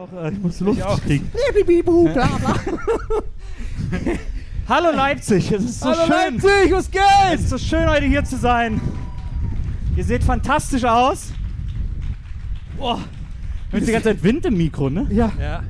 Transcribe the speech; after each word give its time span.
Äh, 0.00 0.32
ich 0.32 0.38
muss 0.40 0.60
Luft 0.60 0.82
auch. 0.82 1.00
kriegen. 1.02 1.30
Bibibu, 1.54 2.04
bla 2.12 2.26
bla. 2.38 2.54
Hallo 4.68 4.94
Leipzig, 4.96 5.50
es 5.52 5.64
ist 5.64 5.80
so 5.80 5.86
Hallo 5.90 6.06
schön. 6.06 6.34
Leipzig, 6.40 6.72
was 6.72 6.90
geht? 6.90 7.00
Es 7.34 7.40
ist 7.42 7.50
so 7.50 7.58
schön 7.58 7.88
heute 7.88 8.06
hier 8.06 8.24
zu 8.24 8.36
sein. 8.36 8.80
Ihr 9.96 10.04
seht 10.04 10.22
fantastisch 10.22 10.84
aus. 10.84 11.32
Boah, 12.78 13.00
mit 13.72 13.86
die 13.86 13.92
ganze 13.92 14.08
Zeit 14.10 14.22
Wind 14.22 14.46
im 14.46 14.56
Mikro, 14.56 14.88
ne? 14.88 15.06
Ja, 15.10 15.32
Ja. 15.38 15.62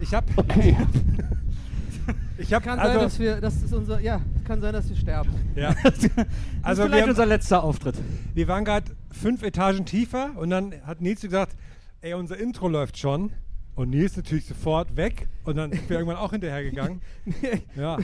Ich 0.00 0.14
hab. 0.14 0.24
ich 2.38 2.54
hab 2.54 2.62
kann 2.62 2.78
sein, 2.78 2.86
also, 2.88 3.00
dass 3.00 3.18
wir, 3.18 3.40
das 3.40 3.56
ist 3.62 3.72
unser, 3.72 4.00
ja, 4.00 4.20
kann 4.46 4.60
sein, 4.60 4.72
dass 4.72 4.88
wir 4.88 4.96
sterben. 4.96 5.30
ja. 5.56 5.74
Also 5.82 6.08
Also 6.62 6.82
vielleicht 6.84 7.04
wir, 7.06 7.10
unser 7.10 7.26
letzter 7.26 7.64
Auftritt. 7.64 7.96
wir 8.34 8.46
waren 8.48 8.64
gerade 8.64 8.92
fünf 9.10 9.42
Etagen 9.42 9.86
tiefer 9.86 10.30
und 10.36 10.50
dann 10.50 10.74
hat 10.86 11.00
Nils 11.00 11.20
gesagt, 11.22 11.56
ey, 12.00 12.14
unser 12.14 12.38
Intro 12.38 12.68
läuft 12.68 12.96
schon. 12.98 13.32
Und 13.74 13.90
Nils 13.90 14.16
natürlich 14.16 14.44
sofort 14.44 14.96
weg 14.96 15.28
und 15.44 15.56
dann 15.56 15.70
sind 15.70 15.88
wir 15.88 15.98
irgendwann 15.98 16.18
auch 16.18 16.32
hinterhergegangen. 16.32 17.00
Ja. 17.76 17.98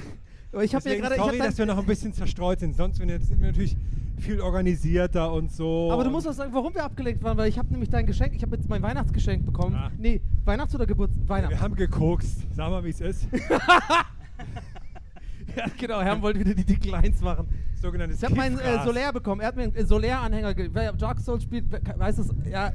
Aber 0.52 0.62
ich 0.62 0.72
habe 0.72 0.88
ja 0.88 1.00
gerade, 1.00 1.16
sorry, 1.16 1.38
dass 1.38 1.58
wir 1.58 1.66
noch 1.66 1.78
ein 1.78 1.86
bisschen 1.86 2.12
zerstreut 2.12 2.60
sind. 2.60 2.76
Sonst 2.76 2.98
sind 2.98 3.08
wir, 3.08 3.18
natürlich 3.40 3.76
viel 4.18 4.40
organisierter 4.40 5.32
und 5.32 5.50
so. 5.50 5.90
aber 5.90 6.04
du 6.04 6.10
musst 6.10 6.28
auch 6.28 6.32
sagen, 6.32 6.54
warum 6.54 6.72
wir 6.74 6.84
abgelenkt 6.84 7.24
waren, 7.24 7.36
weil 7.36 7.48
ich 7.48 7.58
habe 7.58 7.72
nämlich 7.72 7.90
dein 7.90 8.06
Geschenk, 8.06 8.36
ich 8.36 8.42
habe 8.42 8.54
jetzt 8.54 8.68
mein 8.68 8.80
Weihnachtsgeschenk 8.80 9.44
bekommen. 9.44 9.74
Ah. 9.74 9.90
Nee, 9.98 10.20
Weihnachts- 10.44 10.72
oder 10.76 10.86
Geburt, 10.86 11.10
Weihnachts. 11.26 11.56
Wir 11.56 11.60
haben 11.60 11.74
gekokst. 11.74 12.42
Sag 12.54 12.70
mal, 12.70 12.84
wie 12.84 12.90
es 12.90 13.00
ist. 13.00 13.26
ja, 15.56 15.64
genau, 15.76 16.02
Herr 16.02 16.22
wollte 16.22 16.38
wieder 16.38 16.54
die 16.54 16.64
dicken 16.64 16.90
Lines 16.90 17.20
machen. 17.20 17.48
Sogenanntes 17.82 18.18
Ich 18.18 18.24
habe 18.24 18.36
meinen 18.36 18.60
äh. 18.60 18.84
Solär 18.84 19.12
bekommen. 19.12 19.40
Er 19.40 19.48
hat 19.48 19.56
mir 19.56 19.64
einen 19.64 19.74
äh, 19.74 19.84
Solär-Anhänger. 19.84 20.54
Wer 20.70 20.92
Dark 20.92 21.18
Souls 21.18 21.42
spielt, 21.42 21.64
weiß 21.98 22.18
es. 22.18 22.32
Ja, 22.48 22.72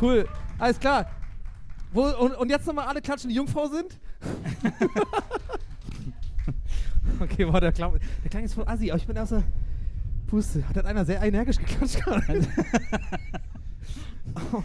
cool. 0.00 0.28
Alles 0.58 0.78
klar. 0.78 1.10
Wo, 1.92 2.04
und, 2.04 2.36
und 2.36 2.50
jetzt 2.50 2.66
nochmal 2.66 2.86
alle 2.86 3.00
klatschen, 3.00 3.30
die 3.30 3.36
Jungfrau 3.36 3.66
sind? 3.66 3.98
okay, 7.20 7.44
boah, 7.44 7.60
der 7.60 7.72
Klang, 7.72 7.98
der 8.22 8.30
Klang 8.30 8.44
ist 8.44 8.54
voll 8.54 8.68
assi, 8.68 8.90
aber 8.90 9.00
ich 9.00 9.06
bin 9.06 9.18
aus 9.18 9.30
der 9.30 9.42
Puste. 10.26 10.68
Hat 10.68 10.76
dann 10.76 10.86
einer 10.86 11.04
sehr 11.04 11.20
energisch 11.22 11.58
geklatscht 11.58 12.04
gerade? 12.04 12.46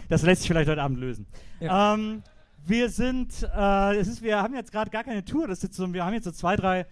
Das 0.08 0.22
lässt 0.22 0.42
sich 0.42 0.48
vielleicht 0.48 0.70
heute 0.70 0.82
Abend 0.82 0.98
lösen. 0.98 1.26
Ja. 1.58 1.94
Ähm, 1.94 2.22
wir 2.66 2.88
sind, 2.88 3.42
äh, 3.42 3.96
es 3.96 4.08
ist, 4.08 4.22
wir 4.22 4.40
haben 4.40 4.54
jetzt 4.54 4.72
gerade 4.72 4.90
gar 4.90 5.04
keine 5.04 5.24
Tour. 5.24 5.48
Das 5.48 5.62
ist 5.62 5.74
so, 5.74 5.92
wir 5.92 6.04
haben 6.04 6.14
jetzt 6.14 6.24
so 6.24 6.30
zwei, 6.30 6.56
drei 6.56 6.86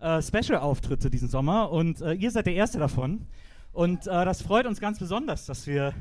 äh, 0.00 0.22
Special-Auftritte 0.22 1.10
diesen 1.10 1.28
Sommer 1.28 1.70
und 1.70 2.00
äh, 2.00 2.12
ihr 2.12 2.30
seid 2.30 2.46
der 2.46 2.54
erste 2.54 2.78
davon. 2.78 3.26
Und 3.72 4.06
äh, 4.06 4.24
das 4.24 4.42
freut 4.42 4.66
uns 4.66 4.80
ganz 4.80 4.98
besonders, 4.98 5.46
dass 5.46 5.66
wir, 5.66 5.94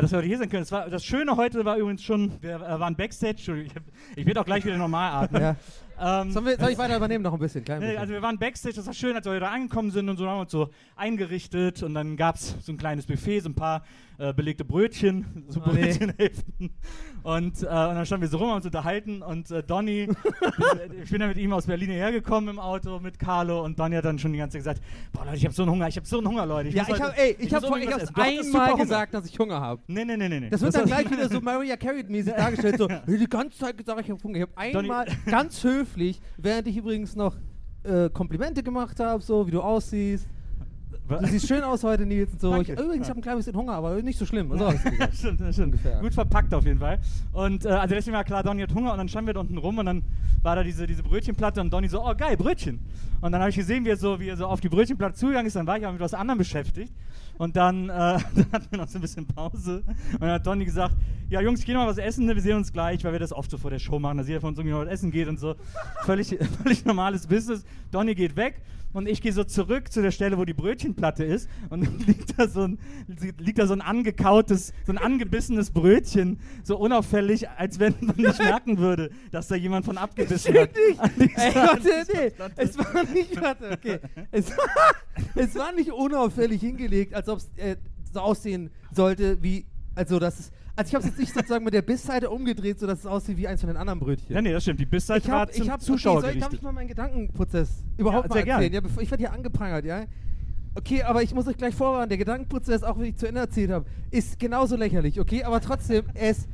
dass 0.00 0.10
wir 0.10 0.18
heute 0.18 0.28
hier 0.28 0.38
sein 0.38 0.48
können. 0.48 0.62
Das, 0.62 0.72
war, 0.72 0.88
das 0.88 1.04
Schöne 1.04 1.36
heute 1.36 1.64
war 1.64 1.76
übrigens 1.76 2.02
schon, 2.02 2.32
wir 2.40 2.56
äh, 2.56 2.80
waren 2.80 2.96
Backstage. 2.96 3.62
Ich, 3.64 3.72
ich 4.16 4.26
werde 4.26 4.40
auch 4.40 4.44
gleich 4.44 4.64
wieder 4.64 4.78
normal 4.78 5.24
atmen. 5.24 5.42
ja. 5.42 5.56
Ähm, 6.00 6.30
Sollen 6.32 6.46
wir, 6.46 6.56
soll 6.58 6.70
ich 6.70 6.78
weiter 6.78 6.96
übernehmen 6.96 7.22
noch 7.24 7.32
ein 7.32 7.38
bisschen? 7.38 7.64
Klein 7.64 7.80
Nee, 7.80 7.86
bisschen. 7.86 8.00
also 8.00 8.12
wir 8.14 8.22
waren 8.22 8.38
Backstage, 8.38 8.74
das 8.76 8.86
war 8.86 8.94
schön, 8.94 9.14
als 9.16 9.26
wir 9.26 9.38
da 9.40 9.50
angekommen 9.50 9.90
sind 9.90 10.08
und 10.08 10.16
so 10.16 10.26
haben 10.28 10.36
wir 10.36 10.40
uns 10.42 10.52
so 10.52 10.68
eingerichtet 10.96 11.82
und 11.82 11.94
dann 11.94 12.16
gab 12.16 12.36
es 12.36 12.56
so 12.60 12.72
ein 12.72 12.78
kleines 12.78 13.06
Buffet, 13.06 13.40
so 13.40 13.48
ein 13.48 13.54
paar 13.54 13.84
äh, 14.18 14.32
belegte 14.32 14.64
Brötchen, 14.64 15.44
so 15.48 15.60
Oh, 15.64 15.70
nee. 15.72 15.82
Brötchenhälften. 15.82 16.70
Und, 17.22 17.62
äh, 17.62 17.66
und 17.66 17.72
dann 17.72 18.06
standen 18.06 18.22
wir 18.22 18.28
so 18.28 18.38
rum 18.38 18.48
und 18.50 18.56
uns 18.56 18.66
unterhalten 18.66 19.22
und 19.22 19.50
äh, 19.50 19.62
Donny, 19.62 20.08
ich 21.04 21.10
bin 21.10 21.20
ja 21.20 21.28
mit 21.28 21.36
ihm 21.36 21.52
aus 21.52 21.66
Berlin 21.66 21.90
hergekommen 21.90 22.50
im 22.50 22.58
Auto 22.58 22.98
mit 22.98 23.18
Carlo 23.18 23.64
und 23.64 23.78
Donny 23.78 23.94
hat 23.96 24.04
dann 24.04 24.18
schon 24.18 24.32
die 24.32 24.38
ganze 24.38 24.58
Zeit 24.60 24.76
gesagt, 24.78 24.82
boah 25.12 25.24
Leute, 25.24 25.36
ich 25.36 25.44
habe 25.44 25.54
so 25.54 25.62
einen 25.62 25.70
Hunger, 25.72 25.86
ich 25.88 25.96
habe 25.96 26.06
so 26.06 26.18
einen 26.18 26.26
Hunger, 26.28 26.46
Leute. 26.46 26.68
Ich 26.70 26.74
ja, 26.74 26.82
ich 26.88 27.00
habe 27.00 27.14
ich 27.38 27.54
hab 27.54 27.62
ich 27.78 27.88
hattest 27.88 28.06
super 28.08 28.62
einmal 28.64 28.76
gesagt, 28.76 29.14
dass 29.14 29.26
ich 29.26 29.38
Hunger 29.38 29.60
habe. 29.60 29.82
Nee, 29.86 30.04
nee, 30.04 30.16
nee, 30.16 30.28
nee. 30.28 30.40
nee. 30.40 30.50
Das 30.50 30.60
wird 30.60 30.74
Das 30.74 30.80
dann 30.82 30.88
gleich 30.90 31.10
wieder 31.10 31.28
so 31.28 31.40
Mariah 31.40 31.76
Carey-mäßig 31.76 32.34
dargestellt. 32.34 32.78
So, 32.78 32.88
die 32.88 33.26
ganze 33.28 33.58
Zeit 33.58 33.76
gesagt, 33.78 34.00
ich 34.00 34.10
habe 34.10 34.22
Hunger. 34.22 34.36
Ich 34.36 34.42
habe 34.42 34.72
Donny- 34.72 34.90
einmal 34.90 35.06
ganz 35.26 35.60
höflich, 35.82 36.20
während 36.36 36.68
ich 36.68 36.76
übrigens 36.76 37.16
noch 37.16 37.36
äh, 37.82 38.08
Komplimente 38.10 38.62
gemacht 38.62 39.00
habe, 39.00 39.22
so 39.22 39.46
wie 39.46 39.50
du 39.50 39.60
aussiehst. 39.60 40.26
Du 41.08 41.26
siehst 41.26 41.48
schön 41.48 41.62
aus 41.62 41.82
heute, 41.82 42.06
Nils. 42.06 42.32
Und 42.32 42.40
so. 42.40 42.60
Ich, 42.60 42.68
übrigens, 42.68 43.06
ich 43.06 43.10
habe 43.10 43.18
ein 43.18 43.22
klein 43.22 43.36
bisschen 43.36 43.56
Hunger, 43.56 43.72
aber 43.72 44.00
nicht 44.02 44.18
so 44.18 44.24
schlimm. 44.24 44.56
So, 44.56 44.66
hast 44.66 44.84
du 44.84 44.90
gesagt. 44.90 45.16
stimmt, 45.16 45.52
stimmt. 45.52 45.78
Gut 46.00 46.14
verpackt 46.14 46.54
auf 46.54 46.64
jeden 46.64 46.78
Fall. 46.78 47.00
Und 47.32 47.66
äh, 47.66 47.70
also 47.70 47.94
deswegen 47.94 48.16
war 48.16 48.24
klar, 48.24 48.42
Donny 48.42 48.62
hat 48.62 48.72
Hunger 48.72 48.92
und 48.92 48.98
dann 48.98 49.08
standen 49.08 49.26
wir 49.26 49.34
da 49.34 49.40
unten 49.40 49.58
rum 49.58 49.78
und 49.78 49.86
dann 49.86 50.02
war 50.42 50.56
da 50.56 50.62
diese, 50.62 50.86
diese 50.86 51.02
Brötchenplatte 51.02 51.60
und 51.60 51.72
Donny 51.72 51.88
so, 51.88 52.02
oh 52.02 52.14
geil, 52.16 52.36
Brötchen. 52.36 52.78
Und 53.20 53.32
dann 53.32 53.40
habe 53.40 53.50
ich 53.50 53.56
gesehen, 53.56 53.84
wie 53.84 53.90
er, 53.90 53.96
so, 53.96 54.20
wie 54.20 54.28
er 54.28 54.36
so 54.36 54.46
auf 54.46 54.60
die 54.60 54.68
Brötchenplatte 54.68 55.14
zugegangen 55.14 55.46
ist, 55.46 55.56
dann 55.56 55.66
war 55.66 55.76
ich 55.76 55.84
aber 55.84 55.92
mit 55.92 56.00
was 56.00 56.14
anderem 56.14 56.38
beschäftigt. 56.38 56.92
Und 57.38 57.56
dann, 57.56 57.88
äh, 57.88 57.88
dann 58.34 58.46
hatten 58.52 58.66
wir 58.70 58.78
noch 58.78 58.88
so 58.88 58.98
ein 58.98 59.02
bisschen 59.02 59.26
Pause. 59.26 59.82
Und 60.12 60.20
dann 60.20 60.30
hat 60.30 60.46
Donny 60.46 60.64
gesagt, 60.64 60.94
ja 61.28 61.40
Jungs, 61.40 61.60
ich 61.60 61.66
gehe 61.66 61.74
mal 61.74 61.86
was 61.86 61.98
essen, 61.98 62.26
ne? 62.26 62.34
wir 62.34 62.42
sehen 62.42 62.56
uns 62.56 62.72
gleich, 62.72 63.02
weil 63.04 63.12
wir 63.12 63.18
das 63.20 63.32
oft 63.32 63.50
so 63.50 63.58
vor 63.58 63.70
der 63.70 63.78
Show 63.78 63.98
machen, 63.98 64.18
dass 64.18 64.28
jeder 64.28 64.40
von 64.40 64.50
uns 64.50 64.58
irgendwie 64.58 64.74
noch 64.74 64.82
was 64.84 64.88
essen 64.92 65.10
geht 65.10 65.28
und 65.28 65.38
so. 65.40 65.54
Völlig, 66.04 66.28
völlig 66.62 66.84
normales 66.84 67.26
Business. 67.26 67.64
Donny 67.90 68.14
geht 68.14 68.36
weg 68.36 68.60
und 68.92 69.08
ich 69.08 69.22
gehe 69.22 69.32
so 69.32 69.42
zurück 69.44 69.90
zu 69.90 70.02
der 70.02 70.10
Stelle, 70.10 70.36
wo 70.36 70.44
die 70.44 70.52
Brötchenplatte 70.52 71.24
ist 71.24 71.48
und 71.70 71.86
dann 71.86 71.98
liegt 72.06 72.38
da 72.38 72.46
so 72.46 72.62
ein, 72.64 72.78
liegt 73.38 73.58
da 73.58 73.66
so 73.66 73.72
ein 73.72 73.80
angekautes, 73.80 74.74
so 74.86 74.92
ein 74.92 74.98
angebissenes 74.98 75.70
Brötchen, 75.70 76.38
so 76.62 76.76
unauffällig, 76.76 77.48
als 77.48 77.78
wenn 77.80 77.94
man 78.02 78.16
nicht 78.16 78.38
merken 78.38 78.76
würde, 78.78 79.10
dass 79.30 79.48
da 79.48 79.54
jemand 79.54 79.86
von 79.86 79.96
abgebissen 79.96 80.54
hat. 80.54 80.70
Dieser- 80.76 81.42
Ey, 81.42 81.54
warte, 81.54 81.88
nee. 82.14 82.32
Es 82.56 82.76
war 82.78 83.04
nicht, 83.04 83.40
warte, 83.40 83.70
okay. 83.70 83.98
Es, 84.30 84.52
es 85.34 85.54
war 85.54 85.72
nicht 85.72 85.90
unauffällig 85.90 86.60
hingelegt, 86.60 87.14
als 87.22 87.28
ob 87.28 87.38
es 87.38 87.50
äh, 87.56 87.76
so 88.12 88.20
aussehen 88.20 88.70
sollte, 88.92 89.42
wie, 89.42 89.64
also 89.94 90.18
das 90.18 90.40
ist, 90.40 90.52
also 90.74 90.88
ich 90.88 90.94
habe 90.94 91.04
es 91.04 91.10
jetzt 91.10 91.18
nicht 91.18 91.34
sozusagen 91.34 91.64
mit 91.64 91.74
der 91.74 91.82
Bissseite 91.82 92.30
umgedreht, 92.30 92.80
sodass 92.80 93.00
es 93.00 93.06
aussieht 93.06 93.36
wie 93.36 93.46
eins 93.46 93.60
von 93.60 93.68
den 93.68 93.76
anderen 93.76 94.00
Brötchen. 94.00 94.34
Ja, 94.34 94.40
nee, 94.40 94.52
das 94.52 94.62
stimmt. 94.62 94.80
Die 94.80 94.86
Bissseite 94.86 95.26
ich 95.26 95.30
war 95.30 95.48
ich 95.54 95.70
habe, 95.70 95.82
Zuschauer 95.82 96.18
okay, 96.18 96.32
soll, 96.32 96.40
darf 96.40 96.52
ich 96.52 96.62
mal 96.62 96.72
meinen 96.72 96.88
Gedankenprozess 96.88 97.84
überhaupt 97.98 98.34
Ja, 98.34 98.34
mal 98.34 98.48
erzählen? 98.48 98.72
Ja, 98.72 98.80
bevor, 98.80 99.02
ich 99.02 99.10
werde 99.10 99.22
hier 99.22 99.32
angeprangert, 99.32 99.84
ja. 99.84 100.04
Okay, 100.74 101.02
aber 101.02 101.22
ich 101.22 101.34
muss 101.34 101.46
euch 101.46 101.58
gleich 101.58 101.74
vorwarnen, 101.74 102.08
der 102.08 102.18
Gedankenprozess, 102.18 102.82
auch 102.82 102.98
wenn 102.98 103.04
ich 103.04 103.16
zu 103.16 103.28
Ende 103.28 103.40
erzählt 103.40 103.70
habe, 103.70 103.84
ist 104.10 104.38
genauso 104.38 104.76
lächerlich, 104.76 105.20
okay? 105.20 105.44
Aber 105.44 105.60
trotzdem, 105.60 106.06
er 106.14 106.30
ist, 106.30 106.48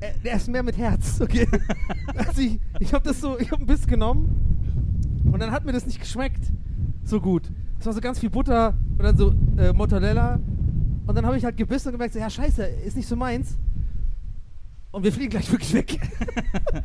er, 0.00 0.14
er 0.22 0.36
ist 0.36 0.48
mehr 0.48 0.62
mit 0.62 0.76
Herz, 0.76 1.20
okay? 1.22 1.48
also 2.14 2.42
ich, 2.42 2.60
ich 2.78 2.92
habe 2.92 3.04
das 3.08 3.20
so, 3.20 3.38
ich 3.38 3.50
habe 3.50 3.62
ein 3.62 3.66
Biss 3.66 3.86
genommen 3.86 5.22
und 5.32 5.40
dann 5.40 5.50
hat 5.50 5.64
mir 5.64 5.72
das 5.72 5.86
nicht 5.86 6.00
geschmeckt 6.00 6.52
so 7.04 7.20
gut. 7.20 7.50
Es 7.82 7.86
war 7.86 7.94
so 7.94 8.00
ganz 8.00 8.20
viel 8.20 8.30
Butter 8.30 8.74
und 8.96 9.02
dann 9.02 9.16
so 9.16 9.34
äh, 9.56 9.72
Mozzarella 9.72 10.38
und 11.04 11.16
dann 11.16 11.26
habe 11.26 11.36
ich 11.36 11.44
halt 11.44 11.56
gebissen 11.56 11.88
und 11.88 11.94
gemerkt, 11.94 12.14
so, 12.14 12.20
ja 12.20 12.30
scheiße, 12.30 12.62
ist 12.64 12.96
nicht 12.96 13.08
so 13.08 13.16
meins. 13.16 13.58
Und 14.92 15.02
wir 15.02 15.12
fliegen 15.12 15.30
gleich 15.30 15.50
wirklich 15.52 15.74
weg. 15.74 15.98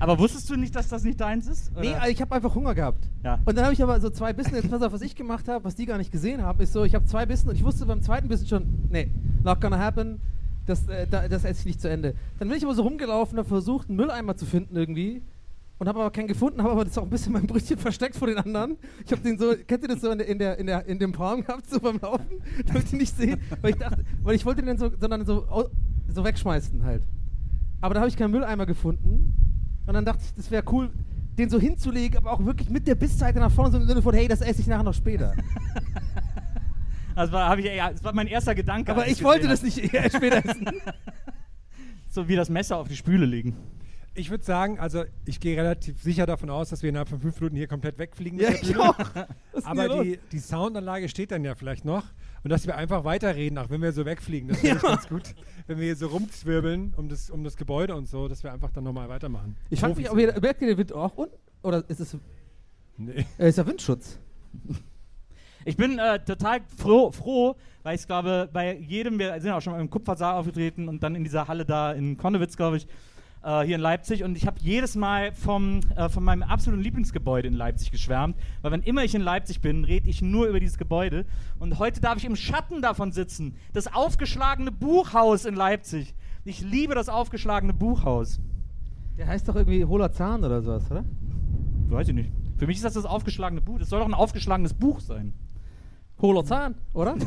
Aber 0.00 0.18
wusstest 0.18 0.50
du 0.50 0.56
nicht, 0.56 0.74
dass 0.74 0.88
das 0.88 1.04
nicht 1.04 1.20
deins 1.20 1.46
ist? 1.46 1.70
Nee, 1.80 1.90
oder? 1.90 2.08
ich 2.08 2.20
habe 2.20 2.34
einfach 2.34 2.52
Hunger 2.56 2.74
gehabt. 2.74 3.08
Ja. 3.22 3.38
Und 3.44 3.56
dann 3.56 3.62
habe 3.62 3.72
ich 3.72 3.80
aber 3.80 4.00
so 4.00 4.10
zwei 4.10 4.32
Bissen, 4.32 4.56
jetzt 4.56 4.68
pass 4.68 4.82
auf, 4.82 4.92
was 4.92 5.00
ich 5.00 5.14
gemacht 5.14 5.46
habe, 5.46 5.64
was 5.64 5.76
die 5.76 5.86
gar 5.86 5.96
nicht 5.96 6.10
gesehen 6.10 6.42
haben, 6.42 6.60
ist 6.60 6.72
so, 6.72 6.82
ich 6.82 6.96
habe 6.96 7.04
zwei 7.04 7.24
Bissen 7.24 7.48
und 7.48 7.54
ich 7.54 7.62
wusste 7.62 7.86
beim 7.86 8.02
zweiten 8.02 8.26
Bissen 8.26 8.48
schon, 8.48 8.66
nee, 8.90 9.12
not 9.44 9.60
gonna 9.60 9.78
happen, 9.78 10.20
das, 10.66 10.88
äh, 10.88 11.06
da, 11.06 11.28
das 11.28 11.44
esse 11.44 11.60
ich 11.60 11.66
nicht 11.66 11.80
zu 11.80 11.88
Ende. 11.88 12.16
Dann 12.40 12.48
bin 12.48 12.58
ich 12.58 12.64
aber 12.64 12.74
so 12.74 12.82
rumgelaufen, 12.82 13.38
habe 13.38 13.48
versucht, 13.48 13.90
einen 13.90 13.96
Mülleimer 13.96 14.36
zu 14.36 14.44
finden 14.44 14.74
irgendwie 14.74 15.22
und 15.82 15.88
habe 15.88 15.98
aber 15.98 16.12
keinen 16.12 16.28
gefunden, 16.28 16.62
habe 16.62 16.70
aber 16.70 16.84
das 16.84 16.96
auch 16.96 17.02
ein 17.02 17.10
bisschen 17.10 17.32
mein 17.32 17.44
Brötchen 17.44 17.76
versteckt 17.76 18.14
vor 18.14 18.28
den 18.28 18.38
anderen. 18.38 18.76
Ich 19.04 19.10
habe 19.10 19.20
den 19.20 19.36
so, 19.36 19.52
kennt 19.66 19.82
ihr 19.82 19.88
das 19.88 20.00
so 20.00 20.12
in, 20.12 20.18
der, 20.18 20.28
in, 20.28 20.38
der, 20.38 20.56
in, 20.56 20.66
der, 20.68 20.86
in 20.86 21.00
dem 21.00 21.10
Palm 21.10 21.40
gehabt, 21.44 21.68
so 21.68 21.80
beim 21.80 21.98
Laufen, 21.98 22.40
damit 22.66 22.92
die 22.92 22.96
nicht 22.98 23.16
sehen, 23.16 23.40
weil 23.60 23.72
ich 23.72 23.78
dachte, 23.78 24.04
weil 24.22 24.36
ich 24.36 24.46
wollte 24.46 24.62
den 24.62 24.78
so, 24.78 24.92
sondern 24.96 25.26
so, 25.26 25.44
so 26.06 26.24
wegschmeißen 26.24 26.84
halt. 26.84 27.02
Aber 27.80 27.94
da 27.94 28.00
habe 28.00 28.08
ich 28.08 28.16
keinen 28.16 28.30
Mülleimer 28.30 28.64
gefunden. 28.64 29.34
Und 29.84 29.94
dann 29.94 30.04
dachte 30.04 30.22
ich, 30.24 30.32
das 30.34 30.52
wäre 30.52 30.62
cool, 30.70 30.88
den 31.36 31.50
so 31.50 31.58
hinzulegen, 31.58 32.16
aber 32.16 32.30
auch 32.30 32.44
wirklich 32.44 32.70
mit 32.70 32.86
der 32.86 32.94
Bissseite 32.94 33.40
nach 33.40 33.50
vorne, 33.50 33.72
so 33.72 33.78
im 33.78 33.88
Sinne 33.88 34.02
von, 34.02 34.14
hey, 34.14 34.28
das 34.28 34.40
esse 34.40 34.60
ich 34.60 34.68
nachher 34.68 34.84
noch 34.84 34.94
später. 34.94 35.34
Das 37.14 37.30
war, 37.30 37.58
ich, 37.58 37.66
ja, 37.66 37.90
das 37.90 38.02
war 38.02 38.14
mein 38.14 38.26
erster 38.26 38.54
Gedanke. 38.54 38.90
aber 38.90 39.06
ich 39.06 39.22
wollte 39.22 39.46
das 39.46 39.62
nicht 39.62 39.92
eher 39.92 40.08
später 40.08 40.42
essen. 40.48 40.64
So 42.08 42.26
wie 42.26 42.36
das 42.36 42.48
Messer 42.48 42.78
auf 42.78 42.88
die 42.88 42.96
Spüle 42.96 43.26
legen. 43.26 43.54
Ich 44.14 44.30
würde 44.30 44.44
sagen, 44.44 44.78
also 44.78 45.04
ich 45.24 45.40
gehe 45.40 45.56
relativ 45.56 46.02
sicher 46.02 46.26
davon 46.26 46.50
aus, 46.50 46.68
dass 46.68 46.82
wir 46.82 46.90
innerhalb 46.90 47.08
von 47.08 47.20
fünf 47.20 47.40
Minuten 47.40 47.56
hier 47.56 47.66
komplett 47.66 47.98
wegfliegen. 47.98 48.38
ja, 48.38 48.50
ich 48.50 48.76
auch. 48.76 48.94
Aber 49.64 50.04
die, 50.04 50.18
die 50.30 50.38
Soundanlage 50.38 51.08
steht 51.08 51.30
dann 51.30 51.44
ja 51.44 51.54
vielleicht 51.54 51.84
noch. 51.84 52.04
Und 52.44 52.50
dass 52.50 52.66
wir 52.66 52.76
einfach 52.76 53.04
weiterreden, 53.04 53.56
auch 53.58 53.70
wenn 53.70 53.80
wir 53.80 53.92
so 53.92 54.04
wegfliegen. 54.04 54.48
Das 54.48 54.58
finde 54.58 54.76
ich 54.76 54.82
ganz 54.82 55.08
gut. 55.08 55.34
Wenn 55.66 55.78
wir 55.78 55.84
hier 55.84 55.96
so 55.96 56.08
rumzwirbeln 56.08 56.92
um 56.96 57.08
das, 57.08 57.30
um 57.30 57.44
das 57.44 57.56
Gebäude 57.56 57.94
und 57.94 58.06
so, 58.08 58.28
dass 58.28 58.42
wir 58.42 58.52
einfach 58.52 58.70
dann 58.72 58.84
nochmal 58.84 59.08
weitermachen. 59.08 59.56
Ich 59.70 59.80
fand 59.80 59.96
mich, 59.96 60.06
Profis 60.06 60.28
aber 60.30 60.40
merkt 60.40 60.60
ihr 60.60 60.68
den 60.68 60.78
Wind 60.78 60.92
auch 60.92 61.16
unten? 61.16 61.36
Oder 61.62 61.88
ist 61.88 62.00
es 62.00 62.16
Nee. 62.98 63.24
äh, 63.38 63.48
ist 63.48 63.58
der 63.58 63.66
Windschutz? 63.66 64.18
Ich 65.64 65.76
bin 65.76 65.96
äh, 65.98 66.18
total 66.24 66.60
froh, 66.76 67.12
froh, 67.12 67.54
weil 67.84 67.94
ich 67.94 68.04
glaube, 68.06 68.48
bei 68.52 68.76
jedem, 68.76 69.18
wir 69.20 69.40
sind 69.40 69.52
auch 69.52 69.60
schon 69.60 69.72
mal 69.72 69.80
im 69.80 69.90
Kupfersaal 69.90 70.34
aufgetreten 70.34 70.88
und 70.88 71.04
dann 71.04 71.14
in 71.14 71.22
dieser 71.22 71.46
Halle 71.46 71.64
da 71.64 71.92
in 71.92 72.16
Konnewitz, 72.16 72.56
glaube 72.56 72.78
ich, 72.78 72.88
äh, 73.42 73.62
hier 73.62 73.76
in 73.76 73.80
Leipzig. 73.80 74.24
Und 74.24 74.36
ich 74.36 74.46
habe 74.46 74.58
jedes 74.60 74.96
Mal 74.96 75.32
vom, 75.32 75.80
äh, 75.96 76.08
von 76.08 76.24
meinem 76.24 76.42
absoluten 76.42 76.82
Lieblingsgebäude 76.82 77.48
in 77.48 77.54
Leipzig 77.54 77.90
geschwärmt, 77.90 78.36
weil 78.62 78.72
wann 78.72 78.82
immer 78.82 79.04
ich 79.04 79.14
in 79.14 79.22
Leipzig 79.22 79.60
bin, 79.60 79.84
rede 79.84 80.08
ich 80.08 80.22
nur 80.22 80.46
über 80.46 80.60
dieses 80.60 80.78
Gebäude. 80.78 81.24
Und 81.58 81.78
heute 81.78 82.00
darf 82.00 82.18
ich 82.18 82.24
im 82.24 82.36
Schatten 82.36 82.82
davon 82.82 83.12
sitzen. 83.12 83.56
Das 83.72 83.92
aufgeschlagene 83.92 84.72
Buchhaus 84.72 85.44
in 85.44 85.54
Leipzig. 85.54 86.14
Ich 86.44 86.60
liebe 86.60 86.94
das 86.94 87.08
aufgeschlagene 87.08 87.72
Buchhaus. 87.72 88.40
Der 89.16 89.26
heißt 89.26 89.48
doch 89.48 89.56
irgendwie 89.56 89.84
Hohler 89.84 90.10
Zahn 90.10 90.44
oder 90.44 90.62
sowas, 90.62 90.90
oder? 90.90 91.04
Weiß 91.88 92.08
ich 92.08 92.14
nicht. 92.14 92.32
Für 92.56 92.66
mich 92.66 92.76
ist 92.76 92.84
das 92.84 92.94
das 92.94 93.04
aufgeschlagene 93.04 93.60
Buch. 93.60 93.78
Das 93.78 93.88
soll 93.90 94.00
doch 94.00 94.06
ein 94.06 94.14
aufgeschlagenes 94.14 94.74
Buch 94.74 95.00
sein. 95.00 95.34
Hohler 96.20 96.44
Zahn, 96.44 96.76
oder? 96.94 97.16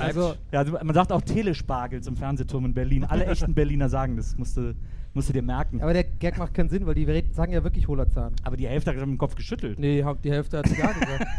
also, 0.00 0.34
Ja, 0.52 0.60
also 0.60 0.72
man 0.72 0.94
sagt 0.94 1.12
auch 1.12 1.22
Telespargels 1.22 2.06
im 2.06 2.16
Fernsehturm 2.16 2.64
in 2.66 2.74
Berlin. 2.74 3.04
Alle 3.04 3.26
echten 3.26 3.54
Berliner 3.54 3.88
sagen 3.88 4.16
das. 4.16 4.36
Musst 4.36 4.56
du, 4.56 4.74
musst 5.14 5.28
du 5.28 5.32
dir 5.32 5.42
merken. 5.42 5.80
aber 5.82 5.92
der 5.92 6.04
Gag 6.04 6.38
macht 6.38 6.54
keinen 6.54 6.68
Sinn, 6.68 6.86
weil 6.86 6.94
die 6.94 7.04
reden- 7.04 7.32
sagen 7.32 7.52
ja 7.52 7.62
wirklich 7.64 7.88
Hohler 7.88 8.08
Zahn. 8.08 8.32
Aber 8.44 8.56
die 8.56 8.66
Hälfte 8.68 8.90
hat 8.90 8.96
mit 8.96 9.06
dem 9.06 9.18
Kopf 9.18 9.34
geschüttelt. 9.34 9.78
Nee, 9.78 10.04
die 10.24 10.30
Hälfte 10.30 10.58
hat 10.58 10.76
gar 10.76 10.94
gesagt. 10.94 11.26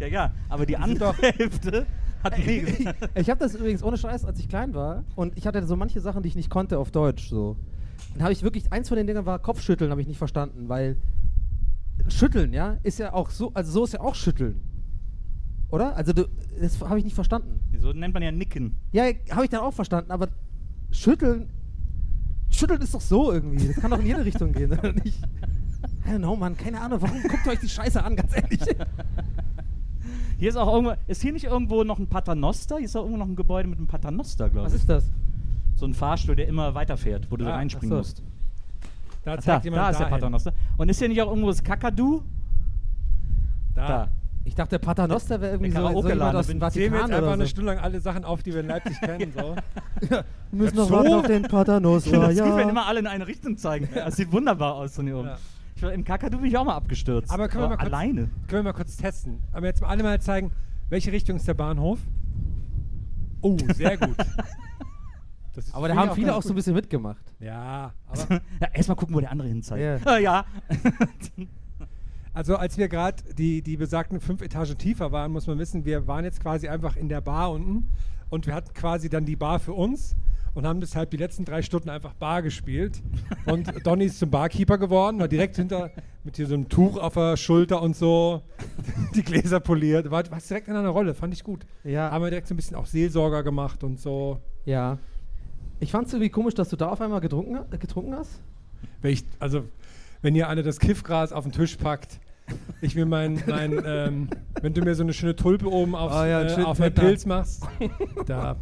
Ja, 0.00 0.06
ja. 0.08 0.32
Aber 0.48 0.66
die 0.66 0.76
andere 0.76 1.14
Hälfte 1.18 1.86
hat 2.24 2.36
nee 2.44 2.60
gesagt. 2.62 3.10
ich 3.14 3.30
habe 3.30 3.38
das 3.38 3.54
übrigens 3.54 3.80
ohne 3.84 3.96
Scheiß, 3.96 4.24
als 4.24 4.40
ich 4.40 4.48
klein 4.48 4.74
war 4.74 5.04
und 5.14 5.36
ich 5.38 5.46
hatte 5.46 5.64
so 5.66 5.76
manche 5.76 6.00
Sachen, 6.00 6.22
die 6.24 6.28
ich 6.30 6.34
nicht 6.34 6.50
konnte 6.50 6.78
auf 6.80 6.90
Deutsch. 6.90 7.28
So. 7.28 7.56
Dann 8.14 8.24
habe 8.24 8.32
ich 8.32 8.42
wirklich, 8.42 8.72
eins 8.72 8.88
von 8.88 8.96
den 8.96 9.06
Dingen 9.06 9.24
war 9.24 9.38
Kopfschütteln, 9.38 9.92
habe 9.92 10.00
ich 10.00 10.08
nicht 10.08 10.18
verstanden, 10.18 10.68
weil 10.68 10.96
Schütteln, 12.08 12.52
ja, 12.52 12.76
ist 12.82 12.98
ja 12.98 13.12
auch 13.12 13.30
so, 13.30 13.52
also 13.54 13.70
so 13.70 13.84
ist 13.84 13.92
ja 13.94 14.00
auch 14.00 14.16
Schütteln. 14.16 14.60
Oder? 15.74 15.96
Also 15.96 16.12
du, 16.12 16.28
das 16.60 16.80
habe 16.80 16.98
ich 16.98 17.04
nicht 17.04 17.14
verstanden. 17.14 17.58
So 17.80 17.92
nennt 17.92 18.14
man 18.14 18.22
ja 18.22 18.30
Nicken. 18.30 18.76
Ja, 18.92 19.04
habe 19.32 19.44
ich 19.44 19.50
dann 19.50 19.60
auch 19.60 19.72
verstanden, 19.74 20.12
aber 20.12 20.28
Schütteln, 20.92 21.48
Schütteln 22.48 22.80
ist 22.80 22.94
doch 22.94 23.00
so 23.00 23.32
irgendwie. 23.32 23.66
Das 23.66 23.76
kann 23.76 23.90
doch 23.90 23.98
in 23.98 24.06
jede 24.06 24.24
Richtung 24.24 24.52
gehen, 24.52 24.70
oder 24.72 24.92
nicht? 24.92 25.18
I 26.06 26.10
don't 26.10 26.18
know, 26.18 26.36
Mann, 26.36 26.56
keine 26.56 26.80
Ahnung. 26.80 27.02
Warum 27.02 27.20
guckt 27.22 27.44
ihr 27.44 27.52
euch 27.52 27.58
die 27.58 27.68
Scheiße 27.68 28.02
an, 28.04 28.14
ganz 28.14 28.36
ehrlich? 28.36 28.60
Hier 30.38 30.48
ist 30.48 30.56
auch 30.56 30.72
irgendwo, 30.72 30.94
ist 31.06 31.22
hier 31.22 31.32
nicht 31.32 31.44
irgendwo 31.44 31.82
noch 31.84 31.98
ein 31.98 32.06
Paternoster? 32.08 32.76
Hier 32.76 32.84
ist 32.86 32.94
doch 32.94 33.00
irgendwo 33.00 33.18
noch 33.18 33.26
ein 33.28 33.36
Gebäude 33.36 33.68
mit 33.68 33.78
einem 33.78 33.86
Paternoster, 33.86 34.50
glaube 34.50 34.66
Was 34.66 34.74
ich. 34.74 34.80
ist 34.80 34.88
das? 34.88 35.10
So 35.76 35.86
ein 35.86 35.94
Fahrstuhl, 35.94 36.36
der 36.36 36.46
immer 36.48 36.74
weiterfährt, 36.74 37.30
wo 37.30 37.36
du 37.36 37.44
Ah, 37.46 37.48
da 37.48 37.54
reinspringen 37.56 37.90
so. 37.90 37.96
musst. 37.96 38.22
Da 39.24 39.32
Ach, 39.38 39.42
da, 39.42 39.58
da 39.58 39.58
ist 39.58 39.64
der 39.64 39.72
dahin. 39.72 40.10
Paternoster. 40.10 40.52
Und 40.76 40.88
ist 40.88 40.98
hier 40.98 41.08
nicht 41.08 41.20
auch 41.22 41.28
irgendwo 41.28 41.48
das 41.48 41.62
Kakadu? 41.64 42.22
Da. 43.74 43.86
Da. 43.88 44.08
Ich 44.46 44.54
dachte, 44.54 44.70
der 44.70 44.78
Paternoster 44.78 45.40
wäre 45.40 45.52
irgendwie 45.52 45.70
Der 45.70 45.80
so, 45.80 46.02
so 46.02 46.08
jemand 46.08 46.36
aus 46.36 46.46
dem 46.46 46.60
Zählen 46.60 46.92
wir 46.92 47.00
Vatikan 47.00 47.08
jetzt 47.08 47.18
einfach 47.18 47.32
eine. 47.32 47.46
Stunde 47.46 47.72
lang 47.72 47.82
alle 47.82 48.00
Sachen 48.00 48.24
auf, 48.24 48.42
die 48.42 48.52
wir 48.52 48.60
in 48.60 48.66
Leipzig 48.66 49.00
kennen. 49.00 49.32
So. 49.34 49.56
Wir 50.10 50.24
müssen 50.52 50.76
noch 50.76 50.88
So? 50.88 50.94
warten 50.94 51.12
auf 51.14 51.26
den 51.26 51.42
Paternoster, 51.42 52.18
das 52.18 52.38
gut, 52.38 52.56
wenn 52.56 52.58
ja. 52.58 52.68
immer 52.68 52.86
alle 52.86 53.00
in 53.00 53.06
eine 53.06 53.26
Richtung 53.26 53.56
zeigen. 53.56 53.88
Das 53.94 54.16
sieht 54.16 54.30
wunderbar 54.30 54.74
aus 54.74 54.94
von 54.94 55.06
hier 55.06 55.16
oben. 55.16 55.28
Ja. 55.28 55.38
Ich 55.76 55.82
war, 55.82 55.92
Im 55.92 56.04
Kakadu 56.04 56.38
bin 56.38 56.46
ich 56.46 56.56
auch 56.56 56.64
mal 56.64 56.74
abgestürzt. 56.74 57.32
Aber 57.32 57.48
können 57.48 57.64
wir 57.64 57.68
mal 57.70 57.76
kurz, 57.76 57.86
alleine. 57.88 58.20
Können 58.46 58.60
wir 58.60 58.62
mal 58.62 58.72
kurz 58.72 58.96
testen. 58.96 59.42
Aber 59.52 59.66
jetzt 59.66 59.80
mal 59.80 59.88
alle 59.88 60.02
mal 60.02 60.20
zeigen, 60.20 60.52
welche 60.90 61.10
Richtung 61.10 61.36
ist 61.36 61.48
der 61.48 61.54
Bahnhof? 61.54 61.98
Oh, 63.40 63.56
sehr 63.74 63.96
gut. 63.96 64.16
Das 65.54 65.68
ist 65.68 65.74
Aber 65.76 65.86
da 65.86 65.94
haben 65.94 66.08
auch 66.08 66.14
viele 66.16 66.34
auch 66.34 66.42
so 66.42 66.48
ein 66.48 66.56
bisschen 66.56 66.74
mitgemacht. 66.74 67.24
Ja, 67.38 67.92
aber 68.08 68.40
ja, 68.60 68.68
erstmal 68.72 68.96
gucken, 68.96 69.14
wo 69.14 69.20
der 69.20 69.30
andere 69.30 69.46
hinzeigt. 69.46 70.04
Äh, 70.04 70.20
ja. 70.20 70.44
Also 72.34 72.56
als 72.56 72.76
wir 72.76 72.88
gerade 72.88 73.22
die, 73.34 73.62
die 73.62 73.76
besagten 73.76 74.20
fünf 74.20 74.42
Etagen 74.42 74.76
tiefer 74.76 75.12
waren, 75.12 75.32
muss 75.32 75.46
man 75.46 75.58
wissen, 75.58 75.84
wir 75.84 76.06
waren 76.06 76.24
jetzt 76.24 76.40
quasi 76.40 76.68
einfach 76.68 76.96
in 76.96 77.08
der 77.08 77.20
Bar 77.20 77.52
unten 77.52 77.90
und 78.28 78.46
wir 78.46 78.54
hatten 78.54 78.74
quasi 78.74 79.08
dann 79.08 79.24
die 79.24 79.36
Bar 79.36 79.60
für 79.60 79.72
uns 79.72 80.16
und 80.54 80.66
haben 80.66 80.80
deshalb 80.80 81.10
die 81.10 81.16
letzten 81.16 81.44
drei 81.44 81.62
Stunden 81.62 81.90
einfach 81.90 82.14
Bar 82.14 82.42
gespielt. 82.42 83.02
Und 83.46 83.72
Donny 83.84 84.04
ist 84.04 84.20
zum 84.20 84.30
Barkeeper 84.30 84.78
geworden, 84.78 85.18
war 85.18 85.28
direkt 85.28 85.56
hinter 85.56 85.90
mit 86.22 86.36
hier 86.36 86.46
so 86.46 86.54
einem 86.54 86.68
Tuch 86.68 86.96
auf 86.96 87.14
der 87.14 87.36
Schulter 87.36 87.82
und 87.82 87.96
so, 87.96 88.40
die 89.14 89.22
Gläser 89.22 89.60
poliert. 89.60 90.10
War, 90.10 90.30
warst 90.30 90.48
direkt 90.48 90.68
in 90.68 90.76
einer 90.76 90.88
Rolle, 90.88 91.12
fand 91.12 91.34
ich 91.34 91.44
gut. 91.44 91.66
Ja. 91.82 92.10
Haben 92.10 92.22
wir 92.24 92.30
direkt 92.30 92.46
so 92.46 92.54
ein 92.54 92.56
bisschen 92.56 92.76
auch 92.76 92.86
Seelsorger 92.86 93.42
gemacht 93.42 93.84
und 93.84 94.00
so. 94.00 94.40
Ja. 94.64 94.98
Ich 95.80 95.90
fand 95.90 96.06
es 96.06 96.12
irgendwie 96.14 96.30
komisch, 96.30 96.54
dass 96.54 96.68
du 96.68 96.76
da 96.76 96.88
auf 96.88 97.00
einmal 97.00 97.20
getrunken, 97.20 97.58
getrunken 97.78 98.14
hast. 98.14 98.40
Wenn 99.02 99.12
ich, 99.12 99.24
also, 99.38 99.64
wenn 100.24 100.34
ihr 100.34 100.48
alle 100.48 100.62
das 100.62 100.80
Kiffgras 100.80 101.32
auf 101.32 101.44
den 101.44 101.52
Tisch 101.52 101.76
packt, 101.76 102.18
ich 102.80 102.94
mir 102.96 103.04
mein, 103.04 103.42
mein 103.46 103.80
ähm, 103.86 104.28
wenn 104.62 104.72
du 104.72 104.80
mir 104.80 104.94
so 104.94 105.02
eine 105.02 105.12
schöne 105.12 105.36
Tulpe 105.36 105.70
oben 105.70 105.94
aufs, 105.94 106.14
Ah 106.14 106.26
ja, 106.26 106.42
äh, 106.42 106.62
auf 106.62 106.78
meinen. 106.78 106.94
Pilz 106.94 107.26
machst, 107.26 107.62
da 108.26 108.56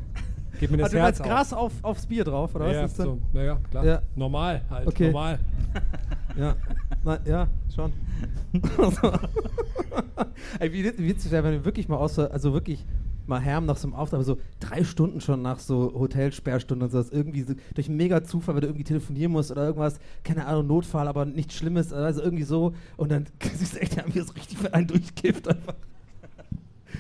geht 0.59 0.71
mir 0.73 0.79
das 0.79 0.87
Also 0.87 0.97
du 0.97 1.03
Herz 1.03 1.19
meinst 1.19 1.21
auf. 1.21 1.27
Gras 1.29 1.53
auf, 1.53 1.73
aufs 1.83 2.07
Bier 2.07 2.25
drauf, 2.25 2.55
oder 2.57 2.67
was 2.67 2.75
ja, 2.75 2.85
ist 2.85 2.99
das? 2.99 3.07
so, 3.07 3.19
naja, 3.33 3.61
klar. 3.71 3.85
Ja. 3.85 4.03
Normal 4.17 4.63
halt, 4.69 4.89
Okay. 4.89 5.07
normal. 5.07 5.39
Ja. 6.37 6.57
Na, 7.05 7.19
ja, 7.25 7.49
schon. 7.75 7.93
Ey, 10.59 10.73
wie 10.73 10.85
wie 10.85 11.09
witzig 11.09 11.31
wäre, 11.31 11.45
wenn 11.45 11.53
wir 11.53 11.65
wirklich 11.65 11.89
mal 11.89 11.97
außer, 11.97 12.31
also 12.31 12.53
wirklich 12.53 12.85
mal 13.27 13.41
Herm 13.41 13.67
nach 13.67 13.77
so 13.77 13.89
einem 13.89 13.95
Auftrag, 13.95 14.19
aber 14.19 14.25
so 14.25 14.39
drei 14.61 14.85
Stunden 14.85 15.21
schon 15.21 15.43
nach 15.43 15.59
so 15.59 15.93
Hotelsperrstunden 15.95 16.85
und 16.85 16.91
so, 16.91 16.99
dass 16.99 17.11
irgendwie 17.11 17.43
so 17.43 17.55
durch 17.75 17.89
einen 17.89 17.97
mega 17.97 18.25
Zufall, 18.25 18.55
wenn 18.55 18.63
du 18.63 18.69
irgendwie 18.69 18.85
telefonieren 18.85 19.33
musst 19.33 19.51
oder 19.51 19.65
irgendwas, 19.65 20.01
keine 20.25 20.47
Ahnung, 20.47 20.67
Notfall, 20.67 21.09
aber 21.09 21.25
nichts 21.25 21.55
Schlimmes, 21.55 21.93
also 21.93 22.23
irgendwie 22.23 22.45
so 22.45 22.75
und 22.97 23.11
dann 23.13 23.27
siehst 23.55 23.75
du 23.75 23.81
echt, 23.81 23.97
die 23.97 24.01
haben 24.01 24.13
hier 24.13 24.25
so 24.25 24.33
richtig 24.33 24.59
für 24.59 24.73
einen 24.75 24.87
durchkippt 24.87 25.49
einfach. 25.49 25.75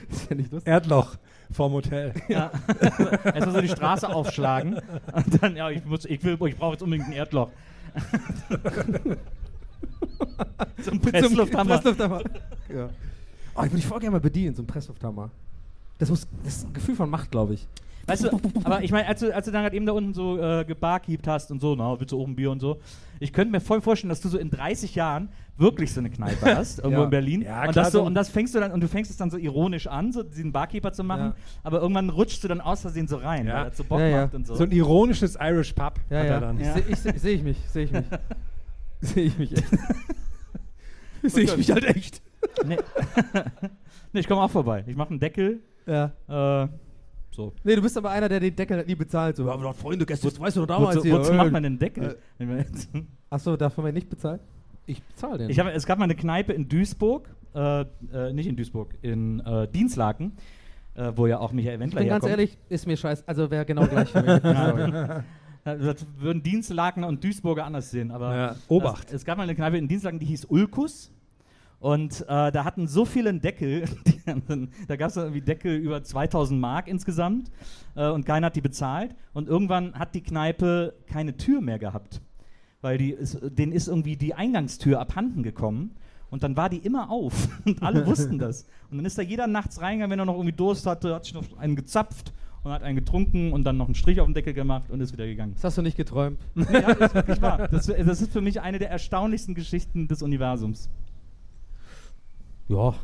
Das 0.08 0.22
ist 0.22 0.30
ja 0.30 0.36
nicht 0.36 0.52
lustig. 0.52 0.70
Erdloch 0.70 1.16
vorm 1.50 1.72
Hotel. 1.72 2.14
ja. 2.28 2.50
Erstmal 3.24 3.52
so 3.52 3.60
die 3.60 3.68
Straße 3.68 4.08
aufschlagen. 4.08 4.80
Und 5.12 5.42
dann, 5.42 5.56
ja, 5.56 5.70
ich, 5.70 5.84
muss, 5.84 6.04
ich, 6.06 6.22
will, 6.24 6.38
ich 6.46 6.56
brauche 6.56 6.72
jetzt 6.72 6.82
unbedingt 6.82 7.08
ein 7.08 7.12
Erdloch. 7.12 7.50
So 10.82 10.90
ein 10.90 11.00
Presslufthammer. 11.00 11.74
Presslufthammer. 11.76 12.22
ja. 12.74 12.90
Oh, 13.54 13.62
ich 13.62 13.66
würde 13.66 13.76
dich 13.76 13.86
voll 13.86 14.00
gerne 14.00 14.12
mal 14.12 14.20
bedienen, 14.20 14.54
so 14.54 14.62
ein 14.62 14.66
Presslufthammer. 14.66 15.30
Das, 15.98 16.08
muss, 16.08 16.26
das 16.44 16.56
ist 16.56 16.66
ein 16.66 16.72
Gefühl 16.72 16.96
von 16.96 17.10
Macht, 17.10 17.30
glaube 17.30 17.54
ich. 17.54 17.66
Weißt 18.06 18.24
du, 18.24 18.30
aber 18.64 18.82
ich 18.82 18.90
meine, 18.90 19.06
als 19.06 19.20
du, 19.20 19.34
als 19.34 19.46
du 19.46 19.52
dann 19.52 19.62
gerade 19.62 19.76
eben 19.76 19.86
da 19.86 19.92
unten 19.92 20.12
so 20.12 20.38
äh, 20.40 20.64
gebarkeept 20.64 21.26
hast 21.28 21.50
und 21.52 21.60
so, 21.60 21.74
na, 21.76 21.98
willst 22.00 22.12
du 22.12 22.18
oben 22.18 22.34
Bier 22.34 22.50
und 22.50 22.60
so, 22.60 22.80
ich 23.20 23.32
könnte 23.32 23.52
mir 23.52 23.60
voll 23.60 23.80
vorstellen, 23.80 24.08
dass 24.08 24.20
du 24.20 24.28
so 24.28 24.38
in 24.38 24.50
30 24.50 24.94
Jahren 24.96 25.28
wirklich 25.56 25.92
so 25.92 26.00
eine 26.00 26.10
Kneipe 26.10 26.44
hast, 26.56 26.78
irgendwo 26.80 26.98
Ja. 27.00 27.04
in 27.04 27.10
Berlin. 27.10 27.42
Ja, 27.42 27.62
und, 27.64 27.72
klar, 27.72 27.84
das 27.84 27.92
so, 27.92 28.02
und 28.02 28.14
das 28.14 28.28
fängst 28.28 28.54
du 28.54 28.60
dann, 28.60 28.72
und 28.72 28.80
du 28.80 28.88
fängst 28.88 29.10
es 29.10 29.16
dann 29.16 29.30
so 29.30 29.36
ironisch 29.36 29.86
an, 29.86 30.12
so 30.12 30.22
diesen 30.24 30.50
Barkeeper 30.50 30.92
zu 30.92 31.04
machen, 31.04 31.26
Ja. 31.26 31.34
aber 31.62 31.80
irgendwann 31.80 32.10
rutschst 32.10 32.42
du 32.42 32.48
dann 32.48 32.60
aus 32.60 32.80
Versehen 32.80 33.06
so 33.06 33.16
rein, 33.18 33.46
Ja. 33.46 33.54
weil 33.54 33.64
das 33.66 33.76
so 33.76 33.84
Bock 33.84 34.00
Ja, 34.00 34.06
ja. 34.08 34.22
macht 34.24 34.34
und 34.34 34.46
so. 34.48 34.56
So 34.56 34.64
ein 34.64 34.72
ironisches 34.72 35.36
Irish 35.40 35.72
Pub 35.72 36.00
Ja, 36.10 36.18
hat 36.18 36.26
ja. 36.26 36.32
er 36.34 36.40
dann. 36.40 36.58
Ich 36.60 36.66
Ja. 36.66 36.72
sehe 36.74 36.84
ich 36.88 36.98
seh, 36.98 37.12
seh 37.18 37.30
ich 37.30 37.42
mich, 37.44 37.56
sehe 37.68 37.84
ich 37.84 37.92
mich. 37.92 38.04
sehe 39.00 39.24
ich 39.24 39.38
mich 39.38 39.52
echt. 39.52 39.64
sehe 41.22 41.44
ich 41.44 41.56
mich 41.56 41.70
halt 41.70 41.84
echt. 41.84 42.20
nee. 42.66 42.76
nee, 44.12 44.20
ich 44.20 44.26
komme 44.26 44.42
auch 44.42 44.50
vorbei. 44.50 44.82
Ich 44.88 44.96
mache 44.96 45.10
einen 45.10 45.20
Deckel. 45.20 45.60
Ja. 45.86 46.12
Äh, 46.64 46.68
So. 47.34 47.52
Nee, 47.64 47.76
du 47.76 47.82
bist 47.82 47.96
aber 47.96 48.10
einer, 48.10 48.28
der 48.28 48.40
den 48.40 48.54
Deckel 48.54 48.76
halt 48.76 48.86
nie 48.86 48.94
bezahlt. 48.94 49.36
So, 49.36 49.50
aber 49.50 49.62
doch 49.62 49.74
Freunde, 49.74 50.04
Gäste, 50.06 50.28
das 50.28 50.38
weißt 50.38 50.56
du 50.56 50.60
doch 50.60 50.66
damals 50.76 50.96
Wozu, 50.96 51.04
hier. 51.06 51.14
wozu 51.18 51.32
Äh. 51.32 51.36
macht 51.36 51.50
man 51.50 51.62
den 51.62 51.78
Deckel? 51.78 52.16
Jetzt- 52.38 52.90
Achso, 53.30 53.56
darf 53.56 53.76
man 53.78 53.94
nicht 53.94 54.08
bezahlen? 54.10 54.40
Ich 54.86 55.02
bezahle 55.02 55.38
den. 55.38 55.50
Ich 55.50 55.58
hab, 55.58 55.66
es 55.68 55.86
gab 55.86 55.98
mal 55.98 56.04
eine 56.04 56.14
Kneipe 56.14 56.52
in 56.52 56.68
Duisburg, 56.68 57.28
äh, 57.54 57.80
äh, 58.12 58.32
nicht 58.32 58.46
in 58.48 58.56
Duisburg, 58.56 58.94
in 59.00 59.40
äh, 59.40 59.66
Dienstlaken, 59.68 60.32
äh, 60.94 61.12
wo 61.16 61.26
ja 61.26 61.38
auch 61.38 61.52
Michael 61.52 61.74
ich 61.76 61.80
Wendler 61.80 62.00
bin 62.00 62.08
ganz 62.10 62.24
herkommt. 62.26 62.30
ehrlich, 62.40 62.58
ist 62.68 62.86
mir 62.86 62.96
scheiße. 62.96 63.24
Also 63.26 63.50
wäre 63.50 63.64
genau 63.64 63.86
gleich 63.86 64.10
für 64.10 64.22
mich. 64.22 64.42
Sorry. 64.42 64.92
Ja, 65.64 65.74
Das 65.76 66.04
würden 66.18 66.42
Dienstlaken 66.42 67.04
und 67.04 67.22
Duisburger 67.24 67.64
anders 67.64 67.90
sehen. 67.92 68.10
Aber 68.10 68.36
Ja, 68.36 68.56
Obacht. 68.68 69.06
Das, 69.06 69.14
es 69.14 69.24
gab 69.24 69.38
mal 69.38 69.44
eine 69.44 69.54
Kneipe 69.54 69.78
in 69.78 69.86
Dienstlaken, 69.88 70.18
die 70.18 70.26
hieß 70.26 70.46
Ulkus. 70.46 71.10
Und 71.82 72.20
äh, 72.28 72.52
da 72.52 72.64
hatten 72.64 72.86
so 72.86 73.04
viele 73.04 73.30
einen 73.30 73.40
Deckel, 73.40 73.86
hatten, 74.28 74.70
da 74.86 74.94
gab 74.94 75.10
es 75.10 75.16
irgendwie 75.16 75.40
Deckel 75.40 75.74
über 75.74 76.00
2000 76.04 76.60
Mark 76.60 76.86
insgesamt 76.86 77.50
äh, 77.96 78.08
und 78.08 78.24
keiner 78.24 78.46
hat 78.46 78.54
die 78.54 78.60
bezahlt. 78.60 79.16
Und 79.32 79.48
irgendwann 79.48 79.92
hat 79.94 80.14
die 80.14 80.22
Kneipe 80.22 80.94
keine 81.08 81.36
Tür 81.36 81.60
mehr 81.60 81.80
gehabt, 81.80 82.20
weil 82.82 82.98
die 82.98 83.10
ist, 83.10 83.40
denen 83.42 83.72
ist 83.72 83.88
irgendwie 83.88 84.16
die 84.16 84.32
Eingangstür 84.32 85.00
abhanden 85.00 85.42
gekommen. 85.42 85.96
Und 86.30 86.44
dann 86.44 86.56
war 86.56 86.70
die 86.70 86.76
immer 86.76 87.10
auf 87.10 87.48
und 87.66 87.82
alle 87.82 88.06
wussten 88.06 88.38
das. 88.38 88.68
Und 88.88 88.98
dann 88.98 89.04
ist 89.04 89.18
da 89.18 89.22
jeder 89.22 89.48
nachts 89.48 89.80
reingegangen, 89.80 90.12
wenn 90.12 90.20
er 90.20 90.26
noch 90.26 90.34
irgendwie 90.36 90.52
Durst 90.54 90.86
hatte, 90.86 91.16
hat 91.16 91.24
sich 91.24 91.34
noch 91.34 91.58
einen 91.58 91.74
gezapft 91.74 92.32
und 92.62 92.70
hat 92.70 92.84
einen 92.84 92.94
getrunken 92.94 93.52
und 93.52 93.64
dann 93.64 93.76
noch 93.76 93.86
einen 93.86 93.96
Strich 93.96 94.20
auf 94.20 94.28
den 94.28 94.34
Deckel 94.34 94.54
gemacht 94.54 94.88
und 94.88 95.00
ist 95.00 95.12
wieder 95.12 95.26
gegangen. 95.26 95.54
Das 95.54 95.64
hast 95.64 95.78
du 95.78 95.82
nicht 95.82 95.96
geträumt. 95.96 96.38
Nee, 96.54 96.64
ja, 96.74 96.94
das 96.94 97.08
ist 97.08 97.14
wirklich 97.16 97.42
wahr. 97.42 97.66
Das, 97.66 97.86
das 97.86 98.22
ist 98.22 98.32
für 98.32 98.40
mich 98.40 98.60
eine 98.60 98.78
der 98.78 98.90
erstaunlichsten 98.90 99.56
Geschichten 99.56 100.06
des 100.06 100.22
Universums. 100.22 100.88
Ja. 102.72 102.94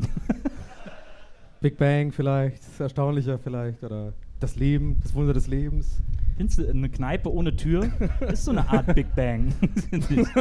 Big 1.61 1.77
Bang 1.77 2.11
vielleicht, 2.13 2.63
das 2.63 2.81
Erstaunlicher 2.81 3.39
vielleicht. 3.39 3.83
Oder 3.85 4.15
das 4.41 4.57
Leben, 4.57 4.99
das 5.03 5.15
Wunder 5.15 5.35
des 5.35 5.47
Lebens. 5.47 6.01
Findest 6.37 6.61
du, 6.61 6.69
eine 6.69 6.89
Kneipe 6.89 7.31
ohne 7.33 7.55
Tür 7.55 7.91
ist 8.21 8.45
so 8.45 8.53
eine 8.53 8.69
Art 8.69 8.95
Big 8.95 9.15
Bang. 9.15 9.53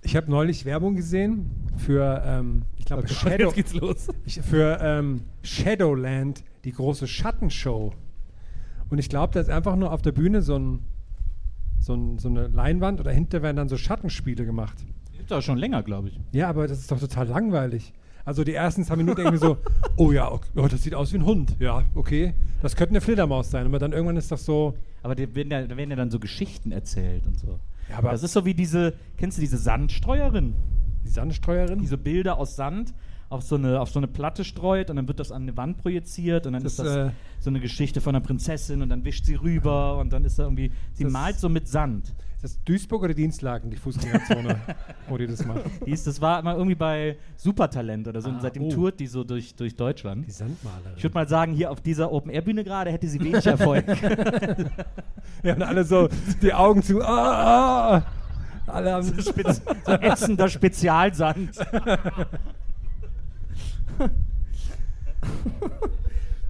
Ich 0.00 0.16
habe 0.16 0.30
neulich 0.30 0.64
Werbung 0.64 0.96
gesehen 0.96 1.50
für, 1.76 2.22
ähm, 2.24 2.62
ich 2.78 2.86
glaube, 2.86 3.06
Shadow, 3.08 3.48
Jetzt 3.48 3.54
geht's 3.56 3.74
los. 3.74 4.08
ich, 4.24 4.40
für 4.40 4.78
ähm, 4.80 5.20
Shadowland, 5.42 6.44
die 6.64 6.72
große 6.72 7.06
Schattenshow. 7.06 7.92
Und 8.88 8.98
ich 8.98 9.10
glaube, 9.10 9.34
da 9.34 9.40
ist 9.40 9.50
einfach 9.50 9.76
nur 9.76 9.92
auf 9.92 10.00
der 10.00 10.12
Bühne 10.12 10.40
so, 10.40 10.56
ein, 10.56 10.80
so, 11.78 11.92
ein, 11.92 12.18
so 12.18 12.28
eine 12.28 12.46
Leinwand 12.46 13.00
oder 13.00 13.10
hinter 13.10 13.42
werden 13.42 13.56
dann 13.56 13.68
so 13.68 13.76
Schattenspiele 13.76 14.46
gemacht. 14.46 14.78
Gibt 15.28 15.38
auch 15.40 15.42
schon 15.42 15.58
länger, 15.58 15.82
glaube 15.82 16.08
ich. 16.08 16.18
Ja, 16.32 16.48
aber 16.48 16.66
das 16.66 16.78
ist 16.78 16.90
doch 16.90 16.98
total 16.98 17.28
langweilig. 17.28 17.92
Also 18.24 18.44
die 18.44 18.54
ersten 18.54 18.82
zwei 18.82 18.96
Minuten 18.96 19.16
denken 19.16 19.32
wir 19.32 19.38
so, 19.38 19.58
oh 19.96 20.10
ja, 20.10 20.32
okay, 20.32 20.48
oh, 20.56 20.66
das 20.66 20.82
sieht 20.82 20.94
aus 20.94 21.12
wie 21.12 21.18
ein 21.18 21.26
Hund. 21.26 21.54
Ja, 21.58 21.84
okay. 21.94 22.32
Das 22.62 22.76
könnte 22.76 22.92
eine 22.92 23.02
Fledermaus 23.02 23.50
sein. 23.50 23.66
Aber 23.66 23.78
dann 23.78 23.92
irgendwann 23.92 24.16
ist 24.16 24.32
das 24.32 24.46
so, 24.46 24.72
Aber 25.02 25.14
die 25.14 25.34
werden 25.34 25.50
ja, 25.50 25.66
da 25.66 25.76
werden 25.76 25.90
ja 25.90 25.96
dann 25.96 26.10
so 26.10 26.18
Geschichten 26.18 26.72
erzählt 26.72 27.26
und 27.26 27.38
so. 27.38 27.60
Ja, 27.90 27.98
aber- 27.98 28.12
das 28.12 28.22
ist 28.22 28.32
so 28.32 28.46
wie 28.46 28.54
diese, 28.54 28.94
kennst 29.18 29.36
du 29.36 29.42
diese 29.42 29.58
Sandstreuerin? 29.58 30.54
die 31.04 31.10
Sandstreuerin. 31.10 31.78
Diese 31.78 31.98
Bilder 31.98 32.38
aus 32.38 32.56
Sand 32.56 32.94
auf 33.28 33.42
so, 33.42 33.56
eine, 33.56 33.80
auf 33.80 33.90
so 33.90 33.98
eine 34.00 34.08
Platte 34.08 34.44
streut 34.44 34.88
und 34.88 34.96
dann 34.96 35.08
wird 35.08 35.20
das 35.20 35.30
an 35.30 35.42
eine 35.42 35.54
Wand 35.58 35.76
projiziert 35.76 36.46
und 36.46 36.54
dann 36.54 36.62
Das, 36.62 36.72
ist 36.72 36.78
das 36.78 36.96
äh, 36.96 37.10
so 37.40 37.50
eine 37.50 37.60
Geschichte 37.60 38.00
von 38.00 38.14
einer 38.14 38.24
Prinzessin 38.24 38.80
und 38.80 38.88
dann 38.88 39.04
wischt 39.04 39.26
sie 39.26 39.34
rüber 39.34 39.98
und 39.98 40.10
dann 40.14 40.24
ist 40.24 40.38
da 40.38 40.44
irgendwie, 40.44 40.72
sie 40.94 41.04
malt 41.04 41.38
so 41.38 41.50
mit 41.50 41.68
Sand. 41.68 42.14
Ist 42.38 42.44
das 42.44 42.64
Duisburg 42.64 43.02
oder 43.02 43.14
Dienstlaken, 43.14 43.68
die 43.68 43.76
Fußgängerzone, 43.76 44.60
wo 45.08 45.18
die 45.18 45.26
das 45.26 45.44
macht? 45.44 45.62
Die 45.84 45.90
ist, 45.90 46.06
das 46.06 46.20
war 46.20 46.40
mal 46.42 46.54
irgendwie 46.54 46.76
bei 46.76 47.16
Supertalent 47.36 48.06
oder 48.06 48.20
so 48.20 48.28
und 48.28 48.36
Ah, 48.36 48.42
seitdem 48.42 48.62
oh. 48.62 48.70
tourt 48.70 49.00
die 49.00 49.08
so 49.08 49.24
durch, 49.24 49.56
durch 49.56 49.74
Deutschland. 49.74 50.24
Die 50.24 50.30
Sandmalerin. 50.30 50.92
Ich 50.96 51.02
würde 51.02 51.14
mal 51.14 51.26
sagen, 51.26 51.52
hier 51.52 51.68
auf 51.72 51.80
dieser 51.80 52.12
Open-Air-Bühne 52.12 52.62
gerade 52.62 52.92
hätte 52.92 53.08
sie 53.08 53.18
wenig 53.18 53.44
Erfolg. 53.44 53.84
Ja, 55.42 55.54
und 55.54 55.62
alle 55.62 55.82
so 55.84 56.08
die 56.40 56.54
Augen 56.54 56.80
zu. 56.82 57.02
Ah, 57.02 57.96
ah. 57.96 58.02
Alle 58.68 58.92
haben 58.92 59.20
Spez 59.20 59.60
so 59.84 59.92
ätzender 60.00 60.48
Spezialsand. 60.48 61.50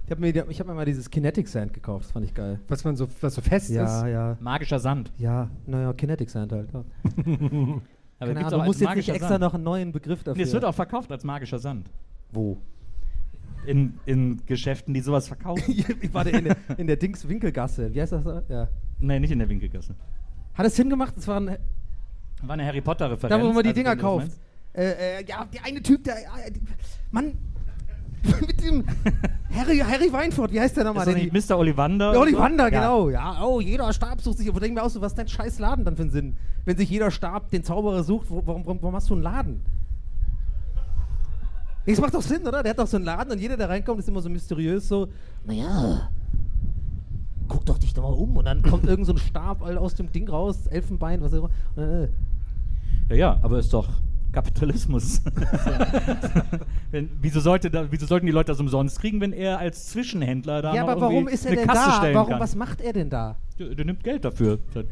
Ich 0.09 0.11
habe 0.11 0.21
mir, 0.21 0.49
ich 0.49 0.59
hab 0.59 0.65
mir 0.65 0.73
mal 0.73 0.85
dieses 0.85 1.07
Kinetic 1.07 1.47
Sand 1.47 1.71
gekauft, 1.71 2.05
das 2.05 2.11
fand 2.13 2.25
ich 2.25 2.33
geil. 2.33 2.59
was 2.67 2.83
man 2.83 2.95
so, 2.95 3.07
was 3.21 3.35
so 3.35 3.41
fest 3.41 3.69
Ja, 3.69 3.83
ist. 3.83 4.11
ja. 4.11 4.37
Magischer 4.39 4.79
Sand. 4.79 5.11
Ja, 5.19 5.51
naja, 5.67 5.93
Kinetic 5.93 6.31
Sand 6.31 6.51
halt. 6.51 6.73
Ja. 6.73 6.79
Aber 8.19 8.33
Keine 8.33 8.47
Ahnung, 8.47 8.59
du 8.61 8.65
musst 8.65 8.81
jetzt 8.81 8.95
nicht 8.95 9.07
extra 9.09 9.27
Sand. 9.27 9.41
noch 9.41 9.53
einen 9.53 9.63
neuen 9.63 9.91
Begriff 9.91 10.23
dafür. 10.23 10.35
Nee, 10.35 10.47
es 10.47 10.51
wird 10.51 10.65
auch 10.65 10.73
verkauft 10.73 11.11
als 11.11 11.23
magischer 11.23 11.59
Sand. 11.59 11.91
Wo? 12.31 12.57
In, 13.67 13.99
in 14.07 14.43
Geschäften, 14.47 14.95
die 14.95 15.01
sowas 15.01 15.27
verkaufen. 15.27 15.63
ich 16.01 16.11
war 16.11 16.25
in 16.25 16.45
der, 16.45 16.57
in 16.77 16.87
der 16.87 16.95
Dings 16.95 17.29
Winkelgasse. 17.29 17.93
Wie 17.93 18.01
heißt 18.01 18.13
das? 18.13 18.23
da? 18.23 18.41
Ja. 18.49 18.67
nee, 18.99 19.19
nicht 19.19 19.29
in 19.31 19.37
der 19.37 19.47
Winkelgasse. 19.47 19.93
Hat 20.55 20.65
es 20.65 20.75
Sinn 20.75 20.89
gemacht? 20.89 21.13
Das 21.17 21.27
war 21.27 21.39
ein, 21.39 21.55
War 22.41 22.53
eine 22.53 22.65
Harry 22.65 22.81
Potter-Referenz. 22.81 23.29
da, 23.29 23.47
wo 23.47 23.53
man 23.53 23.61
die 23.61 23.69
also, 23.69 23.79
Dinger 23.79 23.95
kauft. 23.95 24.31
Äh, 24.73 25.19
äh, 25.19 25.25
ja, 25.27 25.45
der 25.45 25.65
eine 25.65 25.83
Typ, 25.83 26.03
der. 26.03 26.17
Äh, 26.17 26.51
Mann! 27.11 27.37
mit 28.47 28.63
dem. 28.63 28.83
Harry, 29.55 29.79
Harry 29.79 30.11
Weinfurt, 30.11 30.51
wie 30.51 30.59
heißt 30.59 30.77
der 30.77 30.83
nochmal? 30.83 31.07
Ist 31.07 31.15
Der 31.15 31.23
nicht 31.31 31.49
Mr. 31.49 31.57
Ollivander? 31.57 32.05
Ja, 32.05 32.11
oder 32.11 32.17
so? 32.19 32.21
Ollivander, 32.37 32.63
Ja. 32.65 32.69
genau. 32.69 33.09
Ja, 33.09 33.43
oh, 33.43 33.59
jeder 33.61 33.91
Stab 33.93 34.21
sucht 34.21 34.37
sich. 34.37 34.53
Wo 34.53 34.59
denken 34.59 34.77
wir 34.77 34.83
auch 34.83 34.89
so, 34.89 35.01
was 35.01 35.13
ist 35.13 35.17
dein 35.17 35.27
scheiß 35.27 35.59
Laden 35.59 35.85
dann 35.85 35.95
für 35.95 36.03
einen 36.03 36.11
Sinn? 36.11 36.37
Wenn 36.65 36.77
sich 36.77 36.89
jeder 36.89 37.09
Stab 37.11 37.49
den 37.49 37.63
Zauberer 37.63 38.03
sucht, 38.03 38.29
wo, 38.29 38.41
warum, 38.45 38.65
warum, 38.65 38.81
warum 38.81 38.95
hast 38.95 39.09
du 39.09 39.13
einen 39.15 39.23
Laden? 39.23 39.61
Das 41.85 41.99
macht 41.99 42.13
doch 42.13 42.21
Sinn, 42.21 42.45
oder? 42.45 42.61
Der 42.61 42.71
hat 42.71 42.79
doch 42.79 42.85
so 42.87 42.97
einen 42.97 43.05
Laden 43.05 43.31
und 43.31 43.39
jeder, 43.39 43.57
der 43.57 43.69
reinkommt, 43.69 43.99
ist 43.99 44.07
immer 44.09 44.21
so 44.21 44.29
mysteriös, 44.29 44.87
so, 44.87 45.07
naja, 45.45 46.09
guck 47.47 47.65
doch 47.65 47.79
dich 47.79 47.93
doch 47.95 48.03
mal 48.03 48.13
um. 48.13 48.37
Und 48.37 48.45
dann 48.45 48.61
kommt 48.61 48.85
irgend 48.85 49.07
so 49.07 49.13
ein 49.13 49.17
Stab 49.17 49.63
all 49.63 49.77
aus 49.77 49.95
dem 49.95 50.11
Ding 50.11 50.29
raus, 50.29 50.67
Elfenbein, 50.67 51.21
was 51.21 51.33
auch 51.33 51.37
immer. 51.39 51.49
Dann, 51.75 52.03
äh, 52.03 52.07
Ja, 53.09 53.15
ja, 53.15 53.39
aber 53.41 53.57
ist 53.57 53.73
doch 53.73 53.87
Kapitalismus. 54.31 55.21
wenn, 56.91 57.09
wieso, 57.21 57.39
sollte 57.39 57.69
da, 57.71 57.85
wieso 57.89 58.05
sollten 58.05 58.25
die 58.25 58.31
Leute 58.31 58.51
das 58.51 58.59
umsonst 58.59 58.99
kriegen, 58.99 59.21
wenn 59.21 59.33
er 59.33 59.59
als 59.59 59.87
Zwischenhändler 59.87 60.61
da 60.61 60.73
ja, 60.75 60.83
noch 60.83 60.89
aber 60.89 61.01
warum 61.01 61.27
ist 61.27 61.45
er 61.45 61.51
eine 61.51 61.61
denn 61.61 61.67
Kasse 61.67 61.89
da? 61.89 61.97
stellen 61.97 62.15
Warum, 62.15 62.29
kann? 62.29 62.39
was 62.39 62.55
macht 62.55 62.81
er 62.81 62.93
denn 62.93 63.09
da? 63.09 63.35
Der, 63.57 63.73
der 63.75 63.85
nimmt 63.85 64.03
Geld 64.03 64.25
dafür. 64.25 64.59
Das- 64.73 64.85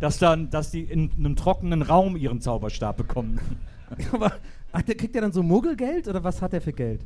Dass, 0.00 0.18
dann, 0.18 0.50
dass 0.50 0.70
die 0.70 0.82
in 0.82 1.10
einem 1.16 1.36
trockenen 1.36 1.80
Raum 1.82 2.16
ihren 2.16 2.40
Zauberstab 2.40 2.96
bekommen. 2.96 3.38
aber 4.12 4.32
hat 4.72 4.88
der, 4.88 4.96
kriegt 4.96 5.14
er 5.14 5.22
dann 5.22 5.32
so 5.32 5.42
Muggelgeld 5.42 6.08
oder 6.08 6.22
was 6.24 6.42
hat 6.42 6.52
er 6.54 6.60
für 6.60 6.72
Geld? 6.72 7.04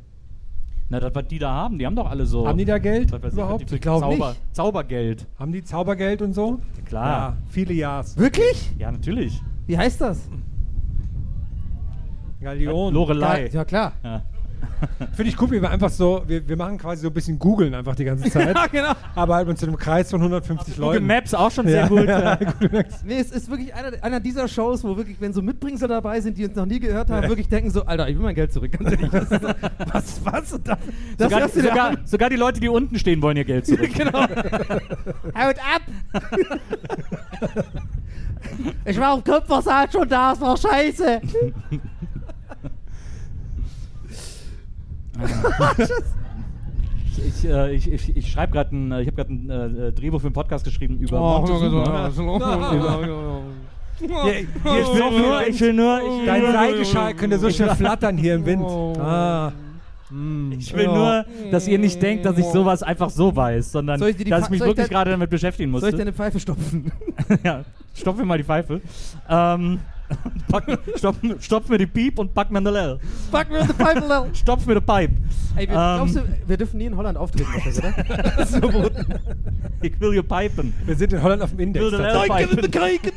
Na, 0.89 0.99
das, 1.01 1.13
was 1.13 1.27
die 1.27 1.37
da 1.37 1.51
haben, 1.51 1.77
die 1.77 1.85
haben 1.85 1.95
doch 1.97 2.09
alle 2.09 2.25
so. 2.25 2.47
Haben 2.47 2.57
die 2.57 2.63
da 2.65 2.77
Geld 2.77 3.11
was 3.11 3.33
überhaupt? 3.33 3.61
was 3.63 3.65
die 3.65 3.69
für 3.71 3.75
Ich 3.75 3.81
glaub 3.81 3.99
Zauber, 3.99 4.29
nicht. 4.29 4.55
Zaubergeld. 4.55 5.27
Haben 5.37 5.51
die 5.51 5.63
Zaubergeld 5.63 6.21
und 6.21 6.33
so? 6.33 6.59
Klar. 6.85 7.05
Ja, 7.07 7.37
viele 7.49 7.73
Jahres. 7.73 8.17
Wirklich? 8.17 8.71
Ja, 8.77 8.89
natürlich. 8.91 9.41
Wie 9.65 9.77
heißt 9.77 9.99
das? 9.99 10.29
Galion. 12.41 12.93
Lorelei. 12.93 13.49
Ja, 13.51 13.65
klar. 13.65 13.93
Ja. 14.03 14.21
Finde 15.13 15.31
ich 15.31 15.41
cool, 15.41 15.51
wie 15.51 15.61
wir 15.61 15.69
einfach 15.69 15.89
so, 15.89 16.23
wir, 16.27 16.47
wir 16.47 16.55
machen 16.57 16.77
quasi 16.77 17.01
so 17.01 17.07
ein 17.07 17.13
bisschen 17.13 17.37
googeln 17.39 17.73
einfach 17.73 17.95
die 17.95 18.05
ganze 18.05 18.29
Zeit. 18.29 18.55
genau. 18.71 18.91
Aber 19.15 19.35
halt 19.35 19.47
mit 19.47 19.57
so 19.57 19.65
einem 19.65 19.77
Kreis 19.77 20.09
von 20.09 20.19
150 20.19 20.75
Google 20.75 20.93
Leuten. 20.93 21.07
Maps 21.07 21.33
auch 21.33 21.51
schon 21.51 21.67
sehr 21.67 21.87
gut. 21.87 21.97
Ja, 22.07 22.19
Ja. 22.19 22.35
Google 22.35 22.69
Maps. 22.71 23.03
Nee, 23.03 23.19
es 23.19 23.31
ist 23.31 23.49
wirklich 23.49 23.73
einer, 23.73 23.91
einer 24.03 24.19
dieser 24.19 24.47
Shows, 24.47 24.83
wo 24.83 24.95
wirklich, 24.97 25.19
wenn 25.19 25.33
so 25.33 25.41
Mitbringsel 25.41 25.87
dabei 25.87 26.21
sind, 26.21 26.37
die 26.37 26.45
uns 26.45 26.55
noch 26.55 26.65
nie 26.65 26.79
gehört 26.79 27.09
haben, 27.09 27.27
wirklich 27.27 27.47
denken 27.49 27.69
so, 27.71 27.85
Alter, 27.85 28.07
ich 28.09 28.15
will 28.17 28.23
mein 28.23 28.35
Geld 28.35 28.51
zurück. 28.53 28.71
Ganz 28.71 28.91
ehrlich, 28.91 29.11
was, 29.13 29.31
was, 29.31 30.25
was? 30.25 30.59
Das 31.17 31.31
Sogar, 31.31 31.47
dir 31.47 31.61
sogar, 31.63 31.91
sogar 32.05 32.29
die 32.29 32.35
Leute, 32.35 32.59
die 32.59 32.69
unten 32.69 32.97
stehen, 32.99 33.21
wollen 33.21 33.37
ihr 33.37 33.45
Geld 33.45 33.65
zurück. 33.65 33.89
genau. 33.95 34.21
Haut 34.21 35.57
ab! 35.59 35.81
ich 38.85 38.99
war 38.99 39.13
auf 39.13 39.23
Kupfersaat 39.23 39.91
schon 39.91 40.07
da, 40.07 40.33
es 40.33 40.41
war 40.41 40.55
scheiße. 40.57 41.21
Ich, 47.25 47.49
äh, 47.49 47.73
ich, 47.73 47.91
ich, 47.91 48.15
ich 48.15 48.31
schreibe 48.31 48.53
gerade 48.53 48.75
ein, 48.75 48.91
äh, 48.91 49.01
ich 49.01 49.07
habe 49.07 49.15
gerade 49.15 49.33
ein 49.33 49.49
äh, 49.49 49.91
Drehbuch 49.91 50.21
für 50.21 50.27
einen 50.27 50.33
Podcast 50.33 50.63
geschrieben 50.65 50.99
über 50.99 51.19
Oh, 51.19 51.39
Montezuma. 51.39 52.11
Hier, 53.99 54.09
hier 54.23 54.41
Ich 54.41 54.63
will 54.63 55.21
nur, 55.21 55.47
ich 55.47 55.61
will 55.61 55.73
nur, 55.73 55.97
ich 55.97 56.19
will 56.19 56.25
Dein 56.27 56.41
nur, 56.41 56.51
Seidenschal 56.51 57.13
könnte 57.15 57.39
so 57.39 57.49
schön 57.49 57.69
flattern 57.71 58.17
hier 58.17 58.35
im 58.35 58.45
Wind. 58.45 58.61
Oh. 58.63 58.93
Ah. 58.99 59.51
Mm. 60.09 60.53
ich 60.57 60.73
will 60.73 60.85
nur, 60.85 61.25
dass 61.51 61.67
ihr 61.67 61.79
nicht 61.79 62.01
denkt, 62.01 62.23
dass 62.23 62.37
ich 62.37 62.45
sowas 62.45 62.81
einfach 62.81 63.09
so 63.09 63.35
weiß, 63.35 63.73
sondern 63.73 63.99
Soll 63.99 64.09
ich 64.09 64.15
dir 64.15 64.23
die 64.23 64.29
dass 64.29 64.45
ich 64.45 64.51
mich 64.51 64.59
soll 64.59 64.69
ich 64.69 64.77
wirklich 64.77 64.89
gerade 64.89 65.11
damit 65.11 65.29
beschäftigen 65.29 65.69
Soll 65.71 65.79
ich 65.79 65.83
musste. 65.83 65.97
dir 65.97 66.01
eine 66.03 66.13
Pfeife 66.13 66.39
stopfen? 66.39 66.91
ja, 67.43 67.65
stopf 67.93 68.17
mir 68.17 68.23
mal 68.23 68.37
die 68.37 68.45
Pfeife. 68.45 68.79
Ähm, 69.29 69.79
pack, 70.49 70.79
stopf, 70.95 71.17
stopf 71.39 71.69
mir 71.69 71.77
die 71.77 71.85
Piep 71.85 72.17
und 72.19 72.33
pack 72.33 72.49
mir 72.51 72.59
eine 72.59 72.71
Lell. 72.71 72.99
Fuck 73.31 73.49
mir 73.49 73.63
the 73.65 73.73
Pfeife, 73.73 73.99
Lil. 74.07 74.33
Stopf 74.35 74.65
mir 74.65 74.75
die 74.75 74.81
Pipe. 74.81 75.13
Ey, 75.55 75.67
wir, 75.67 75.75
Ähm. 75.75 75.95
glaubst 75.95 76.15
du, 76.15 76.21
wir 76.47 76.57
dürfen 76.57 76.77
nie 76.77 76.85
in 76.85 76.95
Holland 76.95 77.17
auftreten, 77.17 77.49
oder? 77.55 77.93
Das 78.37 78.51
ist 78.51 78.57
verboten. 78.59 79.05
Ich 79.81 79.99
will 79.99 80.13
ihr 80.13 80.23
pipen. 80.23 80.73
Wir 80.85 80.95
sind 80.95 81.13
in 81.13 81.21
Holland 81.21 81.41
auf 81.41 81.49
dem 81.51 81.59
Index. 81.59 81.85
Ihm 81.91 81.97
pipen. 81.99 82.61
den 82.61 82.71
Krieg. 82.71 83.13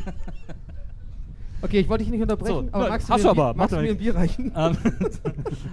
Okay, 1.63 1.81
ich 1.81 1.89
wollte 1.91 2.05
dich 2.05 2.11
nicht 2.11 2.23
unterbrechen, 2.23 2.69
So, 2.69 2.69
aber 2.73 2.89
magst 2.89 3.09
du 3.09 3.13
hast 3.13 3.23
mir, 3.23 3.31
aber, 3.31 3.51
Bier- 3.53 3.57
magst 3.59 3.77
du 3.77 3.81
mir 3.83 3.91
ein 3.91 3.99
Bier 3.99 4.15
reichen? 4.15 4.53
Ähm, 4.57 4.77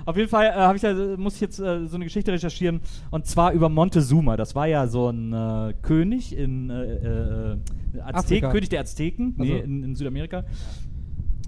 auf 0.06 0.18
jeden 0.18 0.28
Fall 0.30 0.54
äh, 0.54 0.76
ich 0.76 0.82
da, 0.82 0.94
muss 1.18 1.36
ich 1.36 1.42
jetzt 1.42 1.60
äh, 1.60 1.88
so 1.88 1.96
eine 1.96 2.04
Geschichte 2.04 2.30
recherchieren 2.34 2.82
und 3.10 3.26
zwar 3.26 3.54
über 3.54 3.70
Montezuma. 3.70 4.36
Das 4.36 4.54
war 4.54 4.68
ja 4.68 4.88
so 4.88 5.08
ein 5.10 5.32
äh, 5.32 5.74
König 5.82 6.36
in 6.38 6.70
äh, 6.70 7.54
äh, 7.54 7.58
Aztek, 8.02 8.16
Afrika. 8.16 8.52
König 8.52 8.68
der 8.70 8.82
Azteken, 8.82 9.34
nee, 9.38 9.54
Also. 9.54 9.64
in, 9.64 9.84
in 9.86 9.96
Südamerika. 9.96 10.44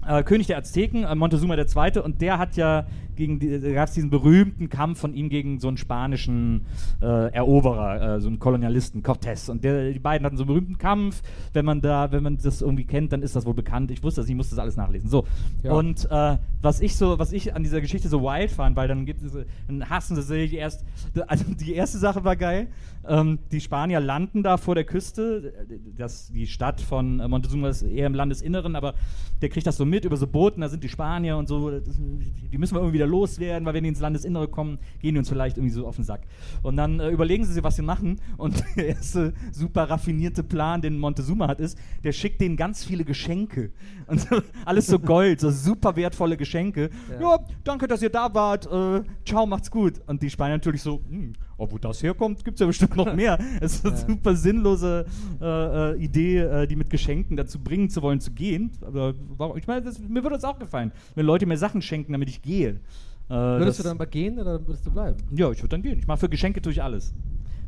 Äh, 0.06 0.22
König 0.22 0.46
der 0.46 0.58
Azteken, 0.58 1.04
äh, 1.04 1.14
Montezuma 1.14 1.56
II. 1.56 2.00
Und 2.00 2.20
der 2.20 2.38
hat 2.38 2.56
ja 2.56 2.86
gegen 3.16 3.38
die, 3.38 3.60
da 3.60 3.72
gab 3.72 3.88
es 3.88 3.94
diesen 3.94 4.08
berühmten 4.08 4.70
Kampf 4.70 4.98
von 5.00 5.12
ihm 5.12 5.28
gegen 5.28 5.60
so 5.60 5.68
einen 5.68 5.76
spanischen 5.76 6.64
äh, 7.02 7.32
Eroberer, 7.32 8.16
äh, 8.16 8.20
so 8.20 8.28
einen 8.28 8.38
Kolonialisten, 8.38 9.02
Cortés. 9.02 9.50
Und 9.50 9.62
der, 9.62 9.92
die 9.92 9.98
beiden 9.98 10.24
hatten 10.24 10.38
so 10.38 10.44
einen 10.44 10.48
berühmten 10.48 10.78
Kampf. 10.78 11.22
Wenn 11.52 11.66
man 11.66 11.82
da, 11.82 12.12
wenn 12.12 12.22
man 12.22 12.38
das 12.38 12.62
irgendwie 12.62 12.84
kennt, 12.84 13.12
dann 13.12 13.22
ist 13.22 13.36
das 13.36 13.44
wohl 13.44 13.54
bekannt. 13.54 13.90
Ich 13.90 14.02
wusste 14.02 14.22
das, 14.22 14.30
ich 14.30 14.34
musste 14.34 14.56
das 14.56 14.62
alles 14.62 14.76
nachlesen. 14.76 15.10
So. 15.10 15.26
Ja. 15.62 15.72
Und 15.72 16.08
äh, 16.10 16.38
was 16.62 16.80
ich 16.80 16.96
so, 16.96 17.18
was 17.18 17.32
ich 17.32 17.54
an 17.54 17.62
dieser 17.62 17.80
Geschichte 17.82 18.08
so 18.08 18.22
wild 18.22 18.50
fand, 18.50 18.76
weil 18.76 18.88
dann 18.88 19.04
gibt 19.04 19.22
es, 19.22 19.36
dann 19.66 19.90
hassen 19.90 20.16
sie 20.16 20.22
sich 20.22 20.54
erst. 20.54 20.84
Also 21.26 21.44
die 21.52 21.74
erste 21.74 21.98
Sache 21.98 22.24
war 22.24 22.36
geil. 22.36 22.68
Ähm, 23.08 23.38
die 23.50 23.60
Spanier 23.60 24.00
landen 24.00 24.42
da 24.42 24.56
vor 24.56 24.74
der 24.74 24.84
Küste. 24.84 25.66
Das, 25.96 26.28
die 26.28 26.46
Stadt 26.46 26.80
von 26.80 27.20
äh, 27.20 27.28
Montezuma 27.28 27.68
ist 27.68 27.82
eher 27.82 28.06
im 28.06 28.14
Landesinneren, 28.14 28.76
aber 28.76 28.94
der 29.40 29.48
kriegt 29.48 29.66
das 29.66 29.76
so 29.76 29.86
mit 29.86 30.04
über 30.04 30.16
so 30.16 30.26
Booten. 30.26 30.60
Da 30.60 30.68
sind 30.68 30.84
die 30.84 30.88
Spanier 30.88 31.36
und 31.36 31.48
so. 31.48 31.70
Das, 31.70 31.96
die 31.98 32.58
müssen 32.58 32.74
wir 32.74 32.80
irgendwie 32.80 32.94
wieder 32.94 33.06
loswerden, 33.06 33.64
weil 33.64 33.74
wenn 33.74 33.84
die 33.84 33.88
ins 33.88 34.00
Landesinnere 34.00 34.48
kommen, 34.48 34.78
gehen 35.00 35.14
die 35.14 35.18
uns 35.18 35.28
vielleicht 35.28 35.56
irgendwie 35.56 35.72
so 35.72 35.86
auf 35.86 35.96
den 35.96 36.04
Sack. 36.04 36.22
Und 36.62 36.76
dann 36.76 37.00
äh, 37.00 37.08
überlegen 37.08 37.44
sie 37.44 37.52
sich, 37.52 37.64
was 37.64 37.76
sie 37.76 37.82
machen. 37.82 38.20
Und 38.36 38.62
der 38.76 38.88
erste 38.88 39.32
super 39.52 39.84
raffinierte 39.84 40.42
Plan, 40.42 40.82
den 40.82 40.98
Montezuma 40.98 41.48
hat, 41.48 41.60
ist, 41.60 41.78
der 42.04 42.12
schickt 42.12 42.40
denen 42.40 42.56
ganz 42.56 42.84
viele 42.84 43.04
Geschenke. 43.04 43.72
Und 44.06 44.26
alles 44.64 44.86
so 44.86 44.98
Gold, 44.98 45.40
so 45.40 45.50
super 45.50 45.96
wertvolle 45.96 46.36
Geschenke. 46.36 46.90
Ja, 47.20 47.38
danke, 47.64 47.86
dass 47.86 48.02
ihr 48.02 48.10
da 48.10 48.32
wart. 48.34 48.66
Äh, 48.66 49.02
ciao, 49.24 49.46
macht's 49.46 49.70
gut. 49.70 50.00
Und 50.06 50.22
die 50.22 50.28
Spanier 50.28 50.56
natürlich 50.56 50.82
so, 50.82 51.02
hm, 51.08 51.32
oh, 51.60 51.66
wo 51.70 51.78
das 51.78 52.02
herkommt, 52.02 52.44
gibt's 52.44 52.60
ja 52.60 52.66
bestimmt 52.66 52.96
noch 52.96 53.14
mehr. 53.14 53.38
Es 53.60 53.74
ist 53.76 53.86
eine 53.86 53.94
Ja. 53.94 54.06
super 54.06 54.34
sinnlose 54.34 55.04
äh, 55.40 55.44
äh, 55.92 55.96
Idee, 56.02 56.38
äh, 56.38 56.66
die 56.66 56.76
mit 56.76 56.90
Geschenken 56.90 57.36
dazu 57.36 57.58
bringen 57.58 57.90
zu 57.90 58.02
wollen, 58.02 58.20
zu 58.20 58.30
gehen. 58.32 58.70
Aber 58.80 59.14
ich 59.56 59.66
meine, 59.66 59.82
das, 59.82 59.98
mir 59.98 60.22
würde 60.22 60.36
das 60.36 60.44
auch 60.44 60.58
gefallen, 60.58 60.92
wenn 61.14 61.26
Leute 61.26 61.46
mir 61.46 61.56
Sachen 61.56 61.82
schenken, 61.82 62.12
damit 62.12 62.28
ich 62.28 62.42
gehe. 62.42 62.80
Äh, 63.28 63.34
Würdest 63.34 63.78
das- 63.78 63.84
du 63.84 63.88
dann 63.90 63.98
mal 63.98 64.06
gehen 64.06 64.38
oder 64.38 64.66
würdest 64.66 64.84
du 64.86 64.90
bleiben? 64.90 65.16
ja, 65.36 65.50
ich 65.52 65.58
würde 65.58 65.68
dann 65.68 65.82
gehen. 65.82 65.98
Ich 65.98 66.06
mache 66.06 66.18
für 66.18 66.28
Geschenke 66.28 66.60
tue 66.62 66.72
ich 66.72 66.82
alles. 66.82 67.14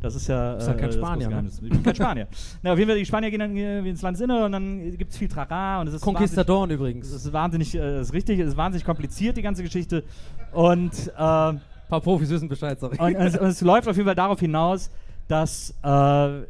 Das 0.01 0.17
ist 0.17 0.27
ja. 0.27 0.55
Bist 0.57 0.67
ja 0.67 0.75
kein 0.75 0.87
das 0.89 0.97
Spanier, 0.97 1.29
ne? 1.29 1.45
Ich 1.49 1.61
bin 1.71 1.81
kein 1.81 1.95
Spanier. 1.95 2.27
Na, 2.61 2.73
auf 2.73 2.79
jeden 2.79 2.91
Fall, 2.91 2.99
die 2.99 3.07
Spanier 3.07 3.31
gehen 3.31 3.39
dann 3.39 3.57
äh, 3.57 3.79
ins 3.89 4.03
Landesinnere 4.03 4.47
und 4.47 4.51
dann 4.51 4.97
gibt 4.99 5.13
es 5.13 5.17
viel 5.17 5.29
Trara 5.29 5.81
und 5.81 5.87
es 5.87 5.95
ist 5.95 6.01
Conquistadoren 6.01 6.71
übrigens. 6.73 7.07
Es 7.13 7.25
ist 7.27 7.33
wahnsinnig, 7.33 7.73
äh, 7.77 7.79
es 7.99 8.09
ist 8.09 8.13
richtig, 8.13 8.41
es 8.41 8.49
ist 8.49 8.57
wahnsinnig 8.57 8.85
kompliziert, 8.85 9.37
die 9.37 9.43
ganze 9.43 9.63
Geschichte. 9.63 10.03
Und, 10.53 10.91
äh, 11.17 11.53
paar 11.93 12.01
Profis 12.01 12.31
wissen 12.31 12.49
Bescheid, 12.49 12.81
sorry. 12.81 12.97
und, 12.99 13.15
es, 13.17 13.35
es 13.35 13.61
läuft 13.61 13.87
auf 13.87 13.97
jeden 13.97 14.07
Fall 14.07 14.15
darauf 14.15 14.41
hinaus, 14.41 14.91
dass, 15.29 15.75
äh, 15.83 16.41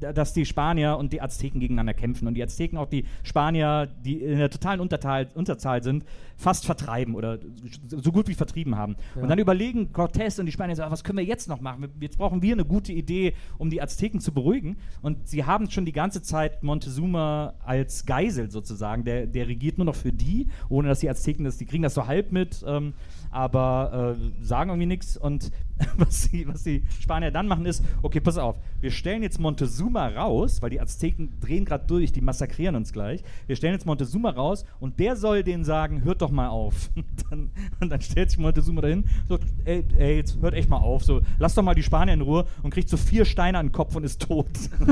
dass 0.00 0.32
die 0.32 0.44
Spanier 0.44 0.96
und 0.96 1.12
die 1.12 1.20
Azteken 1.20 1.60
gegeneinander 1.60 1.94
kämpfen 1.94 2.28
und 2.28 2.34
die 2.34 2.42
Azteken 2.42 2.78
auch 2.78 2.88
die 2.88 3.04
Spanier, 3.22 3.88
die 4.04 4.20
in 4.22 4.38
der 4.38 4.50
totalen 4.50 4.80
Unterteil, 4.80 5.28
Unterzahl 5.34 5.82
sind, 5.82 6.04
fast 6.36 6.66
vertreiben 6.66 7.14
oder 7.14 7.38
so 7.86 8.12
gut 8.12 8.28
wie 8.28 8.34
vertrieben 8.34 8.76
haben. 8.76 8.96
Ja. 9.14 9.22
Und 9.22 9.28
dann 9.28 9.38
überlegen 9.38 9.90
Cortés 9.92 10.40
und 10.40 10.46
die 10.46 10.52
Spanier 10.52 10.76
so, 10.76 10.82
ah, 10.82 10.90
was 10.90 11.04
können 11.04 11.18
wir 11.18 11.24
jetzt 11.24 11.48
noch 11.48 11.60
machen? 11.60 11.88
Jetzt 12.00 12.18
brauchen 12.18 12.42
wir 12.42 12.52
eine 12.52 12.64
gute 12.64 12.92
Idee, 12.92 13.34
um 13.58 13.70
die 13.70 13.80
Azteken 13.80 14.20
zu 14.20 14.32
beruhigen. 14.32 14.76
Und 15.00 15.28
sie 15.28 15.44
haben 15.44 15.70
schon 15.70 15.84
die 15.84 15.92
ganze 15.92 16.22
Zeit 16.22 16.62
Montezuma 16.62 17.54
als 17.64 18.06
Geisel 18.06 18.50
sozusagen. 18.50 19.04
Der, 19.04 19.26
der 19.26 19.48
regiert 19.48 19.78
nur 19.78 19.84
noch 19.84 19.94
für 19.94 20.12
die, 20.12 20.48
ohne 20.68 20.88
dass 20.88 21.00
die 21.00 21.08
Azteken 21.08 21.44
das, 21.44 21.58
die 21.58 21.66
kriegen 21.66 21.82
das 21.82 21.94
so 21.94 22.06
halb 22.06 22.32
mit, 22.32 22.64
ähm, 22.66 22.94
aber 23.30 24.16
äh, 24.18 24.44
sagen 24.44 24.70
irgendwie 24.70 24.86
nichts. 24.86 25.16
Und 25.16 25.52
was 25.96 26.30
die, 26.30 26.46
was 26.48 26.64
die 26.64 26.82
Spanier 27.00 27.30
dann 27.30 27.46
machen 27.46 27.66
ist, 27.66 27.84
okay, 28.02 28.20
pass 28.20 28.38
auf, 28.38 28.56
wir 28.80 28.90
stellen 29.02 29.24
jetzt 29.24 29.40
Montezuma 29.40 30.06
raus, 30.06 30.62
weil 30.62 30.70
die 30.70 30.80
Azteken 30.80 31.40
drehen 31.40 31.64
gerade 31.64 31.84
durch, 31.88 32.12
die 32.12 32.20
massakrieren 32.20 32.76
uns 32.76 32.92
gleich. 32.92 33.24
Wir 33.48 33.56
stellen 33.56 33.72
jetzt 33.72 33.84
Montezuma 33.84 34.30
raus 34.30 34.64
und 34.78 35.00
der 35.00 35.16
soll 35.16 35.42
denen 35.42 35.64
sagen, 35.64 36.04
hört 36.04 36.22
doch 36.22 36.30
mal 36.30 36.48
auf. 36.48 36.90
Und 37.02 37.24
dann, 37.30 37.50
und 37.80 37.90
dann 37.90 38.00
stellt 38.00 38.30
sich 38.30 38.38
Montezuma 38.38 38.80
dahin, 38.80 39.04
sagt, 39.28 39.44
ey, 39.64 39.84
ey, 39.96 40.16
jetzt 40.16 40.40
hört 40.40 40.54
echt 40.54 40.68
mal 40.68 40.78
auf, 40.78 41.04
so, 41.04 41.20
lass 41.38 41.54
doch 41.54 41.62
mal 41.62 41.74
die 41.74 41.82
Spanier 41.82 42.14
in 42.14 42.20
Ruhe 42.20 42.46
und 42.62 42.72
kriegt 42.72 42.88
so 42.88 42.96
vier 42.96 43.24
Steine 43.24 43.58
an 43.58 43.66
den 43.66 43.72
Kopf 43.72 43.96
und 43.96 44.04
ist 44.04 44.22
tot. 44.22 44.46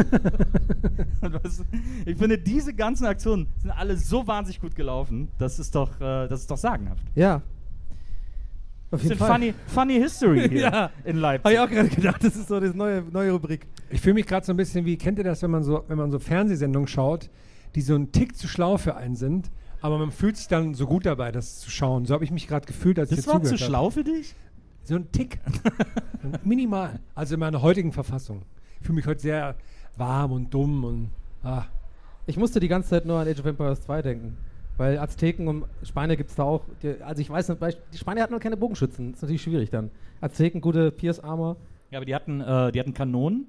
ich 2.06 2.16
finde, 2.16 2.38
diese 2.38 2.74
ganzen 2.74 3.06
Aktionen 3.06 3.46
sind 3.58 3.70
alle 3.70 3.96
so 3.96 4.26
wahnsinnig 4.26 4.60
gut 4.60 4.74
gelaufen, 4.74 5.28
das 5.38 5.58
ist 5.58 5.74
doch, 5.74 6.00
äh, 6.00 6.28
das 6.28 6.40
ist 6.40 6.50
doch 6.50 6.56
sagenhaft. 6.56 7.04
Ja. 7.14 7.42
Auf 8.92 9.00
Das 9.00 9.02
jeden 9.02 9.18
sind 9.18 9.18
Fall. 9.18 9.32
funny, 9.38 9.54
funny 9.66 9.94
History 10.00 10.48
hier 10.48 10.60
Ja. 10.62 10.90
in 11.04 11.10
Habe 11.16 11.20
Leipzig. 11.20 11.52
ich 11.52 11.58
auch 11.60 11.68
gerade 11.70 11.88
gedacht, 11.88 12.24
das 12.24 12.34
ist 12.36 12.48
so 12.48 12.58
das 12.58 12.74
neue, 12.74 13.02
neue 13.10 13.32
Rubrik. 13.32 13.66
Ich 13.90 14.00
fühle 14.00 14.14
mich 14.14 14.26
gerade 14.26 14.44
so 14.44 14.52
ein 14.52 14.56
bisschen 14.56 14.84
wie, 14.84 14.96
kennt 14.96 15.18
ihr 15.18 15.24
das, 15.24 15.42
wenn 15.42 15.50
man 15.50 15.62
so, 15.62 15.84
wenn 15.88 15.96
man 15.98 16.10
so 16.10 16.18
Fernsehsendungen 16.18 16.88
schaut, 16.88 17.30
die 17.76 17.82
so 17.82 17.94
einen 17.94 18.10
Tick 18.12 18.36
zu 18.36 18.48
schlau 18.48 18.78
für 18.78 18.96
einen 18.96 19.14
sind, 19.14 19.50
aber 19.80 19.96
man 19.98 20.10
fühlt 20.10 20.36
sich 20.36 20.48
dann 20.48 20.74
so 20.74 20.86
gut 20.86 21.06
dabei, 21.06 21.30
das 21.32 21.60
zu 21.60 21.70
schauen. 21.70 22.04
So 22.04 22.14
habe 22.14 22.24
ich 22.24 22.30
mich 22.32 22.48
gerade 22.48 22.66
gefühlt, 22.66 22.98
als 22.98 23.10
ich 23.12 23.16
Das 23.16 23.24
hier 23.26 23.34
war 23.34 23.40
zu 23.42 23.50
zugehört 23.50 23.60
habe. 23.62 23.70
schlau 23.70 23.90
für 23.90 24.04
dich? 24.04 24.34
So 24.84 24.96
ein 24.96 25.10
Tick. 25.12 25.38
Minimal. 26.44 26.98
Also 27.14 27.34
in 27.34 27.40
meiner 27.40 27.62
heutigen 27.62 27.92
Verfassung. 27.92 28.42
Ich 28.80 28.86
fühle 28.86 28.96
mich 28.96 29.06
heute 29.06 29.20
sehr 29.20 29.54
warm 29.96 30.32
und 30.32 30.52
dumm 30.52 30.84
und 30.84 31.10
ah. 31.44 31.64
Ich 32.26 32.36
musste 32.36 32.60
die 32.60 32.68
ganze 32.68 32.90
Zeit 32.90 33.06
nur 33.06 33.18
an 33.18 33.28
Age 33.28 33.40
of 33.40 33.46
Empires 33.46 33.80
2 33.82 34.02
denken. 34.02 34.36
Weil 34.80 34.98
Azteken 34.98 35.46
und 35.46 35.66
Spanier 35.82 36.16
gibt 36.16 36.30
es 36.30 36.36
da 36.36 36.44
auch. 36.44 36.62
Die, 36.82 37.02
also 37.02 37.20
ich 37.20 37.28
weiß 37.28 37.50
nicht, 37.50 37.78
die 37.92 37.98
Spanier 37.98 38.22
hatten 38.22 38.32
noch 38.32 38.40
keine 38.40 38.56
Bogenschützen. 38.56 39.10
Das 39.10 39.18
ist 39.18 39.22
natürlich 39.24 39.42
schwierig 39.42 39.68
dann. 39.68 39.90
Azteken, 40.22 40.62
gute 40.62 40.90
Pierce 40.90 41.20
Armor. 41.20 41.58
Ja, 41.90 41.98
aber 41.98 42.06
die 42.06 42.14
hatten, 42.14 42.40
äh, 42.40 42.72
die 42.72 42.80
hatten 42.80 42.94
Kanonen. 42.94 43.44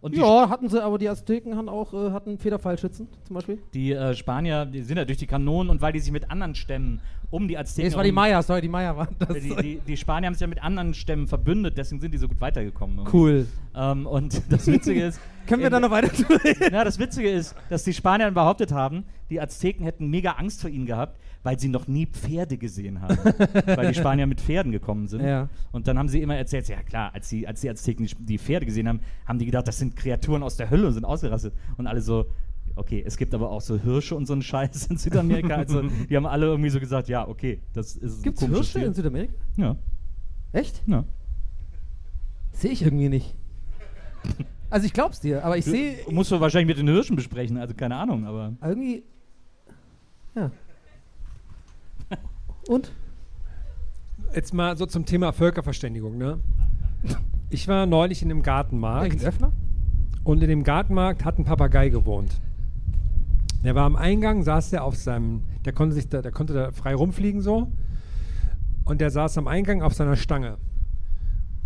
Und 0.00 0.16
Ja, 0.16 0.48
hatten 0.48 0.68
sie, 0.68 0.82
aber 0.82 0.98
die 0.98 1.08
Azteken 1.08 1.56
hatten 1.56 1.68
auch 1.68 1.92
äh, 1.92 2.12
hatten 2.12 2.38
Federpfeilschützen 2.38 3.08
zum 3.24 3.34
Beispiel. 3.34 3.58
die 3.74 3.92
äh, 3.92 4.14
Spanier, 4.14 4.64
die 4.64 4.82
sind 4.82 4.96
ja 4.96 5.04
durch 5.04 5.18
die 5.18 5.26
Kanonen 5.26 5.70
und 5.70 5.80
weil 5.80 5.92
die 5.92 6.00
sich 6.00 6.12
mit 6.12 6.30
anderen 6.30 6.54
Stämmen 6.54 7.00
um 7.30 7.48
die 7.48 7.58
Azteken. 7.58 7.82
Nee, 7.84 7.88
es 7.90 7.96
war 7.96 8.04
die 8.04 8.12
Maya, 8.12 8.42
sorry, 8.42 8.60
die 8.60 8.68
Maya 8.68 8.96
waren 8.96 9.14
das. 9.18 9.28
Die, 9.36 9.54
die, 9.56 9.80
die 9.86 9.96
Spanier 9.96 10.26
haben 10.28 10.34
sich 10.34 10.40
ja 10.40 10.46
mit 10.46 10.62
anderen 10.62 10.94
Stämmen 10.94 11.26
verbündet, 11.26 11.76
deswegen 11.76 12.00
sind 12.00 12.12
die 12.14 12.18
so 12.18 12.28
gut 12.28 12.40
weitergekommen. 12.40 12.98
irgendwie. 12.98 13.16
cool. 13.16 13.46
Ähm, 13.74 14.06
und 14.06 14.40
das 14.52 14.66
Witzige 14.66 15.04
ist. 15.04 15.20
Können 15.46 15.62
wir 15.62 15.70
dann 15.70 15.82
noch 15.82 15.90
weiter? 15.90 16.10
Ja, 16.72 16.84
das 16.84 16.98
Witzige 16.98 17.30
ist, 17.30 17.54
dass 17.70 17.82
die 17.84 17.94
Spanier 17.94 18.30
behauptet 18.30 18.70
haben, 18.72 19.04
die 19.30 19.40
Azteken 19.40 19.82
hätten 19.84 20.08
mega 20.08 20.32
Angst 20.32 20.60
vor 20.60 20.70
ihnen 20.70 20.86
gehabt, 20.86 21.18
weil 21.42 21.58
sie 21.58 21.68
noch 21.68 21.86
nie 21.86 22.06
Pferde 22.06 22.58
gesehen 22.58 23.00
haben. 23.00 23.16
weil 23.66 23.88
die 23.88 23.94
Spanier 23.94 24.26
mit 24.26 24.40
Pferden 24.40 24.72
gekommen 24.72 25.08
sind. 25.08 25.22
Ja. 25.22 25.48
Und 25.72 25.86
dann 25.88 25.98
haben 25.98 26.08
sie 26.08 26.20
immer 26.20 26.36
erzählt, 26.36 26.68
ja 26.68 26.82
klar, 26.82 27.14
als 27.14 27.28
die, 27.28 27.46
als 27.46 27.60
die 27.60 27.70
Azteken 27.70 28.06
die, 28.06 28.14
die 28.14 28.38
Pferde 28.38 28.66
gesehen 28.66 28.88
haben, 28.88 29.00
haben 29.26 29.38
die 29.38 29.46
gedacht, 29.46 29.68
das 29.68 29.78
sind 29.78 29.96
Kreaturen 29.96 30.42
aus 30.42 30.56
der 30.56 30.70
Hölle 30.70 30.86
und 30.86 30.92
sind 30.92 31.04
ausgerastet. 31.04 31.54
Und 31.76 31.86
alle 31.86 32.00
so, 32.00 32.26
okay, 32.76 33.02
es 33.06 33.16
gibt 33.16 33.34
aber 33.34 33.50
auch 33.50 33.60
so 33.60 33.78
Hirsche 33.78 34.14
und 34.14 34.26
so 34.26 34.32
einen 34.32 34.42
Scheiß 34.42 34.86
in 34.86 34.96
Südamerika. 34.96 35.54
Also 35.56 35.82
die 35.82 36.16
haben 36.16 36.26
alle 36.26 36.46
irgendwie 36.46 36.70
so 36.70 36.80
gesagt, 36.80 37.08
ja, 37.08 37.26
okay, 37.26 37.60
das 37.72 37.96
ist 37.96 38.22
Gibt 38.22 38.40
es 38.40 38.46
Hirsche 38.46 38.78
in 38.78 38.84
Tier. 38.86 38.94
Südamerika? 38.94 39.32
Ja, 39.56 39.76
Echt? 40.52 40.82
ja. 40.86 41.04
Sehe 42.52 42.72
ich 42.72 42.82
irgendwie 42.82 43.08
nicht. 43.08 43.34
Also 44.70 44.86
ich 44.86 44.92
glaub's 44.92 45.20
dir, 45.20 45.44
aber 45.44 45.56
ich 45.56 45.64
sehe 45.64 45.98
Musst 46.10 46.30
du 46.30 46.40
wahrscheinlich 46.40 46.76
mit 46.76 46.78
den 46.78 46.92
Hirschen 46.92 47.16
besprechen, 47.16 47.56
also 47.56 47.74
keine 47.74 47.96
Ahnung, 47.96 48.26
aber. 48.26 48.54
irgendwie. 48.62 49.04
Ja. 50.34 50.50
Und? 52.68 52.92
Jetzt 54.34 54.52
mal 54.52 54.76
so 54.76 54.84
zum 54.84 55.06
Thema 55.06 55.32
Völkerverständigung, 55.32 56.18
ne? 56.18 56.38
Ich 57.48 57.66
war 57.66 57.86
neulich 57.86 58.22
in 58.22 58.30
einem 58.30 58.42
Gartenmarkt 58.42 59.24
Öffner? 59.24 59.52
und 60.22 60.42
in 60.42 60.50
dem 60.50 60.64
Gartenmarkt 60.64 61.24
hat 61.24 61.38
ein 61.38 61.46
Papagei 61.46 61.88
gewohnt. 61.88 62.42
Der 63.64 63.74
war 63.74 63.86
am 63.86 63.96
Eingang, 63.96 64.42
saß 64.42 64.68
der 64.68 64.84
auf 64.84 64.96
seinem, 64.96 65.44
der 65.64 65.72
konnte 65.72 65.94
sich 65.94 66.10
da, 66.10 66.20
der 66.20 66.30
konnte 66.30 66.52
da 66.52 66.70
frei 66.70 66.94
rumfliegen 66.94 67.40
so. 67.40 67.72
Und 68.84 69.00
der 69.00 69.10
saß 69.10 69.38
am 69.38 69.48
Eingang 69.48 69.80
auf 69.80 69.94
seiner 69.94 70.16
Stange. 70.16 70.58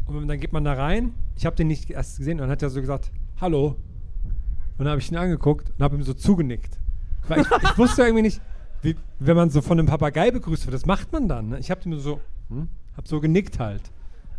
Und 0.06 0.28
dann 0.28 0.38
geht 0.38 0.52
man 0.52 0.62
da 0.62 0.74
rein. 0.74 1.14
Ich 1.34 1.46
habe 1.46 1.56
den 1.56 1.66
nicht 1.66 1.90
erst 1.90 2.18
gesehen 2.18 2.34
und 2.34 2.42
dann 2.42 2.50
hat 2.50 2.62
er 2.62 2.70
so 2.70 2.80
gesagt, 2.80 3.10
hallo. 3.40 3.74
Und 4.78 4.84
dann 4.84 4.90
habe 4.90 5.00
ich 5.00 5.10
ihn 5.10 5.16
angeguckt 5.16 5.70
und 5.70 5.82
habe 5.82 5.96
ihm 5.96 6.04
so 6.04 6.14
zugenickt. 6.14 6.78
Weil 7.26 7.40
ich, 7.40 7.48
ich 7.50 7.78
wusste 7.78 8.02
irgendwie 8.02 8.22
nicht, 8.22 8.40
wie, 8.82 8.96
wenn 9.20 9.36
man 9.36 9.50
so 9.50 9.62
von 9.62 9.78
einem 9.78 9.86
Papagei 9.86 10.30
begrüßt 10.30 10.66
wird, 10.66 10.74
das 10.74 10.86
macht 10.86 11.12
man 11.12 11.28
dann. 11.28 11.50
Ne? 11.50 11.58
Ich 11.58 11.70
habe 11.70 11.80
ihm 11.84 11.98
so, 11.98 12.20
hm, 12.48 12.68
habe 12.96 13.08
so 13.08 13.20
genickt 13.20 13.58
halt. 13.58 13.82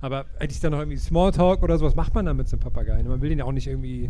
Aber 0.01 0.25
hätte 0.37 0.53
ich 0.53 0.59
dann 0.59 0.73
noch 0.73 0.79
irgendwie 0.79 0.97
Smalltalk 0.97 1.63
oder 1.63 1.77
sowas, 1.77 1.95
macht 1.95 2.13
man 2.13 2.25
dann 2.25 2.35
mit 2.35 2.49
so 2.49 2.57
einem 2.57 2.63
Papagei. 2.63 3.01
Ne? 3.01 3.09
Man 3.09 3.21
will 3.21 3.29
den 3.29 3.39
ja 3.39 3.45
auch 3.45 3.53
nicht 3.53 3.67
irgendwie, 3.67 4.09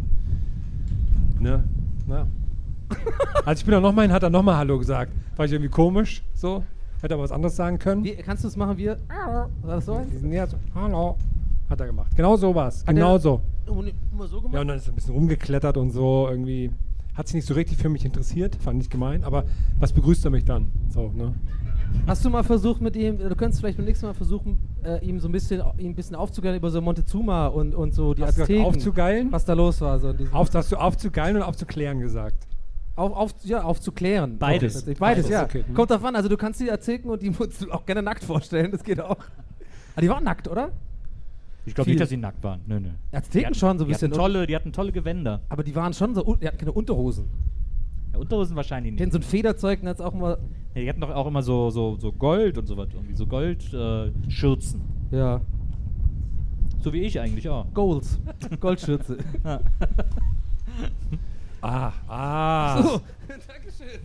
ne? 1.40 1.64
Na. 2.08 2.28
Also 3.46 3.60
ich 3.60 3.66
bin 3.66 3.72
dann 3.74 3.82
nochmal 3.82 4.06
hin, 4.06 4.14
hat 4.14 4.24
er 4.24 4.30
nochmal 4.30 4.56
Hallo 4.58 4.78
gesagt. 4.78 5.12
War 5.36 5.46
ich 5.46 5.52
irgendwie 5.52 5.70
komisch, 5.70 6.24
so. 6.34 6.64
Hätte 7.02 7.16
aber 7.16 7.24
was 7.24 7.32
anderes 7.32 7.56
sagen 7.56 7.80
können. 7.80 8.04
Wie, 8.04 8.16
kannst 8.16 8.44
du 8.44 8.48
es 8.48 8.56
machen, 8.56 8.78
wir? 8.78 8.98
War 9.10 9.50
das 9.76 9.86
so 9.86 9.96
eins? 9.96 10.10
Die 10.12 10.18
sind 10.18 10.30
näher 10.30 10.48
so, 10.48 10.58
Hallo. 10.74 11.18
Hat 11.70 11.80
er 11.80 11.88
gemacht. 11.88 12.16
Genau 12.16 12.38
so 12.38 12.54
war's. 12.56 12.86
Hat 12.86 12.96
Genau 12.96 13.18
so. 13.18 13.42
Immer 13.66 14.28
so 14.28 14.38
gemacht? 14.38 14.54
Ja, 14.54 14.62
und 14.62 14.68
dann 14.68 14.78
ist 14.78 14.88
er 14.88 14.94
ein 14.94 14.96
bisschen 14.96 15.14
rumgeklettert 15.14 15.78
und 15.78 15.92
so 15.92 16.28
irgendwie. 16.30 16.72
Hat 17.14 17.28
sich 17.28 17.36
nicht 17.36 17.48
so 17.48 17.54
richtig 17.54 17.78
für 17.78 17.90
mich 17.90 18.06
interessiert, 18.06 18.56
fand 18.56 18.82
ich 18.82 18.90
gemein, 18.90 19.24
aber 19.24 19.46
was 19.80 19.94
begrüßt 19.94 20.26
er 20.26 20.32
mich 20.32 20.46
dann? 20.46 20.72
So, 20.90 21.12
ne? 21.12 21.34
Hast 22.08 22.26
du 22.26 22.30
mal 22.30 22.44
versucht 22.44 22.82
mit 22.82 22.96
ihm, 22.96 23.20
du 23.20 23.36
könntest 23.36 23.62
vielleicht 23.62 23.78
beim 23.78 23.86
nächsten 23.86 24.08
Mal 24.08 24.14
versuchen, 24.14 24.58
äh, 24.84 25.06
ihm 25.06 25.20
so 25.20 25.28
ein 25.28 25.32
bisschen, 25.32 25.62
ihm 25.78 25.92
ein 25.92 25.96
bisschen 25.96 26.16
aufzugeilen 26.16 26.58
über 26.58 26.72
so 26.72 26.82
Montezuma 26.82 27.48
und, 27.48 27.76
und 27.76 27.94
so 27.94 28.14
die 28.16 28.24
Hast 28.24 28.32
du 28.32 28.42
gesagt, 28.42 28.50
Azteken. 28.50 28.66
aufzugeilen? 28.66 29.32
Was 29.32 29.46
da 29.46 29.54
los 29.54 29.80
war. 29.82 30.00
So 30.00 30.14
Auf, 30.32 30.54
hast 30.54 30.72
du 30.72 30.78
aufzugeilen 30.78 31.36
oder 31.38 31.48
aufzuklären 31.48 32.00
gesagt? 32.00 32.48
auf, 32.96 33.12
auf, 33.16 33.34
ja, 33.44 33.64
aufzuklären. 33.64 34.38
Beides. 34.38 34.84
Beides, 34.84 35.00
Beides, 35.00 35.30
ja. 35.30 35.44
okay. 35.44 35.64
Kommt 35.74 35.92
davon, 35.92 36.16
also 36.16 36.30
du 36.30 36.38
kannst 36.38 36.60
die 36.60 36.72
Azteken 36.72 37.10
und 37.10 37.22
die 37.22 37.30
musst 37.30 37.62
du 37.62 37.72
auch 37.72 37.86
gerne 37.86 38.04
nackt 38.04 38.24
vorstellen, 38.24 38.72
das 38.72 38.84
geht 38.84 39.00
auch. 39.00 39.18
Aber 39.96 40.02
die 40.02 40.10
waren 40.10 40.24
nackt, 40.24 40.48
oder? 40.48 40.72
Ich 41.66 41.74
glaube 41.76 41.90
nicht, 41.90 42.00
dass 42.02 42.10
sie 42.10 42.18
nackt 42.18 42.44
waren. 42.44 42.60
Nö, 42.68 42.80
nö. 42.80 42.90
Azteken 43.12 43.40
Die 43.40 43.46
hatten- 43.46 43.56
schon 43.56 43.78
so 43.80 43.86
ein 43.86 43.88
die 43.88 43.94
hatten 43.94 44.10
bisschen. 44.10 44.12
Tolle, 44.12 44.48
die 44.48 44.56
hatten 44.56 44.74
tolle 44.74 44.92
Gewänder. 44.92 45.42
Aber 45.50 45.64
die 45.64 45.74
waren 45.76 45.94
schon 45.94 46.14
so, 46.14 46.36
die 46.36 46.48
hatten 46.48 46.58
keine 46.58 46.72
Unterhosen. 46.74 47.26
Ja, 48.12 48.20
Unterhosen 48.20 48.56
wahrscheinlich 48.56 48.96
Die 48.96 49.02
hatten 49.04 49.14
nicht. 49.16 49.24
so 49.24 49.28
ein 49.28 49.30
Federzeug 49.30 49.82
und 49.82 50.02
auch 50.02 50.14
mal, 50.14 50.38
Ja, 50.76 50.82
die 50.82 50.90
hatten 50.90 51.02
doch 51.02 51.10
auch 51.12 51.26
immer 51.28 51.42
so, 51.42 51.70
so, 51.70 51.96
so 51.98 52.12
Gold 52.12 52.58
und 52.58 52.66
sowas. 52.68 52.90
Irgendwie 52.94 53.16
so 53.16 53.26
Goldschürzen. 53.26 54.82
Äh, 55.12 55.18
ja, 55.18 55.42
so 56.82 56.92
wie 56.92 57.00
ich 57.02 57.20
eigentlich 57.20 57.48
auch. 57.48 57.66
Golds, 57.74 58.20
Goldschürze. 58.60 59.18
Ah, 61.62 61.94
ah. 62.10 62.82
So, 62.84 63.02
Dankeschön. 63.28 64.02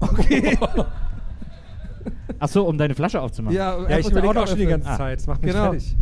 Okay. 0.00 0.58
Achso, 2.38 2.62
um 2.64 2.76
deine 2.76 2.94
Flasche 2.94 3.20
aufzumachen. 3.22 3.56
ja, 3.56 3.88
Ja, 3.88 3.98
ich 3.98 4.08
überlege 4.10 4.38
auch 4.40 4.46
schon 4.46 4.58
die 4.58 4.66
ganze 4.66 4.88
Ah. 4.88 4.96
Zeit. 4.98 5.18
Das 5.18 5.26
macht 5.26 5.42
mich 5.42 5.52
Genau. 5.52 5.64
fertig. 5.70 5.96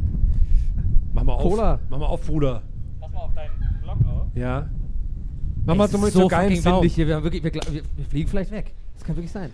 Mach 1.19 1.25
mal 1.25 1.33
auf. 1.35 1.43
Cola. 1.43 1.79
Mach 1.89 1.99
mal 1.99 2.07
auf, 2.07 2.27
Bruder. 2.27 2.63
Pass 3.01 3.13
mal 3.13 3.21
auf 3.21 3.35
deinen 3.35 3.81
Block 3.83 3.99
auf. 4.07 4.27
Ja. 4.35 4.69
Mach 5.67 5.75
mal 5.75 5.85
Es 5.85 6.13
so 6.13 6.29
geilen 6.29 6.57
Sound. 6.57 6.77
windig 6.77 6.95
hier. 6.95 7.07
Wir, 7.07 7.17
haben 7.17 7.25
wirklich, 7.25 7.43
wir, 7.43 7.53
wir, 7.53 7.83
wir 7.97 8.05
fliegen 8.09 8.29
vielleicht 8.29 8.51
weg. 8.51 8.75
Das 8.95 9.05
kann 9.05 9.17
wirklich 9.17 9.33
sein. 9.33 9.51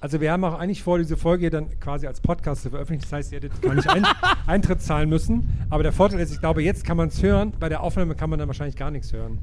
Also 0.00 0.20
wir 0.20 0.32
haben 0.32 0.42
auch 0.42 0.58
eigentlich 0.58 0.82
vor, 0.82 0.98
diese 0.98 1.16
Folge 1.16 1.48
dann 1.48 1.78
quasi 1.78 2.08
als 2.08 2.20
Podcast 2.20 2.62
zu 2.62 2.70
veröffentlichen. 2.70 3.02
Das 3.02 3.12
heißt, 3.12 3.32
ihr 3.32 3.36
hättet 3.36 3.62
gar 3.62 3.74
nicht 3.74 3.88
ein 3.88 4.04
Eintritt 4.46 4.82
zahlen 4.82 5.08
müssen. 5.08 5.48
Aber 5.70 5.84
der 5.84 5.92
Vorteil 5.92 6.18
ist, 6.18 6.32
ich 6.32 6.40
glaube, 6.40 6.62
jetzt 6.62 6.84
kann 6.84 6.96
man 6.96 7.08
es 7.08 7.22
hören. 7.22 7.52
Bei 7.60 7.68
der 7.68 7.82
Aufnahme 7.82 8.16
kann 8.16 8.28
man 8.28 8.40
dann 8.40 8.48
wahrscheinlich 8.48 8.74
gar 8.74 8.90
nichts 8.90 9.12
hören. 9.12 9.38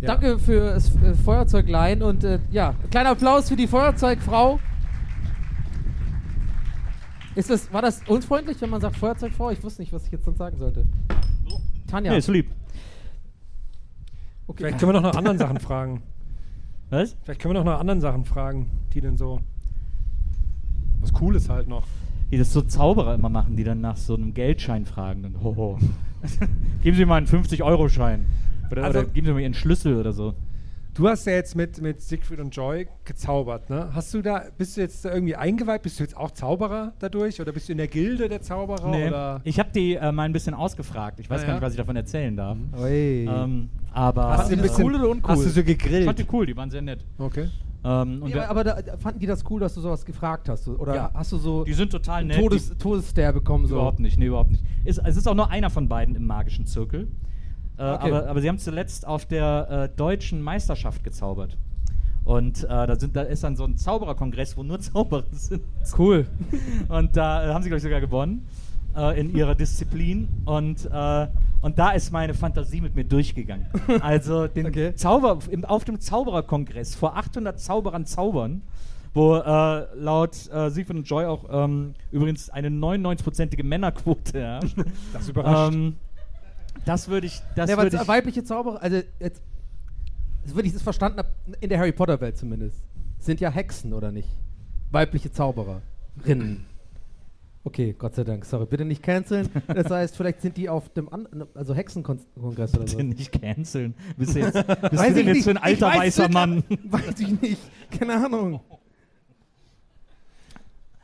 Ja. 0.00 0.08
Danke 0.08 0.38
für 0.38 0.72
das 0.72 0.94
äh, 0.96 1.14
Feuerzeugleihen 1.14 2.02
und 2.02 2.24
äh, 2.24 2.38
ja, 2.50 2.74
kleiner 2.90 3.10
Applaus 3.10 3.50
für 3.50 3.56
die 3.56 3.66
Feuerzeugfrau. 3.66 4.58
Ist 7.34 7.50
das, 7.50 7.72
war 7.72 7.82
das 7.82 8.02
unfreundlich, 8.06 8.60
wenn 8.60 8.70
man 8.70 8.80
sagt 8.80 8.96
Feuerzeugfrau? 8.96 9.50
Ich 9.50 9.62
wusste 9.62 9.82
nicht, 9.82 9.92
was 9.92 10.04
ich 10.06 10.12
jetzt 10.12 10.24
sonst 10.24 10.38
sagen 10.38 10.56
sollte. 10.58 10.84
Tanja. 11.86 12.12
Nee, 12.12 12.18
ist 12.18 12.28
lieb. 12.28 12.50
okay. 14.46 14.58
Vielleicht 14.64 14.78
können 14.78 14.90
wir 14.92 15.00
noch 15.00 15.12
nach 15.12 15.16
anderen 15.18 15.38
Sachen 15.44 15.58
fragen. 15.58 16.02
Was? 16.90 17.16
Vielleicht 17.22 17.40
können 17.40 17.54
wir 17.54 17.60
noch 17.60 17.72
nach 17.72 17.80
anderen 17.80 18.00
Sachen 18.00 18.24
fragen, 18.24 18.70
die 18.92 19.00
denn 19.00 19.16
so. 19.16 19.40
Was 21.00 21.12
cool 21.20 21.36
ist 21.36 21.48
halt 21.48 21.68
noch. 21.68 21.84
Wie 22.28 22.38
das 22.38 22.52
so 22.52 22.62
Zauberer 22.62 23.14
immer 23.14 23.28
machen, 23.28 23.56
die 23.56 23.64
dann 23.64 23.80
nach 23.80 23.96
so 23.96 24.14
einem 24.14 24.34
Geldschein 24.34 24.84
fragen. 24.86 25.24
Und, 25.24 25.40
hoho. 25.42 25.78
geben 26.82 26.96
Sie 26.96 27.04
mal 27.04 27.16
einen 27.16 27.26
50-Euro-Schein. 27.26 28.26
Oder, 28.70 28.84
Also- 28.84 28.98
oder 29.00 29.08
geben 29.08 29.26
Sie 29.26 29.32
mir 29.32 29.40
Ihren 29.40 29.54
Schlüssel 29.54 29.96
oder 29.96 30.12
so. 30.12 30.34
Du 30.94 31.08
hast 31.08 31.26
ja 31.26 31.32
jetzt 31.32 31.56
mit, 31.56 31.80
mit 31.80 32.02
Siegfried 32.02 32.38
und 32.38 32.54
Joy 32.54 32.86
gezaubert, 33.06 33.70
ne? 33.70 33.88
Hast 33.94 34.12
du 34.12 34.20
da, 34.20 34.42
bist 34.58 34.76
du 34.76 34.82
jetzt 34.82 35.02
da 35.06 35.14
irgendwie 35.14 35.34
eingeweiht? 35.34 35.80
Bist 35.80 35.98
du 35.98 36.02
jetzt 36.04 36.14
auch 36.14 36.32
Zauberer 36.32 36.92
dadurch? 36.98 37.40
Oder 37.40 37.52
bist 37.52 37.68
du 37.68 37.72
in 37.72 37.78
der 37.78 37.88
Gilde 37.88 38.28
der 38.28 38.42
Zauberer? 38.42 38.88
Oder? 38.90 39.40
Ich 39.44 39.58
habe 39.58 39.70
die 39.74 39.94
äh, 39.94 40.12
mal 40.12 40.24
ein 40.24 40.34
bisschen 40.34 40.52
ausgefragt. 40.52 41.18
Ich 41.18 41.30
weiß 41.30 41.40
Ah, 41.40 41.44
gar 41.44 41.48
ja? 41.48 41.54
nicht, 41.54 41.62
was 41.62 41.72
ich 41.72 41.78
davon 41.78 41.96
erzählen 41.96 42.36
darf. 42.36 42.58
Ähm, 42.78 43.70
aber 43.90 44.36
Hast 44.36 44.50
du 44.50 44.56
ein 44.56 44.60
bisschen, 44.60 44.84
cool 44.84 44.94
oder 44.96 45.08
uncool? 45.08 45.30
Hast 45.30 45.46
du 45.46 45.48
so 45.48 45.60
ich 45.60 45.66
gegrillt? 45.66 46.04
fand 46.04 46.18
die 46.18 46.26
cool, 46.30 46.44
die 46.44 46.54
waren 46.56 46.70
sehr 46.70 46.82
nett. 46.82 47.06
Okay. 47.16 47.48
Ähm, 47.84 48.22
und 48.22 48.28
Nee, 48.28 48.34
wir- 48.34 48.50
aber 48.50 48.62
da, 48.62 48.76
fanden 48.98 49.18
die 49.18 49.26
das 49.26 49.48
cool, 49.50 49.60
dass 49.60 49.72
du 49.74 49.80
sowas 49.80 50.04
gefragt 50.04 50.50
hast? 50.50 50.68
Oder 50.68 50.94
Ja. 50.94 51.10
hast 51.14 51.32
du 51.32 51.38
so 51.38 51.64
die 51.64 51.72
sind 51.72 51.90
total 51.90 52.26
nett. 52.26 52.36
Todes, 52.38 52.68
die, 52.68 52.76
Todesstern 52.76 53.32
bekommen? 53.32 53.66
So? 53.66 53.76
Überhaupt 53.76 53.98
nicht, 53.98 54.18
nee, 54.18 54.26
überhaupt 54.26 54.50
nicht. 54.50 54.62
Ist, 54.84 54.98
es 55.02 55.16
ist 55.16 55.26
auch 55.26 55.34
nur 55.34 55.48
einer 55.50 55.70
von 55.70 55.88
beiden 55.88 56.14
im 56.16 56.26
magischen 56.26 56.66
Zirkel. 56.66 57.08
Äh, 57.78 57.82
Okay. 57.82 58.06
aber, 58.10 58.28
aber 58.28 58.40
sie 58.40 58.48
haben 58.48 58.58
zuletzt 58.58 59.06
auf 59.06 59.24
der 59.26 59.68
äh, 59.92 59.96
deutschen 59.96 60.42
Meisterschaft 60.42 61.02
gezaubert. 61.04 61.56
Und 62.24 62.64
äh, 62.64 62.68
da, 62.68 62.94
sind, 62.96 63.16
da 63.16 63.22
ist 63.22 63.42
dann 63.42 63.56
so 63.56 63.64
ein 63.64 63.76
Zaubererkongress, 63.76 64.56
wo 64.56 64.62
nur 64.62 64.78
Zauberer 64.80 65.24
sind. 65.32 65.62
Cool. 65.98 66.26
Und 66.88 67.16
da 67.16 67.48
äh, 67.48 67.52
haben 67.52 67.62
sie, 67.62 67.68
glaube 67.68 67.78
ich, 67.78 67.82
sogar 67.82 68.00
gewonnen 68.00 68.46
äh, 68.96 69.18
in 69.18 69.34
ihrer 69.34 69.54
Disziplin. 69.54 70.28
Und, 70.44 70.88
und 71.62 71.78
da 71.78 71.90
ist 71.92 72.12
meine 72.12 72.34
Fantasie 72.34 72.80
mit 72.80 72.94
mir 72.96 73.04
durchgegangen. 73.04 73.66
Also 74.00 74.46
den 74.48 74.66
Okay. 74.66 74.94
Zauber, 74.96 75.38
im, 75.50 75.64
auf 75.64 75.84
dem 75.84 75.98
Zaubererkongress 76.00 76.94
vor 76.96 77.16
800 77.16 77.58
Zauberern 77.58 78.04
zaubern, 78.04 78.62
wo 79.14 79.36
äh, 79.36 79.86
laut 79.96 80.36
äh, 80.52 80.70
Siegfried 80.70 80.96
und 80.98 81.08
Joy 81.08 81.24
auch 81.26 81.44
ähm, 81.50 81.94
übrigens 82.10 82.50
eine 82.50 82.68
99-prozentige 82.68 83.62
Männerquote 83.64 84.38
herrscht. 84.40 84.76
Das 85.12 85.28
überrascht. 85.28 85.74
ähm, 85.74 85.96
das 86.84 87.08
würde 87.08 87.26
ich, 87.26 87.40
das 87.54 87.70
Ja, 87.70 87.76
würde 87.76 87.96
ich, 87.96 88.08
weibliche 88.08 88.44
Zauberer, 88.44 88.82
also 88.82 89.00
jetzt, 89.20 89.42
das 90.44 90.54
würde 90.54 90.66
ich 90.68 90.72
das 90.74 90.82
verstanden 90.82 91.18
habe, 91.18 91.28
in 91.60 91.68
der 91.68 91.78
Harry 91.78 91.92
Potter 91.92 92.20
Welt 92.20 92.36
zumindest, 92.36 92.82
sind 93.18 93.40
ja 93.40 93.50
Hexen 93.50 93.92
oder 93.92 94.10
nicht? 94.10 94.28
Weibliche 94.90 95.30
Zaubererinnen. 95.32 96.66
Okay, 97.64 97.94
Gott 97.96 98.16
sei 98.16 98.24
Dank, 98.24 98.44
sorry, 98.44 98.66
bitte 98.66 98.84
nicht 98.84 99.04
canceln. 99.04 99.48
Das 99.68 99.88
heißt, 99.88 100.16
vielleicht 100.16 100.40
sind 100.42 100.56
die 100.56 100.68
auf 100.68 100.88
dem 100.94 101.08
An 101.12 101.28
also 101.54 101.74
Hexenkongress 101.74 102.74
oder 102.74 102.88
so. 102.88 102.96
bitte 102.96 103.04
nicht 103.04 103.30
canceln. 103.40 103.94
Bist 104.16 104.34
du 104.34 104.40
jetzt, 104.40 104.54
bist 104.54 104.68
Weiß 104.82 105.12
du 105.14 105.20
ich 105.20 105.26
denn 105.26 105.34
jetzt 105.36 105.44
für 105.44 105.50
ein 105.50 105.56
Ich 105.56 105.62
alter 105.62 105.86
weiß 105.86 105.98
weißer 105.98 106.28
Mann? 106.30 106.64
Weiß 106.84 107.20
ich 107.20 107.40
nicht, 107.40 107.60
keine 107.96 108.14
Ahnung. 108.24 108.60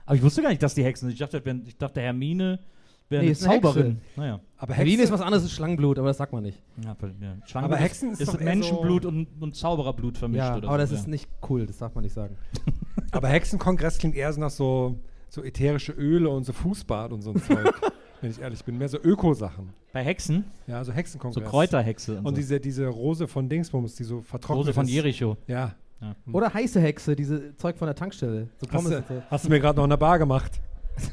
Aber 0.05 0.17
ich 0.17 0.23
wusste 0.23 0.43
gar 0.43 0.49
nicht, 0.49 0.63
dass 0.63 0.75
die 0.75 0.83
Hexen 0.85 1.07
sind. 1.09 1.13
Ich 1.15 1.19
dachte, 1.21 1.45
wenn- 1.45 1.65
ich 1.67 1.77
dachte 1.77 2.01
Hermine 2.01 2.59
wäre 3.09 3.23
Nee, 3.23 3.29
eine 3.29 3.33
ist 3.33 3.45
eine 3.47 3.61
Zauberin. 3.61 3.87
Hexe. 3.87 4.21
Naja. 4.21 4.41
aber 4.57 4.75
Hermine 4.75 5.03
ist 5.03 5.13
was 5.13 5.21
anderes 5.21 5.43
als 5.45 5.53
Schlangenblut, 5.53 5.99
aber 5.99 6.09
das 6.09 6.17
sagt 6.19 6.33
man 6.33 6.43
nicht. 6.43 6.63
Ja, 6.85 6.91
aber, 6.93 7.09
ja. 7.21 7.37
Aber 7.55 7.77
Hexen 7.77 8.11
ist 8.13 8.21
ist, 8.21 8.29
doch 8.29 8.35
ist 8.39 8.45
Menschenblut 8.45 9.03
so- 9.05 9.09
und, 9.09 9.29
und 9.41 9.57
Zaubererblut 9.57 10.19
vermischt. 10.19 10.39
Ja, 10.39 10.57
oder 10.57 10.69
aber 10.69 10.87
so, 10.87 10.93
das 10.95 11.01
ist 11.03 11.09
nicht 11.09 11.29
cool, 11.49 11.67
das 11.67 11.79
darf 11.79 11.95
man 11.95 12.05
nicht 12.05 12.15
sagen. 12.15 12.37
Aber 13.11 13.29
Hexenkongress 13.29 13.97
klingt 13.97 14.15
eher 14.17 14.31
so 14.35 14.41
nach 14.41 14.51
so, 14.51 15.01
so 15.31 15.43
ätherische 15.43 15.93
Öle 15.93 16.29
und 16.29 16.45
so 16.45 16.53
Fußbad 16.53 17.11
und 17.13 17.23
so 17.23 17.31
ein 17.31 17.41
Zeug. 17.43 17.73
wenn 18.21 18.31
ich 18.31 18.41
ehrlich 18.41 18.63
bin. 18.65 18.77
Mehr 18.77 18.89
so 18.89 18.99
Öko-Sachen. 18.99 19.71
Bei 19.93 20.05
Hexen, 20.05 20.45
Ja, 20.67 20.85
so 20.85 20.91
so 20.91 20.97
Hexenkongress. 20.97 21.49
Kräuterhexe 21.49 22.19
und, 22.19 22.27
Und 22.27 22.35
so. 22.35 22.41
diese, 22.41 22.61
diese 22.61 22.87
Rose 22.89 23.27
von 23.29 23.49
Dingsbums, 23.49 23.95
die 23.95 24.05
so 24.05 24.21
vertrocknet 24.21 24.67
Rose 24.67 24.73
von 24.75 24.85
ist. 24.87 24.93
Jericho. 24.93 25.37
Ja. 25.47 25.75
Ja. 26.01 26.15
Oder 26.33 26.53
heiße 26.53 26.81
Hexe, 26.81 27.17
diese 27.17 27.57
Zeug 27.57 27.77
von 27.79 27.87
der 27.87 27.95
Tankstelle. 27.95 28.49
So 28.61 28.67
Hast 28.71 28.87
du, 28.87 28.91
so. 28.91 29.23
hast 29.31 29.45
du 29.47 29.49
mir 29.49 29.59
gerade 29.61 29.77
noch 29.79 29.85
in 29.85 29.91
der 29.91 29.97
Bar 29.97 30.19
gemacht. 30.19 30.61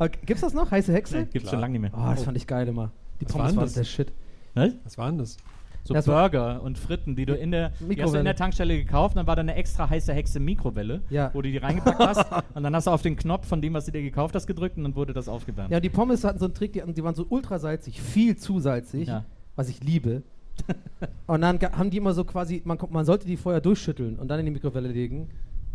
Aber 0.00 0.08
Gibt's 0.08 0.40
das 0.40 0.54
noch? 0.54 0.70
Heiße 0.70 0.92
Hexe? 0.92 1.18
Nee, 1.18 1.26
gibt's 1.30 1.50
schon 1.50 1.60
lange 1.60 1.78
nicht 1.78 1.82
mehr. 1.82 1.92
Oh, 1.94 2.10
das 2.10 2.24
fand 2.24 2.36
ich 2.36 2.46
geil 2.46 2.66
immer. 2.66 2.90
Die 3.20 3.26
Was 3.26 3.32
Pommes 3.32 3.54
waren 3.54 3.64
das? 3.64 3.74
der 3.74 3.84
Shit. 3.84 4.12
Was? 4.54 4.72
Was 4.82 4.96
war 4.98 5.08
denn 5.10 5.18
das? 5.18 5.36
So 5.84 5.94
Ja, 5.94 6.02
so- 6.02 6.10
Burger 6.12 6.62
und 6.62 6.78
Fritten, 6.78 7.16
die 7.16 7.24
du 7.26 7.34
in 7.34 7.50
der, 7.50 7.68
die 7.68 7.72
hast 7.74 7.80
du 7.82 7.86
Mikrowelle. 7.86 8.18
in 8.18 8.24
der 8.24 8.36
Tankstelle 8.36 8.76
gekauft, 8.76 9.16
dann 9.16 9.26
war 9.26 9.36
da 9.36 9.40
eine 9.40 9.54
extra 9.54 9.88
heiße 9.88 10.12
Hexe 10.12 10.40
Mikrowelle, 10.40 11.02
Ja. 11.10 11.30
wo 11.34 11.40
du 11.42 11.50
die 11.50 11.56
reingepackt 11.58 11.98
hast 11.98 12.26
und 12.54 12.62
dann 12.62 12.74
hast 12.74 12.86
du 12.86 12.90
auf 12.90 13.02
den 13.02 13.16
Knopf 13.16 13.46
von 13.46 13.60
dem, 13.62 13.72
was 13.74 13.86
du 13.86 13.92
dir 13.92 14.02
gekauft 14.02 14.34
hast, 14.34 14.46
gedrückt 14.46 14.76
und 14.78 14.84
dann 14.84 14.94
wurde 14.94 15.12
das 15.12 15.28
aufgewärmt. 15.28 15.70
Ja, 15.70 15.80
die 15.80 15.88
Pommes 15.90 16.24
hatten 16.24 16.38
so 16.38 16.46
einen 16.46 16.54
Trick, 16.54 16.72
die, 16.72 16.82
die 16.92 17.04
waren 17.04 17.14
so 17.14 17.26
ultra 17.28 17.58
salzig, 17.58 18.00
viel 18.02 18.36
zu 18.36 18.58
salzig, 18.58 19.08
Ja. 19.08 19.24
was 19.56 19.68
ich 19.68 19.82
liebe. 19.84 20.22
und 21.26 21.40
dann 21.40 21.58
haben 21.60 21.90
die 21.90 21.96
immer 21.98 22.12
so 22.12 22.24
quasi, 22.24 22.60
man, 22.64 22.76
man 22.90 23.04
sollte 23.06 23.26
die 23.26 23.36
vorher 23.38 23.60
durchschütteln 23.62 24.18
und 24.18 24.28
dann 24.28 24.38
in 24.40 24.46
die 24.46 24.52
Mikrowelle 24.52 24.88
legen, 24.88 25.28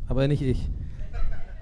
aber 0.08 0.28
nicht 0.28 0.42
ich. 0.44 0.70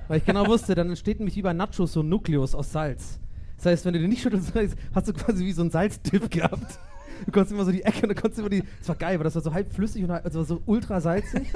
Weil 0.08 0.18
ich 0.18 0.26
genau 0.26 0.48
wusste, 0.48 0.76
dann 0.76 0.90
entsteht 0.90 1.20
nämlich 1.20 1.36
wie 1.36 1.42
bei 1.42 1.54
Nachos 1.54 1.94
so 1.94 2.02
ein 2.02 2.10
Nukleus 2.10 2.56
aus 2.56 2.72
Salz. 2.72 3.20
Das 3.58 3.66
heißt, 3.68 3.86
wenn 3.86 3.94
du 3.94 4.00
den 4.00 4.10
nicht 4.10 4.22
schüttelst, 4.22 4.54
hast 4.94 5.08
du 5.08 5.14
quasi 5.14 5.46
wie 5.46 5.52
so 5.54 5.62
einen 5.62 5.72
Salzdip 5.72 6.30
gehabt. 6.30 6.80
Du 7.26 7.32
konntest 7.32 7.54
immer 7.54 7.64
so 7.64 7.72
die 7.72 7.84
Ecke 7.84 8.02
und 8.02 8.10
dann 8.10 8.16
konntest 8.16 8.38
du 8.38 8.42
immer 8.42 8.50
die. 8.50 8.64
Das 8.80 8.90
war 8.90 8.96
geil, 8.96 9.18
weil 9.18 9.24
das 9.24 9.36
war 9.36 9.42
so 9.42 9.54
halb 9.54 9.72
flüssig 9.72 10.04
und 10.04 10.12
halb, 10.12 10.26
also 10.26 10.44
so 10.44 10.62
ultra 10.66 11.00
salzig. 11.00 11.52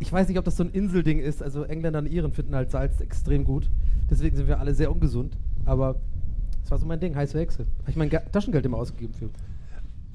Ich 0.00 0.10
weiß 0.10 0.28
nicht, 0.28 0.38
ob 0.38 0.44
das 0.46 0.56
so 0.56 0.64
ein 0.64 0.70
Inselding 0.70 1.20
ist. 1.20 1.42
Also 1.42 1.62
Engländer 1.64 2.00
und 2.00 2.06
Iren 2.06 2.32
finden 2.32 2.54
halt 2.54 2.70
Salz 2.70 3.00
extrem 3.00 3.44
gut. 3.44 3.68
Deswegen 4.10 4.34
sind 4.34 4.48
wir 4.48 4.58
alle 4.58 4.74
sehr 4.74 4.90
ungesund. 4.90 5.36
Aber 5.66 5.96
das 6.62 6.70
war 6.70 6.78
so 6.78 6.86
mein 6.86 7.00
Ding, 7.00 7.14
heiße 7.14 7.38
Hexe. 7.38 7.66
Habe 7.80 7.90
ich 7.90 7.96
mein 7.96 8.08
Ge 8.08 8.20
Taschengeld 8.32 8.64
immer 8.64 8.78
ausgegeben 8.78 9.14
für. 9.14 9.28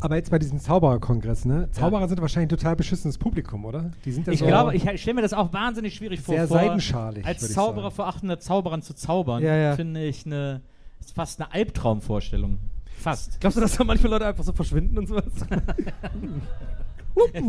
Aber 0.06 0.18
jetzt 0.18 0.30
bei 0.30 0.38
diesem 0.38 0.60
Zaubererkongress, 0.60 1.46
ne? 1.46 1.68
Zauberer 1.72 2.08
sind 2.08 2.22
wahrscheinlich 2.22 2.46
ein 2.46 2.58
total 2.60 2.76
beschissenes 2.76 3.18
Publikum, 3.18 3.66
oder? 3.66 3.90
Die 4.06 4.12
sind 4.12 4.28
ja 4.28 4.34
Ich 4.34 4.40
so 4.40 4.46
glaube, 4.46 4.76
ich, 4.76 4.86
ich 4.86 5.02
stelle 5.02 5.16
mir 5.16 5.24
das 5.24 5.34
auch 5.34 5.52
wahnsinnig 5.52 5.96
schwierig 5.96 6.22
vor, 6.22 6.36
Sehr 6.36 6.48
vor 6.48 6.60
seidenschalig, 6.60 7.26
als 7.26 7.52
Zauberer 7.52 7.90
vor 7.90 8.06
800 8.06 8.40
Zauberern 8.40 8.84
zu 8.84 8.94
zaubern. 8.94 9.42
Ja, 9.42 9.56
ja. 9.56 9.76
Finde 9.76 10.06
ich 10.06 10.28
eine, 10.28 10.62
ist 11.00 11.16
fast 11.16 11.42
eine 11.42 11.52
Albtraumvorstellung. 11.52 12.60
Fast. 13.00 13.42
Glaubst 13.42 13.58
du, 13.58 13.62
dass 13.62 13.78
da 13.78 13.84
manche 13.84 14.08
Leute 14.08 14.28
einfach 14.28 14.44
so 14.44 14.54
verschwinden 14.54 14.96
und 15.00 15.08
sowas? 15.08 15.24
Der 17.34 17.42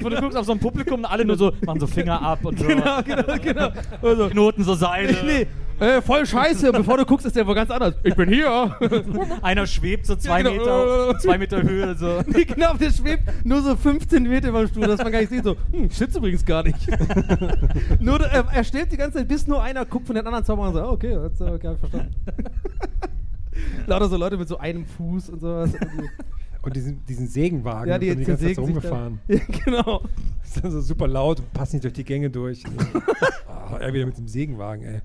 du 0.00 0.20
guckst 0.20 0.36
auf 0.36 0.44
so 0.44 0.52
ein 0.52 0.58
Publikum 0.58 0.98
und 1.00 1.06
alle 1.06 1.24
nur 1.24 1.38
so, 1.38 1.52
machen 1.64 1.80
so 1.80 1.86
Finger 1.86 2.20
ab 2.20 2.44
und 2.44 2.58
so. 2.58 2.66
genau, 2.68 3.02
genau, 3.02 3.38
genau. 3.40 3.68
Also, 4.02 4.28
Knoten 4.28 4.64
so 4.64 4.74
Seile. 4.74 5.16
nee, 5.24 5.46
Äh, 5.82 6.00
voll 6.00 6.24
scheiße. 6.24 6.70
Bevor 6.70 6.96
du 6.96 7.04
guckst, 7.04 7.26
ist 7.26 7.34
der 7.34 7.44
wohl 7.44 7.56
ganz 7.56 7.68
anders. 7.68 7.94
Ich 8.04 8.14
bin 8.14 8.28
hier. 8.28 8.76
Einer 9.42 9.66
schwebt 9.66 10.06
so 10.06 10.14
zwei 10.14 10.40
Ja, 10.40 10.50
genau. 10.50 11.06
Meter, 11.08 11.18
zwei 11.18 11.38
Meter 11.38 11.60
Höhe. 11.60 11.96
So. 11.96 12.22
Nee, 12.32 12.44
genau, 12.44 12.74
der 12.74 12.92
schwebt 12.92 13.24
nur 13.44 13.62
so 13.62 13.74
15 13.74 14.22
Meter 14.22 14.50
über 14.50 14.60
dem 14.60 14.68
Stuhl, 14.68 14.86
dass 14.86 15.02
man 15.02 15.10
gar 15.10 15.18
nicht 15.18 15.30
sieht. 15.30 15.42
So, 15.42 15.56
hm, 15.72 15.86
ich 15.86 15.98
sitze 15.98 16.18
übrigens 16.18 16.44
gar 16.44 16.62
nicht. 16.62 16.78
nur, 18.00 18.20
äh, 18.20 18.44
er 18.52 18.62
steht 18.62 18.92
die 18.92 18.96
ganze 18.96 19.18
Zeit, 19.18 19.28
bis 19.28 19.48
nur 19.48 19.60
einer 19.60 19.84
guckt 19.84 20.06
von 20.06 20.14
den 20.14 20.24
anderen 20.24 20.44
Zauberern 20.44 20.68
und 20.68 20.74
sagt, 20.74 20.86
oh, 20.86 20.92
okay, 20.92 21.14
das 21.14 21.40
okay, 21.40 21.66
hab 21.66 21.74
ich 21.74 21.80
verstanden. 21.80 22.14
Lauter 23.86 24.08
so 24.08 24.16
Leute 24.16 24.36
mit 24.36 24.48
so 24.48 24.58
einem 24.58 24.86
Fuß 24.86 25.30
und 25.30 25.40
sowas. 25.40 25.72
Und 26.62 26.76
diesen, 26.76 27.04
diesen 27.06 27.26
Sägenwagen, 27.26 27.90
Ja, 27.90 27.98
die, 27.98 28.10
sind 28.10 28.20
die 28.20 28.24
die 28.24 28.30
ganze 28.30 28.46
Zeit 28.46 28.54
so 28.54 28.62
rumgefahren. 28.62 29.18
Ja, 29.26 29.40
genau. 29.64 30.02
Das 30.42 30.56
ist 30.56 30.64
dann 30.64 30.70
so 30.70 30.80
super 30.80 31.08
laut 31.08 31.40
und 31.40 31.52
passt 31.52 31.72
nicht 31.72 31.82
durch 31.82 31.94
die 31.94 32.04
Gänge 32.04 32.30
durch. 32.30 32.62
oh, 32.94 33.76
er 33.76 33.92
wieder 33.92 34.06
mit 34.06 34.16
dem 34.16 34.28
Sägenwagen, 34.28 34.84
ey. 34.84 35.00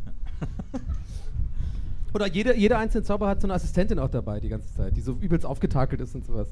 Oder 2.14 2.28
jeder, 2.28 2.56
jeder 2.56 2.80
einzelne 2.80 3.04
Zauberer 3.04 3.30
hat 3.30 3.42
so 3.42 3.48
eine 3.48 3.54
Assistentin 3.54 4.00
auch 4.00 4.10
dabei 4.10 4.40
die 4.40 4.50
ganze 4.50 4.74
Zeit, 4.74 4.96
die 4.96 5.02
so 5.02 5.14
übelst 5.14 5.46
aufgetakelt 5.46 6.02
ist 6.02 6.16
und 6.16 6.26
sowas. 6.26 6.48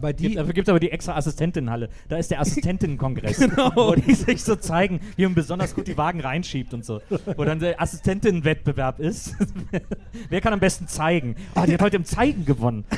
Aber 0.00 0.14
Gibt, 0.14 0.32
die, 0.32 0.36
dafür 0.36 0.54
gibt 0.54 0.66
es 0.66 0.70
aber 0.70 0.80
die 0.80 0.90
extra 0.90 1.14
Assistentinnenhalle. 1.14 1.90
Da 2.08 2.16
ist 2.16 2.30
der 2.30 2.40
Assistentinnenkongress, 2.44 3.38
Genau. 3.38 3.70
wo 3.74 3.94
die 3.94 4.14
sich 4.14 4.42
so 4.42 4.56
zeigen, 4.56 5.00
wie 5.16 5.24
man 5.24 5.34
besonders 5.34 5.74
gut 5.74 5.88
die 5.88 5.98
Wagen 5.98 6.20
reinschiebt 6.20 6.72
und 6.72 6.86
so. 6.86 7.02
Wo 7.36 7.44
dann 7.44 7.58
der 7.58 7.78
Assistentinnenwettbewerb 7.82 8.98
ist. 8.98 9.36
Wer 10.30 10.40
kann 10.40 10.54
am 10.54 10.60
besten 10.60 10.88
zeigen? 10.88 11.36
Ah, 11.54 11.66
die 11.66 11.74
hat 11.74 11.82
heute 11.82 11.96
im 11.96 12.06
Zeigen 12.06 12.46
gewonnen. 12.46 12.84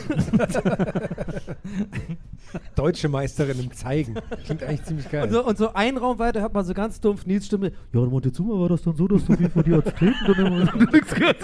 deutsche 2.76 3.08
Meisterin 3.08 3.58
im 3.58 3.72
Zeigen. 3.72 4.14
Klingt 4.44 4.62
eigentlich 4.62 4.84
ziemlich 4.84 5.10
geil. 5.10 5.24
Und 5.24 5.32
so, 5.32 5.44
und 5.44 5.58
so 5.58 5.72
ein 5.74 5.96
Raum 5.96 6.18
weiter 6.20 6.40
hört 6.40 6.54
man 6.54 6.64
so 6.64 6.72
ganz 6.74 7.00
dumpf 7.00 7.26
Nils 7.26 7.46
Stimme. 7.46 7.72
Ja, 7.92 8.02
in 8.04 8.10
Montezuma 8.10 8.54
war 8.60 8.68
das 8.68 8.82
dann 8.82 8.94
so, 8.96 9.08
dass 9.08 9.24
du 9.24 9.36
wie 9.38 9.48
von 9.48 9.64
die 9.64 9.72
Azteken 9.74 10.14
dann 10.26 10.46
immer 10.46 10.72
nichts 10.92 11.14
gehört. 11.14 11.36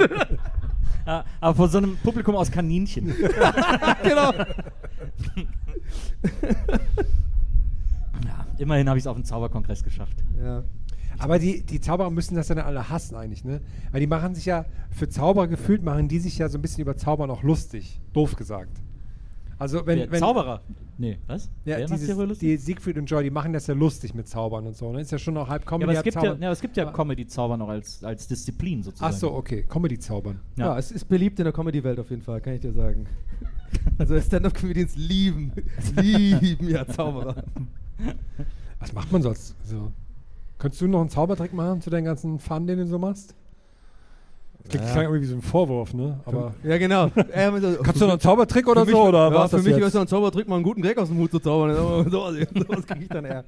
Aber 1.40 1.55
vor 1.55 1.68
so 1.68 1.79
einem 1.79 1.97
Publikum 1.97 2.37
aus 2.37 2.51
Kaninchen. 2.51 3.07
genau. 4.03 4.33
Ja, 8.25 8.47
immerhin 8.59 8.88
habe 8.88 8.99
ich 8.99 9.05
es 9.05 9.07
auf 9.07 9.16
den 9.16 9.25
Zauberkongress 9.25 9.83
geschafft. 9.83 10.23
Ja. 10.42 10.64
Aber 11.18 11.38
die, 11.38 11.64
die 11.64 11.81
Zauberer 11.81 12.11
müssen 12.11 12.37
das 12.37 12.49
dann 12.49 12.59
alle 12.59 12.88
hassen 12.90 13.16
eigentlich, 13.16 13.44
ne? 13.44 13.61
Weil 13.90 14.01
die 14.01 14.07
machen 14.07 14.35
sich 14.35 14.44
ja, 14.44 14.66
für 14.90 15.09
Zauberer 15.09 15.49
gefühlt, 15.49 15.83
machen 15.83 16.09
die 16.09 16.21
sich 16.21 16.38
ja 16.38 16.49
so 16.49 16.59
ein 16.59 16.62
bisschen 16.62 16.83
über 16.83 16.97
Zaubern 16.97 17.31
auch 17.31 17.42
lustig. 17.42 18.01
Doof 18.12 18.37
gesagt. 18.37 18.81
Also 19.59 19.85
wenn, 19.87 19.99
Der 19.99 20.11
wenn 20.11 20.21
Zauberer. 20.21 20.62
Nee, 20.99 21.18
was? 21.27 21.51
Ja, 21.64 21.79
Wer 21.79 21.88
macht 21.88 22.01
dieses, 22.01 22.38
die 22.38 22.57
Siegfried 22.57 22.97
und 22.99 23.07
Joy, 23.07 23.25
die 23.25 23.31
machen 23.31 23.53
das 23.53 23.66
ja 23.66 23.75
lustig 23.75 24.14
mit 24.14 24.29
Zaubern 24.29 24.66
und 24.66 24.77
so. 24.77 24.92
Ne? 24.92 25.01
Ist 25.01 25.12
ja 25.12 25.18
schon 25.18 25.37
auch 25.37 25.49
halb 25.49 25.62
ja, 25.62 25.68
Comedy, 25.68 25.85
aber 25.85 25.99
es 25.99 26.03
gibt 26.05 26.16
ja, 26.16 26.23
Zaubern. 26.23 26.42
ja, 26.42 26.53
es 26.53 26.61
gibt 26.61 26.77
ja 26.77 26.92
Comedy-Zauber 26.92 27.57
noch 27.57 27.68
als, 27.68 28.03
als 28.05 28.27
Disziplin 28.27 28.83
sozusagen. 28.83 29.12
Ach 29.12 29.18
so, 29.18 29.33
okay. 29.33 29.64
Comedy-Zaubern. 29.68 30.40
Ja. 30.57 30.66
Ja. 30.66 30.79
es 30.79 30.90
ist 30.90 31.05
beliebt 31.07 31.38
in 31.38 31.44
der 31.44 31.53
Comedy-Welt 31.53 31.99
auf 31.99 32.11
jeden 32.11 32.23
Fall, 32.23 32.40
kann 32.40 32.55
ich 32.55 32.61
dir 32.61 32.73
sagen. 32.73 33.07
Also 33.99 34.18
Stand-Up-Comedians 34.18 34.97
lieben, 34.97 35.53
lieben 36.01 36.68
ja 36.71 36.87
Zauberer. 36.87 37.44
Was 38.79 38.92
macht 38.94 39.12
man 39.12 39.21
sonst 39.21 39.55
so? 39.62 39.92
Könntest 40.59 40.81
du 40.81 40.87
noch 40.87 41.01
einen 41.01 41.11
Zaubertrick 41.11 41.53
machen 41.53 41.83
zu 41.83 41.90
deinen 41.90 42.05
ganzen 42.05 42.38
Fun, 42.38 42.66
den 42.66 42.79
du 42.79 42.87
so 42.87 42.99
machst? 42.99 43.35
Das 44.61 44.71
klingt, 44.71 44.87
Ja. 44.87 44.92
klang 44.92 45.05
irgendwie 45.05 45.23
wie 45.23 45.27
so 45.27 45.37
ein 45.37 45.42
Vorwurf, 45.42 45.94
ne? 45.94 46.21
Aber 46.25 46.55
Ja, 46.62 46.79
genau. 46.79 47.11
Ähm, 47.33 47.61
so, 47.61 47.77
kannst 47.83 48.01
du 48.01 48.05
noch 48.07 48.12
einen 48.12 48.21
Zaubertrick 48.21 48.66
oder 48.68 48.85
mich, 48.85 48.94
so? 48.94 49.03
Oder 49.09 49.31
ja, 49.31 49.35
was 49.35 49.51
für 49.51 49.62
mich 49.62 49.77
ist 49.77 49.92
so 49.92 50.01
ein 50.01 50.07
Zaubertrick, 50.09 50.49
mal 50.49 50.57
einen 50.57 50.64
guten 50.64 50.83
Gag 50.83 50.99
aus 50.99 51.09
dem 51.09 51.18
Hut 51.18 51.31
zu 51.31 51.38
zaubern. 51.38 51.75
So, 52.11 52.35
was 52.68 52.87
kriege 52.87 53.03
ich 53.03 53.09
dann 53.09 53.25
eher. 53.25 53.44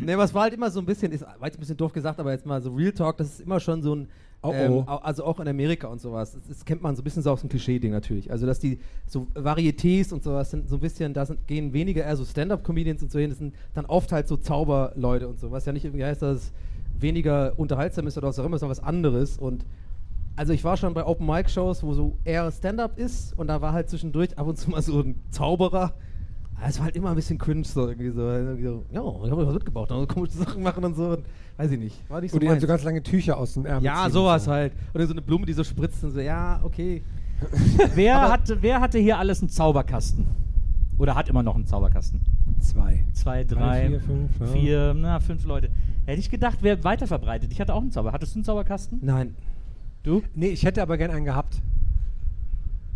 Nee, 0.00 0.12
aber 0.14 0.24
es 0.24 0.34
war 0.34 0.42
halt 0.42 0.54
immer 0.54 0.70
so 0.70 0.80
ein 0.80 0.86
bisschen, 0.86 1.12
ist, 1.12 1.22
war 1.22 1.34
jetzt 1.44 1.56
ein 1.56 1.60
bisschen 1.60 1.76
doof 1.76 1.92
gesagt, 1.92 2.18
aber 2.20 2.32
jetzt 2.32 2.44
mal 2.46 2.60
so 2.60 2.70
Real 2.70 2.92
Talk, 2.92 3.16
das 3.18 3.28
ist 3.28 3.40
immer 3.40 3.60
schon 3.60 3.82
so 3.82 3.94
ein, 3.94 4.08
Oh, 4.40 4.52
ähm, 4.54 4.72
oh. 4.72 4.82
also 5.02 5.24
auch 5.24 5.40
in 5.40 5.48
Amerika 5.48 5.88
und 5.88 6.00
sowas, 6.00 6.32
das, 6.32 6.42
das 6.46 6.64
kennt 6.64 6.80
man 6.80 6.94
so 6.94 7.02
ein 7.02 7.04
bisschen 7.04 7.24
so 7.24 7.32
aus 7.32 7.40
dem 7.40 7.48
Klischee-Ding 7.50 7.90
natürlich. 7.90 8.30
Also, 8.30 8.46
dass 8.46 8.60
die 8.60 8.78
so 9.04 9.26
Varietés 9.34 10.12
und 10.12 10.22
sowas 10.22 10.52
sind 10.52 10.68
so 10.68 10.76
ein 10.76 10.80
bisschen, 10.80 11.12
da 11.12 11.26
sind, 11.26 11.44
gehen 11.48 11.72
weniger 11.72 12.04
eher 12.04 12.14
so 12.16 12.24
Stand-Up-Comedians 12.24 13.02
und 13.02 13.10
so 13.10 13.18
hin, 13.18 13.30
das 13.30 13.38
sind 13.40 13.52
dann 13.74 13.86
oft 13.86 14.12
halt 14.12 14.28
so 14.28 14.36
Zauberleute 14.36 15.26
und 15.26 15.40
so, 15.40 15.50
was 15.50 15.66
ja 15.66 15.72
nicht 15.72 15.84
irgendwie 15.84 16.04
heißt, 16.04 16.22
dass 16.22 16.36
es 16.36 16.52
weniger 17.00 17.52
unterhaltsam 17.56 18.06
ist 18.06 18.16
oder 18.16 18.28
was 18.28 18.38
auch 18.38 18.44
immer, 18.44 18.58
sondern 18.58 18.76
was 18.78 18.84
anderes 18.84 19.38
und 19.38 19.64
also 20.38 20.52
ich 20.52 20.64
war 20.64 20.76
schon 20.76 20.94
bei 20.94 21.04
Open 21.04 21.26
Mic 21.26 21.50
Shows, 21.50 21.82
wo 21.82 21.92
so 21.94 22.16
eher 22.24 22.50
Stand-up 22.50 22.98
ist 22.98 23.36
und 23.38 23.48
da 23.48 23.60
war 23.60 23.72
halt 23.72 23.90
zwischendurch 23.90 24.38
ab 24.38 24.46
und 24.46 24.56
zu 24.56 24.70
mal 24.70 24.80
so 24.82 25.00
ein 25.00 25.16
Zauberer. 25.30 25.92
Es 26.66 26.78
war 26.78 26.86
halt 26.86 26.96
immer 26.96 27.10
ein 27.10 27.14
bisschen 27.16 27.38
cringe, 27.38 27.64
so 27.64 27.86
irgendwie 27.86 28.10
so. 28.10 28.22
Irgendwie 28.22 28.64
so 28.64 28.84
ja, 28.90 29.00
ich 29.24 29.30
habe 29.30 29.46
was 29.46 29.54
mitgebracht, 29.54 29.92
und 29.92 30.08
komische 30.08 30.32
Sachen 30.38 30.62
machen 30.62 30.84
und 30.84 30.96
so. 30.96 31.10
Und, 31.10 31.24
weiß 31.56 31.70
ich 31.70 31.78
nicht. 31.78 32.10
War 32.10 32.20
nicht 32.20 32.32
so 32.32 32.36
Und 32.36 32.42
die 32.42 32.48
haben 32.48 32.54
meins. 32.54 32.62
so 32.62 32.66
ganz 32.66 32.82
lange 32.82 33.00
Tücher 33.02 33.36
aus 33.36 33.54
dem 33.54 33.64
Ärmel 33.66 33.84
Ja, 33.84 34.10
sowas 34.10 34.42
und 34.42 34.46
so. 34.46 34.50
halt. 34.52 34.72
Oder 34.94 35.06
so 35.06 35.12
eine 35.12 35.22
Blume, 35.22 35.46
die 35.46 35.52
so 35.52 35.62
spritzt 35.62 36.02
und 36.02 36.12
so. 36.12 36.20
Ja, 36.20 36.58
okay. 36.64 37.02
Wer, 37.94 38.16
Aber- 38.20 38.32
hatte, 38.32 38.58
wer 38.60 38.80
hatte 38.80 38.98
hier 38.98 39.18
alles 39.18 39.40
einen 39.40 39.50
Zauberkasten? 39.50 40.26
Oder 40.98 41.14
hat 41.14 41.28
immer 41.28 41.44
noch 41.44 41.54
einen 41.54 41.66
Zauberkasten? 41.66 42.20
Zwei. 42.58 43.04
Zwei, 43.12 43.44
Drei, 43.44 43.54
drei, 43.54 43.88
vier, 43.88 44.00
fünf, 44.00 44.40
ja. 44.40 44.46
vier, 44.46 44.94
na, 44.94 45.20
fünf 45.20 45.44
Leute. 45.44 45.70
Hätte 46.06 46.18
ich 46.18 46.28
gedacht, 46.28 46.58
wer 46.62 46.82
weiter 46.82 47.06
verbreitet. 47.06 47.52
Ich 47.52 47.60
hatte 47.60 47.72
auch 47.72 47.82
einen 47.82 47.92
Zauber. 47.92 48.10
Hattest 48.10 48.34
du 48.34 48.38
einen 48.38 48.44
Zauberkasten? 48.44 48.98
Nein. 49.00 49.36
Du? 50.02 50.22
Nee, 50.34 50.48
ich 50.48 50.64
hätte 50.64 50.82
aber 50.82 50.96
gern 50.98 51.10
einen 51.10 51.24
gehabt. 51.24 51.56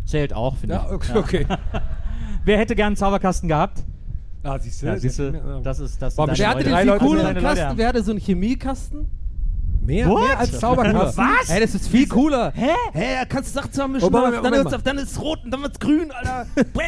Zählt 0.05 0.33
auch, 0.33 0.57
finde 0.57 0.75
Ja, 0.75 0.85
ich. 0.85 0.91
okay. 0.91 1.17
okay. 1.17 1.45
Wer 2.45 2.57
hätte 2.57 2.75
gern 2.75 2.87
einen 2.87 2.95
Zauberkasten 2.95 3.47
gehabt? 3.47 3.83
Ah, 4.43 4.59
siehst 4.59 4.81
du? 4.81 4.87
Ja, 4.87 4.97
siehst 4.97 5.19
du, 5.19 5.61
das 5.63 5.79
ist 5.79 6.01
das. 6.01 6.15
Sind 6.15 6.37
Wer 6.37 6.49
hatte 6.49 6.63
den 6.63 6.73
Kasten? 7.43 7.77
Wer 7.77 7.87
hatte 7.87 8.03
so 8.03 8.11
einen 8.11 8.19
Chemiekasten? 8.19 9.07
Mehr, 9.81 10.07
What? 10.09 10.27
mehr 10.27 10.39
als 10.39 10.59
Zauberkasten. 10.59 11.23
Was? 11.23 11.49
Ey, 11.49 11.59
das 11.61 11.75
ist 11.75 11.87
viel 11.87 12.07
cooler. 12.07 12.51
Hä? 12.53 12.71
Hä, 12.93 13.15
da 13.19 13.25
kannst 13.25 13.49
du 13.49 13.59
Sachen 13.59 13.71
zusammenmischen, 13.71 14.07
Oh, 14.07 14.11
Moment, 14.17 14.43
dann, 14.43 14.83
dann 14.83 14.97
ist 14.97 15.11
es 15.11 15.21
rot 15.21 15.39
und 15.43 15.51
dann 15.51 15.61
wird's 15.61 15.79
grün, 15.79 16.11
Alter. 16.11 16.45
Bam. 16.73 16.85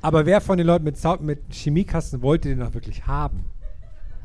Aber 0.00 0.24
wer 0.26 0.40
von 0.40 0.56
den 0.58 0.66
Leuten 0.66 0.84
mit, 0.84 0.96
Zau 0.98 1.16
mit 1.18 1.40
Chemiekasten 1.50 2.22
wollte 2.22 2.48
den 2.48 2.62
auch 2.62 2.72
wirklich 2.74 3.06
haben? 3.06 3.44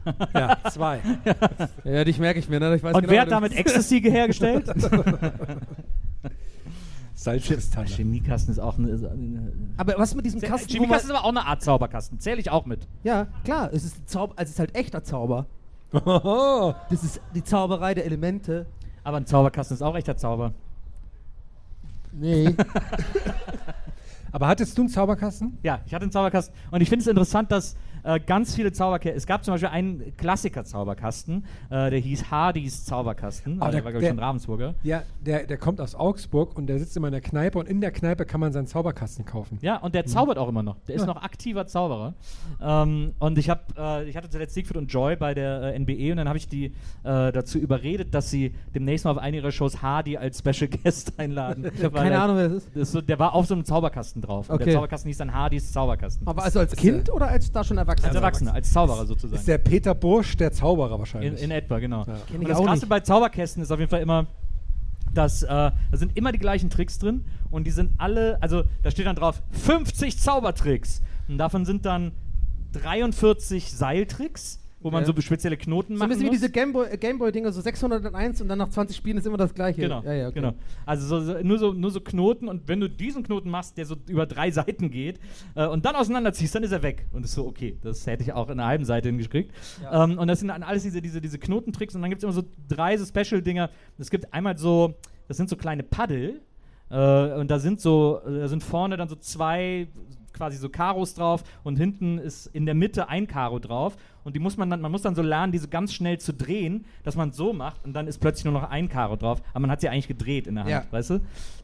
ja, 0.34 0.58
zwei. 0.70 1.00
Ja, 1.84 2.04
dich 2.04 2.20
merke 2.20 2.39
ich 2.39 2.50
mir, 2.50 2.60
ne? 2.60 2.76
Ich 2.76 2.84
weiß 2.84 2.96
Und 2.96 3.02
genau, 3.02 3.13
wer 3.13 3.22
hat 3.22 3.32
damit 3.32 3.54
Ecstasy 3.54 4.02
hergestellt? 4.02 4.66
Salzkristalle. 7.16 7.88
Chemiekasten 7.88 8.52
ist 8.52 8.60
auch 8.60 8.78
eine. 8.78 8.89
eine 8.89 9.54
Aber 9.78 9.96
was 9.98 10.13
mit 10.13 10.26
diesem 10.26 10.42
Kasten, 10.42 10.70
wo 10.70 10.74
man, 10.74 10.82
Chemiekasten 10.84 11.12
ist 11.12 11.16
aber 11.16 11.26
auch 11.26 11.30
eine 11.30 11.46
Art 11.46 11.62
Zauberkasten. 11.62 12.20
Zähle 12.20 12.39
ich 12.39 12.50
auch 12.50 12.66
mit. 12.66 12.88
Ja, 13.04 13.28
klar, 13.46 13.70
es 13.72 13.86
ist, 13.86 14.10
Zauber, 14.10 14.34
also 14.36 14.50
es 14.50 14.54
ist 14.56 14.60
halt 14.60 14.76
echter 14.76 15.04
Zauber. 15.04 15.46
Oh, 15.94 16.74
Das 16.89 17.04
ist 17.04 17.22
die 17.36 17.44
Zauberei 17.44 17.94
der 17.94 18.06
Elemente. 18.06 18.66
Aber 19.04 19.18
ein 19.18 19.26
Zauberkasten 19.26 19.76
ist 19.76 19.82
auch 19.82 19.96
echter 19.96 20.18
Zauber. 20.18 20.54
Nee. 22.12 22.56
Aber 24.32 24.48
hattest 24.48 24.78
du 24.78 24.82
einen 24.82 24.89
Zauberkasten? 24.89 25.58
Ja, 25.62 25.82
ich 25.86 25.94
hatte 25.94 26.04
einen 26.04 26.12
Zauberkasten 26.12 26.56
und 26.72 26.82
ich 26.82 26.89
finde 26.89 27.04
es 27.04 27.08
interessant, 27.08 27.52
dass 27.52 27.76
äh, 28.04 28.20
ganz 28.20 28.56
viele 28.56 28.72
Zauberkästen. 28.72 29.18
Es 29.18 29.26
gab 29.28 29.44
zum 29.44 29.54
Beispiel 29.54 29.70
einen 29.70 30.16
Klassiker-Zauberkasten, 30.18 31.46
äh, 31.70 31.89
der 31.89 32.00
hieß 32.00 32.32
Hardys 32.32 32.86
Zauberkasten. 32.86 33.62
Ah, 33.62 33.68
äh, 33.70 33.72
der, 33.72 33.80
der- 33.80 33.86
war, 33.86 33.92
glaube 33.92 34.04
ich, 34.04 34.08
der- 34.10 34.16
von 34.16 34.24
Ravensburger. 34.24 34.74
Ja, 34.84 35.04
der, 35.26 35.46
der 35.46 35.58
kommt 35.58 35.80
aus 35.82 35.96
Augsburg 35.96 36.56
und 36.58 36.68
der 36.68 36.80
sitzt 36.80 36.96
immer 36.98 37.08
in 37.08 37.13
der 37.13 37.22
Kneipe 37.22 37.58
und 37.60 37.68
in 37.68 37.82
der 37.82 37.92
Kneipe 37.92 38.26
kann 38.26 38.39
man 38.39 38.52
seinen 38.54 38.68
Zauberkasten 38.68 39.26
kaufen. 39.26 39.58
Ja, 39.62 39.78
und 39.78 39.96
der 39.96 40.06
zaubert 40.06 40.38
auch 40.38 40.48
immer 40.50 40.63
noch. 40.63 40.78
Der 40.88 40.96
ist 40.96 41.02
Ja. 41.02 41.08
noch 41.08 41.22
aktiver 41.22 41.66
Zauberer. 41.68 42.13
Ähm, 42.62 43.13
und 43.20 43.38
ich, 43.38 43.50
hab, 43.50 43.78
äh, 43.78 44.04
ich 44.10 44.16
hatte 44.18 44.30
zuletzt 44.30 44.54
Siegfried 44.56 44.78
und 44.78 44.88
Joy 44.92 45.16
bei 45.16 45.34
der 45.34 45.74
äh, 45.74 45.80
NBE 45.80 46.12
und 46.12 46.18
dann 46.18 46.28
habe 46.28 46.38
ich 46.38 46.48
die 46.48 46.66
äh, 46.66 47.32
dazu 47.32 47.58
überredet, 47.58 48.13
dass 48.13 48.30
sie 48.30 48.54
demnächst 48.74 49.06
mal 49.06 49.12
auf 49.12 49.18
eine 49.18 49.38
ihrer 49.38 49.52
Shows 49.52 49.82
Hardy 49.82 50.18
als 50.18 50.39
Special 50.39 50.70
Guest 50.70 51.13
einladen. 51.20 51.72
Ich 51.76 51.84
habe 51.84 51.96
keine 51.98 52.20
Ahnung, 52.22 52.38
wer 52.38 52.50
das 52.50 52.58
ist. 52.63 52.70
Das 52.76 52.82
ist 52.84 52.92
so, 52.92 53.02
der 53.02 53.20
war 53.20 53.34
auf 53.34 53.46
so 53.48 53.54
einem 53.54 53.66
Zauberkasten 53.66 54.22
drauf. 54.22 54.50
Und 54.50 54.56
Okay. 54.56 54.66
der 54.66 54.74
Zauberkasten 54.76 55.10
hieß 55.10 55.18
dann 55.18 55.34
Hardys 55.34 55.72
Zauberkasten. 55.72 56.28
Aber 56.28 56.44
also 56.44 56.60
als 56.60 56.76
Kind 56.76 57.08
der- 57.08 57.16
oder 57.16 57.28
als 57.28 57.52
da 57.52 57.63
schon 57.63 57.78
Erwachsener? 57.99 58.08
als 58.08 58.15
Erwachsener, 58.15 58.53
als 58.53 58.71
Zauberer 58.73 59.06
sozusagen. 59.06 59.39
Ist 59.39 59.47
der 59.47 59.58
Peter 59.58 59.93
Bursch 59.95 60.38
der 60.38 60.51
Zauberer 60.51 60.93
In, 60.93 60.99
wahrscheinlich. 60.99 61.41
in 61.41 61.51
etwa, 61.51 61.79
genau. 61.79 62.06
Ja. 62.06 62.17
Und 62.36 62.47
das 62.47 62.58
Krasse 62.58 62.71
nicht. 62.71 62.89
bei 62.89 62.99
Zauberkästen 62.99 63.62
ist 63.63 63.71
auf 63.71 63.79
jeden 63.79 63.89
Fall 63.89 64.01
immer, 64.01 64.27
dass 65.13 65.43
äh, 65.43 65.47
da 65.47 65.71
sind 65.91 66.17
immer 66.17 66.32
die 66.32 66.39
gleichen 66.39 66.69
Tricks 66.69 66.97
drin 66.99 67.25
und 67.51 67.65
die 67.67 67.71
sind 67.71 67.91
alle, 67.99 68.38
also 68.41 68.63
da 68.82 68.89
steht 68.91 69.06
dann 69.06 69.15
drauf 69.15 69.41
50 69.51 70.17
Zaubertricks 70.17 71.01
und 71.27 71.38
davon 71.38 71.65
sind 71.65 71.86
dann 71.86 72.12
43 72.73 73.71
Seiltricks, 73.71 74.60
wo 74.84 74.91
man 74.91 75.04
Ja. 75.04 75.13
so 75.13 75.22
spezielle 75.22 75.58
Knoten 75.58 75.93
So 75.96 76.00
machen 76.00 76.04
ein 76.04 76.10
bisschen 76.10 76.24
wie 76.26 76.28
muss. 76.36 76.41
diese 76.41 76.52
Gameboy- 76.52 76.89
äh, 76.91 76.98
Gameboy-Dinger, 76.98 77.52
so 77.52 77.62
601 77.62 78.41
und 78.41 78.48
dann 78.50 78.58
nach 78.58 78.69
20 78.69 78.96
Spielen 78.96 79.17
ist 79.17 79.26
immer 79.26 79.38
das 79.38 79.54
gleiche. 79.54 79.82
Genau, 79.82 80.02
Ja, 80.04 80.13
ja, 80.13 80.28
okay. 80.28 80.36
genau. 80.41 80.54
Also 80.86 81.08
so, 81.08 81.19
so, 81.22 81.41
nur, 81.41 81.58
so, 81.60 81.74
nur 81.74 81.91
so 81.91 82.02
Knoten 82.02 82.48
und 82.48 82.67
wenn 82.67 82.80
du 82.80 82.89
diesen 82.89 83.24
Knoten 83.24 83.50
machst, 83.50 83.78
der 83.78 83.86
so 83.86 83.96
über 84.08 84.26
drei 84.26 84.52
Seiten 84.52 84.91
geht 84.91 85.19
äh, 85.56 85.65
und 85.65 85.86
dann 85.86 85.96
auseinanderziehst, 85.96 86.54
dann 86.56 86.63
ist 86.63 86.72
er 86.72 86.84
weg. 86.84 87.06
Und 87.12 87.24
ist 87.26 87.34
so, 87.34 87.46
okay, 87.48 87.78
das 87.82 88.06
hätte 88.06 88.24
ich 88.24 88.34
auch 88.34 88.50
in 88.50 88.60
einer 88.60 88.67
halben 88.67 88.86
Seite 88.86 89.10
hingekriegt. 89.10 89.52
Ähm, 89.91 90.17
und 90.17 90.28
das 90.28 90.39
sind 90.39 90.50
dann 90.50 90.63
alles 90.63 90.84
diese, 90.84 91.02
diese, 91.02 91.22
diese 91.22 91.39
Knotentricks 91.39 91.96
und 91.96 92.02
dann 92.02 92.10
gibt 92.10 92.19
es 92.19 92.24
immer 92.24 92.34
so 92.34 92.43
drei 92.67 92.98
so 92.98 93.06
Special-Dinger. 93.06 93.69
Es 93.98 94.10
gibt 94.12 94.34
einmal 94.34 94.58
so, 94.58 94.96
das 95.28 95.38
sind 95.38 95.50
so 95.50 95.56
kleine 95.56 95.84
Paddel. 95.84 96.41
Äh, 96.89 97.34
und 97.39 97.50
da 97.50 97.58
sind 97.60 97.80
so, 97.82 98.19
äh, 98.28 98.39
da 98.41 98.48
sind 98.48 98.62
vorne 98.63 98.98
dann 98.98 99.08
so 99.08 99.15
zwei 99.15 99.88
quasi 100.34 100.58
so 100.58 100.67
Karos 100.69 101.13
drauf 101.13 101.43
und 101.63 101.78
hinten 101.78 102.17
ist 102.17 102.48
in 102.48 102.65
der 102.65 102.76
Mitte 102.76 103.08
ein 103.10 103.28
Karo 103.28 103.60
drauf 103.60 103.96
und 104.24 104.36
die 104.36 104.39
muss 104.39 104.58
man 104.58 104.69
dann, 104.69 104.82
man 104.82 104.91
muss 104.91 105.02
dann 105.04 105.15
so 105.15 105.22
lernen, 105.22 105.52
diese 105.52 105.67
ganz 105.67 105.93
schnell 105.93 106.17
zu 106.19 106.34
drehen, 106.34 106.86
dass 107.04 107.15
man 107.15 107.32
so 107.32 107.54
macht 107.54 107.84
und 107.86 107.93
dann 107.93 108.08
ist 108.08 108.19
plötzlich 108.19 108.46
nur 108.46 108.54
noch 108.54 108.69
ein 108.69 108.89
Karo 108.89 109.15
drauf, 109.15 109.41
aber 109.52 109.60
man 109.62 109.72
hat 109.72 109.82
sie 109.82 109.89
eigentlich 109.89 110.08
gedreht 110.08 110.48
in 110.48 110.56
der 110.56 110.63
Hand, 110.63 110.72
Ja. 110.72 110.84
weißt 110.91 111.12
du? 111.12 111.19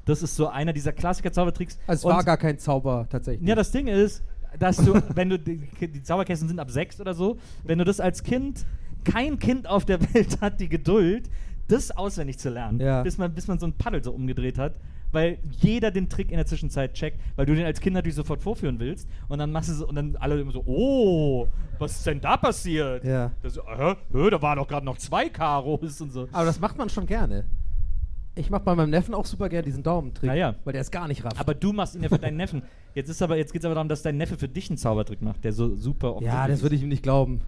Das 0.05 0.21
ist 0.23 0.36
so 0.36 0.47
einer 0.47 0.73
dieser 0.73 0.91
Klassiker-Zaubertricks. 0.93 1.77
Also 1.88 2.10
es 2.10 2.15
war 2.15 2.23
gar 2.23 2.38
kein 2.38 2.58
Zauber 2.58 3.08
tatsächlich. 3.10 3.47
ja, 3.47 3.55
das 3.55 3.71
Ding 3.71 3.88
ist, 3.88 4.23
dass 4.58 4.77
du, 4.77 4.93
wenn 5.15 5.29
du, 5.29 5.38
die, 5.39 5.58
die 5.79 6.01
Zauberkästen 6.03 6.47
sind 6.47 6.60
ab 6.60 6.71
sechs 6.71 6.99
oder 6.99 7.13
so, 7.13 7.38
wenn 7.63 7.77
du 7.77 7.86
das 7.86 7.99
als 7.99 8.23
Kind, 8.23 8.65
kein 9.03 9.39
Kind 9.39 9.67
auf 9.67 9.86
der 9.86 10.01
Welt 10.13 10.41
hat 10.41 10.60
die 10.60 10.69
Geduld, 10.69 11.29
das 11.67 11.91
auswendig 11.91 12.39
zu 12.39 12.49
lernen, 12.49 12.79
Ja. 12.79 13.03
bis, 13.03 13.17
man, 13.19 13.34
bis 13.34 13.47
man 13.47 13.60
so 13.60 13.67
ein 13.67 13.73
Paddel 13.73 14.03
so 14.03 14.12
umgedreht 14.12 14.58
hat, 14.58 14.73
weil 15.11 15.39
jeder 15.61 15.91
den 15.91 16.09
Trick 16.09 16.31
in 16.31 16.37
der 16.37 16.45
Zwischenzeit 16.45 16.93
checkt, 16.93 17.19
weil 17.35 17.45
du 17.45 17.55
den 17.55 17.65
als 17.65 17.79
Kind 17.79 17.95
natürlich 17.95 18.15
sofort 18.15 18.41
vorführen 18.41 18.79
willst 18.79 19.07
und 19.27 19.39
dann 19.39 19.51
machst 19.51 19.69
du 19.69 19.73
so, 19.73 19.87
und 19.87 19.95
dann 19.95 20.15
alle 20.17 20.39
immer 20.39 20.51
so, 20.51 20.63
oh, 20.65 21.47
was 21.77 21.93
ist 21.97 22.05
denn 22.07 22.21
da 22.21 22.37
passiert? 22.37 23.03
Ja. 23.03 23.31
Das, 23.41 23.53
so, 23.53 23.61
hä, 23.63 23.95
hä, 24.13 24.29
da 24.29 24.41
waren 24.41 24.57
doch 24.57 24.67
gerade 24.67 24.85
noch 24.85 24.97
zwei 24.97 25.29
Karos 25.29 26.01
und 26.01 26.11
so. 26.11 26.27
Aber 26.31 26.45
das 26.45 26.59
macht 26.59 26.77
man 26.77 26.89
schon 26.89 27.05
gerne. 27.05 27.45
Ich 28.35 28.49
mache 28.49 28.63
bei 28.63 28.75
meinem 28.75 28.91
Neffen 28.91 29.13
auch 29.13 29.25
super 29.25 29.49
gerne 29.49 29.65
diesen 29.65 29.83
Daumentrick, 29.83 30.29
Ja, 30.29 30.33
ja. 30.35 30.55
weil 30.63 30.73
der 30.73 30.81
ist 30.81 30.91
gar 30.91 31.07
nicht 31.07 31.25
raff. 31.25 31.33
Aber 31.37 31.53
du 31.53 31.73
machst 31.73 31.95
ihn 31.95 32.03
ja 32.03 32.09
für 32.09 32.19
deinen 32.19 32.37
Neffen. 32.37 32.61
Jetzt 32.95 33.09
ist 33.09 33.21
aber, 33.21 33.35
jetzt 33.37 33.51
geht 33.51 33.61
es 33.61 33.65
aber 33.65 33.75
darum, 33.75 33.89
dass 33.89 34.01
dein 34.01 34.17
Neffe 34.17 34.37
für 34.37 34.47
dich 34.47 34.69
einen 34.69 34.77
Zaubertrick 34.77 35.21
macht, 35.21 35.43
der 35.43 35.51
so 35.51 35.75
super 35.75 36.15
oft 36.15 36.25
ja, 36.25 36.47
das 36.47 36.61
würde 36.61 36.75
ich 36.75 36.83
ihm 36.83 36.89
nicht 36.89 37.03
glauben. 37.03 37.41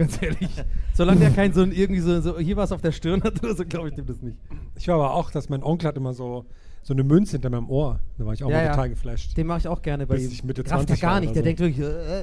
Ganz 0.00 0.22
ehrlich. 0.22 0.48
Solange 0.94 1.20
der 1.20 1.30
kein 1.30 1.52
so 1.52 1.60
ein 1.62 1.72
irgendwie 1.72 2.00
so, 2.00 2.20
so 2.22 2.38
hier 2.38 2.56
was 2.56 2.72
auf 2.72 2.80
der 2.80 2.92
Stirn 2.92 3.22
hat 3.22 3.42
oder 3.44 3.54
so, 3.54 3.64
glaube 3.66 3.90
ich 3.90 3.94
dem 3.94 4.06
das 4.06 4.22
nicht. 4.22 4.36
Ich 4.76 4.88
war 4.88 4.94
aber 4.96 5.14
auch, 5.14 5.30
dass 5.30 5.48
mein 5.50 5.62
Onkel 5.62 5.88
hat 5.88 5.96
immer 5.96 6.14
so, 6.14 6.46
so 6.82 6.94
eine 6.94 7.04
Münze 7.04 7.32
hinter 7.32 7.50
meinem 7.50 7.68
Ohr. 7.68 8.00
Da 8.16 8.24
war 8.24 8.32
ich 8.32 8.42
auch 8.42 8.48
Ja, 8.50 8.56
mal 8.56 8.64
ja. 8.64 8.70
total 8.70 8.88
geflasht. 8.90 9.36
Den 9.36 9.46
mache 9.46 9.58
ich 9.58 9.68
auch 9.68 9.82
gerne 9.82 10.06
bei 10.06 10.14
Bis 10.14 10.24
ihm. 10.24 10.30
ich 10.32 10.44
Mitte 10.44 10.62
Rafft 10.62 10.88
20 10.88 11.02
er 11.02 11.08
gar 11.08 11.20
nicht. 11.20 11.30
oder 11.30 11.42
Der 11.42 11.42
so. 11.42 11.44
denkt 11.44 11.60
wirklich, 11.60 11.86
äh, 11.86 12.20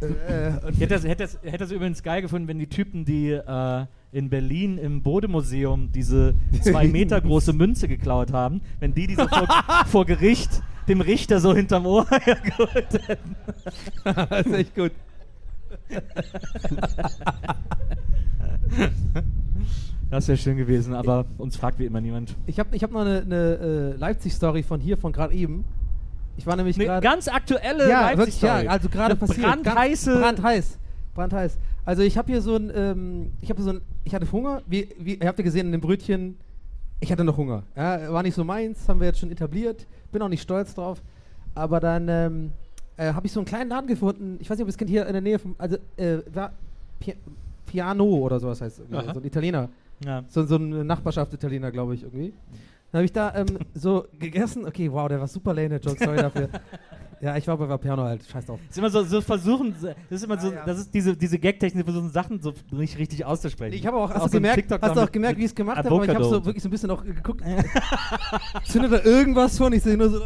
äh, 0.00 0.48
äh, 0.48 0.70
Ich 0.72 0.80
hätte 0.80 0.94
das, 0.94 1.04
hätte, 1.04 1.22
das, 1.22 1.38
hätte 1.42 1.58
das 1.58 1.70
übrigens 1.70 2.02
geil 2.02 2.22
gefunden, 2.22 2.48
wenn 2.48 2.58
die 2.58 2.66
Typen, 2.66 3.04
die 3.04 3.30
äh, 3.30 3.86
in 4.12 4.28
Berlin 4.28 4.76
im 4.78 5.02
Bodemuseum 5.02 5.90
diese 5.92 6.34
zwei 6.62 6.88
Meter 6.98 7.20
große 7.20 7.52
Münze 7.52 7.86
geklaut 7.88 8.32
haben, 8.32 8.60
wenn 8.80 8.94
die 8.94 9.06
diese 9.06 9.28
vor, 9.28 9.48
vor 9.86 10.04
Gericht 10.06 10.50
dem 10.88 11.00
Richter 11.00 11.40
so 11.40 11.54
hinterm 11.54 11.86
Ohr 11.86 12.06
hergeholt 12.10 13.08
hätten. 13.08 13.36
das 14.04 14.46
ist 14.46 14.52
echt 14.54 14.74
gut. 14.74 14.90
Das 20.10 20.28
wäre 20.28 20.38
schön 20.38 20.56
gewesen, 20.56 20.94
aber 20.94 21.24
uns 21.38 21.56
fragt 21.56 21.80
wie 21.80 21.86
immer 21.86 22.00
niemand. 22.00 22.36
Ich 22.46 22.60
habe 22.60 22.76
ich 22.76 22.84
hab 22.84 22.92
noch 22.92 23.00
eine, 23.00 23.22
eine 23.22 23.34
äh, 23.34 23.96
Leipzig-Story 23.96 24.62
von 24.62 24.78
hier, 24.78 24.96
von 24.96 25.12
gerade 25.12 25.34
eben. 25.34 25.64
Ich 26.36 26.46
war 26.46 26.54
nämlich 26.54 26.76
Eine 26.76 26.86
gerade... 26.86 27.02
ganz 27.02 27.26
aktuelle 27.26 27.88
ja, 27.88 28.16
wirklich, 28.16 28.40
ja, 28.40 28.58
Leipzig-Story. 28.58 28.68
also 28.68 28.88
gerade 28.88 29.10
Eine 29.10 29.16
passiert. 29.16 29.42
Ganz 29.42 29.62
Brandheiße. 29.64 30.20
Brandheiß. 30.20 30.78
Brandheiß. 31.14 31.58
Also 31.84 32.02
ich 32.02 32.16
habe 32.16 32.30
hier 32.30 32.42
so 32.42 32.54
ein, 32.54 32.70
ähm, 32.74 33.32
ich 33.40 33.50
habe 33.50 33.60
so 33.62 33.70
ein, 33.70 33.80
ich 34.04 34.14
hatte 34.14 34.30
Hunger, 34.30 34.62
wie, 34.66 34.88
wie, 34.98 35.14
ihr 35.16 35.26
habt 35.26 35.38
ja 35.38 35.44
gesehen 35.44 35.66
in 35.66 35.72
dem 35.72 35.80
Brötchen, 35.80 36.38
ich 37.00 37.10
hatte 37.10 37.24
noch 37.24 37.36
Hunger. 37.36 37.64
Ja, 37.76 38.12
war 38.12 38.22
nicht 38.22 38.34
so 38.34 38.44
meins, 38.44 38.88
haben 38.88 39.00
wir 39.00 39.08
jetzt 39.08 39.18
schon 39.18 39.30
etabliert, 39.30 39.86
bin 40.12 40.22
auch 40.22 40.28
nicht 40.28 40.42
stolz 40.42 40.74
drauf. 40.74 41.02
Aber 41.54 41.80
dann 41.80 42.08
ähm, 42.08 42.52
äh, 42.96 43.12
habe 43.12 43.26
ich 43.26 43.32
so 43.32 43.40
einen 43.40 43.46
kleinen 43.46 43.70
Laden 43.70 43.86
gefunden, 43.86 44.36
ich 44.40 44.48
weiß 44.48 44.56
nicht, 44.56 44.64
ob 44.64 44.68
ihr 44.68 44.70
es 44.70 44.78
kennt, 44.78 44.90
hier 44.90 45.06
in 45.06 45.12
der 45.12 45.22
Nähe 45.22 45.38
vom, 45.38 45.54
also, 45.58 45.76
äh, 45.96 46.18
Pi 47.00 47.14
Piano 47.66 48.04
oder 48.04 48.38
sowas 48.38 48.60
heißt, 48.60 48.76
so 48.76 48.84
ein 48.96 49.24
Italiener. 49.24 49.68
Ja. 50.04 50.22
So, 50.28 50.44
so 50.44 50.56
ein 50.56 50.86
Nachbarschaft-Italiener, 50.86 51.70
glaube 51.72 51.94
ich, 51.94 52.02
irgendwie. 52.02 52.32
Dann 52.94 53.00
habe 53.00 53.06
ich 53.06 53.12
da 53.12 53.34
ähm, 53.34 53.58
so 53.74 54.06
gegessen. 54.20 54.64
Okay, 54.64 54.88
wow, 54.92 55.08
der 55.08 55.18
war 55.18 55.26
super 55.26 55.52
der 55.52 55.80
Joke, 55.80 55.96
sorry 55.98 56.16
dafür. 56.16 56.48
Ja, 57.20 57.36
ich 57.36 57.44
war 57.48 57.58
bei 57.58 57.68
Vapiano 57.68 58.04
halt, 58.04 58.22
scheiß 58.24 58.46
drauf. 58.46 58.60
Das 58.68 58.70
ist 58.70 58.78
immer 58.78 58.90
so, 58.90 59.02
so 59.02 59.20
versuchen, 59.20 59.74
das 59.80 59.96
ist 60.10 60.22
immer 60.22 60.38
so, 60.38 60.52
ja. 60.52 60.64
das 60.64 60.78
ist 60.78 60.94
diese, 60.94 61.16
diese 61.16 61.40
Gag-Technik, 61.40 61.84
die 61.84 61.90
versuchen 61.90 62.12
Sachen 62.12 62.40
so 62.40 62.52
nicht 62.70 62.96
richtig 62.96 63.24
auszusprechen. 63.24 63.74
Ich 63.74 63.84
habe 63.84 63.96
auch, 63.96 64.10
hast, 64.10 64.20
Auch 64.20 64.26
du 64.26 64.30
so 64.30 64.38
gemerkt, 64.38 64.70
hast 64.70 64.94
du 64.94 65.00
auch 65.00 65.10
gemerkt, 65.10 65.38
wie 65.38 65.42
ich 65.42 65.48
es 65.48 65.54
gemacht 65.56 65.78
habe? 65.78 65.88
Aber 65.88 66.04
ich 66.04 66.14
habe 66.14 66.22
so 66.22 66.44
wirklich 66.44 66.62
so 66.62 66.68
ein 66.68 66.70
bisschen 66.70 66.90
auch 66.92 67.02
geguckt. 67.02 67.42
Zündet 68.64 68.92
da 68.92 69.02
irgendwas 69.02 69.58
von? 69.58 69.72
Ich 69.72 69.82
sehe 69.82 69.96
nur 69.96 70.10
so. 70.10 70.20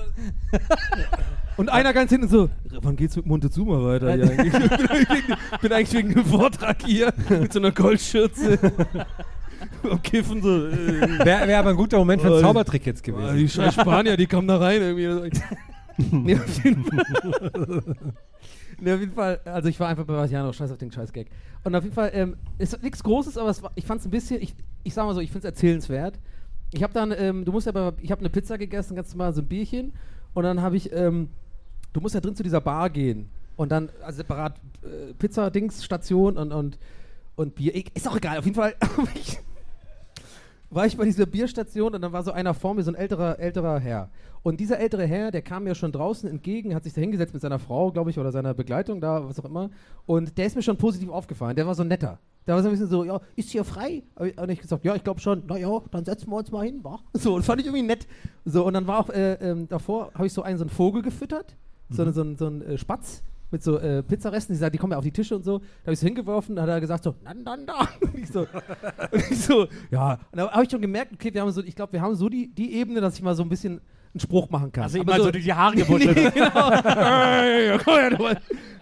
Und 1.56 1.70
einer 1.70 1.94
ganz 1.94 2.10
hinten 2.10 2.28
so, 2.28 2.50
wann 2.82 2.96
geht's 2.96 3.16
mit 3.16 3.24
Montezuma 3.24 3.82
weiter? 3.82 4.12
hier 4.12 4.30
eigentlich? 4.30 4.52
ich 5.52 5.58
bin 5.60 5.72
eigentlich 5.72 5.94
wegen 5.94 6.12
einem 6.12 6.26
Vortrag 6.26 6.82
hier 6.84 7.14
mit 7.30 7.50
so 7.50 7.60
einer 7.60 7.72
Goldschürze. 7.72 8.58
Am 9.90 10.02
Kiffen 10.02 10.42
so. 10.42 10.66
Äh, 10.68 11.24
Wäre 11.24 11.48
wär 11.48 11.58
aber 11.58 11.70
ein 11.70 11.76
guter 11.76 11.98
Moment 11.98 12.20
für 12.22 12.28
Oh, 12.28 12.30
einen 12.32 12.38
die- 12.40 12.44
Zaubertrick 12.46 12.86
jetzt 12.86 13.02
Ah, 13.02 13.06
gewesen. 13.12 13.36
die 13.36 13.48
scheiß 13.48 13.74
Spanier, 13.74 14.16
die 14.16 14.26
kamen 14.26 14.48
da 14.48 14.56
rein 14.58 14.80
irgendwie. 14.82 15.30
nee, 16.12 16.34
auf 16.36 16.64
jeden 16.64 16.84
Fall. 16.84 17.82
nee, 18.80 18.92
auf 18.92 19.00
jeden 19.00 19.12
Fall, 19.12 19.40
also 19.44 19.68
ich 19.68 19.78
war 19.80 19.88
einfach 19.88 20.04
bei 20.04 20.14
Vapiano, 20.14 20.52
scheiß 20.52 20.70
auf 20.72 20.78
den 20.78 20.92
scheiß 20.92 21.12
Gag. 21.12 21.28
Und 21.64 21.74
auf 21.74 21.82
jeden 21.82 21.94
Fall, 21.94 22.10
ähm, 22.14 22.36
ist 22.58 22.82
nichts 22.82 23.02
Großes, 23.02 23.36
aber 23.38 23.54
war, 23.62 23.72
ich 23.74 23.84
fand 23.84 24.00
es 24.00 24.06
ein 24.06 24.10
bisschen, 24.10 24.40
ich, 24.40 24.54
ich 24.84 24.94
sag 24.94 25.04
mal 25.06 25.14
so, 25.14 25.20
ich 25.20 25.30
finde 25.30 25.46
es 25.48 25.52
erzählenswert. 25.54 26.18
Ich 26.72 26.82
habe 26.82 26.92
dann, 26.92 27.12
ähm, 27.16 27.44
du 27.44 27.52
musst 27.52 27.66
ja 27.66 27.72
bei, 27.72 27.92
ich 28.00 28.10
habe 28.10 28.20
eine 28.20 28.30
Pizza 28.30 28.58
gegessen, 28.58 28.94
ganz 28.94 29.12
normal 29.12 29.32
so 29.32 29.40
ein 29.42 29.46
Bierchen. 29.46 29.92
Und 30.34 30.44
dann 30.44 30.60
habe 30.62 30.76
ich, 30.76 30.92
ähm, 30.92 31.30
du 31.92 32.00
musst 32.00 32.14
ja 32.14 32.20
drin 32.20 32.36
zu 32.36 32.42
dieser 32.42 32.60
Bar 32.60 32.90
gehen. 32.90 33.28
Und 33.56 33.72
dann, 33.72 33.88
also 34.02 34.18
separat 34.18 34.54
äh, 34.82 35.14
Pizza-Dings-Station 35.14 36.36
und, 36.36 36.52
und, 36.52 36.78
und 37.34 37.54
Bier. 37.56 37.74
Ich, 37.74 37.86
ist 37.96 38.06
auch 38.06 38.16
egal, 38.16 38.38
auf 38.38 38.44
jeden 38.44 38.54
Fall 38.54 38.74
war 40.70 40.86
ich 40.86 40.96
bei 40.96 41.04
dieser 41.04 41.26
Bierstation 41.26 41.94
und 41.94 42.02
dann 42.02 42.12
war 42.12 42.22
so 42.22 42.32
einer 42.32 42.52
vor 42.54 42.74
mir, 42.74 42.82
so 42.82 42.90
ein 42.90 42.94
älterer, 42.94 43.38
älterer 43.38 43.78
Herr. 43.80 44.10
Und 44.42 44.60
dieser 44.60 44.78
ältere 44.78 45.06
Herr, 45.06 45.30
der 45.30 45.42
kam 45.42 45.64
mir 45.64 45.74
schon 45.74 45.92
draußen 45.92 46.28
entgegen, 46.28 46.74
hat 46.74 46.84
sich 46.84 46.92
da 46.92 47.00
hingesetzt 47.00 47.32
mit 47.32 47.42
seiner 47.42 47.58
Frau, 47.58 47.90
glaube 47.90 48.10
ich, 48.10 48.18
oder 48.18 48.30
seiner 48.32 48.54
Begleitung 48.54 49.00
da, 49.00 49.26
was 49.28 49.40
auch 49.40 49.44
immer. 49.44 49.70
Und 50.06 50.36
der 50.38 50.46
ist 50.46 50.56
mir 50.56 50.62
schon 50.62 50.76
positiv 50.76 51.08
aufgefallen. 51.10 51.56
Der 51.56 51.66
war 51.66 51.74
so 51.74 51.84
netter. 51.84 52.18
Der 52.46 52.54
war 52.54 52.62
so 52.62 52.68
ein 52.68 52.72
bisschen 52.72 52.88
so, 52.88 53.04
ja, 53.04 53.20
ist 53.36 53.50
hier 53.50 53.64
frei? 53.64 54.02
Und 54.16 54.48
ich 54.50 54.60
gesagt, 54.60 54.84
ja, 54.84 54.94
ich 54.94 55.04
glaube 55.04 55.20
schon. 55.20 55.42
Na 55.48 55.56
ja, 55.58 55.70
dann 55.90 56.04
setzen 56.04 56.30
wir 56.30 56.36
uns 56.36 56.50
mal 56.50 56.64
hin, 56.64 56.80
wa? 56.82 56.98
So, 57.12 57.34
und 57.34 57.42
fand 57.44 57.60
ich 57.60 57.66
irgendwie 57.66 57.84
nett. 57.86 58.06
So, 58.44 58.64
und 58.64 58.74
dann 58.74 58.86
war 58.86 59.00
auch, 59.00 59.10
äh, 59.10 59.34
ähm, 59.34 59.68
davor 59.68 60.12
habe 60.14 60.26
ich 60.26 60.32
so 60.32 60.42
einen, 60.42 60.56
so 60.58 60.64
einen 60.64 60.70
Vogel 60.70 61.02
gefüttert. 61.02 61.56
So, 61.90 62.04
Mhm. 62.04 62.12
so, 62.12 62.22
ein- 62.22 62.36
so 62.36 62.46
ein 62.46 62.62
äh, 62.62 62.78
Spatz 62.78 63.22
mit 63.50 63.62
so 63.62 63.78
äh, 63.78 64.02
Pizzaresten, 64.02 64.54
die, 64.54 64.58
sagt, 64.58 64.74
die 64.74 64.78
kommen 64.78 64.92
ja 64.92 64.98
auf 64.98 65.04
die 65.04 65.12
Tische 65.12 65.36
und 65.36 65.44
so. 65.44 65.58
Da 65.58 65.64
habe 65.84 65.92
ich 65.92 66.00
so 66.00 66.06
hingeworfen, 66.06 66.56
da 66.56 66.62
hat 66.62 66.68
er 66.68 66.80
gesagt 66.80 67.04
so, 67.04 67.14
dann, 67.24 67.44
dann, 67.44 67.66
da. 67.66 67.88
Und 68.00 68.18
ich 68.18 68.30
so, 68.30 68.40
und 68.40 69.30
ich 69.30 69.44
so 69.44 69.66
ja. 69.90 70.18
Und 70.30 70.38
da 70.38 70.50
habe 70.50 70.64
ich 70.64 70.70
schon 70.70 70.82
gemerkt, 70.82 71.12
okay, 71.12 71.32
wir 71.32 71.40
haben 71.40 71.50
so, 71.50 71.62
ich 71.62 71.74
glaube, 71.74 71.92
wir 71.92 72.00
haben 72.00 72.14
so 72.14 72.28
die, 72.28 72.48
die 72.54 72.74
Ebene, 72.74 73.00
dass 73.00 73.14
ich 73.14 73.22
mal 73.22 73.34
so 73.34 73.42
ein 73.42 73.48
bisschen 73.48 73.80
einen 74.12 74.20
Spruch 74.20 74.50
machen 74.50 74.72
kann. 74.72 74.84
Also 74.84 74.98
ihm 74.98 75.02
Aber 75.02 75.12
mal 75.12 75.22
so 75.22 75.30
durch 75.30 75.44
die 75.44 75.52
Haare 75.52 75.76
gebunden. 75.76 76.08
nee, 76.14 76.30
genau. 76.30 76.70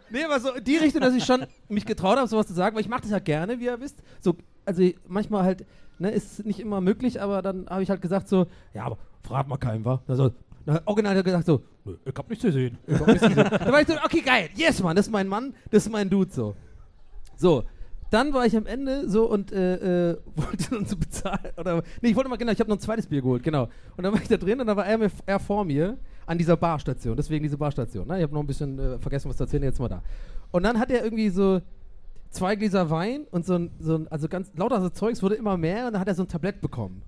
Nee, 0.09 0.23
aber 0.23 0.39
so 0.39 0.51
die 0.61 0.77
Richtung, 0.77 1.01
dass 1.01 1.15
ich 1.15 1.25
schon 1.25 1.47
mich 1.69 1.85
getraut 1.85 2.17
habe, 2.17 2.29
sowas 2.29 2.47
zu 2.47 2.55
sagen, 2.55 2.77
weil 2.77 2.83
ich 2.83 2.89
mache 2.89 3.03
das 3.03 3.11
ja 3.11 3.19
gerne, 3.19 3.59
wie 3.59 3.65
ihr 3.65 3.81
wisst. 3.81 4.03
So, 4.21 4.37
also 4.65 4.83
manchmal 5.09 5.43
halt, 5.43 5.67
ne, 5.99 6.11
ist 6.11 6.47
nicht 6.47 6.61
immer 6.61 6.81
möglich, 6.81 7.21
aber 7.21 7.43
dann 7.43 7.67
habe 7.69 7.83
ich 7.83 7.91
halt 7.91 8.03
gesagt 8.03 8.29
so, 8.29 8.47
ja, 8.73 8.85
aber 8.85 8.99
frag 9.23 9.49
mal 9.49 9.57
keinen, 9.57 9.85
wa? 9.85 10.01
Also, 10.07 10.31
original 10.85 11.13
hat 11.13 11.19
er 11.19 11.23
gesagt 11.23 11.47
so, 11.47 11.63
"Nö, 11.85 11.97
ich 12.05 12.15
hab 12.17 12.29
nichts 12.29 12.45
gesehen. 12.45 12.79
Ich 12.87 12.99
hab 12.99 13.07
nichts 13.07 13.23
gesehen. 13.23 13.45
da 13.51 13.73
war 13.73 13.81
ich 13.81 13.89
so, 13.89 13.95
okay, 14.05 14.21
geil, 14.21 14.49
yes, 14.55 14.83
Mann, 14.83 14.97
das 14.97 15.07
ist 15.07 15.13
mein 15.13 15.29
Mann, 15.29 15.55
das 15.71 15.87
ist 15.87 15.93
mein 15.93 16.09
Dude, 16.11 16.31
so. 16.33 16.55
So, 17.37 17.65
dann 18.11 18.33
war 18.33 18.47
ich 18.47 18.57
am 18.57 18.67
Ende 18.67 19.09
so 19.09 19.29
und 19.29 19.53
äh, 19.53 20.11
äh, 20.11 20.17
wollte 20.37 20.71
dann 20.71 20.87
so 20.87 20.97
bezahlen. 20.97 21.53
Oder, 21.57 21.83
nee, 22.01 22.11
ich 22.11 22.17
wollte 22.17 22.29
mal, 22.29 22.37
genau, 22.37 22.53
ich 22.53 22.61
habe 22.61 22.71
noch 22.71 22.77
ein 22.77 22.81
zweites 22.81 23.07
Bier 23.07 23.21
geholt, 23.23 23.43
genau. 23.43 23.69
Und 23.97 24.05
dann 24.05 24.13
war 24.13 24.21
ich 24.21 24.29
da 24.29 24.37
drin 24.37 24.61
und 24.61 24.67
dann 24.67 24.77
war 24.77 24.87
er, 24.87 25.11
er 25.27 25.41
vor 25.41 25.65
mir 25.65 25.99
an 26.27 26.39
dieser 26.39 26.57
Barstation, 26.57 27.17
deswegen 27.17 27.43
diese 27.43 27.57
Barstation. 27.57 28.07
Ne? 28.07 28.19
Ich 28.19 28.23
habe 28.23 28.35
noch 28.35 28.41
ein 28.41 28.47
bisschen 28.47 28.79
äh, 28.79 28.99
vergessen, 28.99 29.29
was 29.29 29.37
zu 29.37 29.45
erzählen, 29.45 29.65
jetzt 29.65 29.81
mal 29.81 29.89
da. 29.89 30.03
Und 30.51 30.63
dann 30.63 30.79
hat 30.79 30.91
er 30.91 31.05
irgendwie 31.05 31.29
so 31.29 31.61
zwei 32.31 32.57
Gläser 32.57 32.91
Wein 32.91 33.27
und 33.31 33.47
so 33.47 33.55
ein, 33.55 33.71
so 33.81 33.97
ein 33.97 34.09
also 34.09 34.29
ganz 34.29 34.51
lauter 34.57 34.81
so 34.81 34.89
Zeugs 34.89 35.23
wurde 35.23 35.37
immer 35.37 35.57
mehr 35.57 35.87
und 35.87 35.93
dann 35.93 36.01
hat 36.01 36.09
er 36.09 36.15
so 36.15 36.23
ein 36.23 36.29
Tablett 36.29 36.61
bekommen. 36.61 37.03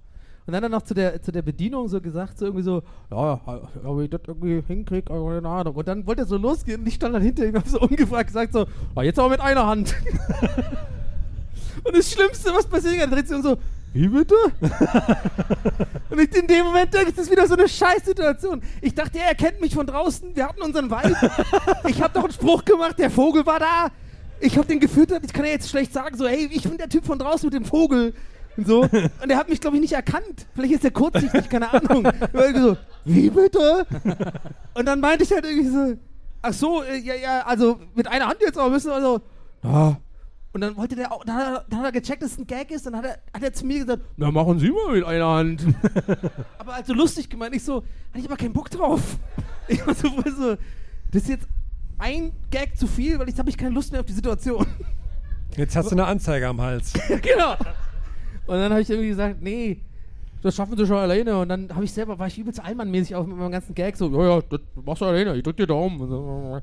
Und 0.49 0.55
dann 0.55 0.65
hat 0.65 0.71
er 0.71 0.77
noch 0.79 0.83
zu 0.83 0.95
der, 0.95 1.21
zu 1.21 1.31
der 1.31 1.43
Bedienung 1.43 1.89
so 1.89 2.01
gesagt, 2.01 2.39
so 2.39 2.47
irgendwie 2.47 2.65
so, 2.65 2.83
ja, 3.11 3.39
ob 3.85 4.01
ich 4.01 4.09
das 4.09 4.23
irgendwie 4.27 4.63
hinkriege, 4.67 5.13
aber 5.13 5.35
keine 5.35 5.47
Ahnung. 5.47 5.75
Und 5.75 5.87
dann 5.87 6.07
wollte 6.07 6.23
er 6.23 6.27
so 6.27 6.39
losgehen 6.39 6.81
und 6.81 6.87
ich 6.87 6.95
stand 6.95 7.15
dann 7.15 7.21
hinter 7.21 7.45
ihm, 7.45 7.55
hab 7.55 7.69
so 7.69 7.79
ungefragt 7.79 8.29
gesagt, 8.29 8.55
so, 8.55 8.65
"Ah, 8.95 9.03
jetzt 9.03 9.19
aber 9.19 9.29
mit 9.29 9.41
einer 9.41 9.67
Hand. 9.67 9.95
und 11.85 11.95
das 11.95 12.11
Schlimmste, 12.11 12.51
was 12.55 12.67
passiert, 12.67 12.99
dann 12.99 13.11
dreht 13.11 13.29
sich 13.29 13.37
um 13.37 13.43
so, 13.43 13.59
wie 13.93 14.09
bitte? 14.09 14.35
und 16.09 16.19
ich, 16.19 16.35
in 16.35 16.47
dem 16.47 16.65
Moment 16.65 16.95
denke 16.95 17.11
ich, 17.11 17.15
das 17.15 17.27
ist 17.27 17.31
wieder 17.31 17.47
so 17.47 17.53
eine 17.55 17.69
Scheißsituation. 17.69 18.63
Ich 18.81 18.95
dachte, 18.95 19.19
er 19.19 19.35
kennt 19.35 19.61
mich 19.61 19.75
von 19.75 19.87
draußen, 19.87 20.35
wir 20.35 20.49
hatten 20.49 20.63
unseren 20.63 20.89
Wald. 20.91 21.15
ich 21.89 22.01
habe 22.01 22.15
doch 22.15 22.25
einen 22.25 22.33
Spruch 22.33 22.65
gemacht, 22.65 22.99
der 22.99 23.11
Vogel 23.11 23.45
war 23.45 23.59
da. 23.59 23.89
Ich 24.41 24.57
habe 24.57 24.67
den 24.67 24.81
gefüttert, 24.81 25.27
ich 25.27 25.33
kann 25.35 25.45
ja 25.45 25.51
jetzt 25.51 25.69
schlecht 25.69 25.93
sagen, 25.93 26.17
so, 26.17 26.27
hey, 26.27 26.49
ich 26.51 26.63
bin 26.63 26.79
der 26.79 26.89
Typ 26.89 27.05
von 27.05 27.19
draußen 27.19 27.49
mit 27.49 27.53
dem 27.53 27.67
Vogel. 27.67 28.15
Und 28.59 28.67
so. 28.67 28.81
Und 28.83 29.31
er 29.31 29.37
hat 29.37 29.49
mich, 29.49 29.61
glaube 29.61 29.77
ich, 29.77 29.83
nicht 29.83 29.93
erkannt. 29.93 30.47
Vielleicht 30.55 30.75
ist 30.75 30.85
er 30.85 30.91
kurzsichtig, 30.91 31.49
keine 31.49 31.73
Ahnung. 31.73 32.05
Und 32.07 32.35
irgendwie 32.35 32.61
so, 32.61 32.77
wie 33.05 33.31
bitte? 33.31 33.87
Und 34.75 34.85
dann 34.85 34.99
meinte 34.99 35.23
ich 35.23 35.31
halt 35.31 35.45
irgendwie 35.47 35.69
so, 35.69 35.95
ach 36.43 36.53
so, 36.53 36.83
äh, 36.83 36.99
ja, 36.99 37.15
ja, 37.15 37.47
also 37.47 37.79
mit 37.95 38.09
einer 38.09 38.27
Hand 38.27 38.39
jetzt 38.41 38.59
aber 38.59 38.71
müssen 38.71 38.91
wir 38.91 39.01
so, 39.01 39.21
ja, 39.63 39.97
Und 40.53 40.61
dann 40.61 40.77
wollte 40.77 40.97
der 40.97 41.13
auch, 41.13 41.25
dann 41.25 41.37
hat, 41.37 41.47
er, 41.47 41.65
dann 41.71 41.79
hat 41.79 41.87
er 41.87 42.01
gecheckt, 42.01 42.21
dass 42.21 42.33
es 42.33 42.39
ein 42.39 42.49
Gag 42.49 42.73
ist, 42.73 42.85
dann 42.85 42.97
hat 42.97 43.05
er, 43.05 43.19
hat 43.33 43.45
er 43.45 43.53
zu 43.53 43.65
mir 43.65 43.79
gesagt, 43.79 44.03
na 44.17 44.33
machen 44.33 44.59
Sie 44.59 44.71
mal 44.71 44.93
mit 44.93 45.05
einer 45.05 45.29
Hand. 45.29 45.65
aber 46.59 46.75
also 46.75 46.95
lustig 46.95 47.31
gemeint, 47.31 47.55
ich 47.55 47.63
so, 47.63 47.77
hatte 48.11 48.19
ich 48.19 48.27
aber 48.27 48.37
keinen 48.37 48.53
Bock 48.53 48.71
drauf. 48.71 49.01
Ich 49.71 49.87
war 49.87 49.95
so, 49.95 50.09
so, 50.09 50.57
das 51.13 51.23
ist 51.25 51.29
jetzt 51.29 51.47
ein 51.99 52.33
Gag 52.51 52.79
zu 52.79 52.87
viel, 52.87 53.19
weil 53.19 53.29
jetzt 53.29 53.39
habe 53.39 53.51
ich 53.51 53.59
keine 53.59 53.75
Lust 53.75 53.93
mehr 53.93 54.01
auf 54.01 54.07
die 54.07 54.15
Situation. 54.15 54.67
Jetzt 55.59 55.77
hast 55.77 55.91
du 55.91 55.95
eine 55.95 56.07
Anzeige 56.07 56.49
am 56.49 56.59
Hals. 56.59 56.95
genau. 57.21 57.55
Und 58.49 58.55
dann 58.57 58.71
habe 58.73 58.81
ich 58.81 58.91
irgendwie 58.91 59.11
gesagt, 59.11 59.41
nee, 59.43 59.81
das 60.43 60.55
schaffen 60.57 60.77
sie 60.77 60.87
schon 60.87 60.97
alleine. 60.97 61.39
Und 61.39 61.49
dann 61.49 61.75
habe 61.75 61.85
ich 61.85 61.93
selber, 61.93 62.19
war 62.19 62.27
ich 62.27 62.39
übelst 62.39 62.65
allmannmäßig 62.65 63.15
auf 63.15 63.27
mit 63.27 63.37
meinem 63.37 63.53
ganzen 63.53 63.75
Gag 63.75 63.97
so, 63.97 64.11
ja, 64.11 64.37
ja, 64.37 64.43
das 64.49 64.61
machst 64.85 65.03
du 65.03 65.07
alleine, 65.07 65.37
ich 65.37 65.43
drück 65.43 65.57
dir 65.57 65.67
Daumen. 65.67 66.01
Und 66.01 66.09
so. 66.09 66.61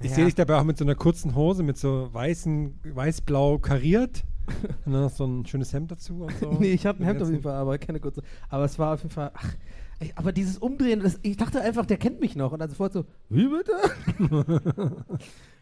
Ich 0.00 0.10
Ja. 0.10 0.16
sehe 0.16 0.24
dich 0.26 0.34
dabei 0.34 0.56
auch 0.58 0.64
mit 0.64 0.76
so 0.76 0.84
einer 0.84 0.94
kurzen 0.94 1.34
Hose, 1.34 1.62
mit 1.62 1.78
so 1.78 2.08
weißen, 2.12 2.80
weiß-blau 2.94 3.58
kariert. 3.58 4.24
Und 4.84 4.92
dann 4.92 5.02
noch 5.02 5.10
so 5.10 5.24
ein 5.24 5.44
schönes 5.46 5.72
Hemd 5.72 5.90
dazu 5.90 6.22
und 6.22 6.38
so. 6.38 6.52
nee, 6.60 6.70
ich 6.72 6.86
habe 6.86 7.02
ein 7.02 7.04
Hemd 7.04 7.20
auf 7.20 7.28
jeden 7.30 7.42
Fall, 7.42 7.54
aber 7.54 7.78
keine 7.78 7.98
kurze. 7.98 8.22
Aber 8.48 8.64
es 8.64 8.78
war 8.78 8.94
auf 8.94 9.02
jeden 9.02 9.12
Fall, 9.12 9.32
ach, 9.34 9.54
ey, 9.98 10.12
aber 10.14 10.30
dieses 10.30 10.58
Umdrehen, 10.58 11.00
das, 11.00 11.18
ich 11.22 11.36
dachte 11.36 11.60
einfach, 11.60 11.84
der 11.84 11.96
kennt 11.96 12.20
mich 12.20 12.36
noch. 12.36 12.52
Und 12.52 12.60
dann 12.60 12.68
sofort 12.70 12.92
so, 12.92 13.04
wie 13.28 13.48
bitte? 13.48 13.72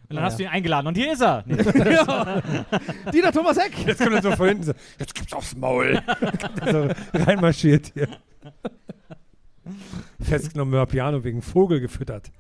Und 0.09 0.17
dann 0.17 0.25
hast 0.25 0.39
du 0.39 0.43
ihn 0.43 0.49
eingeladen 0.51 0.87
und 0.87 0.97
hier 0.97 1.13
ist 1.13 1.23
er. 1.23 1.45
Nee. 1.47 1.57
ja. 1.57 2.43
Dieter 3.13 3.33
Thomas 3.33 3.59
Heck. 3.59 3.87
Jetzt 3.87 4.03
kommt 4.03 4.13
er 4.15 4.23
so 4.23 4.33
von 4.33 4.49
hinten 4.49 4.65
so, 4.65 4.73
jetzt 4.99 5.15
gibt's 5.15 5.33
aufs 5.33 5.57
Maul. 5.57 6.01
so 6.71 6.89
reinmarschiert 7.15 7.93
hier. 7.95 8.09
Festgenommen 10.21 10.87
Piano 10.89 11.25
wegen 11.25 11.41
Vogel 11.41 11.81
gefüttert. 11.81 12.31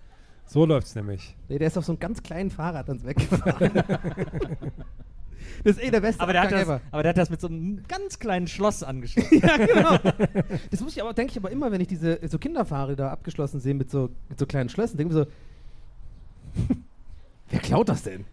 So 0.46 0.66
läuft's 0.66 0.94
nämlich. 0.94 1.36
Nee, 1.48 1.58
der 1.58 1.68
ist 1.68 1.78
auf 1.78 1.86
so 1.86 1.92
einem 1.92 2.00
ganz 2.00 2.22
kleinen 2.22 2.50
Fahrrad 2.50 2.86
ans 2.88 3.04
Weggefahren. 3.04 3.72
das 5.64 5.76
ist 5.76 5.82
eh 5.82 5.90
der 5.90 6.00
beste 6.00 6.22
Aber 6.22 6.34
der, 6.34 6.46
das, 6.46 6.62
ever. 6.62 6.80
aber 6.90 7.02
der 7.02 7.10
hat 7.10 7.18
das 7.18 7.30
mit 7.30 7.40
so 7.40 7.46
einem 7.48 7.82
ganz 7.88 8.18
kleinen 8.18 8.46
Schloss 8.46 8.82
angeschlossen. 8.82 9.40
ja, 9.40 9.56
genau. 9.56 9.98
Das 10.70 10.80
muss 10.80 10.94
ich 10.94 11.02
aber, 11.02 11.14
denke 11.14 11.30
ich 11.30 11.38
aber 11.38 11.50
immer, 11.50 11.72
wenn 11.72 11.80
ich 11.80 11.88
diese 11.88 12.20
so 12.28 12.38
Kinderfahrräder 12.38 13.10
abgeschlossen 13.10 13.58
sehe 13.60 13.72
mit 13.74 13.90
so, 13.90 14.10
mit 14.28 14.38
so 14.38 14.44
kleinen 14.44 14.68
Schlössern, 14.68 14.98
denke 14.98 15.14
ich 15.14 15.18
mir 15.18 15.24
so, 15.24 15.30
wer 17.54 17.60
klaut 17.60 17.88
das 17.88 18.02
denn? 18.02 18.24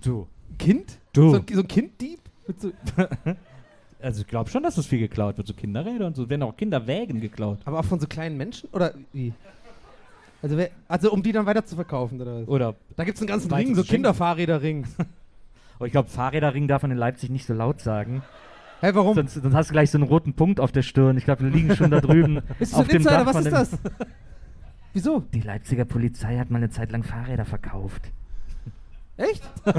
Du. 0.00 0.26
Kind? 0.58 0.98
Du. 1.12 1.30
So, 1.30 1.36
ein- 1.38 1.44
so 1.52 1.60
ein 1.60 1.68
Kinddieb? 1.68 2.20
Mit 2.46 2.60
so, 2.60 2.72
Also 4.00 4.20
ich 4.20 4.26
glaube 4.28 4.48
schon, 4.48 4.62
dass 4.62 4.76
das 4.76 4.86
viel 4.86 5.00
geklaut 5.00 5.36
wird. 5.38 5.46
So 5.48 5.54
Kinderräder 5.54 6.06
und 6.06 6.14
so. 6.16 6.28
Werden 6.30 6.44
auch 6.44 6.56
Kinderwägen 6.56 7.20
geklaut. 7.20 7.58
aber 7.64 7.80
auch 7.80 7.84
von 7.84 7.98
so 7.98 8.06
kleinen 8.06 8.36
Menschen? 8.36 8.68
Oder 8.72 8.94
wie? 9.12 9.32
Also, 10.40 10.56
wer, 10.56 10.70
also 10.86 11.10
um 11.12 11.20
die 11.22 11.32
dann 11.32 11.46
weiter 11.46 11.64
zu 11.66 11.74
verkaufen, 11.74 12.20
oder 12.20 12.42
was? 12.42 12.48
Oder. 12.48 12.74
Da 12.96 13.02
gibt 13.02 13.16
es 13.16 13.22
einen 13.22 13.26
ganzen 13.28 13.50
Weiter 13.50 13.66
Ring, 13.66 13.74
so 13.74 13.82
schenken. 13.82 13.94
Kinderfahrräder-Ring. 13.96 14.86
Aber 15.78 15.86
ich 15.86 15.92
glaube, 15.92 16.08
Fahrräderring 16.08 16.68
darf 16.68 16.82
man 16.82 16.92
in 16.92 16.96
Leipzig 16.96 17.30
nicht 17.30 17.44
so 17.46 17.54
laut 17.54 17.80
sagen. 17.80 18.22
Hä, 18.80 18.90
warum? 18.94 19.16
Sonst, 19.16 19.34
sonst 19.34 19.54
hast 19.54 19.70
du 19.70 19.72
gleich 19.72 19.90
so 19.90 19.98
einen 19.98 20.06
roten 20.06 20.34
Punkt 20.34 20.60
auf 20.60 20.70
der 20.70 20.82
Stirn. 20.82 21.16
Ich 21.18 21.24
glaube, 21.24 21.42
wir 21.42 21.50
liegen 21.50 21.74
schon 21.74 21.90
da 21.90 22.00
drüben. 22.00 22.36
ist 22.60 22.72
das 22.72 22.74
auf 22.74 22.80
ein 22.86 22.88
dem 22.88 22.96
Insider? 22.98 23.16
Dach 23.18 23.26
Was 23.26 23.32
von 23.32 23.46
ist 23.46 23.72
dem- 23.72 23.80
das? 23.98 24.06
Wieso? 24.92 25.24
Die 25.34 25.40
Leipziger 25.40 25.84
Polizei 25.84 26.36
hat 26.38 26.50
mal 26.50 26.58
eine 26.58 26.70
Zeit 26.70 26.92
lang 26.92 27.02
Fahrräder 27.02 27.44
verkauft. 27.44 28.10
Echt? 29.18 29.42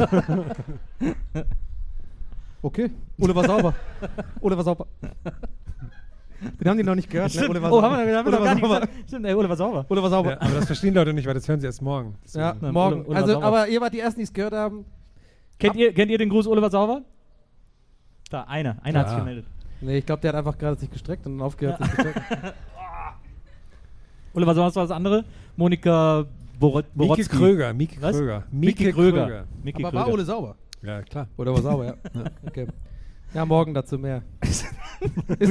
okay. 2.62 2.92
Ole 3.18 3.34
war 3.36 3.46
sauber. 3.46 3.74
Ole 4.42 4.58
war 4.58 4.64
sauber. 4.64 4.86
Den 6.60 6.70
haben 6.70 6.78
die 6.78 6.84
noch 6.84 6.96
nicht 6.96 7.10
gehört, 7.10 7.34
ne? 7.36 7.50
Ole 7.50 7.62
war 7.62 7.72
oh, 7.72 7.76
sauber. 7.82 7.98
haben 7.98 8.08
wir, 8.08 8.18
haben 8.18 8.26
wir 8.26 8.32
Ole 8.32 8.32
noch 8.32 8.40
war 8.40 8.46
gar 8.46 8.56
nicht 8.56 8.62
sauber. 8.64 8.80
gesagt. 8.82 9.08
Stimmt, 9.08 9.26
ey, 9.26 9.34
Ole 9.34 9.50
war 9.50 9.56
sauber. 9.58 9.86
Ole 9.90 10.04
war 10.04 10.10
sauber. 10.10 10.32
Ja, 10.32 10.42
aber 10.42 10.54
das 10.56 10.66
verstehen 10.66 10.94
Leute 10.94 11.14
nicht, 11.14 11.26
weil 11.26 11.34
das 11.34 11.48
hören 11.48 11.60
sie 11.60 11.66
erst 11.68 11.82
morgen. 11.82 12.16
Ja, 12.34 12.52
Deswegen- 12.54 12.66
Ja, 12.66 12.72
morgen. 12.72 13.00
Ole- 13.02 13.08
Ole 13.08 13.18
also, 13.18 13.42
aber 13.42 13.68
ihr 13.68 13.82
wart 13.82 13.94
die 13.94 14.00
Ersten, 14.00 14.20
die 14.20 14.24
es 14.26 14.34
gehört 14.34 14.54
haben. 14.54 14.86
Kennt 15.58 15.76
ihr, 15.76 15.94
kennt 15.94 16.12
ihr 16.12 16.18
den 16.18 16.30
Gruß 16.30 16.48
Ole 16.48 16.62
war 16.62 16.70
sauber? 16.70 17.02
Da, 18.30 18.44
einer. 18.44 18.78
Einer 18.84 19.00
hat 19.00 19.06
Ja. 19.08 19.10
sich 19.12 19.20
gemeldet. 19.20 19.46
Nee, 19.82 19.98
ich 20.00 20.06
glaube, 20.06 20.22
der 20.22 20.30
hat 20.30 20.36
einfach 20.38 20.58
gerade 20.58 20.78
sich 20.80 20.90
gestreckt 20.92 21.26
und 21.26 21.38
dann 21.38 21.46
aufgehört, 21.46 21.78
sich 21.78 21.88
gestreckt. 21.96 22.22
Ole 24.34 24.46
war 24.46 24.54
sauber, 24.56 24.68
was 24.68 24.76
war 24.76 24.84
das 24.84 24.92
andere? 24.92 25.26
Monika 25.58 26.26
Borot 26.60 26.86
Mieke 26.96 27.08
Borotzki. 27.08 27.38
Kröger, 27.38 27.74
Mieke 27.74 28.02
Was? 28.02 28.16
Kröger. 28.16 28.44
Mieke 28.52 28.92
Kröger. 28.92 29.46
Mieke 29.64 29.86
aber 29.86 29.94
war 29.98 30.04
Kröger. 30.04 30.14
Ole 30.16 30.26
sauber? 30.26 30.56
Ja, 30.82 31.02
klar. 31.02 31.28
Oder 31.38 31.54
war 31.54 31.62
sauber, 31.62 31.86
ja. 31.86 31.94
ja. 32.14 32.24
Okay. 32.46 32.68
Ja, 33.34 33.46
morgen 33.46 33.74
dazu 33.76 34.00
mehr. 34.00 34.24
ist 34.42 34.66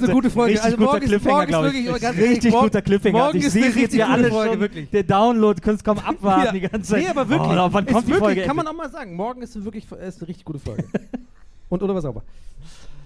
eine 0.03 0.13
gute 0.13 0.31
Folge. 0.31 0.55
Richtig 0.55 0.65
also 0.65 0.77
guter 0.77 0.91
morgen 0.91 1.03
ist, 1.05 1.09
Cliffhanger, 1.11 1.35
morgen 1.37 1.69
ist 1.69 1.85
wirklich 1.85 2.03
ganz 2.03 2.17
Richtig 2.19 2.29
ehrlich, 2.29 2.53
morgen- 2.53 2.67
guter 2.67 2.83
Cliffhanger. 2.83 3.19
Morgen 3.19 3.39
ich 3.39 3.45
ist 3.45 3.53
sehe 3.53 3.65
jetzt 3.67 3.77
richtig 3.77 3.93
hier 3.95 4.05
gute 4.07 4.15
alle 4.19 4.29
Folge, 4.31 4.51
schon. 4.51 4.61
wirklich. 4.61 4.91
Der 4.91 5.03
Download, 5.05 5.61
könntest 5.63 5.85
kaum 5.85 5.99
abwarten 6.01 6.45
Ja. 6.47 6.53
die 6.53 6.61
ganze 6.61 6.91
Zeit. 6.91 7.03
Nee, 7.05 7.09
aber 7.09 7.29
wirklich. 7.29 7.51
Oh, 7.51 7.69
wann 7.73 7.87
ist 7.87 7.93
kommt 7.93 8.07
die 8.07 8.11
wirklich, 8.11 8.19
Folge 8.25 8.43
Kann 8.43 8.57
man 8.57 8.67
auch 8.67 8.73
mal 8.75 8.91
sagen. 8.91 9.15
Morgen 9.15 9.43
ist 9.43 9.65
wirklich 9.65 9.85
ist 9.93 10.19
eine 10.19 10.29
richtig 10.29 10.45
gute 10.45 10.59
Folge. 10.59 10.85
Und 11.69 11.83
Ole 11.83 11.95
war 11.95 12.03
sauber. 12.03 12.23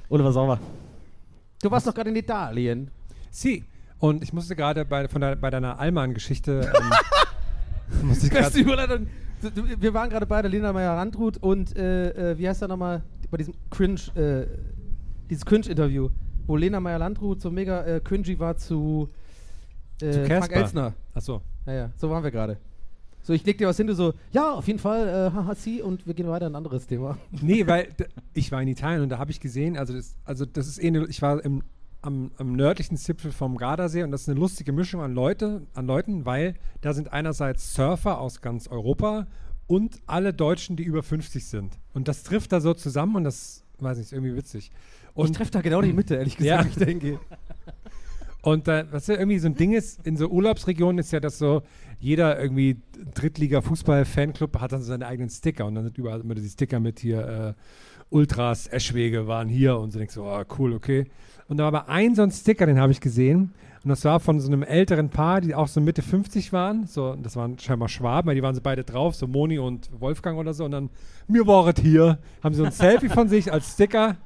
Ole 0.08 0.24
war 0.24 0.32
sauber. 0.32 0.58
Du 1.60 1.70
warst 1.70 1.86
doch 1.86 1.94
gerade 1.94 2.08
in 2.10 2.16
Italien. 2.16 2.90
Sie. 3.30 3.64
Und 3.98 4.22
ich 4.22 4.32
musste 4.32 4.56
gerade 4.56 4.84
bei, 4.84 5.06
von 5.06 5.20
der, 5.20 5.36
bei 5.36 5.50
deiner 5.50 5.78
Allmann-Geschichte. 5.78 6.72
Ähm, 6.74 6.90
musste 8.08 8.26
ich 8.26 8.32
Beste 8.32 8.60
Überleitung. 8.60 9.06
Wir 9.78 9.92
waren 9.94 10.10
gerade 10.10 10.26
bei 10.26 10.40
der 10.40 10.50
Lena 10.50 10.72
Meyer-Landrut 10.72 11.38
und 11.38 11.76
äh, 11.76 12.32
äh, 12.32 12.38
wie 12.38 12.48
heißt 12.48 12.62
er 12.62 12.68
nochmal? 12.68 13.02
Bei 13.30 13.38
diesem 13.38 13.54
Cringe, 13.70 14.00
äh, 14.14 14.46
dieses 15.28 15.44
Cringe-Interview, 15.44 16.10
wo 16.46 16.56
Lena 16.56 16.80
Meyer-Landrut 16.80 17.40
so 17.40 17.50
mega 17.50 17.82
äh, 17.84 18.00
cringy 18.00 18.38
war 18.38 18.56
zu, 18.56 19.08
äh, 20.00 20.10
Zu 20.10 20.26
Frank. 20.26 20.52
Elsner. 20.52 20.94
achso. 21.14 21.40
Ja, 21.66 21.72
ja, 21.72 21.90
so 21.96 22.10
waren 22.10 22.22
wir 22.22 22.30
gerade. 22.30 22.58
So, 23.24 23.32
ich 23.32 23.44
leg 23.46 23.56
dir 23.56 23.68
was 23.68 23.76
hin, 23.76 23.86
du 23.86 23.94
so, 23.94 24.14
ja, 24.32 24.52
auf 24.52 24.66
jeden 24.66 24.80
Fall, 24.80 25.06
äh, 25.06 25.34
haha, 25.34 25.54
sie 25.54 25.80
und 25.80 26.06
wir 26.06 26.14
gehen 26.14 26.26
weiter 26.28 26.46
in 26.48 26.52
ein 26.52 26.56
anderes 26.56 26.88
Thema. 26.88 27.18
Nee, 27.30 27.66
weil 27.68 27.88
ich 28.34 28.50
war 28.50 28.60
in 28.60 28.66
Italien 28.68 29.02
und 29.02 29.10
da 29.10 29.18
habe 29.18 29.30
ich 29.30 29.38
gesehen, 29.38 29.76
also 29.76 29.92
das, 29.94 30.16
also 30.24 30.44
das 30.44 30.66
ist 30.66 30.82
eine, 30.82 31.06
ich 31.06 31.22
war 31.22 31.44
im, 31.44 31.62
am, 32.02 32.32
am 32.36 32.54
nördlichen 32.54 32.96
Zipfel 32.96 33.32
vom 33.32 33.56
Gardasee 33.56 34.02
und 34.02 34.10
das 34.10 34.22
ist 34.22 34.28
eine 34.28 34.38
lustige 34.38 34.72
Mischung 34.72 35.00
an 35.00 35.14
Leute, 35.14 35.62
an 35.74 35.86
Leuten, 35.86 36.26
weil 36.26 36.54
da 36.80 36.92
sind 36.92 37.12
einerseits 37.12 37.74
Surfer 37.74 38.18
aus 38.20 38.40
ganz 38.40 38.68
Europa 38.68 39.26
und 39.68 40.00
alle 40.06 40.34
Deutschen, 40.34 40.76
die 40.76 40.82
über 40.82 41.02
50 41.02 41.46
sind. 41.46 41.78
Und 41.94 42.08
das 42.08 42.24
trifft 42.24 42.52
da 42.52 42.60
so 42.60 42.74
zusammen 42.74 43.16
und 43.16 43.24
das, 43.24 43.64
weiß 43.78 43.96
nicht, 43.98 44.06
ist 44.06 44.12
irgendwie 44.12 44.36
witzig. 44.36 44.70
ich 44.72 45.10
Und 45.14 45.36
treffe 45.36 45.52
da 45.52 45.60
genau 45.60 45.80
die 45.80 45.92
Mitte, 45.92 46.16
ehrlich 46.16 46.36
gesagt, 46.38 46.64
Ja. 46.64 46.68
ich 46.68 46.76
da 46.76 46.84
hingehe. 46.84 47.18
Und 48.42 48.66
äh, 48.66 48.84
was 48.90 49.06
ja 49.06 49.14
irgendwie 49.14 49.38
so 49.38 49.46
ein 49.46 49.54
Ding 49.54 49.72
ist, 49.72 50.04
in 50.04 50.16
so 50.16 50.26
Urlaubsregionen 50.28 50.98
ist 50.98 51.12
ja 51.12 51.20
das 51.20 51.38
so, 51.38 51.62
jeder 52.00 52.40
irgendwie 52.40 52.76
Drittliga-Fußball-Fanclub 53.14 54.58
hat 54.60 54.72
dann 54.72 54.80
so 54.82 54.88
seine 54.88 55.06
eigenen 55.06 55.30
Sticker 55.30 55.66
und 55.66 55.76
dann 55.76 55.84
sind 55.84 55.96
überall 55.98 56.20
immer 56.20 56.34
die 56.34 56.48
Sticker 56.48 56.80
mit 56.80 56.98
hier, 56.98 57.54
äh, 57.56 57.62
Ultras, 58.10 58.66
Eschwege 58.66 59.26
waren 59.26 59.48
hier 59.48 59.78
und 59.78 59.92
so 59.92 59.98
denkst 59.98 60.14
du, 60.16 60.24
oh, 60.24 60.42
cool, 60.58 60.72
okay. 60.74 61.06
Und 61.52 61.58
da 61.58 61.64
war 61.64 61.82
aber 61.82 61.88
ein 61.90 62.14
so 62.14 62.22
ein 62.22 62.30
Sticker, 62.30 62.64
den 62.64 62.80
habe 62.80 62.92
ich 62.92 63.00
gesehen 63.02 63.52
und 63.84 63.90
das 63.90 64.06
war 64.06 64.20
von 64.20 64.40
so 64.40 64.46
einem 64.48 64.62
älteren 64.62 65.10
Paar, 65.10 65.42
die 65.42 65.54
auch 65.54 65.68
so 65.68 65.82
Mitte 65.82 66.00
50 66.00 66.50
waren, 66.52 66.86
so, 66.86 67.14
das 67.14 67.36
waren 67.36 67.58
scheinbar 67.58 67.90
Schwaben, 67.90 68.26
weil 68.28 68.34
die 68.34 68.42
waren 68.42 68.54
so 68.54 68.62
beide 68.62 68.84
drauf, 68.84 69.14
so 69.14 69.26
Moni 69.26 69.58
und 69.58 69.90
Wolfgang 70.00 70.38
oder 70.38 70.54
so 70.54 70.64
und 70.64 70.70
dann, 70.70 70.88
mir 71.28 71.46
waret 71.46 71.78
hier, 71.78 72.18
haben 72.42 72.54
so 72.54 72.64
ein 72.64 72.72
Selfie 72.72 73.10
von 73.10 73.28
sich 73.28 73.52
als 73.52 73.72
Sticker 73.72 74.16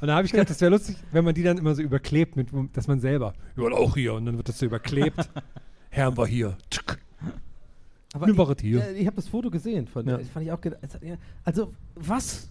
und 0.00 0.06
da 0.06 0.14
habe 0.14 0.26
ich 0.26 0.30
gedacht, 0.30 0.48
das 0.48 0.60
wäre 0.60 0.70
lustig, 0.70 0.96
wenn 1.10 1.24
man 1.24 1.34
die 1.34 1.42
dann 1.42 1.58
immer 1.58 1.74
so 1.74 1.82
überklebt, 1.82 2.36
mit, 2.36 2.48
dass 2.74 2.86
man 2.86 3.00
selber, 3.00 3.32
ja, 3.56 3.64
auch 3.64 3.96
hier. 3.96 4.14
Und 4.14 4.26
dann 4.26 4.36
wird 4.36 4.48
das 4.48 4.60
so 4.60 4.66
überklebt. 4.66 5.28
Herrn 5.90 6.16
war 6.16 6.28
hier. 6.28 6.56
Tschuk. 6.70 6.98
Aber 8.12 8.26
Mir 8.26 8.32
ich, 8.32 8.38
waret 8.38 8.60
hier. 8.60 8.86
äh, 8.86 8.92
ich 8.92 9.06
habe 9.06 9.16
das 9.16 9.26
Foto 9.26 9.50
gesehen 9.50 9.88
von 9.88 10.06
Ja. 10.06 10.18
das 10.18 10.28
fand 10.28 10.46
ich 10.46 10.52
auch 10.52 10.60
Also, 11.44 11.72
was? 11.96 12.50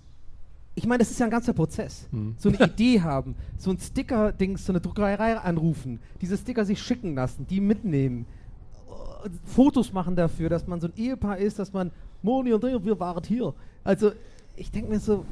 Ich 0.77 0.85
meine, 0.85 0.99
das 0.99 1.09
ist 1.11 1.19
ja 1.19 1.25
ein 1.25 1.31
ganzer 1.31 1.53
Prozess. 1.53 2.07
Mhm. 2.11 2.35
So 2.37 2.49
eine 2.49 2.59
Idee 2.65 3.01
haben, 3.01 3.35
so 3.57 3.71
ein 3.71 3.79
Sticker-Dings, 3.79 4.65
so 4.65 4.73
eine 4.73 4.81
Druckerei 4.81 5.37
anrufen, 5.37 5.99
diese 6.21 6.37
Sticker 6.37 6.65
sich 6.65 6.81
schicken 6.81 7.15
lassen, 7.15 7.47
die 7.49 7.61
mitnehmen, 7.61 8.25
äh, 9.25 9.29
Fotos 9.45 9.93
machen 9.93 10.15
dafür, 10.15 10.49
dass 10.49 10.67
man 10.67 10.81
so 10.81 10.87
ein 10.87 10.93
Ehepaar 10.97 11.37
ist, 11.37 11.59
dass 11.59 11.71
man 11.73 11.91
Moni 12.21 12.51
und 12.53 12.63
ich, 12.63 12.83
wir 12.85 12.99
waren 12.99 13.23
hier. 13.23 13.53
Also, 13.83 14.11
ich 14.55 14.69
denke 14.71 14.89
mir 14.91 14.99
so, 14.99 15.25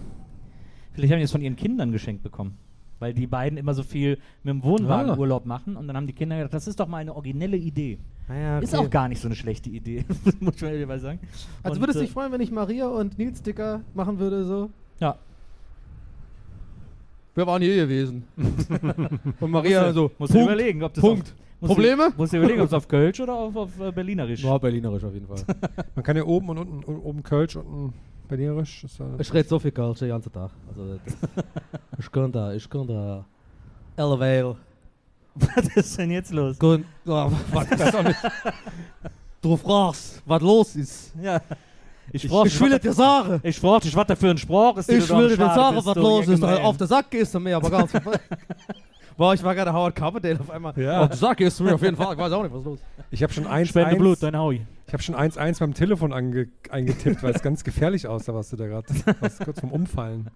Vielleicht 0.94 1.12
haben 1.12 1.20
die 1.20 1.24
es 1.26 1.32
von 1.32 1.42
ihren 1.42 1.56
Kindern 1.56 1.92
geschenkt 1.92 2.22
bekommen. 2.24 2.58
Weil 3.00 3.14
die 3.14 3.28
beiden 3.28 3.58
immer 3.58 3.74
so 3.74 3.84
viel 3.84 4.18
mit 4.44 4.54
dem 4.54 4.64
Wohnwagen 4.64 5.12
Ah. 5.12 5.18
Urlaub 5.18 5.46
machen 5.46 5.76
und 5.76 5.88
dann 5.88 5.98
haben 5.98 6.08
die 6.08 6.14
Kinder 6.14 6.38
gedacht, 6.38 6.54
das 6.54 6.68
ist 6.68 6.80
doch 6.80 6.88
mal 6.88 7.00
eine 7.00 7.14
originelle 7.14 7.58
Idee. 7.58 7.98
naja, 8.30 8.60
Ist 8.60 8.76
auch 8.76 8.90
gar 8.90 9.10
nicht 9.10 9.20
so 9.20 9.28
eine 9.28 9.36
schlechte 9.36 9.70
Idee, 9.70 10.06
muss 10.40 10.62
man 10.62 10.72
ehrlich 10.72 10.88
mal 10.88 11.00
sagen. 11.00 11.20
Also 11.64 11.76
Und, 11.76 11.82
würdest 11.82 11.98
du 11.98 12.04
äh, 12.04 12.06
dich 12.06 12.14
freuen, 12.14 12.32
wenn 12.32 12.40
ich 12.40 12.52
Maria 12.52 12.88
und 12.88 13.18
Nils 13.18 13.40
Sticker 13.40 13.82
machen 13.94 14.20
würde, 14.20 14.46
so? 14.46 14.70
Ja. 15.00 15.18
Wir 17.36 17.48
waren 17.48 17.62
hier 17.62 17.76
gewesen. 17.76 18.28
und 19.40 19.52
Maria 19.52 19.92
so, 19.92 20.12
Musst 20.18 20.34
du 20.34 20.44
überlegen, 20.44 20.84
ob 20.84 20.94
das 20.94 21.02
Punkt. 21.02 21.34
Auf, 21.62 21.68
Probleme? 21.68 22.14
Musst 22.16 22.34
du 22.34 22.38
überlegen, 22.38 22.62
ob 22.62 22.68
es 22.68 22.74
auf 22.74 22.88
Kölsch 22.88 23.20
oder 23.22 23.34
auf, 23.34 23.56
auf 23.56 23.80
äh, 23.80 23.92
Berlinerisch. 23.92 24.44
Ja, 24.44 24.58
berlinerisch 24.58 25.04
auf 25.04 25.14
jeden 25.14 25.28
Fall. 25.28 25.44
Man 25.96 26.04
kann 26.04 26.16
ja 26.16 26.24
oben 26.24 26.50
und 26.50 26.58
unten, 26.60 26.84
oben 26.84 27.24
Kölsch, 27.24 27.56
unten 27.56 27.94
Berlinerisch. 28.28 28.84
Ist, 28.84 29.00
äh, 29.00 29.06
Ich 29.18 29.34
rede 29.34 29.48
so 29.48 29.58
viel 29.58 29.72
Kölsch 29.72 30.00
den 30.00 30.10
ganzen 30.10 30.32
Tag. 30.32 30.52
Also, 30.68 31.00
ich 31.98 32.12
kann 32.12 32.32
da, 32.32 32.54
ich 32.54 32.70
kann 32.70 32.88
da. 32.88 33.26
Elevale. 33.96 34.58
Was 35.36 35.76
ist 35.76 35.98
denn 35.98 36.12
jetzt 36.12 36.32
los? 36.32 36.60
Gun 36.60 36.86
oh, 37.08 37.32
was 37.52 37.70
das 37.70 38.04
nicht? 38.04 38.20
Du 39.42 39.58
fragst, 39.58 40.22
was 40.26 40.42
los 40.42 40.76
ist. 40.76 41.14
Ja. 41.22 41.42
Ich 42.12 42.28
frage 42.28 42.48
Ich 42.48 42.60
will 42.60 42.78
dir 42.80 42.94
sagen. 42.94 43.40
ich 43.44 43.60
frag 43.60 43.82
dich, 43.82 43.96
was 43.96 44.08
da 44.08 44.16
für 44.16 44.30
ein 44.30 44.38
Spruch 44.38 44.78
ist. 44.78 44.90
Ich 44.90 45.10
will 45.10 45.30
dir 45.30 45.38
sagen, 45.38 45.78
was 45.84 45.96
los 45.96 46.28
ist. 46.28 46.44
Auf 46.44 46.78
der 46.78 46.88
Sack 46.88 47.10
gehst 47.12 47.34
du 47.34 47.40
mir 47.40 47.56
aber 47.56 47.70
ganz. 47.70 47.92
Boah, 49.18 49.34
ich 49.34 49.44
war 49.44 49.54
gerade 49.54 49.72
Howard 49.72 49.96
Carpendale 49.96 50.40
auf 50.40 50.50
einmal. 50.50 50.74
Ja. 50.76 51.02
Auf 51.02 51.10
der 51.10 51.18
Sack 51.18 51.38
gehst 51.38 51.60
du 51.60 51.64
mir 51.64 51.76
auf 51.76 51.82
jeden 51.82 51.96
Fall. 51.96 52.14
Ich 52.14 52.20
weiß 52.20 52.32
auch 52.32 52.44
nicht, 52.44 52.52
was 52.52 52.60
ist 52.62 52.66
los. 52.66 52.80
Ich 53.12 53.22
habe 53.24 53.32
schon 53.32 53.46
1 53.46 53.70
Spende 53.70 53.96
Blut, 53.96 54.22
dein 54.22 54.38
Howie. 54.38 54.66
Ich 54.88 54.94
habe 54.94 55.04
schon 55.04 55.16
1-1 55.16 55.60
beim 55.60 55.74
Telefon 55.74 56.14
ange 56.14 56.50
eingetippt, 56.70 57.24
weil 57.24 57.34
es 57.34 57.42
ganz 57.42 57.64
gefährlich 57.64 58.08
aussah, 58.08 58.34
was 58.34 58.50
du 58.50 58.58
da 58.58 58.68
gerade. 58.68 58.88
Was 59.22 59.40
kurz 59.40 59.60
vom 59.60 59.72
Umfallen. 59.72 60.30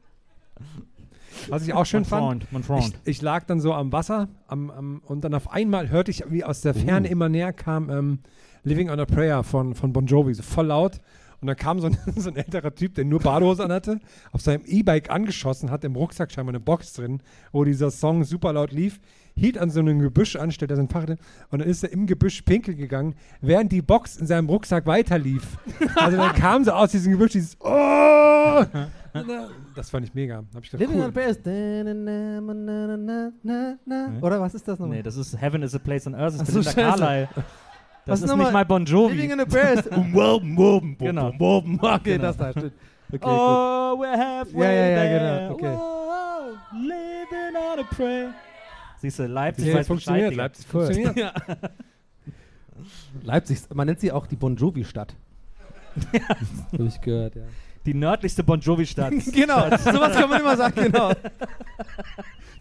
Was 1.50 1.64
ich 1.68 1.74
auch 1.74 1.86
schön 1.86 2.02
Mein 2.02 2.10
fand. 2.10 2.24
Freund, 2.24 2.48
mein 2.52 2.62
Ich, 2.62 2.68
Freund. 2.68 3.00
ich 3.06 3.22
lag 3.22 3.46
dann 3.46 3.60
so 3.60 3.74
am 3.74 3.92
Wasser 3.92 4.28
am, 4.48 4.72
am, 4.72 5.02
und 5.06 5.24
dann 5.24 5.34
auf 5.36 5.52
einmal 5.52 5.90
hörte 5.90 6.10
ich, 6.10 6.24
wie 6.30 6.44
aus 6.44 6.62
der 6.62 6.74
Ferne 6.74 7.08
immer 7.08 7.30
näher 7.30 7.54
kam 7.54 7.90
ähm, 7.90 8.20
Living 8.64 8.90
on 8.90 9.00
a 9.00 9.06
Prayer 9.06 9.44
von, 9.44 9.76
von 9.76 9.94
Bon 9.94 10.06
Jovi, 10.06 10.34
so 10.34 10.44
voll 10.44 10.68
laut. 10.68 11.00
Und 11.40 11.48
dann 11.48 11.56
kam 11.56 11.80
so 11.80 11.88
ein, 11.88 11.98
so 12.16 12.30
ein 12.30 12.36
älterer 12.36 12.74
Typ, 12.74 12.96
der 12.96 13.06
nur 13.06 13.20
Badehose 13.20 13.64
anhatte, 13.64 14.00
auf 14.32 14.42
seinem 14.42 14.64
E-Bike 14.66 15.10
angeschossen, 15.12 15.70
hat 15.72 15.84
im 15.84 15.96
Rucksack 15.96 16.32
scheinbar 16.32 16.54
eine 16.54 16.60
Box 16.60 16.94
drin, 16.94 17.22
wo 17.52 17.64
dieser 17.64 17.92
Song 17.92 18.24
super 18.24 18.54
laut 18.54 18.72
lief, 18.72 19.00
hielt 19.36 19.58
an 19.60 19.70
so 19.70 19.80
einem 19.80 20.00
Gebüsch 20.00 20.36
an, 20.36 20.52
stellte 20.52 20.76
sein 20.76 20.90
Fahrrad 20.90 21.10
hin 21.10 21.18
und 21.52 21.60
dann 21.60 21.70
ist 21.70 21.84
er 21.84 21.92
im 21.92 22.08
Gebüsch 22.08 22.42
pinkel 22.42 22.74
gegangen, 22.76 23.14
während 23.40 23.72
die 23.72 23.84
Box 23.84 24.18
in 24.18 24.26
seinem 24.26 24.50
Rucksack 24.50 24.88
weiterlief. 24.88 25.58
Also 25.96 26.18
dann 26.18 26.34
kam 26.34 26.64
so 26.64 26.72
aus 26.72 26.92
diesem 26.92 27.12
Gebüsch 27.12 27.34
dieses 27.34 27.56
Oh! 27.60 28.66
Das 29.76 29.90
fand 29.90 30.06
ich 30.06 30.14
mega. 30.14 30.44
Hab 30.54 30.64
ich 30.64 30.72
gedacht, 30.72 30.88
Living 30.88 31.02
on 31.02 31.08
cool. 31.08 31.12
Paris. 31.12 31.40
Na, 33.44 33.78
na. 33.86 34.12
Oder 34.22 34.40
was 34.42 34.54
ist 34.56 34.68
das 34.68 34.78
nochmal? 34.80 34.98
Nee, 34.98 35.04
das 35.04 35.18
ist 35.18 35.40
Heaven 35.40 35.64
is 35.64 35.74
a 35.76 35.80
Place 35.80 36.08
on 36.08 36.16
Earth. 36.16 36.34
Das 36.34 36.42
Ach 36.42 36.48
ist 36.48 36.54
so, 36.54 36.60
Belinda 36.60 36.92
scheiße. 36.92 37.00
Carlyle. 37.00 37.30
Das 38.08 38.14
Was 38.14 38.22
ist 38.22 38.28
nochmal? 38.30 38.46
nicht 38.48 38.54
mal 38.54 38.66
Bon 38.66 38.86
Jovi. 38.86 39.14
Living 39.16 39.32
in 39.32 39.40
a. 39.42 39.46
Woben, 40.14 40.58
woben, 40.58 40.98
Genau. 40.98 41.28
Okay, 41.28 42.02
Genau. 42.14 42.22
das 42.24 42.38
da, 42.38 42.52
stimmt. 42.52 42.72
Okay, 43.10 43.20
gut. 43.20 43.30
Oh, 43.30 43.96
we're 44.00 44.18
halfway 44.18 44.64
Ja, 44.66 44.72
ja, 44.72 44.88
ja, 44.90 44.96
there. 44.98 45.20
genau, 45.20 45.54
okay. 45.54 45.76
Whoa, 45.78 46.58
living 46.78 47.56
on 47.56 47.80
a 47.80 47.84
prayer. 47.96 48.30
Siehst 49.00 49.20
du, 49.20 49.28
Leipzig 49.28 49.68
Ja, 49.68 49.76
weiß 49.76 49.88
funktioniert, 49.88 50.30
Bescheid, 50.32 50.38
Leipzig 50.38 50.68
funktioniert. 50.68 51.16
Leipzig, 53.24 53.60
man 53.74 53.88
nennt 53.88 54.00
sie 54.02 54.12
auch 54.12 54.28
die 54.28 54.36
Bon 54.36 54.56
Jovi-Stadt. 54.56 55.16
Hab 56.28 56.80
ich 56.80 57.00
gehört, 57.02 57.36
ja. 57.36 57.44
Die 57.86 57.94
nördlichste 57.94 58.44
Bon 58.44 58.60
Jovi-Stadt. 58.60 59.14
genau, 59.34 59.70
sowas 59.78 60.14
kann 60.14 60.30
man 60.30 60.42
immer 60.42 60.58
sagen, 60.58 60.84
genau. 60.84 61.14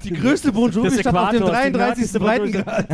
Die 0.05 0.11
größte 0.13 0.53
Bon 0.53 0.71
Jovi-Stadt 0.71 1.15
auf 1.15 1.31
dem 1.31 1.43
Äquators, 1.43 1.65
die 1.65 1.73
33. 1.73 1.73
nördlichste 1.73 2.19
Bon 2.21 2.29
Jovi- 2.29 2.39
Breitengrad. 2.63 2.87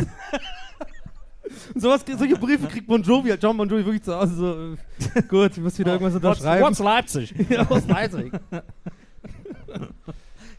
Und 1.73 1.81
sowas, 1.81 2.03
solche 2.17 2.35
Briefe 2.35 2.67
kriegt 2.67 2.87
Bon 2.87 3.01
Jovi, 3.01 3.29
halt 3.29 3.41
John 3.43 3.55
Bon 3.57 3.67
Jovi 3.69 3.85
wirklich 3.85 4.03
zu 4.03 4.15
Hause 4.15 4.35
so, 4.35 4.73
äh, 5.19 5.21
gut, 5.27 5.51
ich 5.51 5.59
muss 5.63 5.77
wieder 5.79 5.93
irgendwas 5.93 6.13
What's, 6.15 6.39
unterschreiben. 6.39 6.65
what's 6.65 6.79
Leipzig? 6.79 7.33
ja, 7.49 7.69
aus 7.69 7.87
Leipzig. 7.87 8.31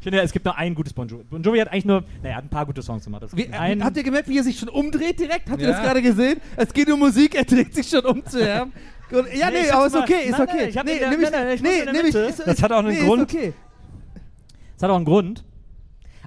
Ich 0.00 0.04
finde, 0.04 0.20
es 0.20 0.32
gibt 0.32 0.44
nur 0.44 0.56
ein 0.58 0.74
gutes 0.74 0.92
Bon 0.92 1.08
Jovi. 1.08 1.24
Bon 1.24 1.42
Jovi 1.42 1.58
hat 1.60 1.68
eigentlich 1.72 1.86
nur, 1.86 2.04
naja, 2.22 2.36
hat 2.36 2.44
ein 2.44 2.50
paar 2.50 2.66
gute 2.66 2.82
Songs 2.82 3.04
gemacht. 3.04 3.22
Das 3.22 3.34
Wie, 3.36 3.48
ein, 3.48 3.82
habt 3.82 3.96
ihr 3.96 4.02
gemerkt, 4.02 4.28
wie 4.28 4.36
er 4.38 4.44
sich 4.44 4.58
schon 4.58 4.68
umdreht 4.68 5.18
direkt? 5.18 5.48
Habt 5.48 5.62
ihr 5.62 5.68
Ja. 5.68 5.74
das 5.74 5.82
gerade 5.82 6.02
gesehen? 6.02 6.40
Es 6.56 6.72
geht 6.74 6.90
um 6.90 6.98
Musik, 6.98 7.34
er 7.34 7.44
dreht 7.44 7.74
sich 7.74 7.88
schon 7.88 8.04
um 8.04 8.24
zu 8.26 8.44
hören. 8.44 8.72
Gut, 9.10 9.26
Ja, 9.34 9.48
Nee, 9.50 9.60
nee, 9.60 9.66
ich 9.66 9.72
aber 9.74 9.86
ist 9.86 9.96
okay, 9.96 10.24
ist 10.24 10.32
Nein, 10.32 10.40
okay. 10.42 10.56
nein, 10.58 10.68
ich 10.68 10.76
hab 10.78 10.86
nee, 10.86 10.98
der- 10.98 11.12
ich, 11.12 11.18
nein, 11.20 11.32
nein, 11.32 11.54
ich 11.54 11.62
nee, 11.62 11.78
in 11.78 11.84
der 11.84 11.92
nehm 11.92 12.06
ich, 12.06 12.14
Mitte. 12.14 12.18
ist, 12.26 12.38
Das 12.46 12.62
hat 12.62 12.72
auch 12.72 12.78
einen 12.78 12.88
nee, 12.88 13.00
Grund. 13.06 13.30
Ist 13.30 13.34
okay. 13.34 13.52
das 14.74 14.82
hat 14.82 14.90
auch 14.90 14.96
einen 14.96 15.04
Grund. 15.06 15.44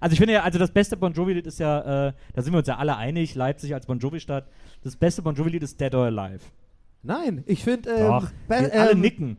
Also 0.01 0.13
ich 0.13 0.19
finde 0.19 0.33
ja, 0.33 0.43
also 0.43 0.59
das 0.59 0.71
beste 0.71 0.97
Bon 0.97 1.13
Jovi-Lied 1.13 1.47
ist 1.47 1.59
ja, 1.59 2.07
äh, 2.09 2.13
da 2.33 2.41
sind 2.41 2.53
wir 2.53 2.59
uns 2.59 2.67
ja 2.67 2.77
alle 2.77 2.97
einig, 2.97 3.35
Leipzig 3.35 3.73
als 3.73 3.85
Bon 3.85 3.99
Jovi-Stadt. 3.99 4.45
Das 4.83 4.95
beste 4.95 5.21
Bon 5.21 5.35
Jovi-Lied 5.35 5.63
ist 5.63 5.79
Dead 5.79 5.93
or 5.95 6.05
Alive. 6.05 6.39
Nein, 7.03 7.43
ich 7.45 7.63
finde. 7.63 7.89
Ähm, 7.89 8.07
Doch, 8.07 8.27
wir 8.47 8.57
alle 8.57 8.91
ähm, 8.91 9.01
nicken. 9.01 9.37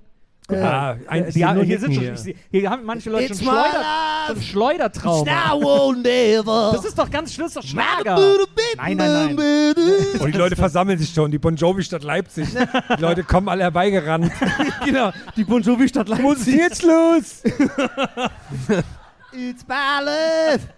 äh, 0.50 0.56
Ah, 0.56 0.92
Äh, 0.94 1.06
eigentlich 1.08 1.34
die, 1.34 1.44
nur 1.44 1.64
hier, 1.64 1.78
sind 1.78 1.94
schon, 1.94 2.02
hier. 2.02 2.34
hier 2.50 2.70
haben 2.70 2.84
manche 2.84 3.10
Leute 3.10 3.26
It's 3.26 3.38
schon, 3.44 3.48
Schleuder, 3.48 4.90
schon 4.94 6.02
never. 6.02 6.70
Das 6.74 6.84
ist 6.86 6.98
doch 6.98 7.10
ganz 7.10 7.34
schlimm, 7.34 7.46
das 7.52 7.56
ist 7.56 7.62
doch 7.64 7.68
Schlager. 7.68 8.16
Nein, 8.78 8.96
nein, 8.96 9.34
nein. 9.36 9.38
Und 10.14 10.20
Oh, 10.22 10.26
die 10.26 10.32
Leute 10.38 10.56
versammeln 10.56 10.98
sich 10.98 11.10
schon, 11.12 11.30
die 11.30 11.38
Bon 11.38 11.54
Jovi-Stadt 11.54 12.02
Leipzig. 12.02 12.48
Die 12.96 13.02
Leute 13.02 13.24
kommen 13.24 13.48
alle 13.50 13.64
herbeigerannt. 13.64 14.30
genau, 14.86 15.10
die 15.36 15.44
Bon 15.44 15.60
Jovi-Stadt 15.60 16.08
Was 16.08 16.18
ist 16.18 16.24
Leipzig. 16.24 16.54
jetzt 16.56 16.82
los? 16.82 17.42
It's 19.32 19.66
my 19.66 20.04
life. 20.04 20.68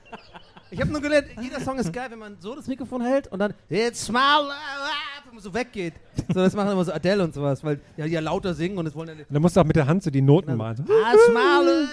Ich 0.73 0.81
habe 0.81 0.91
nur 0.91 1.01
gelernt, 1.01 1.29
jeder 1.41 1.61
Song 1.61 1.79
ist 1.79 1.93
geil, 1.93 2.07
wenn 2.11 2.19
man 2.19 2.37
so 2.39 2.55
das 2.55 2.67
Mikrofon 2.67 3.03
hält 3.03 3.27
und 3.29 3.39
dann 3.41 3.55
It's 3.69 4.09
my 4.09 4.19
life, 4.19 5.25
wenn 5.25 5.35
man 5.35 5.43
so 5.43 5.53
weggeht. 5.53 5.95
So, 6.29 6.35
das 6.35 6.55
machen 6.55 6.71
immer 6.71 6.85
so 6.85 6.93
Adele 6.93 7.25
und 7.25 7.35
sowas, 7.35 7.65
weil 7.65 7.81
ja, 7.97 8.07
die 8.07 8.13
ja 8.13 8.21
lauter 8.21 8.55
singen 8.55 8.79
und 8.79 8.87
es 8.87 8.95
wollen 8.95 9.09
ja 9.09 9.15
Da 9.29 9.41
musst 9.41 9.57
du 9.57 9.61
auch 9.61 9.65
mit 9.65 9.77
der 9.77 9.87
Hand 9.87 10.03
so 10.03 10.11
die 10.11 10.23
Noten 10.23 10.57
malen. 10.57 10.79
It's 10.79 11.29
my 11.33 11.89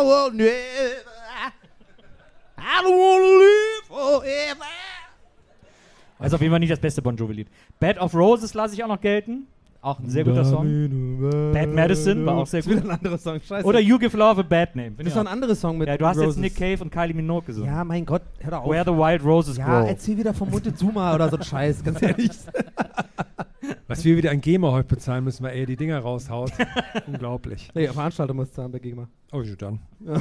or 0.00 0.30
never. 0.32 0.52
I 2.58 2.82
don't 2.82 2.96
wanna 2.96 3.38
live 3.38 3.86
forever. 3.86 4.64
Ist 6.18 6.34
auf 6.34 6.40
jeden 6.40 6.52
Fall 6.52 6.60
nicht 6.60 6.72
das 6.72 6.80
beste 6.80 7.02
Bon 7.02 7.14
Jovi-Lied. 7.16 7.48
Bad 7.78 7.98
of 7.98 8.14
Roses 8.14 8.54
lasse 8.54 8.74
ich 8.74 8.82
auch 8.82 8.88
noch 8.88 9.00
gelten. 9.00 9.46
Auch 9.86 10.00
ein 10.00 10.10
sehr 10.10 10.24
guter 10.24 10.44
Song. 10.44 11.20
Bad 11.52 11.68
Medicine 11.68 12.26
war 12.26 12.38
auch 12.38 12.46
sehr 12.48 12.58
Das 12.58 12.66
ist 12.66 12.72
wieder 12.72 12.80
gut. 12.82 12.90
ein 12.90 12.96
anderer 12.98 13.18
Song, 13.18 13.40
scheiße. 13.40 13.64
Oder 13.64 13.78
You 13.78 14.00
Give 14.00 14.16
Love 14.16 14.40
a 14.40 14.42
Bad 14.42 14.74
Name. 14.74 14.90
Das 14.96 15.02
ich 15.02 15.06
ist 15.06 15.14
noch 15.14 15.22
ein 15.22 15.28
auch. 15.28 15.32
anderer 15.32 15.54
Song 15.54 15.78
mit 15.78 15.86
Ja, 15.86 15.96
du 15.96 16.04
hast 16.04 16.16
Roses. 16.16 16.34
jetzt 16.34 16.40
Nick 16.42 16.56
Cave 16.56 16.82
und 16.82 16.90
Kylie 16.90 17.14
Minogue 17.14 17.44
gesungen. 17.46 17.70
Ja, 17.72 17.84
mein 17.84 18.04
Gott, 18.04 18.22
hör 18.40 18.50
doch 18.50 18.64
auf. 18.64 18.70
Where 18.72 18.82
the 18.84 18.90
Wild 18.90 19.24
Roses 19.24 19.58
ja, 19.58 19.64
Grow. 19.82 19.88
erzähl 19.88 20.16
wieder 20.18 20.34
vom 20.34 20.50
Montezuma 20.50 21.14
oder 21.14 21.28
so 21.30 21.36
ein 21.36 21.44
Scheiß, 21.44 21.84
ganz 21.84 22.02
ehrlich. 22.02 22.32
Was 23.86 24.04
wir 24.04 24.16
wieder 24.16 24.32
an 24.32 24.40
GEMA 24.40 24.72
heute 24.72 24.88
bezahlen 24.88 25.22
müssen, 25.22 25.44
weil 25.44 25.56
er 25.56 25.66
die 25.66 25.76
Dinger 25.76 26.00
raushaut. 26.00 26.50
Unglaublich. 27.06 27.70
Nee, 27.72 27.86
Veranstalter 27.86 28.34
muss 28.34 28.50
zahlen 28.50 28.72
bei 28.72 28.80
GEMA. 28.80 29.06
Oh, 29.30 29.42
ja, 29.42 29.54
dann. 29.54 29.78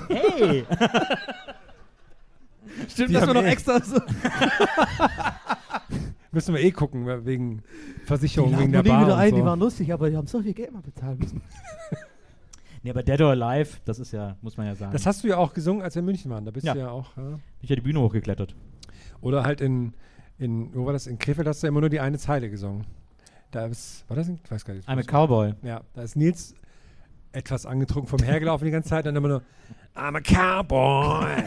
Hey! 0.10 0.64
Stimmt, 2.88 3.10
Die 3.10 3.14
dass 3.14 3.26
wir 3.26 3.34
noch 3.34 3.44
extra 3.44 3.82
so. 3.82 4.00
Müssen 6.36 6.54
wir 6.54 6.62
eh 6.62 6.72
gucken, 6.72 7.08
wegen 7.26 7.64
Versicherung, 8.06 8.52
Die 8.52 8.60
wegen 8.60 8.72
der 8.74 8.84
Bar 8.84 9.06
wieder 9.06 9.16
ein, 9.18 9.30
und 9.30 9.36
die 9.36 9.42
so. 9.42 9.46
waren 9.48 9.60
lustig, 9.60 9.94
aber 9.94 10.10
die 10.10 10.18
haben 10.18 10.28
so 10.28 10.42
viel 10.42 10.54
Geld 10.54 10.74
mal 10.74 10.82
bezahlen 10.82 11.18
müssen. 11.18 11.42
nee, 12.84 12.90
aber 12.90 13.04
Dead 13.04 13.22
or 13.22 13.30
Alive, 13.32 13.78
das 13.86 14.00
ist 14.00 14.12
ja, 14.12 14.36
muss 14.42 14.58
man 14.58 14.68
ja 14.68 14.76
sagen. 14.76 14.92
Das 14.92 15.06
hast 15.06 15.24
du 15.24 15.30
ja 15.30 15.38
auch 15.38 15.54
gesungen, 15.54 15.82
als 15.82 15.96
wir 15.96 16.02
in 16.02 16.06
München 16.06 16.30
waren. 16.30 16.44
Da 16.44 16.52
bist 16.52 16.66
Ja. 16.66 16.74
du 16.74 16.80
ja 16.82 16.90
auch. 16.90 17.16
Ja. 17.16 17.24
Bin 17.24 17.40
ich 17.62 17.70
ja 17.70 17.76
die 17.78 17.82
Bühne 17.82 18.02
hochgeklettert. 18.02 18.54
Oder 19.22 19.44
halt 19.46 19.62
in, 19.62 19.94
in, 20.38 20.76
wo 20.76 20.86
war 20.86 20.92
das? 20.94 21.08
In 21.08 21.18
Krefeld 21.20 21.48
hast 21.48 21.64
du 21.64 21.68
ja 21.68 21.70
immer 21.70 21.80
nur 21.80 21.90
die 21.90 22.02
eine 22.02 22.18
Zeile 22.18 22.50
gesungen. 22.50 22.86
Da 23.52 23.66
ist, 23.68 24.04
war 24.10 24.18
das 24.18 24.28
in, 24.28 24.38
ich 24.44 24.52
weiß 24.52 24.66
gar 24.66 24.74
nicht. 24.74 24.90
I'm 24.90 25.00
a 25.00 25.04
Cowboy. 25.04 25.54
Ja, 25.64 25.82
da 25.94 26.02
ist 26.02 26.18
Nils 26.18 26.54
etwas 27.32 27.66
angetrunken 27.66 28.10
vom 28.10 28.20
Hergelaufen 28.26 28.66
die 28.66 28.72
ganze 28.72 28.90
Zeit, 28.90 29.06
dann 29.06 29.16
immer 29.16 29.30
nur 29.30 29.42
I'm 29.96 30.18
a 30.18 30.20
Cowboy. 30.20 31.44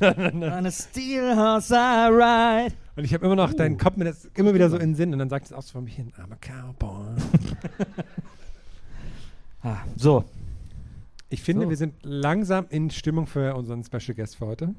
On 0.02 0.66
a 0.66 0.70
steel 0.70 1.34
horse 1.36 1.72
I 1.72 2.08
ride. 2.10 2.74
Und 2.98 3.04
ich 3.04 3.14
habe 3.14 3.24
immer 3.26 3.36
noch, 3.36 3.52
Uh. 3.52 3.56
dein 3.56 3.78
Kopf 3.78 3.96
mir 3.96 4.06
das 4.06 4.24
immer 4.34 4.52
wieder 4.54 4.68
so 4.68 4.76
in 4.76 4.90
den 4.90 4.94
Sinn 4.96 5.12
und 5.12 5.20
dann 5.20 5.28
sagt 5.30 5.46
es 5.46 5.52
auch 5.52 5.62
so 5.62 5.70
von 5.74 5.84
mir 5.84 5.90
hin, 5.90 6.12
I'm 6.18 6.32
a 6.32 6.36
Cowboy. 6.36 7.14
Ah, 9.62 9.78
so, 9.96 10.24
Ich 11.30 11.42
finde, 11.42 11.64
So. 11.64 11.70
wir 11.70 11.76
sind 11.76 11.94
langsam 12.02 12.66
in 12.70 12.90
Stimmung 12.90 13.26
für 13.28 13.54
unseren 13.56 13.82
Special 13.84 14.14
Guest 14.16 14.36
für 14.36 14.46
heute. 14.46 14.74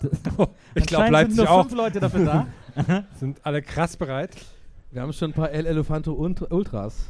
ich 0.74 0.86
glaube, 0.86 1.10
Leipzig 1.10 1.36
sind 1.36 1.44
nur 1.44 1.50
auch. 1.54 1.62
fünf 1.62 1.74
Leute 1.76 2.00
dafür 2.00 2.24
da. 2.74 3.04
Sind 3.18 3.38
alle 3.44 3.60
krass 3.62 3.96
bereit. 3.96 4.30
Wir 4.90 5.00
haben 5.02 5.12
schon 5.12 5.30
ein 5.30 5.34
paar 5.34 5.50
El 5.50 5.64
Elefanto 5.66 6.12
Ult- 6.12 6.50
Ultras. 6.50 7.06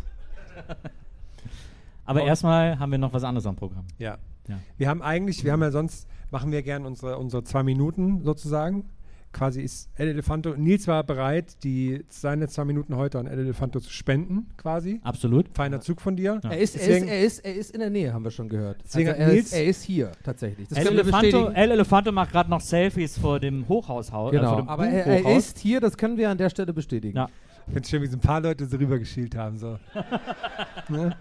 Aber 2.05 2.21
Und- 2.23 2.27
erstmal 2.29 2.79
haben 2.79 2.91
wir 2.93 2.99
noch 2.99 3.13
was 3.13 3.25
anderes 3.25 3.47
am 3.47 3.57
Programm. 3.57 3.87
Ja. 3.99 4.19
Ja. 4.49 4.59
Wir 4.77 4.89
haben 4.89 5.03
eigentlich, 5.03 5.43
wir 5.45 5.53
haben 5.53 5.63
ja 5.63 5.71
sonst, 5.71 6.07
machen 6.31 6.51
wir 6.53 6.63
gern 6.63 6.85
unsere, 6.87 7.17
unsere 7.19 7.45
zwei 7.45 7.63
Minuten 7.63 8.23
sozusagen. 8.23 8.85
Quasi 9.33 9.62
ist 9.62 9.89
El 9.97 10.09
Elefanto, 10.09 10.55
Nils 10.57 10.87
war 10.87 11.03
bereit, 11.05 11.62
die, 11.64 12.05
seine 12.11 12.49
zwei 12.49 12.64
Minuten 12.66 12.97
heute 12.97 13.18
an 13.18 13.26
El 13.26 13.39
Elefanto 13.39 13.80
zu 13.80 13.91
spenden, 13.91 14.51
quasi. 14.59 15.01
Absolut. 15.03 15.47
Feiner 15.55 15.80
Zug 15.80 16.01
von 16.03 16.16
dir. 16.16 16.39
Ja. 16.45 16.51
Er, 16.51 16.59
ist, 16.59 16.76
er, 16.76 16.99
ist, 16.99 17.07
er, 17.07 17.20
ist, 17.24 17.39
er 17.45 17.55
ist 17.55 17.70
in 17.70 17.80
der 17.80 17.91
Nähe, 17.91 18.12
haben 18.12 18.24
wir 18.24 18.30
schon 18.30 18.49
gehört. 18.51 18.83
Deswegen 18.85 19.09
also 19.09 19.22
er, 19.22 19.28
Nils- 19.28 19.47
ist, 19.47 19.53
er 19.55 19.64
ist 19.64 19.83
hier, 19.83 20.12
tatsächlich. 20.22 20.68
Das 20.68 20.78
El 20.78 20.89
Elefanto. 20.89 21.49
El 21.49 21.70
Elefanto 21.70 22.12
macht 22.12 22.30
gerade 22.33 22.51
noch 22.51 22.61
Selfies 22.61 23.18
vor 23.18 23.41
dem 23.41 23.66
Hochhaushaus. 23.68 24.33
äh, 24.33 24.37
Genau, 24.37 24.57
dem 24.57 24.68
aber 24.68 24.87
er, 24.87 25.07
er 25.24 25.37
ist 25.37 25.59
hier, 25.59 25.80
das 25.80 25.97
können 25.97 26.16
wir 26.18 26.28
an 26.28 26.37
der 26.39 26.51
Stelle 26.51 26.72
bestätigen. 26.74 27.16
Ja. 27.16 27.28
Ich 27.68 27.72
finde 27.72 27.89
schön, 27.89 28.03
wie 28.03 28.07
so 28.09 28.16
ein 28.16 28.20
paar 28.20 28.41
Leute 28.41 28.66
so 28.66 28.76
rübergeschielt 28.76 29.35
haben. 29.37 29.57
So. 29.57 29.78
ne? 30.89 31.16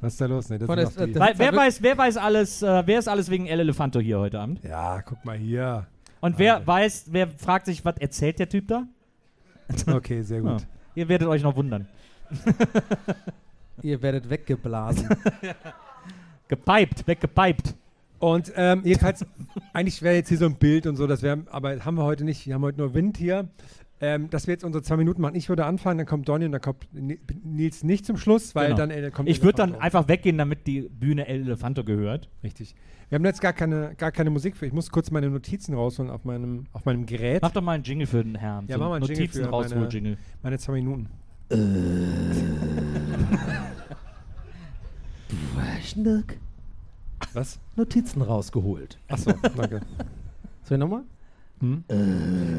Was 0.00 0.12
ist 0.14 0.20
da 0.20 0.26
los? 0.26 0.48
Ne, 0.48 0.58
das 0.58 0.68
das- 0.68 0.96
Weil, 0.96 1.34
wer, 1.36 1.54
weiß, 1.54 1.82
wer 1.82 1.96
weiß 1.96 2.16
alles, 2.16 2.62
äh, 2.62 2.82
wer 2.86 2.98
ist 2.98 3.08
alles 3.08 3.30
wegen 3.30 3.46
El 3.46 3.60
Elefanto 3.60 4.00
hier 4.00 4.18
heute 4.18 4.40
Abend? 4.40 4.60
ja, 4.64 5.00
guck 5.02 5.24
mal 5.24 5.36
hier. 5.36 5.86
Und 6.20 6.38
wer 6.38 6.66
weiß, 6.66 7.06
wer 7.10 7.28
fragt 7.28 7.66
sich, 7.66 7.84
was 7.84 7.96
erzählt 7.98 8.38
der 8.38 8.48
Typ 8.48 8.68
da? 8.68 8.86
Okay, 9.86 10.22
sehr 10.22 10.40
gut. 10.40 10.60
Ja. 10.60 10.66
Ihr 10.96 11.08
werdet 11.08 11.28
euch 11.28 11.42
noch 11.42 11.54
wundern. 11.54 11.86
Ihr 13.82 14.02
werdet 14.02 14.28
weggeblasen. 14.28 15.08
Gepiped, 16.48 17.06
weggepiped. 17.06 17.74
Und 18.18 18.52
ähm, 18.56 18.82
jedenfalls, 18.84 19.24
eigentlich 19.72 20.02
wäre 20.02 20.16
jetzt 20.16 20.28
hier 20.28 20.38
so 20.38 20.46
ein 20.46 20.56
Bild 20.56 20.86
und 20.86 20.96
so, 20.96 21.06
das 21.06 21.22
wäre, 21.22 21.44
aber 21.50 21.84
haben 21.84 21.94
wir 21.94 22.04
heute 22.04 22.24
nicht. 22.24 22.46
Wir 22.46 22.54
haben 22.54 22.62
heute 22.62 22.78
nur 22.78 22.92
Wind 22.92 23.16
hier. 23.16 23.48
Ähm, 24.00 24.30
dass 24.30 24.46
wir 24.46 24.52
jetzt 24.54 24.64
unsere 24.64 24.82
zwei 24.82 24.96
Minuten 24.96 25.20
machen. 25.20 25.34
Ich 25.34 25.48
würde 25.48 25.64
anfangen, 25.66 25.98
dann 25.98 26.06
kommt 26.06 26.28
Donny 26.28 26.46
und 26.46 26.52
dann 26.52 26.60
kommt 26.60 26.86
Ni- 26.92 27.18
Nils 27.44 27.84
nicht 27.84 28.06
zum 28.06 28.16
Schluss, 28.16 28.54
weil 28.54 28.66
Genau. 28.68 28.78
dann 28.78 28.90
äh, 28.90 29.10
kommt 29.10 29.28
Ich 29.28 29.42
würde 29.42 29.56
dann 29.58 29.74
einfach 29.74 30.08
weggehen, 30.08 30.38
damit 30.38 30.66
die 30.66 30.82
Bühne 30.88 31.26
El 31.28 31.42
Elefanto 31.42 31.84
gehört. 31.84 32.28
Richtig. 32.42 32.74
Wir 33.10 33.16
haben 33.16 33.24
jetzt 33.24 33.40
gar 33.40 33.52
keine, 33.52 33.94
gar 33.96 34.12
keine 34.12 34.30
Musik 34.30 34.56
für. 34.56 34.66
Ich 34.66 34.72
muss 34.72 34.90
kurz 34.90 35.10
meine 35.10 35.28
Notizen 35.28 35.74
rausholen 35.74 36.10
auf 36.10 36.24
meinem, 36.24 36.66
auf 36.72 36.84
meinem 36.84 37.06
Gerät. 37.06 37.42
Mach 37.42 37.50
doch 37.50 37.60
mal 37.62 37.72
einen 37.72 37.82
Jingle 37.84 38.06
für 38.06 38.22
den 38.22 38.36
Herrn. 38.36 38.66
Ja, 38.68 38.76
so 38.76 38.80
mach 38.82 38.88
mal 38.90 38.96
einen 38.96 39.04
Jingle 39.06 39.24
Notizen 39.26 39.44
für 39.44 39.50
rausholen, 39.50 39.80
meine- 39.80 39.92
Jingle. 39.92 40.18
Meine 40.42 40.58
zwei 40.58 40.72
Minuten. 40.74 41.08
Schnuck. 45.82 46.36
Was? 47.32 47.58
Notizen 47.76 48.22
rausgeholt. 48.22 48.98
Achso, 49.08 49.32
danke. 49.56 49.80
Soll 50.64 50.76
ich 50.76 50.80
nochmal? 50.80 51.02
Hm? 51.60 51.84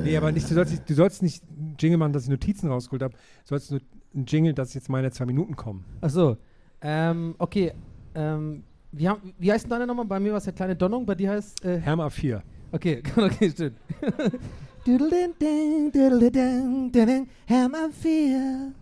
Nee, 0.04 0.16
aber 0.16 0.32
nicht, 0.32 0.50
du, 0.50 0.54
sollst 0.54 0.72
nicht, 0.72 0.90
du 0.90 0.94
sollst 0.94 1.22
nicht 1.22 1.44
einen 1.50 1.76
Jingle 1.80 1.98
machen, 1.98 2.14
dass 2.14 2.24
ich 2.24 2.30
Notizen 2.30 2.70
rausgeholt 2.70 3.02
habe. 3.02 3.14
Du 3.14 3.20
sollst 3.46 3.72
nur 3.72 3.82
einen 4.14 4.26
Jingle, 4.26 4.54
dass 4.54 4.74
jetzt 4.74 4.90
meine 4.90 5.12
zwei 5.12 5.26
Minuten 5.26 5.56
kommen. 5.56 5.84
Achso. 6.02 6.38
Ähm, 6.82 7.36
okay. 7.38 7.74
Ähm, 8.16 8.64
wie, 8.92 9.08
haben, 9.08 9.34
wie 9.40 9.52
heißt 9.52 9.66
denn 9.66 9.72
deine 9.72 9.88
nochmal? 9.88 10.06
Bei 10.06 10.20
mir 10.20 10.32
war 10.32 10.38
es 10.38 10.46
ja 10.46 10.52
kleine 10.52 10.76
Donnung, 10.76 11.06
bei 11.06 11.16
dir 11.16 11.32
heißt. 11.32 11.64
Äh, 11.66 11.80
Herm 11.80 12.00
A4. 12.02 12.42
okay, 12.72 13.02
okay, 13.16 13.50
stimmt. 13.50 13.78
Doodle-ding-ding, 14.86 15.92
doodle-ding, 15.92 16.92
doodle-ding, 16.92 17.28
Hammer 17.48 17.90
4. 17.92 18.74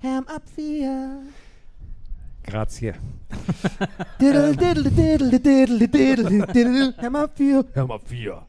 Herm 0.00 0.24
A4? 0.24 1.20
Grazie. 2.44 2.92
Diddle, 4.20 4.54
diddle, 4.54 4.90
diddle, 4.90 5.40
diddle, 5.40 5.88
diddle, 5.88 6.46
diddle, 6.52 6.94
Ham 6.98 7.16
ab 7.16 7.32
4. 7.36 7.64
Herm 7.74 7.90
A4. 7.90 8.42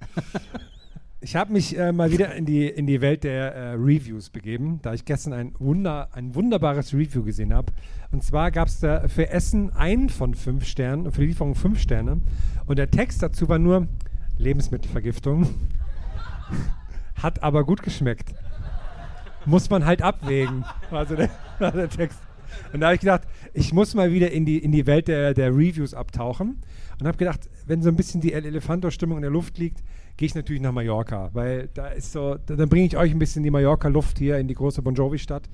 Ich 1.22 1.36
habe 1.36 1.54
mich 1.54 1.76
äh, 1.78 1.92
mal 1.92 2.12
wieder 2.12 2.36
in 2.36 2.46
die, 2.46 2.68
in 2.68 2.86
die 2.86 3.02
Welt 3.02 3.24
der 3.24 3.56
äh, 3.56 3.72
Reviews 3.72 4.30
begeben, 4.30 4.80
da 4.84 4.94
ich 4.94 5.06
gestern 5.06 5.34
ein, 5.34 5.56
Wunder, 5.58 6.10
ein 6.12 6.36
wunderbares 6.36 6.94
Review 6.94 7.24
gesehen 7.24 7.54
habe. 7.54 7.74
Und 8.12 8.24
zwar 8.24 8.52
gab 8.52 8.68
es 8.68 8.80
da 8.80 9.08
für 9.08 9.30
Essen 9.30 9.74
einen 9.74 10.10
von 10.10 10.36
fünf 10.36 10.66
Sternen, 10.66 11.12
für 11.12 11.22
die 11.22 11.28
Lieferung 11.28 11.56
fünf 11.56 11.80
Sterne. 11.80 12.22
Und 12.68 12.78
der 12.78 12.92
Text 12.92 13.24
dazu 13.24 13.50
war 13.50 13.58
nur 13.58 13.88
Lebensmittelvergiftung. 14.38 15.48
Hat 17.16 17.42
aber 17.42 17.64
gut 17.64 17.82
geschmeckt. 17.82 18.36
Muss 19.46 19.70
man 19.70 19.86
halt 19.86 20.02
abwägen, 20.02 20.66
war 20.92 21.06
so 21.08 21.16
der, 21.16 21.30
war 21.60 21.72
der 21.72 21.90
Text. 21.90 22.20
Und 22.74 22.82
da 22.82 22.88
habe 22.88 22.96
ich 22.96 23.02
gedacht, 23.02 23.24
ich 23.56 23.74
muss 23.74 23.96
mal 23.96 24.12
wieder 24.12 24.32
in 24.32 24.46
die, 24.46 24.58
in 24.58 24.72
die 24.72 24.86
Welt 24.86 25.08
der, 25.08 25.34
der 25.34 25.50
Reviews 25.52 25.94
abtauchen. 25.94 26.62
Und 27.00 27.08
habe 27.08 27.18
gedacht, 27.18 27.50
wenn 27.66 27.82
so 27.82 27.90
ein 27.90 27.96
bisschen 27.96 28.22
die 28.22 28.34
El 28.34 28.46
Elefanto-Stimmung 28.46 29.18
in 29.18 29.22
der 29.22 29.32
Luft 29.32 29.58
liegt, 29.58 29.82
gehe 30.18 30.28
ich 30.28 30.36
natürlich 30.36 30.62
nach 30.62 30.72
Mallorca, 30.72 31.30
weil 31.34 31.70
da 31.74 31.88
ist 31.88 32.12
so, 32.12 32.36
da, 32.46 32.56
dann 32.56 32.70
bringe 32.70 32.86
ich 32.86 32.96
euch 32.96 33.12
ein 33.12 33.20
bisschen 33.20 33.44
die 33.44 33.52
Mallorca-Luft 33.52 34.18
hier 34.18 34.38
in 34.38 34.48
die 34.48 34.54
große 34.54 34.82
Bon 34.82 34.94
Jovi-Stadt 34.94 35.50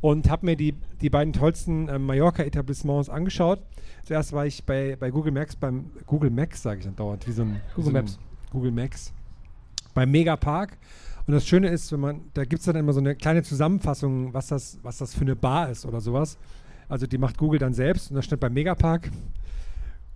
und 0.00 0.28
habe 0.28 0.46
mir 0.46 0.56
die, 0.56 0.74
die 1.00 1.08
beiden 1.08 1.32
tollsten 1.32 1.88
ähm, 1.88 2.04
Mallorca-Etablissements 2.06 3.08
angeschaut. 3.08 3.60
Zuerst 4.04 4.32
war 4.32 4.44
ich 4.44 4.64
bei, 4.64 4.96
bei 4.96 5.10
Google 5.10 5.32
Maps, 5.32 5.56
beim 5.56 5.90
Google 6.06 6.30
Max, 6.30 6.62
sage 6.62 6.80
ich 6.80 6.84
dann 6.84 6.96
dauernd, 6.96 7.26
wie 7.26 7.32
so 7.32 7.42
ein 7.42 7.60
Google 7.74 7.84
so 7.84 7.90
ein 7.90 8.04
Maps. 8.04 8.18
Google 8.50 8.72
Max, 8.72 9.12
beim 9.94 10.10
Megapark. 10.10 10.76
Und 11.26 11.34
das 11.34 11.46
Schöne 11.46 11.68
ist, 11.68 11.92
wenn 11.92 12.00
man, 12.00 12.20
da 12.34 12.44
gibt 12.44 12.60
es 12.60 12.66
dann 12.66 12.76
immer 12.76 12.92
so 12.92 13.00
eine 13.00 13.14
kleine 13.14 13.42
Zusammenfassung, 13.42 14.34
was 14.34 14.48
das, 14.48 14.78
was 14.82 14.98
das 14.98 15.14
für 15.14 15.22
eine 15.22 15.36
Bar 15.36 15.70
ist 15.70 15.86
oder 15.86 16.00
sowas. 16.00 16.36
Also 16.88 17.06
die 17.06 17.18
macht 17.18 17.38
Google 17.38 17.58
dann 17.58 17.74
selbst 17.74 18.10
und 18.10 18.16
da 18.16 18.22
steht 18.22 18.40
beim 18.40 18.52
Megapark 18.52 19.10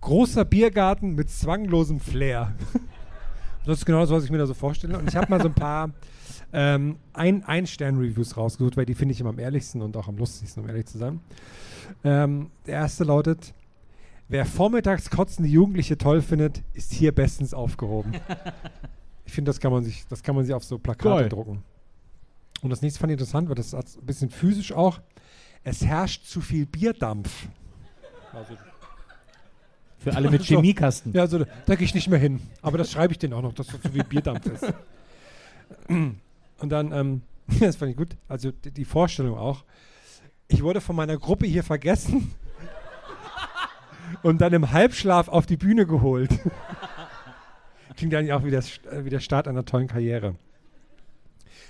großer 0.01 0.45
Biergarten 0.45 1.15
mit 1.15 1.29
zwanglosem 1.29 1.99
Flair. 1.99 2.53
das 3.65 3.79
ist 3.79 3.85
genau 3.85 4.01
das, 4.01 4.09
was 4.09 4.23
ich 4.23 4.31
mir 4.31 4.37
da 4.37 4.45
so 4.45 4.53
vorstelle. 4.53 4.97
Und 4.97 5.09
ich 5.09 5.15
habe 5.15 5.29
mal 5.29 5.41
so 5.41 5.47
ein 5.47 5.53
paar 5.53 5.91
ähm, 6.53 6.97
ein, 7.13 7.43
Ein-Stern-Reviews 7.43 8.37
rausgesucht, 8.37 8.77
weil 8.77 8.85
die 8.85 8.95
finde 8.95 9.13
ich 9.13 9.19
immer 9.19 9.31
am 9.31 9.39
ehrlichsten 9.39 9.81
und 9.81 9.97
auch 9.97 10.07
am 10.07 10.17
lustigsten, 10.17 10.63
um 10.63 10.69
ehrlich 10.69 10.85
zu 10.85 10.97
sein. 10.97 11.19
Ähm, 12.03 12.51
der 12.65 12.75
erste 12.75 13.03
lautet: 13.03 13.53
Wer 14.29 14.45
vormittags 14.45 15.09
kotzende 15.09 15.49
Jugendliche 15.49 15.97
toll 15.97 16.21
findet, 16.21 16.63
ist 16.73 16.93
hier 16.93 17.13
bestens 17.13 17.53
aufgehoben. 17.53 18.13
ich 19.25 19.33
finde, 19.33 19.49
das 19.49 19.59
kann 19.59 19.71
man 19.71 19.83
sich, 19.83 20.05
das 20.07 20.23
kann 20.23 20.35
man 20.35 20.45
sich 20.45 20.53
auf 20.53 20.63
so 20.63 20.77
Plakate 20.77 21.21
Geil. 21.21 21.29
drucken. 21.29 21.63
Und 22.61 22.69
das 22.69 22.81
nächste 22.81 22.99
fand 22.99 23.11
ich 23.11 23.15
interessant, 23.15 23.49
weil 23.49 23.55
das 23.55 23.73
ist 23.73 23.97
ein 23.97 24.05
bisschen 24.05 24.29
physisch 24.29 24.71
auch. 24.71 24.99
Es 25.69 25.83
herrscht 25.85 26.23
zu 26.25 26.39
viel 26.39 26.65
Bierdampf. 26.65 27.29
Also, 28.31 28.53
Für 29.99 30.15
alle 30.15 30.29
mit. 30.31 30.41
Chemiekasten. 30.45 31.11
ja, 31.13 31.21
also 31.23 31.45
da 31.65 31.75
gehe 31.75 31.83
ich 31.85 31.93
nicht 31.93 32.07
mehr 32.07 32.19
hin. 32.19 32.39
Aber 32.61 32.77
das 32.77 32.89
schreibe 32.91 33.11
ich 33.11 33.19
denen 33.19 33.33
auch 33.33 33.41
noch, 33.41 33.51
dass 33.53 33.67
das 33.67 33.81
so 33.81 33.89
viel 33.89 34.05
Bierdampf 34.05 34.45
ist. 34.45 34.73
Und 35.89 36.69
dann, 36.69 36.91
ähm, 36.93 37.21
das 37.59 37.75
fand 37.75 37.91
ich 37.91 37.97
gut, 37.97 38.15
also 38.29 38.51
die, 38.51 38.71
die 38.71 38.85
Vorstellung 38.85 39.37
auch. 39.37 39.65
Ich 40.47 40.63
wurde 40.63 40.79
von 40.79 40.95
meiner 40.95 41.17
Gruppe 41.17 41.45
hier 41.45 41.63
vergessen 41.63 42.33
und 44.23 44.39
dann 44.39 44.53
im 44.53 44.71
Halbschlaf 44.71 45.27
auf 45.27 45.45
die 45.45 45.57
Bühne 45.57 45.85
geholt. 45.85 46.29
Klingt 47.97 48.13
eigentlich 48.15 48.31
auch 48.31 48.45
wie 48.45 48.51
St- 48.61 48.87
äh, 48.87 49.03
wie 49.03 49.09
der 49.09 49.19
Start 49.19 49.49
einer 49.49 49.65
tollen 49.65 49.87
Karriere. 49.89 50.35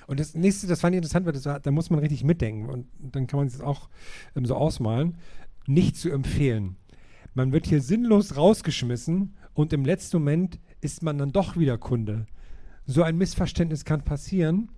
Und 0.07 0.19
das 0.19 0.35
nächste, 0.35 0.67
das 0.67 0.81
fand 0.81 0.95
ich 0.95 0.97
interessant, 0.97 1.25
weil 1.25 1.33
das, 1.33 1.43
da 1.43 1.71
muss 1.71 1.89
man 1.89 1.99
richtig 1.99 2.23
mitdenken 2.23 2.69
und 2.69 2.87
dann 2.99 3.27
kann 3.27 3.39
man 3.39 3.47
es 3.47 3.61
auch 3.61 3.89
ähm, 4.35 4.45
so 4.45 4.55
ausmalen. 4.55 5.17
Nicht 5.67 5.97
zu 5.97 6.09
empfehlen. 6.09 6.77
Man 7.33 7.51
wird 7.51 7.67
hier 7.67 7.81
sinnlos 7.81 8.35
rausgeschmissen 8.35 9.35
und 9.53 9.73
im 9.73 9.85
letzten 9.85 10.17
Moment 10.17 10.59
ist 10.81 11.03
man 11.03 11.17
dann 11.17 11.33
doch 11.33 11.57
wieder 11.57 11.77
Kunde. 11.77 12.25
So 12.85 13.03
ein 13.03 13.17
Missverständnis 13.17 13.83
kann 13.83 14.03
passieren, 14.03 14.71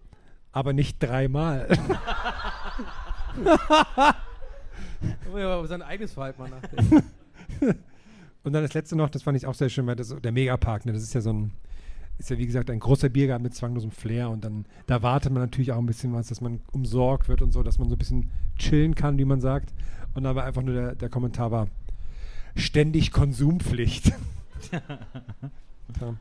aber 0.52 0.74
nicht 0.74 0.98
dreimal. 1.00 1.68
Ja, 5.34 5.60
über 5.60 5.68
sein 5.68 5.82
eigenes 5.82 6.14
Verhalten 6.14 6.42
mal 6.42 6.50
nachdenken. 6.50 7.04
Und 8.44 8.54
dann 8.54 8.64
das 8.64 8.74
letzte 8.74 8.96
noch, 8.96 9.10
das 9.10 9.24
fand 9.24 9.38
ich 9.38 9.46
auch 9.46 9.54
sehr 9.54 9.70
schön, 9.70 9.86
weil 9.88 9.96
das 9.96 10.16
der 10.22 10.32
Megapark, 10.32 10.86
ne, 10.86 10.94
das 10.94 11.04
ist 11.04 11.14
ja 11.14 11.22
so 11.22 11.32
ein, 11.32 11.52
ist 12.20 12.30
ja 12.30 12.38
wie 12.38 12.46
gesagt 12.46 12.70
ein 12.70 12.80
großer 12.80 13.10
Biergarten 13.10 13.44
mit 13.44 13.56
zwanglosem 13.56 13.92
Flair 13.92 14.30
und 14.30 14.44
dann, 14.44 14.66
da 14.88 15.02
wartet 15.02 15.32
man 15.32 15.42
natürlich 15.42 15.72
auch 15.72 15.78
ein 15.78 15.86
bisschen 15.86 16.14
was, 16.14 16.28
dass 16.28 16.42
man 16.42 16.60
umsorgt 16.72 17.30
wird 17.30 17.42
und 17.42 17.54
so, 17.54 17.64
dass 17.64 17.80
man 17.80 17.88
so 17.88 17.96
ein 17.96 17.98
bisschen 17.98 18.30
chillen 18.58 18.94
kann, 18.94 19.18
wie 19.18 19.26
man 19.26 19.40
sagt. 19.40 19.74
Und 20.14 20.24
dann 20.26 20.36
war 20.36 20.44
einfach 20.44 20.62
nur 20.62 20.76
der, 20.76 20.96
der 20.96 21.10
Kommentar 21.10 21.50
war, 21.52 21.70
ständig 22.56 23.12
Konsumpflicht. 23.12 24.12
ja. 26.02 26.14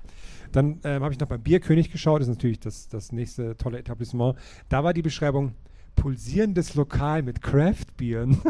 Dann 0.53 0.81
ähm, 0.85 1.03
habe 1.03 1.13
ich 1.13 1.21
noch 1.21 1.29
beim 1.29 1.43
Bierkönig 1.43 1.91
geschaut, 1.91 2.21
das 2.21 2.29
ist 2.29 2.35
natürlich 2.35 2.61
das, 2.61 2.89
das 2.89 3.13
nächste 3.13 3.57
tolle 3.57 3.79
Etablissement. 3.79 4.39
Da 4.69 4.85
war 4.85 4.95
die 4.95 5.03
Beschreibung, 5.03 5.53
pulsierendes 5.97 6.75
Lokal 6.75 7.23
mit 7.23 7.43
Craft-Bieren. 7.43 8.39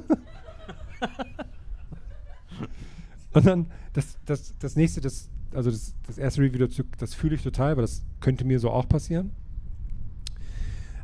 Und 3.33 3.47
dann 3.47 3.67
das, 3.95 4.19
das, 4.27 4.55
das 4.59 4.77
nächste, 4.77 5.01
das, 5.01 5.29
also 5.55 5.71
das, 5.71 5.95
das 6.07 6.19
erste 6.19 6.43
Review 6.43 6.59
dazu, 6.59 6.83
das 6.99 7.15
fühle 7.15 7.35
ich 7.35 7.43
total, 7.43 7.77
weil 7.77 7.83
das 7.83 8.03
könnte 8.21 8.45
mir 8.45 8.59
so 8.59 8.71
auch 8.71 8.89
passieren. 8.89 9.33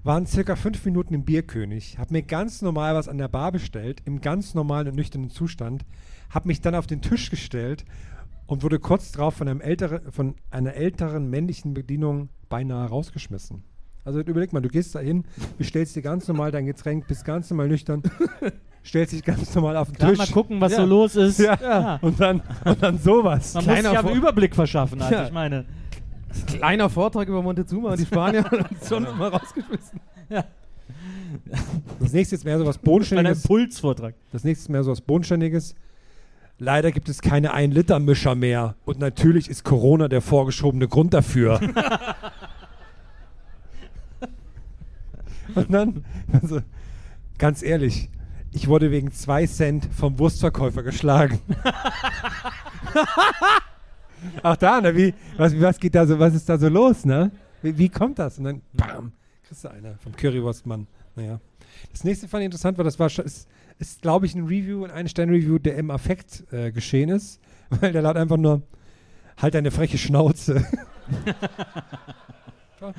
Waren 0.03 0.27
circa 0.27 0.55
fünf 0.55 0.85
Minuten 0.85 1.15
im 1.15 1.25
Bierkönig, 1.25 1.99
habe 1.99 2.13
mir 2.13 2.23
ganz 2.23 2.61
normal 2.61 2.95
was 2.95 3.09
an 3.09 3.17
der 3.17 3.29
Bar 3.29 3.53
bestellt, 3.53 4.03
im 4.05 4.21
ganz 4.21 4.55
normalen 4.55 4.89
und 4.89 4.97
nüchternen 4.97 5.31
Zustand, 5.31 5.87
habe 6.29 6.49
mich 6.49 6.61
dann 6.61 6.75
auf 6.75 6.87
den 6.87 7.01
Tisch 7.01 7.31
gestellt 7.31 7.85
und 8.47 8.63
wurde 8.63 8.79
kurz 8.79 9.13
darauf 9.13 9.35
von, 9.35 9.63
von 10.11 10.35
einer 10.51 10.75
älteren 10.75 11.31
männlichen 11.31 11.73
Bedienung 11.73 12.29
beinahe 12.51 12.89
rausgeschmissen. 12.89 13.65
Also 14.05 14.21
überleg 14.21 14.53
mal, 14.53 14.61
du 14.61 14.69
gehst 14.69 14.95
da 14.95 14.99
hin, 14.99 15.25
bestellst 15.57 15.97
dir 15.97 16.03
ganz 16.03 16.29
normal 16.29 16.51
dein 16.51 16.67
Getränk, 16.67 17.09
bist 17.09 17.25
ganz 17.25 17.49
normal 17.49 17.69
nüchtern, 17.69 18.03
stellst 18.85 19.13
dich 19.13 19.23
ganz 19.25 19.55
normal 19.55 19.77
auf 19.77 19.89
den 19.89 19.97
Klar, 19.97 20.11
Tisch. 20.11 20.19
mal 20.19 20.29
gucken, 20.29 20.61
was 20.61 20.73
Ja. 20.73 20.79
so 20.79 20.85
los 20.87 21.17
ist. 21.17 21.39
Ja. 21.41 21.59
Ja. 21.61 21.99
Und 22.03 22.21
dann, 22.21 22.43
und 22.65 22.83
dann 22.83 22.99
sowas. 22.99 23.55
Man 23.55 23.65
muss 23.65 23.73
Kleiner 23.73 23.89
sich 23.89 23.95
ja 23.95 24.01
Vor- 24.03 24.11
einen 24.11 24.21
Überblick 24.21 24.55
verschaffen. 24.55 25.01
Also 25.03 25.15
Ja. 25.15 25.25
ich 25.27 25.33
meine, 25.33 25.65
Kleiner 26.47 26.91
Vortrag 26.91 27.29
über 27.29 27.43
Montezuma 27.43 27.91
und 27.93 27.99
die 28.01 28.07
Spanier 28.07 28.45
und 28.53 28.67
schon 28.89 29.05
immer 29.07 29.29
rausgeschmissen. 29.29 30.01
Das 32.01 32.13
nächste 32.13 32.35
ist 32.35 32.45
mehr 32.45 32.59
so 32.59 32.67
was 32.67 32.77
Bodenständiges. 32.79 33.43
Impulsvortrag. 33.45 34.15
Das 34.33 34.43
nächste 34.45 34.65
ist 34.65 34.69
mehr 34.69 34.83
so 34.83 34.91
was 34.91 35.01
Bodenständiges. 35.01 35.75
Leider 36.59 36.93
gibt 36.93 37.09
es 37.09 37.21
keine 37.23 37.55
1-Liter-Mischer 37.55 38.35
mehr. 38.35 38.75
Und 38.85 38.99
natürlich 39.01 39.49
ist 39.49 39.65
Corona 39.65 40.09
der 40.09 40.21
vorgeschobene 40.21 40.87
Grund 40.89 41.15
dafür. 41.15 41.61
Und 45.55 45.73
dann, 45.73 46.05
also, 46.33 46.61
ganz 47.39 47.63
ehrlich, 47.63 48.09
ich 48.55 48.69
wurde 48.69 48.91
wegen 48.93 49.11
2 49.11 49.47
Cent 49.47 49.89
vom 49.93 50.19
Wurstverkäufer 50.19 50.83
geschlagen. 50.85 51.41
Auch 54.45 54.57
da, 54.57 54.81
ne? 54.81 54.97
Wie, 54.97 55.13
was, 55.37 55.61
was 55.61 55.79
geht 55.79 55.95
da 55.97 56.07
so, 56.07 56.19
was 56.19 56.35
ist 56.35 56.49
da 56.49 56.57
so 56.57 56.69
los, 56.69 57.05
ne? 57.05 57.33
Wie, 57.63 57.77
wie 57.77 57.89
kommt 57.89 58.21
das? 58.21 58.39
Und 58.39 58.45
dann, 58.45 58.63
bam, 58.73 59.13
kriegst 59.43 59.65
du 59.65 59.69
eine 59.69 59.99
vom 59.99 60.15
Currywurstmann. 60.15 60.87
Naja. 61.17 61.41
Das 61.91 62.05
nächste 62.05 62.29
fand 62.29 62.43
ich 62.43 62.47
interessant, 62.47 62.79
weil 62.79 62.85
das 62.85 63.01
war 63.01 63.09
ist, 63.09 63.49
ist 63.79 64.03
glaube 64.03 64.27
ich, 64.27 64.37
ein 64.37 64.45
Review, 64.45 64.85
ein 64.85 64.93
Ein-Stern-Review, 64.93 65.59
der 65.59 65.77
im 65.77 65.91
Affekt 65.91 66.45
äh, 66.53 66.71
geschehen 66.71 67.09
ist. 67.09 67.41
Weil 67.71 67.93
der 67.93 68.03
laut 68.03 68.17
einfach 68.17 68.37
nur, 68.37 68.63
halt 69.37 69.55
deine 69.55 69.73
freche 69.73 69.99
Schnauze. 69.99 70.65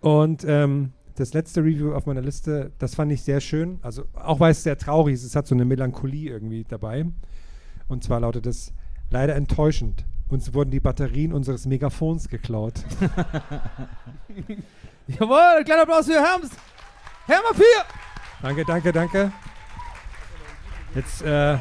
Und 0.00 0.44
ähm, 0.46 0.92
das 1.18 1.34
letzte 1.34 1.60
Review 1.62 1.92
auf 1.94 2.06
meiner 2.06 2.20
Liste, 2.20 2.72
das 2.78 2.94
fand 2.94 3.10
ich 3.12 3.22
sehr 3.22 3.40
schön. 3.40 3.78
Also 3.82 4.04
auch 4.14 4.38
weil 4.40 4.52
es 4.52 4.62
sehr 4.62 4.78
traurig 4.78 5.14
ist, 5.14 5.24
es 5.24 5.34
hat 5.34 5.46
so 5.46 5.54
eine 5.54 5.64
Melancholie 5.64 6.30
irgendwie 6.30 6.64
dabei. 6.64 7.06
Und 7.88 8.04
zwar 8.04 8.20
lautet 8.20 8.46
es, 8.46 8.72
leider 9.10 9.34
enttäuschend. 9.34 10.04
Uns 10.28 10.52
wurden 10.54 10.70
die 10.70 10.80
Batterien 10.80 11.32
unseres 11.32 11.66
Megafons 11.66 12.28
geklaut. 12.28 12.74
Jawohl, 15.08 15.64
kleiner 15.64 15.82
Applaus 15.82 16.06
für 16.06 16.22
Herms. 16.22 16.50
Hermer 17.26 17.54
4. 17.54 17.64
danke, 18.42 18.64
danke, 18.64 18.92
danke. 18.92 19.32
Jetzt, 20.94 21.22
äh, 21.22 21.56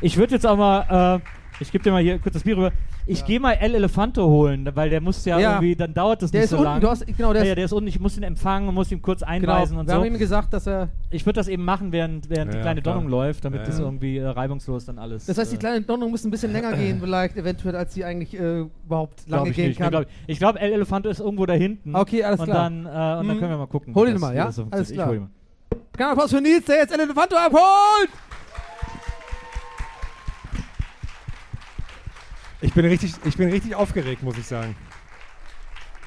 Ich 0.00 0.16
würde 0.16 0.34
jetzt 0.34 0.46
auch 0.46 0.56
mal, 0.56 1.20
äh, 1.20 1.41
ich 1.62 1.72
gebe 1.72 1.82
dir 1.82 1.90
mal 1.92 2.02
hier 2.02 2.18
kurz 2.18 2.34
das 2.34 2.42
Bier 2.42 2.56
rüber. 2.56 2.72
Ich 3.06 3.24
gehe 3.24 3.40
mal 3.40 3.52
El 3.54 3.74
Elefante 3.74 4.22
holen, 4.22 4.68
weil 4.74 4.90
der 4.90 5.00
muss 5.00 5.24
ja, 5.24 5.38
Ja. 5.38 5.52
irgendwie, 5.54 5.74
dann 5.74 5.92
dauert 5.94 6.22
das 6.22 6.30
Der 6.30 6.40
nicht 6.40 6.44
ist 6.44 6.50
so 6.50 6.56
unten, 6.58 6.68
lang. 6.68 6.80
du 6.80 6.88
hast, 6.88 7.04
genau, 7.06 7.32
der 7.32 7.42
ja, 7.42 7.46
ja, 7.46 7.52
ist, 7.52 7.56
der 7.56 7.64
ist 7.64 7.72
unten. 7.72 7.88
Ich 7.88 7.98
muss 7.98 8.16
ihn 8.16 8.22
empfangen 8.22 8.68
und 8.68 8.74
muss 8.74 8.92
ihm 8.92 9.02
kurz 9.02 9.20
genau, 9.20 9.32
einweisen 9.32 9.76
wir 9.76 9.80
und 9.80 9.90
haben 9.90 10.00
so. 10.00 10.06
ihm 10.06 10.18
gesagt, 10.18 10.52
dass 10.52 10.66
er, 10.68 10.88
Ich 11.10 11.26
würde 11.26 11.40
das 11.40 11.48
eben 11.48 11.64
machen, 11.64 11.90
während, 11.90 12.28
während 12.30 12.52
die 12.52 12.56
Ja, 12.58 12.62
kleine 12.62 12.82
klar. 12.82 12.94
Donnung 12.94 13.10
läuft, 13.10 13.44
damit 13.44 13.60
Ja, 13.60 13.66
das 13.66 13.78
ja. 13.78 13.84
irgendwie 13.84 14.18
äh, 14.18 14.26
reibungslos 14.28 14.84
dann 14.84 14.98
alles. 14.98 15.26
das 15.26 15.36
heißt, 15.38 15.50
die 15.50 15.56
äh, 15.56 15.58
kleine 15.58 15.80
Donnung 15.82 16.10
muss 16.10 16.24
ein 16.24 16.30
bisschen 16.30 16.52
länger 16.52 16.72
gehen, 16.76 17.00
vielleicht, 17.00 17.36
eventuell, 17.36 17.74
als 17.74 17.94
sie 17.94 18.04
eigentlich 18.04 18.38
äh, 18.38 18.60
überhaupt 18.86 19.26
glaub 19.26 19.38
lange 19.40 19.50
ich 19.50 19.56
gehen 19.56 19.68
nicht. 19.68 19.78
Nee, 19.78 19.82
kann. 19.84 19.90
glaub 19.90 20.02
ich 20.04 20.08
ich 20.26 20.38
glaube, 20.38 20.60
El 20.60 20.72
Elefante 20.72 21.08
ist 21.08 21.20
irgendwo 21.20 21.46
da 21.46 21.54
hinten. 21.54 21.96
Okay, 21.96 22.22
alles 22.22 22.40
und 22.40 22.46
klar. 22.46 22.64
Dann, 22.70 22.84
äh, 22.84 22.88
und 22.88 22.92
dann 22.92 23.26
Mhm. 23.26 23.38
können 23.40 23.50
wir 23.50 23.58
mal 23.58 23.66
gucken. 23.66 23.94
Hol 23.94 24.06
ihn 24.08 24.12
das- 24.14 24.20
mal, 24.20 24.34
ja? 24.36 24.44
Alles 24.44 24.90
klar. 24.90 24.90
Ich 24.90 25.04
hol 25.06 25.14
ihn 25.16 25.20
mal. 25.22 25.30
Kleiner 25.94 26.12
Applaus 26.12 26.30
für 26.30 26.40
Nils, 26.40 26.64
der 26.66 26.76
jetzt 26.76 26.92
El 26.94 27.00
Elefanto 27.00 27.36
abholt. 27.36 28.08
Ich, 32.62 32.72
bin 32.72 32.86
richtig, 32.86 33.12
ich 33.24 33.36
bin 33.36 33.50
richtig 33.50 33.74
aufgeregt, 33.74 34.22
muss 34.22 34.38
ich 34.38 34.46
sagen. 34.46 34.74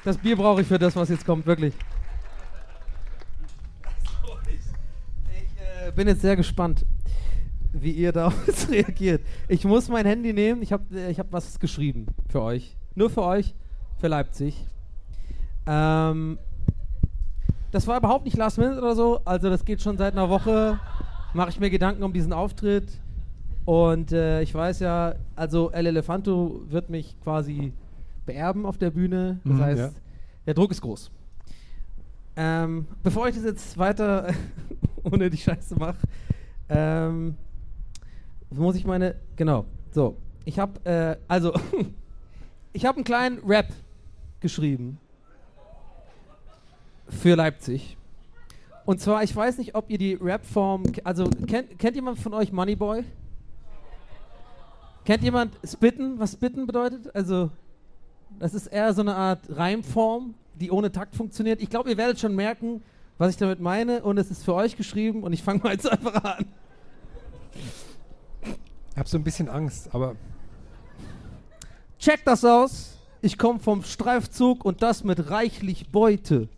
Das 0.04 0.16
Bier 0.16 0.36
brauche 0.36 0.62
ich 0.62 0.66
für 0.66 0.78
das, 0.78 0.96
was 0.96 1.08
jetzt 1.08 1.24
kommt, 1.24 1.46
wirklich. 1.46 1.74
Ich 5.28 5.86
äh, 5.86 5.92
bin 5.92 6.08
jetzt 6.08 6.22
sehr 6.22 6.36
gespannt, 6.36 6.84
wie 7.72 7.92
ihr 7.92 8.12
darauf 8.12 8.34
jetzt 8.46 8.70
reagiert. 8.70 9.22
Ich 9.48 9.64
muss 9.64 9.88
mein 9.88 10.06
Handy 10.06 10.32
nehmen. 10.32 10.62
Ich 10.62 10.72
habe 10.72 10.84
äh, 10.94 11.10
ich 11.10 11.18
hab 11.18 11.30
was 11.32 11.58
geschrieben 11.60 12.06
für 12.28 12.42
euch. 12.42 12.76
Nur 12.94 13.10
für 13.10 13.22
euch, 13.22 13.54
für 13.98 14.08
Leipzig. 14.08 14.64
Ähm, 15.66 16.38
das 17.70 17.86
war 17.86 17.98
überhaupt 17.98 18.24
nicht 18.24 18.36
Last 18.36 18.58
Minute 18.58 18.78
oder 18.78 18.94
so. 18.94 19.20
Also 19.24 19.50
das 19.50 19.64
geht 19.64 19.82
schon 19.82 19.98
seit 19.98 20.14
einer 20.14 20.30
Woche. 20.30 20.80
Mache 21.34 21.50
ich 21.50 21.60
mir 21.60 21.68
Gedanken 21.68 22.02
um 22.02 22.12
diesen 22.12 22.32
Auftritt. 22.32 23.00
Und 23.66 24.12
äh, 24.12 24.40
ich 24.42 24.54
weiß 24.54 24.78
ja, 24.80 25.14
also 25.34 25.70
El 25.72 25.86
Elefanto 25.86 26.62
wird 26.68 26.88
mich 26.88 27.20
quasi 27.22 27.72
beerben 28.24 28.64
auf 28.64 28.78
der 28.78 28.90
Bühne. 28.90 29.40
Das 29.44 29.52
Mhm, 29.52 29.60
heißt, 29.60 29.78
ja. 29.80 29.90
der 30.46 30.54
Druck 30.54 30.70
ist 30.70 30.80
groß. 30.80 31.10
Ähm, 32.36 32.86
bevor 33.02 33.28
ich 33.28 33.34
das 33.34 33.44
jetzt 33.44 33.76
weiter 33.76 34.32
ohne 35.02 35.28
die 35.30 35.36
Scheiße 35.36 35.74
mache, 35.76 35.96
ähm, 36.68 37.34
muss 38.50 38.76
ich 38.76 38.86
meine. 38.86 39.16
Genau. 39.34 39.64
So. 39.90 40.16
Ich 40.44 40.58
habe, 40.60 40.84
äh, 40.88 41.16
also, 41.26 41.52
ich 42.72 42.86
habe 42.86 42.96
einen 42.98 43.04
kleinen 43.04 43.38
Rap 43.44 43.66
geschrieben 44.38 44.98
für 47.08 47.34
Leipzig. 47.34 47.96
Und 48.84 49.00
zwar, 49.00 49.24
ich 49.24 49.34
weiß 49.34 49.58
nicht, 49.58 49.74
ob 49.74 49.90
ihr 49.90 49.98
die 49.98 50.14
Rap-Form, 50.14 50.84
also 51.02 51.28
kennt, 51.48 51.76
kennt 51.80 51.96
jemand 51.96 52.20
von 52.20 52.32
euch 52.32 52.52
Moneyboy? 52.52 53.02
Kennt 55.06 55.22
jemand 55.22 55.56
Spitten, 55.64 56.18
was 56.18 56.32
Spitten 56.32 56.66
bedeutet? 56.66 57.14
Also, 57.14 57.50
das 58.40 58.54
ist 58.54 58.66
eher 58.66 58.92
so 58.92 59.02
eine 59.02 59.14
Art 59.14 59.40
Reimform, 59.48 60.34
die 60.56 60.72
ohne 60.72 60.90
Takt 60.90 61.14
funktioniert. 61.14 61.62
Ich 61.62 61.70
glaube, 61.70 61.90
ihr 61.90 61.96
werdet 61.96 62.18
schon 62.18 62.34
merken, 62.34 62.82
was 63.16 63.30
ich 63.30 63.36
damit 63.36 63.60
meine 63.60 64.02
und 64.02 64.18
es 64.18 64.32
ist 64.32 64.44
für 64.44 64.52
euch 64.52 64.76
geschrieben 64.76 65.22
und 65.22 65.32
ich 65.32 65.44
fange 65.44 65.60
mal 65.62 65.72
jetzt 65.72 65.88
einfach 65.88 66.22
an. 66.24 66.46
Ich 68.90 68.98
habe 68.98 69.08
so 69.08 69.16
ein 69.16 69.22
bisschen 69.22 69.48
Angst, 69.48 69.94
aber 69.94 70.16
Check 72.00 72.24
das 72.24 72.44
aus. 72.44 72.98
Ich 73.22 73.38
komme 73.38 73.60
vom 73.60 73.84
Streifzug 73.84 74.64
und 74.64 74.82
das 74.82 75.04
mit 75.04 75.30
reichlich 75.30 75.90
Beute, 75.90 76.48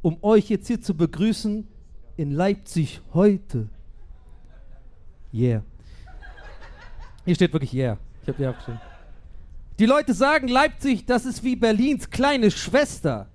um 0.00 0.18
euch 0.22 0.48
jetzt 0.48 0.66
hier 0.66 0.80
zu 0.80 0.94
begrüßen 0.94 1.68
in 2.16 2.30
Leipzig 2.32 3.02
heute. 3.12 3.68
Yeah. 5.32 5.62
Hier 7.24 7.34
steht 7.34 7.52
wirklich 7.52 7.72
yeah. 7.74 7.98
Ich 8.22 8.28
habe 8.28 8.38
hier 8.38 8.48
abgeschrieben. 8.50 8.80
Die 9.78 9.86
Leute 9.86 10.14
sagen 10.14 10.48
Leipzig, 10.48 11.06
das 11.06 11.24
ist 11.24 11.42
wie 11.42 11.56
Berlins 11.56 12.10
kleine 12.10 12.50
Schwester. 12.50 13.28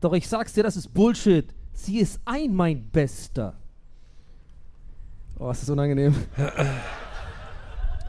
Doch 0.00 0.12
ich 0.12 0.28
sag's 0.28 0.52
dir, 0.52 0.62
das 0.62 0.76
ist 0.76 0.92
Bullshit. 0.92 1.54
Sie 1.72 1.98
ist 1.98 2.20
ein 2.24 2.54
mein 2.54 2.88
Bester. 2.90 3.54
Oh, 5.38 5.50
ist 5.50 5.62
das 5.62 5.70
unangenehm. 5.70 6.14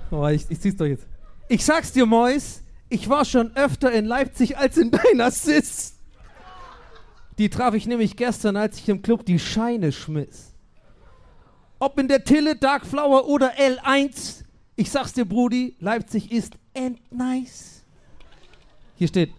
Oh, 0.10 0.26
ich, 0.28 0.46
ich 0.50 0.60
zieh's 0.62 0.78
doch 0.78 0.86
jetzt. 0.86 1.06
Ich 1.50 1.66
sag's 1.66 1.92
dir, 1.92 2.06
Mois, 2.06 2.64
ich 2.88 3.10
war 3.10 3.26
schon 3.26 3.56
öfter 3.58 3.92
in 3.92 4.06
Leipzig 4.06 4.58
als 4.58 4.78
in 4.78 4.92
deiner 4.92 5.32
Sis. 5.32 5.98
Die 7.38 7.50
traf 7.50 7.74
ich 7.74 7.88
nämlich 7.88 8.16
gestern, 8.16 8.56
als 8.56 8.78
ich 8.78 8.88
im 8.90 9.02
Club 9.02 9.26
die 9.26 9.38
Scheine 9.38 9.92
schmiss. 9.92 10.54
Ob 11.80 12.00
in 12.00 12.08
der 12.08 12.24
Tille, 12.24 12.56
Dark 12.56 12.86
Flower 12.86 13.28
oder 13.28 13.52
L1, 13.58 14.46
ich 14.78 14.92
sag's 14.92 15.12
dir, 15.12 15.26
Brudi, 15.26 15.76
Leipzig 15.80 16.32
ist 16.32 16.54
endnice. 16.74 17.84
Hier 18.96 19.08
steht, 19.08 19.32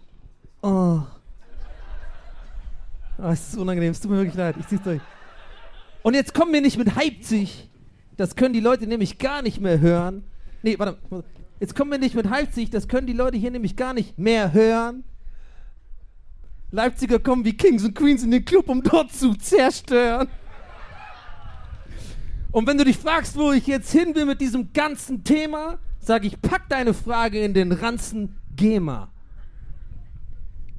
oh. 0.61 1.01
oh. 3.17 3.23
Es 3.23 3.49
ist 3.49 3.57
unangenehm, 3.57 3.91
es 3.91 4.01
tut 4.01 4.11
mir 4.11 4.17
wirklich 4.17 4.35
leid, 4.35 4.55
ich 4.59 4.67
zieh's 4.67 4.81
durch. 4.83 5.01
Und 6.03 6.13
jetzt 6.13 6.33
kommen 6.33 6.53
wir 6.53 6.61
nicht 6.61 6.77
mit 6.77 6.93
Leipzig. 6.95 7.69
Das 8.17 8.35
können 8.35 8.53
die 8.53 8.59
Leute 8.59 8.85
nämlich 8.85 9.17
gar 9.17 9.41
nicht 9.41 9.61
mehr 9.61 9.79
hören. 9.79 10.23
Nee, 10.61 10.77
warte. 10.77 10.97
Jetzt 11.61 11.75
kommen 11.75 11.91
wir 11.91 11.99
nicht 11.99 12.15
mit 12.15 12.25
Leipzig, 12.25 12.69
das 12.69 12.87
können 12.87 13.07
die 13.07 13.13
Leute 13.13 13.37
hier 13.37 13.51
nämlich 13.51 13.75
gar 13.75 13.93
nicht 13.93 14.17
mehr 14.17 14.53
hören. 14.53 15.03
Leipziger 16.71 17.19
kommen 17.19 17.45
wie 17.45 17.55
Kings 17.55 17.83
und 17.83 17.95
Queens 17.95 18.23
in 18.23 18.31
den 18.31 18.45
Club, 18.45 18.69
um 18.69 18.83
dort 18.83 19.11
zu 19.11 19.33
zerstören. 19.35 20.27
Und 22.51 22.65
wenn 22.67 22.77
du 22.77 22.83
dich 22.83 22.97
fragst, 22.97 23.35
wo 23.37 23.51
ich 23.51 23.67
jetzt 23.67 23.91
hin 23.91 24.15
will 24.15 24.25
mit 24.25 24.41
diesem 24.41 24.73
ganzen 24.73 25.23
Thema, 25.23 25.77
sage 25.99 26.27
ich, 26.27 26.41
pack 26.41 26.67
deine 26.69 26.93
Frage 26.93 27.39
in 27.39 27.53
den 27.53 27.71
Ranzen 27.71 28.37
GEMA. 28.55 29.11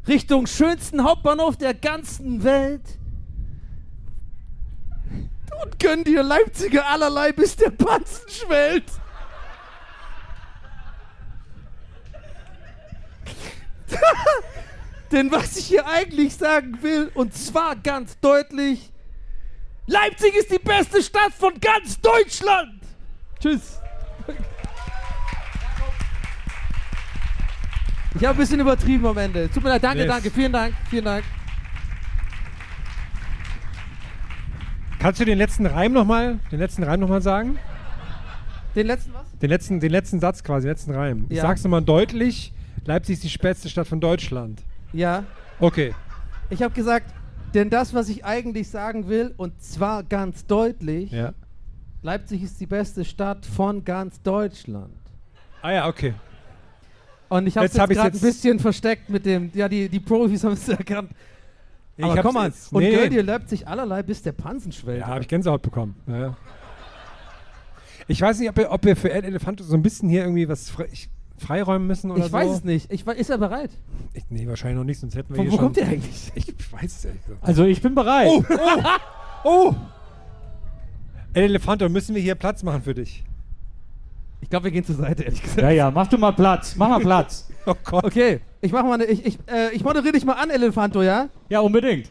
Richtung 0.09 0.47
schönsten 0.47 1.05
Hauptbahnhof 1.05 1.57
der 1.57 1.75
ganzen 1.75 2.43
Welt. 2.43 2.83
Und 5.63 5.79
gönn 5.79 6.03
dir 6.05 6.23
Leipziger 6.23 6.87
allerlei, 6.89 7.33
bis 7.33 7.55
der 7.55 7.71
Panzen 7.71 8.29
schwellt. 8.29 8.91
Denn 15.13 15.31
was 15.31 15.57
ich 15.57 15.67
hier 15.67 15.87
eigentlich 15.87 16.37
sagen 16.37 16.79
will, 16.83 17.11
und 17.15 17.35
zwar 17.35 17.77
ganz 17.77 18.19
deutlich, 18.21 18.91
Leipzig 19.91 20.35
ist 20.37 20.51
die 20.53 20.59
beste 20.59 21.03
Stadt 21.03 21.33
von 21.37 21.53
ganz 21.61 22.01
Deutschland. 22.01 22.81
Tschüss. 23.41 23.81
Ich 28.15 28.25
habe 28.27 28.37
ein 28.37 28.37
bisschen 28.37 28.61
übertrieben 28.61 29.07
am 29.07 29.19
Ende. 29.19 29.51
Tut 29.51 29.63
mir 29.65 29.71
leid, 29.71 29.83
danke, 29.83 30.01
Yes. 30.05 30.09
danke, 30.09 30.31
vielen 30.31 30.53
Dank, 30.53 30.75
vielen 30.89 31.05
Dank. 31.05 31.25
kannst 34.99 35.19
du 35.19 35.25
den 35.25 35.39
letzten 35.39 35.65
Reim 35.65 35.93
nochmal, 35.93 36.39
den 36.53 36.59
letzten 36.59 36.83
Reim 36.83 37.01
noch 37.01 37.09
mal 37.09 37.23
sagen? 37.23 37.59
Den 38.77 38.87
letzten 38.87 39.15
was? 39.15 39.23
Den 39.41 39.49
letzten, 39.49 39.81
den 39.81 39.91
letzten 39.91 40.21
Satz 40.21 40.45
quasi, 40.45 40.67
den 40.67 40.73
letzten 40.73 40.95
Reim. 40.95 41.25
Ich 41.31 41.39
Ja. 41.39 41.43
sag's 41.43 41.65
nochmal 41.65 41.81
deutlich, 41.83 42.53
Leipzig 42.85 43.15
ist 43.15 43.25
die 43.25 43.31
spätste 43.31 43.69
Stadt 43.71 43.87
von 43.89 44.01
Deutschland. 44.01 44.63
Ja. 44.93 45.25
Okay. 45.59 45.95
Ich 46.51 46.63
habe 46.63 46.75
gesagt, 46.75 47.13
denn 47.55 47.71
das, 47.71 47.95
was 47.95 48.09
ich 48.09 48.25
eigentlich 48.25 48.69
sagen 48.69 49.09
will, 49.09 49.35
und 49.37 49.63
zwar 49.63 50.03
ganz 50.03 50.47
deutlich, 50.47 51.11
Ja. 51.11 51.33
Leipzig 52.03 52.43
ist 52.43 52.61
die 52.61 52.67
beste 52.67 53.05
Stadt 53.05 53.45
von 53.45 53.85
ganz 53.85 54.23
Deutschland. 54.23 54.95
Ah 55.61 55.73
ja, 55.73 55.89
okay. 55.89 56.15
Und 57.29 57.47
ich 57.47 57.57
habe 57.57 57.67
Jetzt 57.67 57.79
es 57.79 57.87
gerade 57.87 58.17
ein 58.17 58.21
bisschen 58.21 58.59
versteckt 58.59 59.11
mit 59.11 59.27
dem, 59.27 59.51
ja, 59.55 59.69
die, 59.69 59.89
die 59.89 60.01
Profis 60.01 60.43
haben 60.43 60.55
es 60.55 60.69
erkannt. 60.69 61.11
Ich 61.97 62.05
Aber 62.05 62.23
komm 62.23 62.35
mal, 62.35 62.47
jetzt- 62.49 62.73
und 62.73 62.83
nee. 62.83 62.91
gönn 62.91 63.11
dir 63.11 63.23
Leipzig 63.23 63.69
allerlei, 63.69 64.03
bis 64.03 64.23
der 64.23 64.33
Pansen 64.33 64.73
schwellt. 64.73 65.01
Ja, 65.01 65.09
habe 65.09 65.21
ich 65.21 65.29
Gänsehaut 65.29 65.61
bekommen. 65.61 65.95
Ja, 66.07 66.19
ja. 66.19 66.37
Ich 68.09 68.21
weiß 68.21 68.41
nicht, 68.41 68.49
ob 68.49 68.57
wir, 68.57 68.71
ob 68.73 68.85
wir 68.85 68.97
für 68.97 69.13
El 69.13 69.25
Elefanto 69.25 69.63
so 69.63 69.75
ein 69.75 69.83
bisschen 69.83 70.09
hier 70.09 70.23
irgendwie 70.23 70.49
was 70.49 70.73
ich, 70.91 71.09
freiräumen 71.41 71.87
müssen 71.87 72.11
oder 72.11 72.21
ich 72.21 72.27
so. 72.27 72.33
weiß 72.33 72.51
es 72.51 72.65
nicht. 72.65 72.93
Ich, 72.93 73.07
ist 73.07 73.31
er 73.31 73.39
bereit? 73.39 73.71
Ich, 74.13 74.25
nee, 74.29 74.47
wahrscheinlich 74.47 74.79
noch 74.79 74.85
nicht, 74.85 75.01
sonst 75.01 75.15
hätten 75.17 75.31
wir 75.31 75.37
Von 75.37 75.45
hier 75.45 75.53
wo 75.53 75.57
schon... 75.57 75.65
kommt 75.65 75.77
der 75.77 75.89
eigentlich? 75.89 76.33
Ich 76.35 76.73
weiß 76.73 76.97
es 76.99 77.05
ehrlich 77.05 77.25
gesagt. 77.25 77.43
Also 77.43 77.65
ich 77.65 77.81
bin 77.81 77.95
bereit. 77.95 78.29
Oh, 78.29 78.45
oh, 78.49 78.85
oh! 79.45 79.75
El 81.33 81.45
Elefanto, 81.45 81.89
müssen 81.89 82.15
wir 82.15 82.23
hier 82.23 82.35
Platz 82.35 82.63
machen 82.63 82.83
für 82.83 82.95
dich? 82.95 83.25
Ich 84.41 84.51
glaube, 84.51 84.65
wir 84.65 84.71
gehen 84.71 84.85
zur 84.85 84.97
Seite, 84.97 85.23
ehrlich 85.23 85.43
gesagt. 85.43 85.63
Ja, 85.63 85.71
ja, 85.71 85.91
mach 85.91 86.07
du 86.09 86.19
mal 86.19 86.33
Platz. 86.33 86.75
Mach 86.77 86.89
mal 86.89 87.01
Platz. 87.01 87.47
Oh 87.67 87.75
Gott. 87.85 88.05
Okay, 88.05 88.41
ich 88.63 88.73
mach 88.73 88.83
mal 88.85 88.95
eine, 88.95 89.05
ich, 89.05 89.27
ich, 89.27 89.39
äh, 89.47 89.71
ich 89.75 89.85
moderiere 89.85 90.13
dich 90.13 90.25
mal 90.25 90.33
an, 90.33 90.49
Elefanto, 90.49 91.03
ja? 91.03 91.29
Ja, 91.51 91.61
unbedingt. 91.61 92.11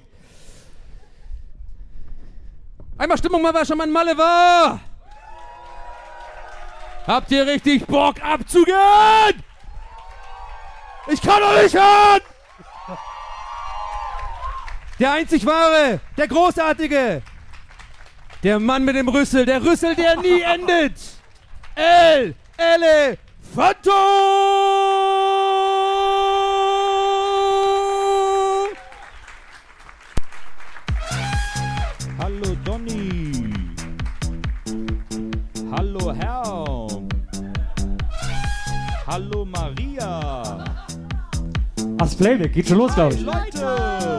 Einmal 3.00 3.18
Stimmung 3.18 3.42
mal, 3.42 3.52
wer 3.52 3.66
schon 3.66 3.80
mal 3.80 3.88
in 3.88 3.92
Malle 3.92 4.16
war. 4.16 4.80
Habt 7.08 7.32
ihr 7.32 7.46
richtig 7.46 7.86
Bock 7.86 8.22
abzugehen? 8.22 9.44
Ich 11.08 11.22
kann 11.22 11.40
doch 11.42 11.62
nicht 11.62 11.74
hören! 11.74 12.22
Der 15.00 15.14
einzig 15.14 15.46
wahre, 15.46 16.02
der 16.18 16.28
großartige, 16.28 17.22
der 18.44 18.60
Mann 18.60 18.84
mit 18.84 18.96
dem 18.98 19.08
Rüssel, 19.08 19.46
der 19.46 19.64
Rüssel, 19.64 19.96
der 19.96 20.18
nie 20.18 20.42
endet. 20.54 21.00
El 21.76 22.36
Elefanto! 22.58 23.92
Ach, 42.02 42.18
Playback, 42.18 42.54
geht 42.54 42.68
schon 42.68 42.78
los, 42.78 42.96
glaube 42.96 43.14
ich. 43.14 43.22
Leute! 43.22 44.19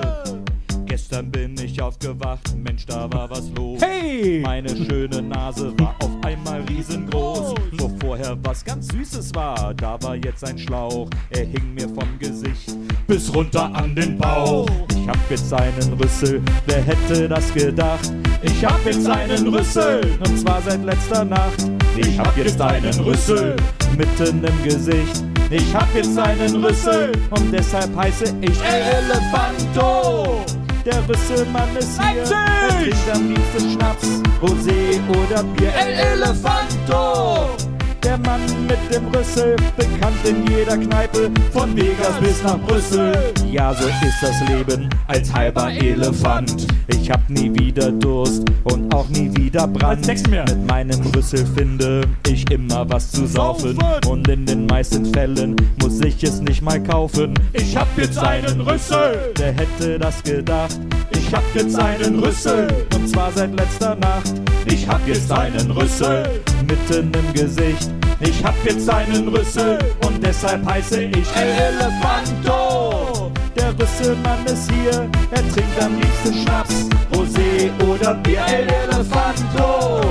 Gestern 1.00 1.30
bin 1.30 1.56
ich 1.58 1.80
aufgewacht, 1.80 2.54
Mensch, 2.62 2.84
da 2.84 3.10
war 3.10 3.30
was 3.30 3.50
los. 3.56 3.80
Hey! 3.80 4.40
Meine 4.42 4.68
schöne 4.68 5.22
Nase 5.22 5.72
war 5.78 5.96
auf 5.98 6.10
einmal 6.22 6.60
riesengroß. 6.68 7.54
Wo 7.78 7.90
vorher 8.00 8.36
was 8.42 8.62
ganz 8.62 8.88
Süßes 8.88 9.34
war, 9.34 9.72
da 9.74 10.00
war 10.02 10.14
jetzt 10.16 10.44
ein 10.44 10.58
Schlauch. 10.58 11.08
Er 11.30 11.46
hing 11.46 11.72
mir 11.72 11.88
vom 11.88 12.18
Gesicht 12.18 12.76
bis 13.06 13.34
runter 13.34 13.74
an 13.74 13.94
den 13.94 14.18
Bauch. 14.18 14.68
Ich 14.90 15.08
hab 15.08 15.16
jetzt 15.30 15.50
einen 15.54 15.94
Rüssel, 15.94 16.42
wer 16.66 16.82
hätte 16.82 17.26
das 17.30 17.52
gedacht? 17.54 18.12
Ich 18.42 18.62
hab 18.62 18.84
jetzt 18.84 19.08
einen 19.08 19.48
Rüssel, 19.48 20.02
und 20.18 20.38
zwar 20.38 20.60
seit 20.60 20.84
letzter 20.84 21.24
Nacht. 21.24 21.70
Ich 21.96 22.18
hab 22.18 22.36
jetzt 22.36 22.60
einen 22.60 23.00
Rüssel 23.00 23.56
mitten 23.96 24.44
im 24.44 24.62
Gesicht. 24.64 25.24
Ich 25.50 25.74
hab 25.74 25.92
jetzt 25.94 26.16
einen 26.18 26.62
Rüssel 26.62 27.10
und 27.30 27.50
deshalb 27.50 27.96
heiße 27.96 28.36
ich 28.42 28.60
El 28.62 28.82
Elefanto. 28.82 30.44
Der 30.84 31.06
Rüsselmann 31.06 31.76
ist 31.76 32.00
hier, 32.00 32.22
er 32.22 32.68
trinkt 32.78 33.10
am 33.14 33.28
liebsten 33.28 33.70
Schnaps, 33.70 34.22
Rosé 34.40 34.98
oder 35.10 35.42
Bier. 35.42 35.72
El 35.74 35.92
Elefanto! 36.14 37.56
Der 38.02 38.16
Mann 38.18 38.40
mit 38.66 38.78
dem 38.94 39.06
Rüssel, 39.08 39.56
bekannt 39.76 40.16
in 40.24 40.46
jeder 40.46 40.76
Kneipe, 40.78 41.30
von 41.52 41.76
Vegas 41.76 42.18
bis 42.20 42.42
nach 42.42 42.58
Brüssel. 42.58 43.12
Ja, 43.50 43.74
so 43.74 43.86
ist 43.86 44.22
das 44.22 44.48
Leben 44.48 44.88
als 45.06 45.32
halber 45.32 45.70
Elefant. 45.70 46.66
Ich 46.86 47.10
hab 47.10 47.28
nie 47.28 47.52
wieder 47.58 47.92
Durst 47.92 48.44
und 48.64 48.92
auch 48.94 49.08
nie 49.08 49.30
wieder 49.36 49.66
Brand. 49.66 50.06
Mit 50.06 50.66
meinem 50.66 51.00
Rüssel 51.14 51.44
finde 51.54 52.02
ich 52.26 52.50
immer 52.50 52.88
was 52.88 53.10
zu 53.10 53.26
saufen. 53.26 53.78
Und 54.08 54.28
in 54.28 54.46
den 54.46 54.66
meisten 54.66 55.04
Fällen 55.12 55.56
muss 55.80 56.00
ich 56.00 56.22
es 56.24 56.40
nicht 56.40 56.62
mal 56.62 56.82
kaufen. 56.82 57.34
Ich 57.52 57.76
hab 57.76 57.86
jetzt 57.96 58.18
einen 58.18 58.60
Rüssel, 58.62 59.32
wer 59.36 59.52
hätte 59.52 59.98
das 59.98 60.22
gedacht? 60.22 60.80
Ich 61.10 61.34
hab 61.34 61.44
jetzt 61.54 61.78
einen 61.78 62.18
Rüssel, 62.18 62.68
und 62.94 63.08
zwar 63.08 63.30
seit 63.32 63.54
letzter 63.54 63.94
Nacht. 63.96 64.32
Ich 64.66 64.88
hab 64.88 65.06
jetzt 65.06 65.30
einen 65.30 65.70
Rüssel, 65.70 66.28
mitten 66.66 67.12
im 67.12 67.32
Gesicht. 67.34 67.89
Ich 68.22 68.44
hab 68.44 68.54
jetzt 68.64 68.88
einen 68.88 69.28
Rüssel, 69.28 69.78
und 70.06 70.22
deshalb 70.24 70.64
heiße 70.68 71.04
ich 71.04 71.26
El 71.34 71.48
Elefanto. 71.48 73.32
Der 73.56 73.72
Rüsselmann 73.78 74.44
ist 74.44 74.70
hier, 74.70 75.08
er 75.30 75.52
trinkt 75.52 75.82
am 75.82 75.94
liebsten 75.98 76.42
Schnaps, 76.42 76.86
Rosé 77.12 77.70
oder 77.82 78.14
Bier. 78.14 78.42
El 78.46 78.68
Elefanto. 78.68 80.02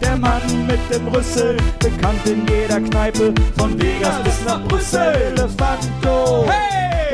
Der 0.00 0.16
Mann 0.16 0.42
mit 0.66 0.80
dem 0.92 1.06
Rüssel, 1.08 1.56
bekannt 1.78 2.26
in 2.26 2.44
jeder 2.48 2.80
Kneipe, 2.80 3.32
von 3.56 3.80
Vegas 3.80 4.16
bis 4.24 4.44
nach 4.44 4.60
Brüssel. 4.64 5.14
Elefanto. 5.32 6.46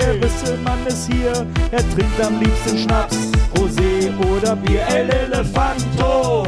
Der 0.00 0.14
Rüsselmann 0.22 0.86
ist 0.86 1.06
hier, 1.12 1.46
er 1.70 1.90
trinkt 1.94 2.20
am 2.24 2.40
liebsten 2.40 2.78
Schnaps, 2.78 3.16
Rosé 3.56 4.10
oder 4.34 4.56
Bier. 4.56 4.86
El 4.88 5.10
Elefanto. 5.10 6.46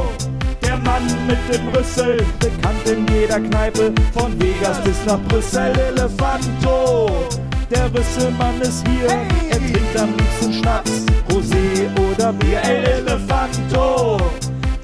Der 0.82 0.90
Mann 0.90 1.26
mit 1.26 1.38
dem 1.52 1.68
Rüssel, 1.68 2.16
bekannt 2.40 2.88
in 2.88 3.06
jeder 3.14 3.38
Kneipe, 3.38 3.92
von 4.14 4.32
Vegas 4.40 4.80
bis 4.80 4.96
nach 5.06 5.20
Brüssel. 5.28 5.72
Elefanto. 5.78 7.28
Der 7.70 7.92
Rüsselmann 7.94 8.60
ist 8.60 8.84
hier, 8.88 9.08
er 9.08 9.58
trinkt 9.58 9.96
am 9.96 10.10
liebsten 10.16 10.52
Schnaps, 10.52 11.06
Rosé 11.30 11.86
oder 12.10 12.32
Bier. 12.32 12.60
El 12.64 12.84
Elefanto. 12.84 14.18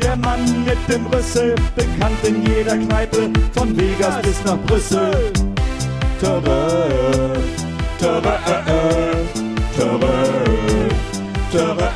Der 0.00 0.16
Mann 0.16 0.64
mit 0.64 0.78
dem 0.88 1.06
Rüssel, 1.06 1.54
bekannt 1.74 2.22
in 2.22 2.46
jeder 2.46 2.76
Kneipe, 2.76 3.30
von 3.52 3.76
Vegas 3.76 4.22
bis 4.22 4.44
nach 4.44 4.58
Brüssel. 4.66 5.32
Töre, 6.20 6.86
töre, 7.98 8.38
äh, 8.46 9.76
töre, 9.76 10.14
töre, 11.50 11.87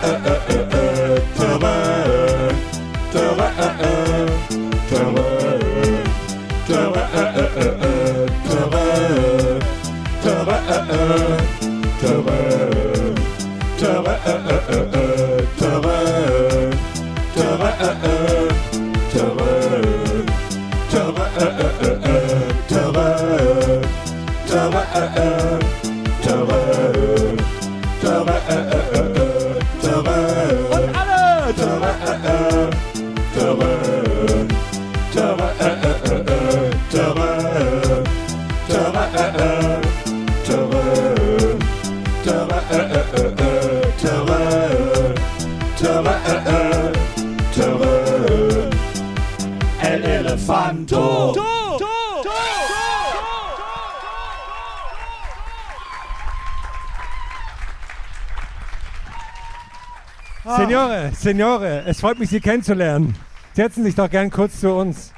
Signore, 61.22 61.84
es 61.86 62.00
freut 62.00 62.18
mich, 62.18 62.30
Sie 62.30 62.40
kennenzulernen. 62.40 63.14
Setzen 63.54 63.82
Sie 63.82 63.90
sich 63.90 63.94
doch 63.94 64.10
gern 64.10 64.28
kurz 64.28 64.58
zu 64.58 64.72
uns. 64.72 65.12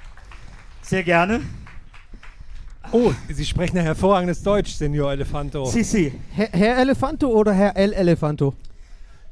Sehr 0.83 1.03
gerne. 1.03 1.41
Oh, 2.93 3.13
Sie 3.29 3.45
sprechen 3.47 3.79
ein 3.79 3.85
hervorragendes 3.85 4.43
Deutsch, 4.43 4.73
Signor 4.73 5.13
Elefanto. 5.13 5.65
Si, 5.65 5.83
si. 5.83 6.13
Herr, 6.33 6.49
Herr 6.53 6.79
Elefanto 6.79 7.29
oder 7.29 7.55
Herr 7.55 7.75
El 7.77 7.95
Elefanto? 7.95 8.55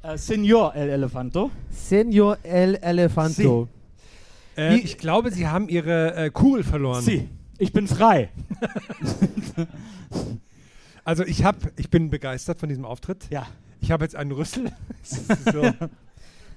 Äh, 0.02 0.16
Signor 0.16 0.74
El 0.74 0.88
Elefanto. 0.88 1.50
Senior 1.70 2.38
El 2.42 2.76
Elefanto. 2.76 3.68
Äh, 4.56 4.76
ich 4.76 4.96
glaube, 4.96 5.30
Sie 5.30 5.46
haben 5.46 5.68
Ihre 5.68 6.14
äh, 6.14 6.30
Kugel 6.30 6.64
verloren. 6.64 7.02
Si. 7.02 7.28
Ich 7.58 7.72
bin 7.72 7.86
frei. 7.86 8.30
Also 11.04 11.24
ich 11.24 11.42
hab, 11.42 11.56
ich 11.76 11.90
bin 11.90 12.10
begeistert 12.10 12.60
von 12.60 12.68
diesem 12.68 12.84
Auftritt. 12.84 13.26
Ja. 13.28 13.48
Ich 13.80 13.90
habe 13.90 14.04
jetzt 14.04 14.14
einen 14.14 14.30
Rüssel. 14.30 14.70
So, 15.02 15.72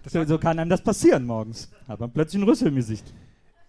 So, 0.08 0.24
so 0.26 0.38
kann 0.38 0.60
einem 0.60 0.70
das 0.70 0.82
passieren 0.82 1.26
morgens. 1.26 1.70
Hat 1.88 1.99
man 1.99 2.12
plötzlich 2.12 2.41
einen 2.41 2.49
Rüssel 2.49 2.68
im 2.68 2.76
Gesicht. 2.76 3.06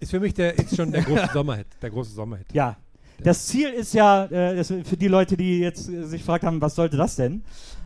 ist 0.00 0.10
für 0.10 0.20
mich 0.20 0.34
der, 0.34 0.58
ist 0.58 0.76
schon 0.76 0.92
der 0.92 1.02
große 1.02 1.30
Sommerhit. 1.32 1.66
Der 1.80 1.90
große 1.90 2.12
Sommerhit. 2.12 2.46
Ja. 2.52 2.76
Das 3.18 3.46
Ziel 3.46 3.70
ist 3.70 3.94
ja, 3.94 4.26
äh, 4.26 4.56
das 4.56 4.68
für 4.68 4.96
die 4.96 5.08
Leute, 5.08 5.38
die 5.38 5.60
jetzt 5.60 5.88
äh, 5.88 6.04
sich 6.04 6.20
gefragt 6.20 6.44
haben, 6.44 6.60
was 6.60 6.74
sollte 6.74 6.98
das 6.98 7.16
denn? 7.16 7.42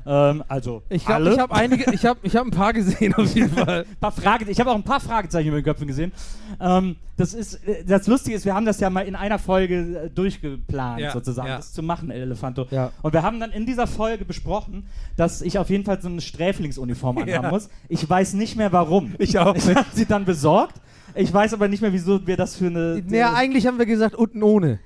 Ähm, 0.06 0.42
also, 0.48 0.82
Ich 0.88 1.04
glaube, 1.04 1.14
alle. 1.22 1.32
ich 1.34 1.38
habe 1.38 1.54
einige, 1.54 1.92
ich 1.92 2.04
habe 2.06 2.18
ich 2.22 2.34
hab 2.36 2.44
ein 2.46 2.50
paar 2.50 2.72
gesehen 2.72 3.14
auf 3.14 3.34
jeden 3.34 3.50
Fall. 3.56 3.84
paar 4.00 4.12
Frage, 4.12 4.50
ich 4.50 4.58
habe 4.60 4.70
auch 4.70 4.74
ein 4.74 4.82
paar 4.82 5.00
Fragezeichen 5.00 5.48
über 5.48 5.58
den 5.60 5.64
Köpfen 5.64 5.86
gesehen. 5.86 6.12
Ähm, 6.60 6.96
das 7.16 7.34
ist, 7.34 7.54
äh, 7.66 7.84
das 7.84 8.06
Lustige 8.06 8.36
ist, 8.36 8.44
wir 8.46 8.54
haben 8.54 8.64
das 8.66 8.80
ja 8.80 8.88
mal 8.90 9.02
in 9.02 9.14
einer 9.14 9.38
Folge 9.38 10.04
äh, 10.06 10.10
durchgeplant, 10.10 11.00
Ja, 11.00 11.12
sozusagen, 11.12 11.48
ja. 11.48 11.56
das 11.56 11.72
zu 11.72 11.82
machen, 11.82 12.10
El 12.10 12.22
Elefanto. 12.22 12.66
Ja. 12.70 12.92
Und 13.02 13.12
wir 13.12 13.22
haben 13.22 13.40
dann 13.40 13.50
in 13.52 13.66
dieser 13.66 13.86
Folge 13.86 14.24
besprochen, 14.24 14.86
dass 15.16 15.42
ich 15.42 15.58
auf 15.58 15.68
jeden 15.70 15.84
Fall 15.84 16.00
so 16.00 16.08
eine 16.08 16.20
Sträflingsuniform 16.20 17.18
anhaben 17.22 17.50
muss. 17.50 17.68
Ich 17.88 18.08
weiß 18.08 18.34
nicht 18.34 18.56
mehr 18.56 18.72
warum. 18.72 19.14
Ich 19.18 19.38
auch 19.38 19.54
Ich 19.54 19.68
habe 19.68 19.86
sie 19.92 20.06
dann 20.06 20.24
besorgt 20.24 20.80
Ich 21.14 21.32
weiß 21.32 21.52
aber 21.54 21.68
nicht 21.68 21.82
mehr, 21.82 21.92
wieso 21.92 22.26
wir 22.26 22.36
das 22.36 22.56
für 22.56 22.66
eine. 22.68 23.02
Naja, 23.06 23.34
eigentlich 23.34 23.66
haben 23.66 23.78
wir 23.78 23.86
gesagt, 23.86 24.14
unten 24.14 24.42
ohne. 24.42 24.78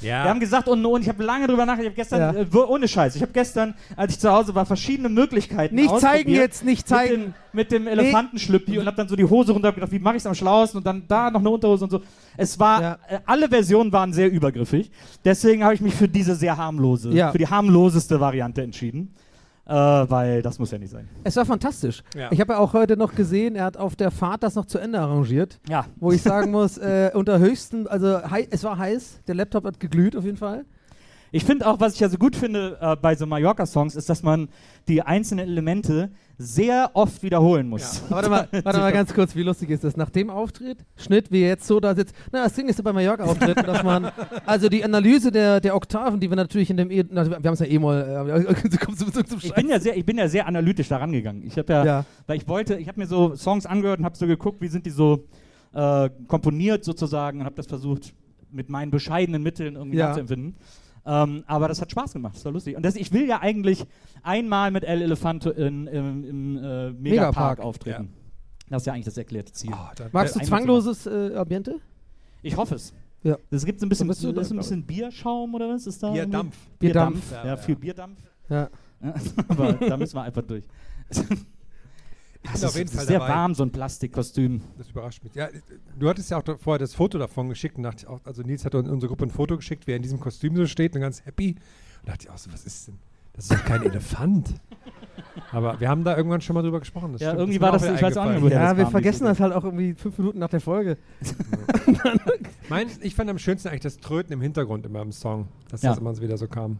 Ja. 0.00 0.24
Wir 0.24 0.30
haben 0.30 0.38
gesagt, 0.40 0.68
und, 0.68 0.84
und 0.86 1.02
ich 1.02 1.08
habe 1.08 1.22
lange 1.24 1.46
drüber 1.46 1.66
nachgedacht. 1.66 1.92
Ich 1.98 2.08
habe 2.08 2.18
gestern, 2.20 2.36
Ja. 2.36 2.60
äh, 2.62 2.66
ohne 2.68 2.86
Scheiß, 2.86 3.16
ich 3.16 3.22
habe 3.22 3.32
gestern, 3.32 3.74
als 3.96 4.12
ich 4.14 4.20
zu 4.20 4.30
Hause 4.30 4.54
war, 4.54 4.64
verschiedene 4.64 5.08
Möglichkeiten 5.08 5.74
Nicht 5.74 5.98
zeigen 6.00 6.30
jetzt, 6.30 6.64
nicht 6.64 6.86
zeigen. 6.86 7.34
Mit 7.52 7.72
dem, 7.72 7.84
mit 7.84 7.92
dem 7.92 7.98
Elefantenschlüppi 7.98 8.78
und 8.78 8.86
habe 8.86 8.96
dann 8.96 9.08
so 9.08 9.16
die 9.16 9.24
Hose 9.24 9.52
runter 9.52 9.72
gedacht, 9.72 9.90
wie 9.90 9.98
mache 9.98 10.16
ich 10.16 10.22
es 10.22 10.26
am 10.26 10.34
schlauesten 10.34 10.78
und 10.78 10.86
dann 10.86 11.02
da 11.08 11.30
noch 11.30 11.40
eine 11.40 11.50
Unterhose 11.50 11.84
und 11.84 11.90
so. 11.90 12.00
Es 12.36 12.58
war, 12.58 12.80
Ja. 12.82 12.98
äh, 13.08 13.18
alle 13.26 13.48
Versionen 13.48 13.90
waren 13.92 14.12
sehr 14.12 14.30
übergriffig. 14.30 14.90
Deswegen 15.24 15.64
habe 15.64 15.74
ich 15.74 15.80
mich 15.80 15.94
für 15.94 16.08
diese 16.08 16.34
sehr 16.36 16.56
harmlose, 16.56 17.10
Ja. 17.10 17.32
für 17.32 17.38
die 17.38 17.48
harmloseste 17.48 18.20
Variante 18.20 18.62
entschieden. 18.62 19.12
Äh, 19.68 19.72
weil 19.72 20.40
das 20.40 20.58
muss 20.58 20.70
ja 20.70 20.78
nicht 20.78 20.90
sein. 20.90 21.06
Es 21.24 21.36
war 21.36 21.44
fantastisch. 21.44 22.02
Ja. 22.16 22.32
Ich 22.32 22.40
habe 22.40 22.54
ja 22.54 22.58
auch 22.58 22.72
heute 22.72 22.96
noch 22.96 23.14
gesehen, 23.14 23.54
er 23.54 23.64
hat 23.64 23.76
auf 23.76 23.96
der 23.96 24.10
Fahrt 24.10 24.42
das 24.42 24.54
noch 24.54 24.64
zu 24.64 24.78
Ende 24.78 24.98
arrangiert. 24.98 25.60
Ja. 25.68 25.84
Wo 25.96 26.10
ich 26.10 26.22
sagen 26.22 26.50
muss, 26.50 26.78
äh, 26.78 27.10
unter 27.12 27.38
höchsten, 27.38 27.86
also 27.86 28.18
hei 28.30 28.48
es 28.50 28.64
war 28.64 28.78
heiß, 28.78 29.20
der 29.26 29.34
Laptop 29.34 29.64
hat 29.64 29.78
geglüht 29.78 30.16
auf 30.16 30.24
jeden 30.24 30.38
Fall. 30.38 30.64
Ich 31.32 31.44
finde 31.44 31.66
auch, 31.66 31.80
was 31.80 31.92
ich 31.94 32.00
ja 32.00 32.08
so 32.08 32.16
gut 32.16 32.34
finde 32.34 32.78
äh, 32.80 32.96
bei 32.96 33.14
so 33.14 33.26
Mallorca-Songs, 33.26 33.94
ist, 33.94 34.08
dass 34.08 34.22
man 34.22 34.48
die 34.88 35.02
einzelnen 35.02 35.46
Elemente 35.46 36.12
sehr 36.40 36.92
oft 36.94 37.24
wiederholen 37.24 37.68
muss. 37.68 38.00
Warte 38.08 38.30
mal, 38.30 38.48
warte 38.62 38.78
mal 38.78 38.92
ganz 38.92 39.12
kurz, 39.12 39.34
wie 39.34 39.42
lustig 39.42 39.70
ist 39.70 39.82
das? 39.82 39.96
Nach 39.96 40.08
dem 40.08 40.30
Auftritt, 40.30 40.78
Schnitt, 40.96 41.32
wie 41.32 41.40
jetzt 41.40 41.66
so 41.66 41.80
da 41.80 41.96
sitzt. 41.96 42.14
Na, 42.30 42.44
das 42.44 42.54
Ding 42.54 42.68
ist 42.68 42.78
ja 42.78 42.84
bei 42.84 42.92
Mallorca-Auftritten, 42.92 43.66
dass 43.66 43.82
man, 43.82 44.12
also 44.46 44.68
die 44.68 44.84
Analyse 44.84 45.32
der, 45.32 45.60
der 45.60 45.74
Oktaven, 45.74 46.20
die 46.20 46.30
wir 46.30 46.36
natürlich 46.36 46.70
in 46.70 46.76
dem, 46.76 46.92
e 46.92 47.04
na, 47.10 47.26
wir 47.28 47.36
haben 47.36 47.54
es 47.54 47.58
ja 47.58 47.66
eh 47.66 47.78
mal, 47.80 48.46
äh, 48.46 48.68
du 48.68 48.78
kommst 48.78 49.00
zum, 49.00 49.26
zum 49.26 49.38
Ich 49.42 49.52
bin 49.52 49.68
ja 49.68 49.80
sehr, 49.80 49.96
ich 49.96 50.06
bin 50.06 50.16
ja 50.16 50.28
sehr 50.28 50.46
analytisch 50.46 50.88
da 50.88 50.98
rangegangen. 50.98 51.42
Ich 51.44 51.58
habe 51.58 51.72
ja, 51.72 51.84
Ja. 51.84 52.04
weil 52.28 52.36
ich 52.36 52.46
wollte, 52.46 52.76
ich 52.76 52.86
habe 52.86 53.00
mir 53.00 53.06
so 53.08 53.34
Songs 53.34 53.66
angehört 53.66 53.98
und 53.98 54.04
habe 54.04 54.16
so 54.16 54.28
geguckt, 54.28 54.60
wie 54.60 54.68
sind 54.68 54.86
die 54.86 54.90
so 54.90 55.24
äh, 55.74 56.08
komponiert 56.28 56.84
sozusagen 56.84 57.40
und 57.40 57.46
habe 57.46 57.56
das 57.56 57.66
versucht 57.66 58.14
mit 58.52 58.68
meinen 58.68 58.92
bescheidenen 58.92 59.42
Mitteln 59.42 59.74
irgendwie 59.74 59.98
Ja. 59.98 60.06
nachzuempfinden. 60.08 60.54
Ähm, 61.08 61.42
aber 61.46 61.68
das 61.68 61.80
hat 61.80 61.90
Spaß 61.90 62.12
gemacht, 62.12 62.36
das 62.36 62.44
war 62.44 62.52
lustig. 62.52 62.76
Und 62.76 62.82
das, 62.84 62.94
ich 62.94 63.12
will 63.12 63.26
ja 63.26 63.40
eigentlich 63.40 63.86
einmal 64.22 64.70
mit 64.70 64.84
El 64.84 65.00
Elefanto 65.00 65.50
in, 65.50 65.86
im, 65.86 66.24
im 66.24 66.56
äh, 66.58 66.60
Megapark 66.60 66.98
Megapark. 66.98 67.60
auftreten. 67.60 68.12
Das 68.68 68.82
ist 68.82 68.86
ja 68.86 68.92
eigentlich 68.92 69.06
das 69.06 69.16
erklärte 69.16 69.52
Ziel. 69.52 69.70
Oh, 69.72 70.04
Magst 70.12 70.36
du 70.36 70.40
Äh, 70.40 70.44
zwangloses 70.44 71.06
äh, 71.06 71.34
Ambiente? 71.34 71.80
Ich 72.42 72.58
hoffe 72.58 72.74
es. 72.74 72.92
Ja. 73.22 73.38
Gibt 73.50 73.80
so 73.80 73.86
ein 73.86 73.88
bisschen, 73.88 74.06
da, 74.34 74.40
ist 74.42 74.50
ein 74.52 74.58
bisschen 74.58 74.84
Bierschaum 74.84 75.54
oder 75.54 75.70
was 75.70 75.86
ist 75.86 76.02
da? 76.02 76.08
irgendwie? 76.08 76.26
Bierdampf. 76.26 76.56
Bierdampf. 76.78 77.32
Ja, 77.32 77.56
viel 77.56 77.76
Bierdampf. 77.76 78.18
Ja. 78.50 78.68
Ja, 79.02 79.14
aber 79.48 79.72
da 79.74 79.96
müssen 79.96 80.14
wir 80.16 80.22
einfach 80.22 80.42
durch. 80.42 80.64
Das 82.52 82.62
ist, 82.62 82.64
auf 82.68 82.74
jeden 82.76 82.86
das 82.86 82.94
Fall 82.94 83.02
ist 83.04 83.08
sehr 83.08 83.18
dabei. 83.18 83.32
warm, 83.32 83.54
so 83.54 83.62
ein 83.62 83.70
Plastikkostüm. 83.70 84.62
Das 84.78 84.88
überrascht 84.90 85.22
mich. 85.24 85.34
Ja, 85.34 85.48
du 85.98 86.08
hattest 86.08 86.30
ja 86.30 86.38
auch 86.38 86.42
da- 86.42 86.56
vorher 86.56 86.78
das 86.78 86.94
Foto 86.94 87.18
davon 87.18 87.48
geschickt 87.48 87.76
und 87.76 87.82
dachte 87.84 87.98
ich 88.04 88.06
auch, 88.08 88.20
also 88.24 88.42
Nils 88.42 88.64
hat 88.64 88.74
in 88.74 88.88
unsere 88.88 89.08
Gruppe 89.08 89.26
ein 89.26 89.30
Foto 89.30 89.56
geschickt, 89.56 89.86
wer 89.86 89.96
in 89.96 90.02
diesem 90.02 90.20
Kostüm 90.20 90.56
so 90.56 90.66
steht 90.66 90.94
und 90.94 91.00
ganz 91.02 91.24
happy. 91.24 91.56
Und 92.00 92.08
dachte 92.08 92.24
ich 92.24 92.30
auch 92.30 92.38
so, 92.38 92.52
was 92.52 92.64
ist 92.64 92.88
denn? 92.88 92.98
Das 93.34 93.44
ist 93.44 93.52
doch 93.52 93.64
kein 93.64 93.82
Elefant. 93.84 94.48
Aber 95.52 95.78
wir 95.78 95.88
haben 95.88 96.02
da 96.02 96.16
irgendwann 96.16 96.40
schon 96.40 96.54
mal 96.54 96.62
drüber 96.62 96.80
gesprochen. 96.80 97.12
Das 97.12 97.20
Ja, 97.20 97.28
stimmt. 97.28 97.40
irgendwie 97.40 97.58
mir 97.58 97.64
war 97.66 97.72
das- 97.72 97.84
ich 97.84 98.02
weiß 98.02 98.16
auch 98.16 98.24
nicht, 98.30 98.42
woher 98.42 98.56
Ja, 98.60 98.68
das 98.70 98.78
wir 98.78 98.86
vergessen 98.88 99.24
das 99.24 99.38
halt 99.38 99.52
auch 99.52 99.62
irgendwie 99.64 99.94
fünf 99.94 100.18
Minuten 100.18 100.38
nach 100.40 100.48
der 100.48 100.60
Folge. 100.60 100.96
Mein, 102.68 102.88
ich 103.00 103.14
fand 103.14 103.30
am 103.30 103.38
schönsten 103.38 103.68
eigentlich 103.68 103.80
das 103.82 103.98
Tröten 103.98 104.32
im 104.32 104.40
Hintergrund 104.40 104.84
immer 104.86 105.00
im 105.02 105.12
Song, 105.12 105.48
dass 105.70 105.82
Ja. 105.82 105.90
das 105.90 105.98
immer 105.98 106.18
wieder 106.20 106.36
so 106.36 106.48
kam. 106.48 106.78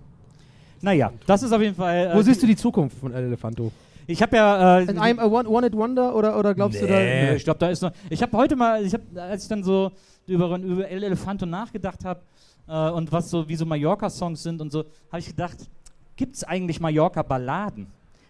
Naja, 0.81 1.13
das 1.27 1.43
ist 1.43 1.53
auf 1.53 1.61
jeden 1.61 1.75
Fall. 1.75 2.09
Äh, 2.13 2.15
Wo 2.17 2.23
siehst 2.23 2.43
du 2.43 2.47
die 2.47 2.57
Zukunft 2.57 2.99
von 2.99 3.13
El 3.13 3.25
Elefanto? 3.25 3.73
Ich 4.09 4.23
habe 4.23 4.37
ja. 4.37 4.79
Äh, 4.79 4.85
In 4.85 4.99
einem 4.99 5.19
A 5.19 5.27
One, 5.27 5.49
One 5.49 5.67
It 5.67 5.75
Wonder 5.75 6.15
oder, 6.17 6.39
oder 6.39 6.55
glaubst 6.55 6.81
du 6.81 6.87
da? 6.87 6.95
Nee, 6.95 7.37
ich 7.37 7.45
glaube, 7.45 7.59
da 7.59 7.69
ist 7.69 7.83
noch. 7.83 7.93
Ich 8.09 8.23
habe 8.23 8.35
heute 8.37 8.57
mal, 8.57 8.83
ich 8.85 8.95
hab, 8.95 9.03
als 9.15 9.43
ich 9.43 9.49
dann 9.49 9.63
so 9.63 9.93
über, 10.27 10.57
über 10.57 10.89
El 10.89 11.03
Elefanto 11.03 11.45
nachgedacht 11.45 12.05
habe 12.07 12.21
äh, 12.67 12.91
und 12.91 13.13
was 13.13 13.29
so 13.29 13.47
wie 13.47 13.55
so 13.55 13.67
Mallorca-Songs 13.67 14.43
sind 14.43 14.63
und 14.63 14.73
so, 14.73 14.85
habe 15.13 15.19
ich 15.19 15.27
gedacht, 15.27 15.59
gibt 16.17 16.37
es 16.37 16.45
eigentlich 16.45 16.81
Mallorca-Balladen? 16.81 17.87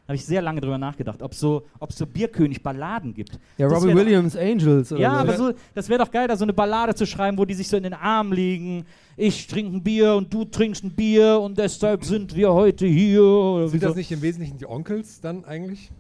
Da 0.09 0.13
habe 0.13 0.17
ich 0.17 0.25
sehr 0.25 0.41
lange 0.41 0.63
drüber 0.63 0.79
nachgedacht, 0.79 1.21
ob 1.21 1.35
so, 1.35 1.67
ob 1.81 1.93
so 1.93 2.07
Bierkönig-Balladen 2.07 3.13
gibt. 3.13 3.39
Ja, 3.59 3.69
Das 3.69 3.75
Robbie 3.77 3.89
wär 3.89 3.95
doch- 3.95 4.01
Williams, 4.07 4.37
Angels. 4.39 4.91
Oder 4.91 5.01
Ja, 5.03 5.11
so. 5.13 5.19
aber 5.19 5.37
so, 5.37 5.53
das 5.75 5.87
wäre 5.91 6.03
doch 6.03 6.11
geil, 6.11 6.27
da 6.27 6.35
so 6.35 6.45
eine 6.45 6.55
Ballade 6.55 6.95
zu 6.95 7.05
schreiben, 7.05 7.37
wo 7.37 7.45
die 7.45 7.53
sich 7.53 7.69
so 7.69 7.77
in 7.77 7.83
den 7.83 7.93
Arm 7.93 8.33
liegen. 8.33 8.87
Ich 9.19 9.47
trinke 9.49 9.77
ein 9.77 9.83
Bier 9.83 10.15
und 10.15 10.33
du 10.33 10.47
trinkst 10.47 10.83
ein 10.83 10.93
Bier 10.93 11.39
und 11.39 11.59
deshalb 11.59 12.05
sind 12.07 12.35
wir 12.35 12.51
heute 12.55 12.87
hier. 12.87 13.69
Sind 13.69 13.83
so. 13.83 13.89
das 13.89 13.97
nicht 13.97 14.11
im 14.11 14.23
Wesentlichen 14.23 14.57
die 14.57 14.65
Onkels 14.67 15.21
dann 15.21 15.45
eigentlich? 15.45 15.91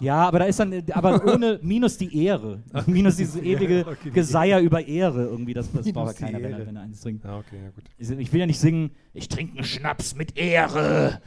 Ja, 0.00 0.28
aber 0.28 0.40
da 0.40 0.44
ist 0.44 0.60
dann, 0.60 0.74
aber 0.92 1.24
ohne 1.32 1.58
minus 1.62 1.96
die 1.96 2.24
Ehre. 2.26 2.60
Minus 2.86 3.16
dieses 3.16 3.36
ewige 3.40 3.86
okay, 3.86 3.96
die 4.04 4.10
Geseier 4.10 4.60
über 4.60 4.86
Ehre 4.86 5.24
irgendwie. 5.24 5.54
Das, 5.54 5.72
das 5.72 5.90
braucht 5.90 6.20
ja 6.20 6.26
keiner, 6.26 6.42
wenn 6.42 6.52
er, 6.52 6.66
wenn 6.66 6.76
er 6.76 6.82
eins 6.82 7.00
trinkt. 7.00 7.24
Ja, 7.24 7.38
okay, 7.38 7.56
ja 7.64 7.70
gut. 7.70 7.84
Ich 8.20 8.32
will 8.34 8.40
ja 8.40 8.46
nicht 8.46 8.60
singen, 8.60 8.90
ich 9.14 9.28
trinke 9.28 9.54
einen 9.56 9.64
Schnaps 9.64 10.14
mit 10.14 10.36
Ehre, 10.38 11.20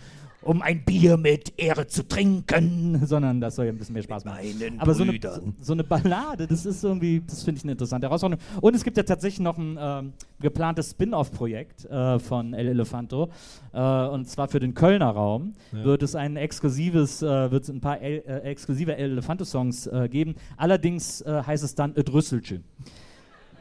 um 0.43 0.61
ein 0.61 0.83
Bier 0.83 1.17
mit 1.17 1.53
Ehre 1.57 1.87
zu 1.87 2.07
trinken, 2.07 3.05
sondern 3.05 3.39
das 3.41 3.55
soll 3.55 3.65
ja 3.65 3.71
ein 3.71 3.77
bisschen 3.77 3.93
mehr 3.93 4.03
Spaß 4.03 4.25
machen. 4.25 4.39
Aber 4.79 4.93
so 4.93 5.03
eine, 5.03 5.19
so, 5.59 5.73
eine 5.73 5.83
Ballade, 5.83 6.47
das 6.47 6.65
ist 6.65 6.83
irgendwie, 6.83 7.21
das 7.27 7.43
finde 7.43 7.59
ich 7.59 7.63
eine 7.63 7.73
interessante 7.73 8.07
Herausforderung. 8.07 8.43
Und 8.61 8.75
es 8.75 8.83
gibt 8.83 8.97
ja 8.97 9.03
tatsächlich 9.03 9.39
noch 9.39 9.57
ein 9.57 9.77
ähm, 9.79 10.13
geplantes 10.39 10.91
Spin-off-Projekt 10.91 11.85
äh, 11.85 12.17
von 12.19 12.53
El 12.53 12.67
Elefanto, 12.69 13.29
äh, 13.73 13.79
und 14.07 14.27
zwar 14.29 14.47
für 14.47 14.59
den 14.59 14.73
Kölner 14.73 15.09
Raum 15.11 15.53
Ja. 15.71 15.83
wird 15.83 16.03
es 16.03 16.15
ein 16.15 16.35
exklusives, 16.37 17.21
äh, 17.21 17.51
wird 17.51 17.63
es 17.63 17.69
ein 17.69 17.81
paar 17.81 18.01
El, 18.01 18.23
äh, 18.25 18.39
exklusive 18.39 18.95
El 18.95 19.11
Elefanto-Songs 19.11 19.87
äh, 19.87 20.09
geben. 20.09 20.35
Allerdings 20.57 21.21
äh, 21.21 21.43
heißt 21.45 21.63
es 21.63 21.75
dann 21.75 21.95
Et 21.95 22.11
Rüsselchen. 22.11 22.63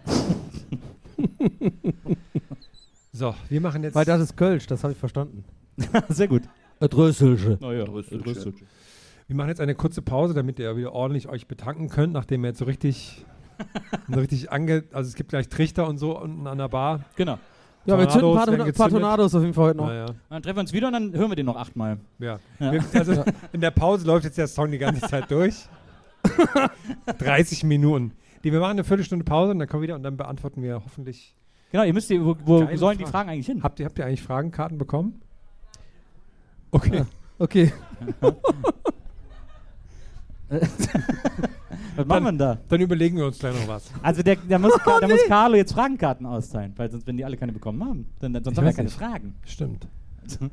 So, 3.13 3.35
wir 3.49 3.61
machen 3.61 3.83
jetzt. 3.83 3.95
Weil 3.95 4.05
das 4.07 4.21
ist 4.23 4.37
Kölsch, 4.37 4.67
das 4.67 4.83
habe 4.83 4.93
ich 4.93 4.99
verstanden. 4.99 5.45
Sehr 6.09 6.29
gut. 6.29 6.43
Drösselche. 6.89 7.59
Naja, 7.61 7.87
Wir 7.87 9.37
machen 9.37 9.49
jetzt 9.49 9.61
eine 9.61 9.75
kurze 9.75 10.03
Pause, 10.03 10.35
damit 10.35 10.59
ihr 10.59 10.77
wieder 10.77 10.93
ordentlich 10.93 11.29
euch 11.29 11.47
betanken 11.47 11.89
könnt, 11.89 12.13
nachdem 12.13 12.45
ihr 12.45 12.49
jetzt 12.49 12.59
so 12.59 12.65
richtig, 12.65 13.25
so 14.09 14.19
richtig 14.19 14.51
ange... 14.51 14.85
Also 14.93 15.09
es 15.09 15.15
gibt 15.15 15.31
gleich 15.31 15.49
Trichter 15.49 15.87
und 15.87 15.99
so 15.99 16.19
unten 16.19 16.47
an 16.47 16.59
der 16.59 16.69
Bar. 16.69 17.05
Genau. 17.17 17.39
Ja, 17.87 17.99
wir 17.99 18.09
zünden 18.09 18.29
ein 18.29 18.35
paar, 18.35 18.47
Tornados 18.47 18.77
paar. 18.77 18.89
Tornados 18.91 19.35
auf 19.35 19.43
jeden 19.43 19.55
Fall 19.55 19.69
heute 19.69 19.79
noch. 19.79 19.87
Naja, 19.87 20.07
Dann 20.29 20.43
treffen 20.43 20.57
wir 20.57 20.61
uns 20.61 20.73
wieder 20.73 20.89
und 20.89 20.93
dann 20.93 21.15
hören 21.15 21.31
wir 21.31 21.37
den 21.37 21.47
noch 21.47 21.57
achtmal. 21.57 21.99
ja. 22.19 22.39
Ja. 22.59 22.73
Also 22.93 23.25
in 23.53 23.61
der 23.61 23.71
Pause 23.71 24.07
läuft 24.07 24.25
jetzt 24.25 24.37
der 24.37 24.49
Song 24.49 24.71
die 24.71 24.79
ganze 24.79 25.01
Zeit 25.09 25.31
durch. 25.31 25.67
30 27.19 27.65
Minuten. 27.65 28.13
Die, 28.45 28.53
wir 28.53 28.61
machen 28.61 28.73
eine 28.73 28.85
Viertelstunde 28.85 29.25
Pause 29.25 29.53
und 29.53 29.59
dann 29.59 29.69
kommen 29.69 29.83
wir 29.83 29.89
wieder 29.89 29.97
und 29.97 30.03
dann 30.03 30.17
beantworten 30.17 30.63
wir 30.63 30.83
hoffentlich... 30.85 31.35
Genau, 31.73 31.85
ihr 31.85 31.95
müsst 31.95 32.11
ihr, 32.11 32.25
wo, 32.25 32.37
wo 32.45 32.59
sollen 32.77 32.99
die 32.99 33.05
Frage. 33.05 33.11
Fragen 33.11 33.31
eigentlich 33.31 33.47
hin? 33.47 33.63
Habt 33.63 33.81
ihr, 33.81 33.87
habt 33.87 33.99
ihr 33.99 34.05
eigentlich 34.05 34.23
Fragenkarten 34.23 34.77
bekommen? 34.77 35.23
Okay. 36.71 37.05
Okay. 37.39 37.73
Was 41.97 42.07
machen 42.07 42.25
wir 42.25 42.31
denn 42.33 42.39
da? 42.39 42.59
Dann 42.69 42.81
überlegen 42.81 43.17
wir 43.17 43.27
uns 43.27 43.39
gleich 43.39 43.55
noch 43.55 43.69
was. 43.69 43.91
Also 44.03 44.23
der, 44.23 44.37
der, 44.37 44.59
muss, 44.59 44.73
Ka- 44.85 44.99
der 45.01 45.09
muss 45.09 45.21
Carlo 45.29 45.57
jetzt 45.57 45.73
Fragenkarten 45.73 46.27
austeilen, 46.27 46.73
weil 46.77 46.91
sonst, 46.91 47.07
wenn 47.07 47.17
die 47.17 47.25
alle 47.25 47.37
keine 47.37 47.53
bekommen 47.53 47.83
haben, 47.85 48.07
dann, 48.21 48.33
dann 48.33 48.43
sonst 48.45 48.55
Ich 48.55 48.59
haben 48.59 48.65
wir 48.65 48.69
weiß 48.71 48.77
keine 48.77 48.89
nicht. 48.89 48.99
Fragen. 48.99 49.35
Stimmt. 49.45 49.87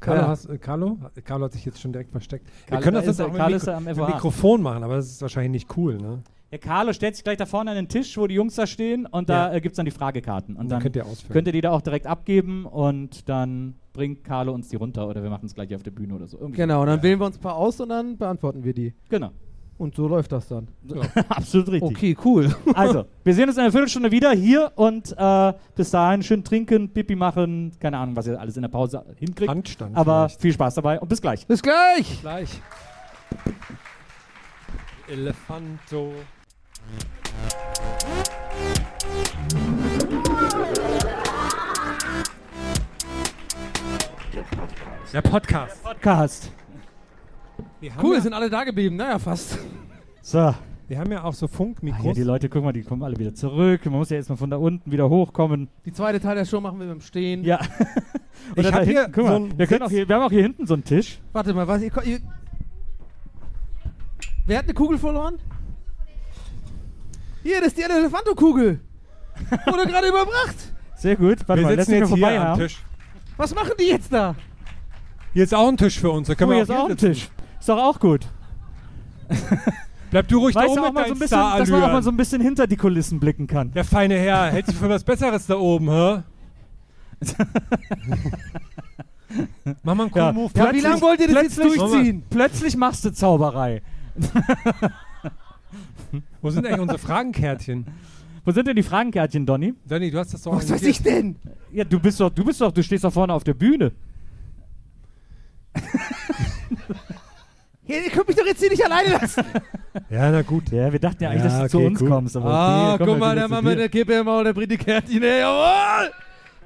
Carlo, 0.00 0.20
Ja. 0.22 0.28
hast, 0.28 0.46
äh, 0.46 0.58
Carlo? 0.58 0.98
Carlo 1.24 1.44
hat 1.46 1.52
sich 1.52 1.64
jetzt 1.64 1.80
schon 1.80 1.92
direkt 1.92 2.10
versteckt. 2.12 2.46
Carlo- 2.66 2.80
wir 2.80 2.84
können 2.84 2.94
das 2.96 3.06
jetzt 3.06 3.20
auch 3.20 3.28
mit, 3.28 3.36
Carlo 3.38 3.56
Mikro 3.56 3.80
mit. 3.80 4.14
Mikrofon 4.14 4.62
machen, 4.62 4.82
aber 4.84 4.96
das 4.96 5.06
ist 5.10 5.22
wahrscheinlich 5.22 5.50
nicht 5.50 5.76
cool. 5.76 5.96
Ne? 5.98 6.22
Der 6.50 6.58
Carlo 6.58 6.92
stellt 6.94 7.14
sich 7.14 7.24
gleich 7.24 7.36
da 7.36 7.44
vorne 7.46 7.70
an 7.72 7.76
den 7.76 7.88
Tisch, 7.88 8.16
wo 8.16 8.26
die 8.26 8.34
Jungs 8.34 8.54
da 8.54 8.66
stehen 8.66 9.04
und 9.06 9.28
da 9.28 9.48
Ja. 9.50 9.54
äh, 9.56 9.60
gibt 9.60 9.72
es 9.72 9.76
dann 9.76 9.84
die 9.84 9.90
Fragekarten. 9.92 10.54
Und 10.54 10.62
Und 10.62 10.68
dann 10.70 10.76
dann 10.78 10.82
könnt 10.82 10.96
ihr 10.96 11.04
ausfüllen. 11.04 11.32
könnt 11.32 11.46
ihr 11.48 11.52
die 11.52 11.60
da 11.60 11.72
auch 11.72 11.82
direkt 11.82 12.06
abgeben 12.06 12.64
und 12.64 13.28
dann 13.28 13.74
bringt 13.92 14.24
Carlo 14.24 14.52
uns 14.52 14.68
die 14.68 14.76
runter 14.76 15.08
oder 15.08 15.22
wir 15.22 15.30
machen 15.30 15.46
es 15.46 15.54
gleich 15.54 15.74
auf 15.74 15.82
der 15.82 15.90
Bühne 15.90 16.14
oder 16.14 16.26
so. 16.26 16.38
Irgendwie 16.38 16.56
Genau, 16.56 16.80
und 16.82 16.86
dann 16.86 17.02
wählen 17.02 17.18
wir 17.20 17.26
uns 17.26 17.36
ein 17.36 17.42
paar 17.42 17.56
aus 17.56 17.80
und 17.80 17.88
dann 17.90 18.16
beantworten 18.16 18.64
wir 18.64 18.72
die. 18.72 18.94
Genau. 19.10 19.30
Und 19.78 19.94
so 19.94 20.08
läuft 20.08 20.32
das 20.32 20.48
dann. 20.48 20.66
Absolut 21.28 21.68
richtig. 21.68 21.96
Okay, 21.96 22.16
cool. 22.24 22.54
Also, 22.74 23.06
wir 23.24 23.34
sehen 23.34 23.48
uns 23.48 23.56
in 23.56 23.62
einer 23.62 23.70
Viertelstunde 23.72 24.10
wieder 24.10 24.32
hier 24.32 24.72
und 24.74 25.14
äh, 25.16 25.52
bis 25.74 25.90
dahin 25.90 26.22
schön 26.22 26.42
trinken, 26.44 26.92
Pipi 26.92 27.14
machen, 27.14 27.72
keine 27.78 27.98
Ahnung, 27.98 28.16
was 28.16 28.26
ihr 28.26 28.38
alles 28.38 28.56
in 28.56 28.62
der 28.62 28.68
Pause 28.68 29.04
hinkriegt. 29.16 29.48
Handstand. 29.48 29.96
Aber 29.96 30.28
vielleicht. 30.28 30.40
viel 30.42 30.52
Spaß 30.52 30.74
dabei 30.74 31.00
und 31.00 31.08
bis 31.08 31.20
gleich. 31.20 31.46
Bis 31.46 31.62
gleich! 31.62 32.20
gleich. 32.20 32.60
Elefanto. 35.08 36.12
Der 45.12 45.22
Podcast. 45.22 45.82
Podcast. 45.82 46.44
Wir 46.44 46.52
haben, 46.56 46.67
Cool, 48.02 48.16
ja, 48.16 48.20
sind 48.20 48.32
alle 48.32 48.50
da 48.50 48.64
geblieben. 48.64 48.96
Naja, 48.96 49.18
fast. 49.18 49.58
So. 50.22 50.38
Ah, 50.38 50.54
wir 50.88 50.98
haben 50.98 51.12
ja 51.12 51.22
auch 51.24 51.34
so 51.34 51.46
Funkmikros. 51.48 52.14
die 52.16 52.22
Leute, 52.22 52.48
guck 52.48 52.64
mal, 52.64 52.72
die 52.72 52.82
kommen 52.82 53.02
alle 53.02 53.16
wieder 53.18 53.34
zurück. 53.34 53.84
Man 53.84 53.94
muss 53.94 54.10
ja 54.10 54.16
erstmal 54.16 54.38
von 54.38 54.50
da 54.50 54.56
unten 54.56 54.90
wieder 54.90 55.08
hochkommen. 55.08 55.68
Die 55.84 55.92
zweite 55.92 56.18
Teil 56.20 56.34
der 56.36 56.44
Show 56.44 56.60
machen 56.60 56.78
wir 56.80 56.86
mit 56.86 56.94
dem 56.96 57.00
Stehen. 57.02 57.44
Ja. 57.44 57.60
Ich 58.54 58.58
Oder 58.64 58.68
hab 58.72 58.78
da 58.80 58.84
hier 58.86 59.00
hinten, 59.02 59.12
guck 59.12 59.24
so 59.24 59.30
mal, 59.30 59.36
einen 59.36 59.58
wir, 59.58 59.66
können 59.66 59.82
auch 59.82 59.90
hier, 59.90 60.08
wir 60.08 60.14
haben 60.16 60.22
auch 60.22 60.30
hier 60.30 60.42
hinten 60.42 60.64
so 60.64 60.74
einen 60.74 60.84
Tisch. 60.84 61.18
Warte 61.32 61.52
mal, 61.52 61.66
was? 61.66 61.82
Ihr, 61.82 61.90
ihr, 62.04 62.20
wer 64.46 64.58
hat 64.58 64.64
eine 64.64 64.74
Kugel 64.74 64.96
verloren? 64.96 65.38
Hier, 67.42 67.58
das 67.58 67.68
ist 67.68 67.78
die 67.78 67.82
Elefantokugel. 67.82 68.80
Wurde 69.66 69.86
gerade 69.86 70.08
überbracht. 70.08 70.56
Sehr 70.96 71.16
gut. 71.16 71.38
Warte 71.46 71.62
Wir 71.62 71.66
mal, 71.68 71.76
sitzen 71.78 71.92
jetzt 71.94 72.08
vorbei 72.08 72.30
hier 72.30 72.40
am 72.40 72.46
haben. 72.48 72.60
Tisch. 72.60 72.82
Was 73.36 73.54
machen 73.54 73.72
die 73.78 73.88
jetzt 73.88 74.12
da? 74.12 74.34
Hier 75.34 75.44
ist 75.44 75.54
auch 75.54 75.68
ein 75.68 75.76
Tisch 75.76 75.98
für 75.98 76.10
uns. 76.10 76.28
Da 76.28 76.34
können 76.34 76.50
Oh, 76.50 76.54
wir 76.54 76.56
hier 76.56 76.62
ist 76.62 76.68
hier 76.70 76.80
auch 76.80 76.84
ein 76.88 76.96
sitzen. 76.98 77.12
Tisch. 77.12 77.28
Ist 77.60 77.68
doch 77.68 77.78
auch 77.78 77.98
gut. 78.00 78.26
Bleib 80.10 80.28
du 80.28 80.38
ruhig 80.38 80.54
Weißt 80.54 80.70
da 80.70 80.74
du, 80.74 80.80
oben 80.80 80.88
auch 80.88 80.92
mit 80.92 81.02
mal 81.02 81.08
so 81.08 81.14
bisschen, 81.14 81.38
dass 81.38 81.68
man 81.68 81.82
auch 81.82 81.92
mal 81.92 82.02
so 82.02 82.10
ein 82.10 82.16
bisschen 82.16 82.40
hinter 82.40 82.66
die 82.66 82.76
Kulissen 82.76 83.20
blicken 83.20 83.46
kann. 83.46 83.72
Der 83.72 83.84
feine 83.84 84.18
Herr 84.18 84.50
hält 84.50 84.66
sich 84.66 84.76
für 84.76 84.88
was 84.88 85.04
Besseres 85.04 85.46
da 85.46 85.56
oben, 85.56 85.90
hä? 85.90 86.22
Mach 89.82 89.94
mal 89.94 90.04
einen 90.04 90.10
coolen 90.10 90.26
Ja. 90.26 90.32
Move. 90.32 90.50
Ja, 90.56 90.72
wie 90.72 90.80
lange 90.80 91.00
wollt 91.02 91.20
ihr 91.20 91.28
das 91.28 91.42
jetzt 91.42 91.58
durchziehen? 91.58 92.22
Plötzlich 92.30 92.76
machst 92.76 93.04
du 93.04 93.12
Zauberei. 93.12 93.82
Wo 96.40 96.48
sind 96.50 96.66
eigentlich 96.66 96.80
unsere 96.80 96.98
Fragenkärtchen? 96.98 97.86
Wo 98.44 98.52
sind 98.52 98.66
denn 98.66 98.76
die 98.76 98.82
Fragenkärtchen, 98.82 99.44
Donny? 99.44 99.74
Danny, 99.84 100.10
du 100.10 100.18
hast 100.18 100.32
das 100.32 100.42
doch 100.42 100.54
Was 100.54 100.70
weiß 100.70 100.82
ich 100.84 101.02
denn? 101.02 101.36
Ja, 101.70 101.84
du 101.84 102.00
bist 102.00 102.18
doch, 102.18 102.30
du 102.30 102.44
bist 102.44 102.62
doch, 102.62 102.72
du 102.72 102.82
stehst 102.82 103.04
doch 103.04 103.12
vorne 103.12 103.34
auf 103.34 103.44
der 103.44 103.52
Bühne. 103.54 103.92
Hier, 107.88 108.04
ihr 108.04 108.10
könnt 108.10 108.28
mich 108.28 108.36
doch 108.36 108.46
jetzt 108.46 108.60
hier 108.60 108.70
nicht 108.70 108.84
alleine 108.84 109.10
lassen. 109.18 109.44
Ja, 110.10 110.30
na 110.30 110.42
gut. 110.42 110.70
Ja, 110.70 110.92
wir 110.92 111.00
dachten 111.00 111.24
ja 111.24 111.30
eigentlich, 111.30 111.50
Ja, 111.52 111.62
dass 111.62 111.72
du 111.72 111.78
zu 111.78 111.78
okay, 111.78 111.86
uns 111.88 112.00
cool. 112.02 112.08
kommst. 112.08 112.36
Aber 112.36 112.46
Ah, 112.50 112.94
okay, 112.94 112.98
komm, 112.98 113.06
guck 113.14 113.18
mal, 113.18 113.34
der 113.34 113.48
Mann 113.48 113.64
zu 113.64 113.68
mit 113.70 113.78
der 113.80 113.88
Kippe 113.88 114.12
im 114.14 114.26
Maul, 114.26 114.44
der 114.44 114.52
bringt 114.52 114.70
die 114.70 114.76
Kärtchen 114.78 115.20
her. 115.22 115.38
Jawohl! 115.38 116.12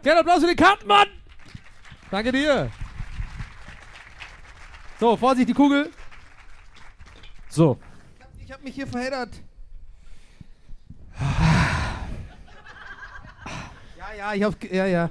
Kleiner 0.02 0.20
Applaus 0.20 0.40
für 0.40 0.48
den 0.48 0.56
Kartenmann! 0.56 1.06
Danke 2.10 2.30
dir. 2.32 2.68
So, 5.00 5.16
Vorsicht, 5.16 5.48
die 5.48 5.54
Kugel. 5.54 5.88
So, 7.48 7.78
Ich 8.44 8.52
hab 8.52 8.62
mich 8.62 8.74
hier 8.74 8.86
verheddert. 8.86 9.30
Ja, 13.98 14.14
ja, 14.18 14.34
ich 14.34 14.42
hab's, 14.42 14.58
ge- 14.58 14.76
ja, 14.76 14.86
ja. 14.86 15.10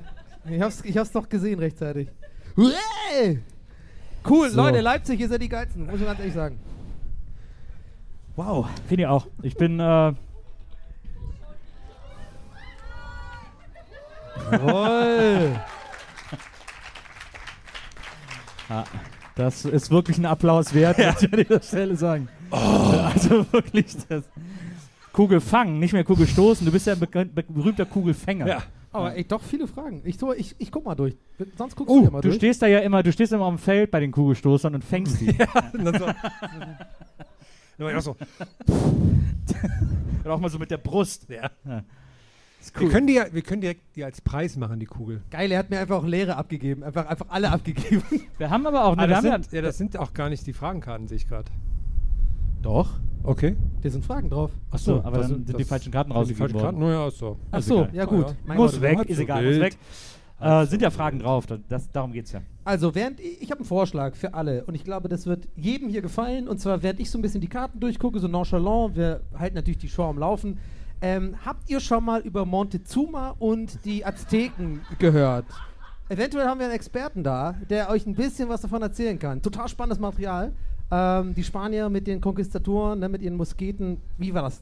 Ich 0.50 0.62
hab's, 0.62 0.82
ich 0.84 0.98
hab's 0.98 1.12
doch 1.12 1.28
gesehen 1.28 1.60
rechtzeitig. 1.60 2.10
Uäh! 2.58 3.40
Cool, 4.28 4.50
So. 4.50 4.58
Leute, 4.62 4.82
Leipzig, 4.82 5.20
ihr 5.20 5.28
seid 5.28 5.42
die 5.42 5.50
Geilsten, 5.50 5.86
muss 5.88 6.00
ich 6.00 6.06
ganz 6.06 6.20
ehrlich 6.20 6.34
sagen. 6.34 6.60
wow, 8.36 8.68
finde 8.88 9.04
ich 9.04 9.08
auch. 9.08 9.28
Ich 9.42 9.56
bin, 9.56 9.80
äh, 9.80 10.14
Jawohl. 14.52 15.60
ja, 18.70 18.84
das 19.36 19.66
ist 19.66 19.92
wirklich 19.92 20.18
ein 20.18 20.26
Applaus 20.26 20.74
wert, 20.74 20.98
muss 20.98 21.22
ich 21.24 21.34
an 21.34 21.40
dieser 21.40 21.62
Stelle 21.62 21.96
sagen. 21.96 22.28
Also 22.50 23.46
wirklich, 23.54 23.96
das 24.10 24.24
Kugel 25.14 25.40
fangen, 25.42 25.80
nicht 25.80 25.94
mehr 25.94 26.04
Kugel 26.04 26.28
stoßen. 26.28 26.66
Du 26.66 26.72
bist 26.72 26.88
ja 26.88 26.94
ein 26.94 27.00
berühmter 27.34 27.86
Kugelfänger. 27.86 28.48
Ja. 28.48 28.64
Aber 28.94 29.16
ey, 29.16 29.24
doch 29.24 29.42
viele 29.42 29.68
Fragen. 29.68 30.02
Ich, 30.04 30.18
tu- 30.18 30.34
ich, 30.34 30.56
ich 30.58 30.72
guck 30.72 30.84
mal 30.86 30.96
durch. 30.96 31.16
Sonst 31.58 31.76
guckst 31.76 31.92
Oh, 31.94 32.00
du 32.00 32.06
ja 32.06 32.12
mal 32.12 32.22
du 32.22 32.28
durch. 32.30 32.36
stehst 32.38 32.62
da 32.62 32.68
ja 32.68 32.80
immer, 32.80 33.04
du 33.04 33.12
stehst 33.12 33.32
immer 33.32 33.46
am 33.46 33.58
Feld 33.58 33.90
bei 33.92 34.00
den 34.02 34.12
Kugelstoßern 34.12 34.76
und 34.76 34.84
fängst 34.84 35.22
die. 35.22 35.30
Und 35.74 35.86
dann 35.86 35.98
so. 36.00 36.06
Dann 37.78 37.86
war 37.88 37.92
ich 37.92 37.98
auch 37.98 38.02
so. 38.02 38.16
Und 40.24 40.30
auch 40.30 40.40
mal 40.40 40.50
so 40.50 40.60
mit 40.60 40.70
der 40.72 40.78
Brust. 40.78 41.28
Ja. 41.30 41.50
Ist 42.60 42.80
Wir, 42.80 42.90
können 42.90 43.08
die, 43.08 43.14
ja- 43.14 43.26
wir 43.34 43.42
können 43.42 43.62
direkt 43.62 43.96
die 43.96 44.04
als 44.04 44.22
Preis 44.22 44.56
machen, 44.56 44.80
die 44.80 44.86
Kugel. 44.86 45.22
Geil, 45.32 45.52
er 45.52 45.60
hat 45.60 45.70
mir 45.72 45.80
einfach 45.80 45.96
auch 45.98 46.06
Leere 46.06 46.36
abgegeben. 46.36 46.84
Einfach, 46.84 47.08
einfach 47.08 47.26
alle 47.30 47.50
abgegeben. 47.50 48.04
Wir 48.38 48.50
haben 48.52 48.68
aber 48.68 48.86
auch, 48.86 48.96
Ah, 48.98 49.02
wir 49.02 49.08
das, 49.08 49.24
ja, 49.24 49.32
sind, 49.32 49.52
ja, 49.52 49.62
das 49.64 49.78
sind 49.80 49.98
auch 49.98 50.14
gar 50.14 50.30
nicht 50.30 50.46
die 50.46 50.54
Fragenkarten, 50.54 51.08
sehe 51.08 51.18
ich 51.18 51.28
gerade. 51.28 51.50
Doch. 52.62 52.90
Okay. 53.24 53.56
Da 53.82 53.90
sind 53.90 54.04
Fragen 54.06 54.30
drauf. 54.30 54.52
Achso, 54.72 55.00
aber 55.04 55.20
das 55.20 55.30
dann 55.30 55.46
sind- 55.46 55.60
die 55.60 55.64
falschen 55.64 55.92
Karten 55.92 56.12
rausgegeben 56.12 56.50
falschen 56.50 56.64
Karten. 56.64 56.80
worden. 56.82 56.92
Naja, 56.92 57.08
ist 57.08 57.18
so. 57.20 57.38
Ach 57.52 57.62
so, 57.62 57.88
ja 57.94 58.06
gut. 58.06 58.28
Ja, 58.28 58.36
ja. 58.48 58.54
Muss 58.56 58.72
Gott. 58.74 58.82
weg, 58.82 59.00
ist 59.10 59.18
so 59.18 59.22
egal, 59.24 59.46
muss 59.46 59.60
weg. 59.60 59.78
Äh, 60.40 60.66
sind 60.66 60.82
ja 60.82 60.90
Fragen 60.90 61.20
drauf, 61.20 61.46
da- 61.46 61.60
das, 61.70 61.88
darum 61.92 62.12
geht's 62.14 62.32
ja. 62.32 62.42
Also, 62.64 62.96
während 62.96 63.20
ich, 63.20 63.44
ich 63.44 63.52
habe 63.52 63.60
einen 63.60 63.68
Vorschlag 63.68 64.16
für 64.16 64.34
alle 64.34 64.64
und 64.66 64.74
ich 64.74 64.84
glaube, 64.84 65.08
das 65.08 65.28
wird 65.28 65.48
jedem 65.56 65.88
hier 65.90 66.02
gefallen. 66.02 66.48
Und 66.48 66.60
zwar, 66.60 66.82
während 66.82 67.00
ich 67.00 67.12
so 67.12 67.20
ein 67.20 67.22
bisschen 67.22 67.42
die 67.42 67.48
Karten 67.48 67.80
durchgucke, 67.80 68.20
so 68.20 68.28
nonchalant, 68.28 68.96
wir 68.96 69.22
halten 69.38 69.56
natürlich 69.56 69.78
die 69.78 69.90
Show 69.90 70.04
am 70.06 70.18
Laufen. 70.18 70.58
Ähm, 71.04 71.36
habt 71.46 71.70
ihr 71.70 71.80
schon 71.80 72.04
mal 72.04 72.22
über 72.22 72.46
Montezuma 72.46 73.36
und 73.38 73.86
die 73.86 74.04
Azteken 74.04 74.82
gehört? 74.98 75.46
Eventuell 76.10 76.46
haben 76.48 76.60
wir 76.60 76.66
einen 76.66 76.76
Experten 76.76 77.24
da, 77.24 77.54
der 77.70 77.90
euch 77.90 78.06
ein 78.08 78.16
bisschen 78.16 78.50
was 78.50 78.62
davon 78.62 78.82
erzählen 78.82 79.18
kann. 79.18 79.42
Total 79.44 79.68
spannendes 79.70 80.00
Material. 80.00 80.54
Ähm, 80.92 81.34
die 81.34 81.44
Spanier 81.44 81.90
mit 81.90 82.06
den 82.06 82.20
Konquistatoren, 82.20 83.00
ne, 83.00 83.10
mit 83.10 83.22
ihren 83.22 83.36
Musketen. 83.36 83.98
Wie 84.18 84.34
war 84.34 84.44
das? 84.44 84.62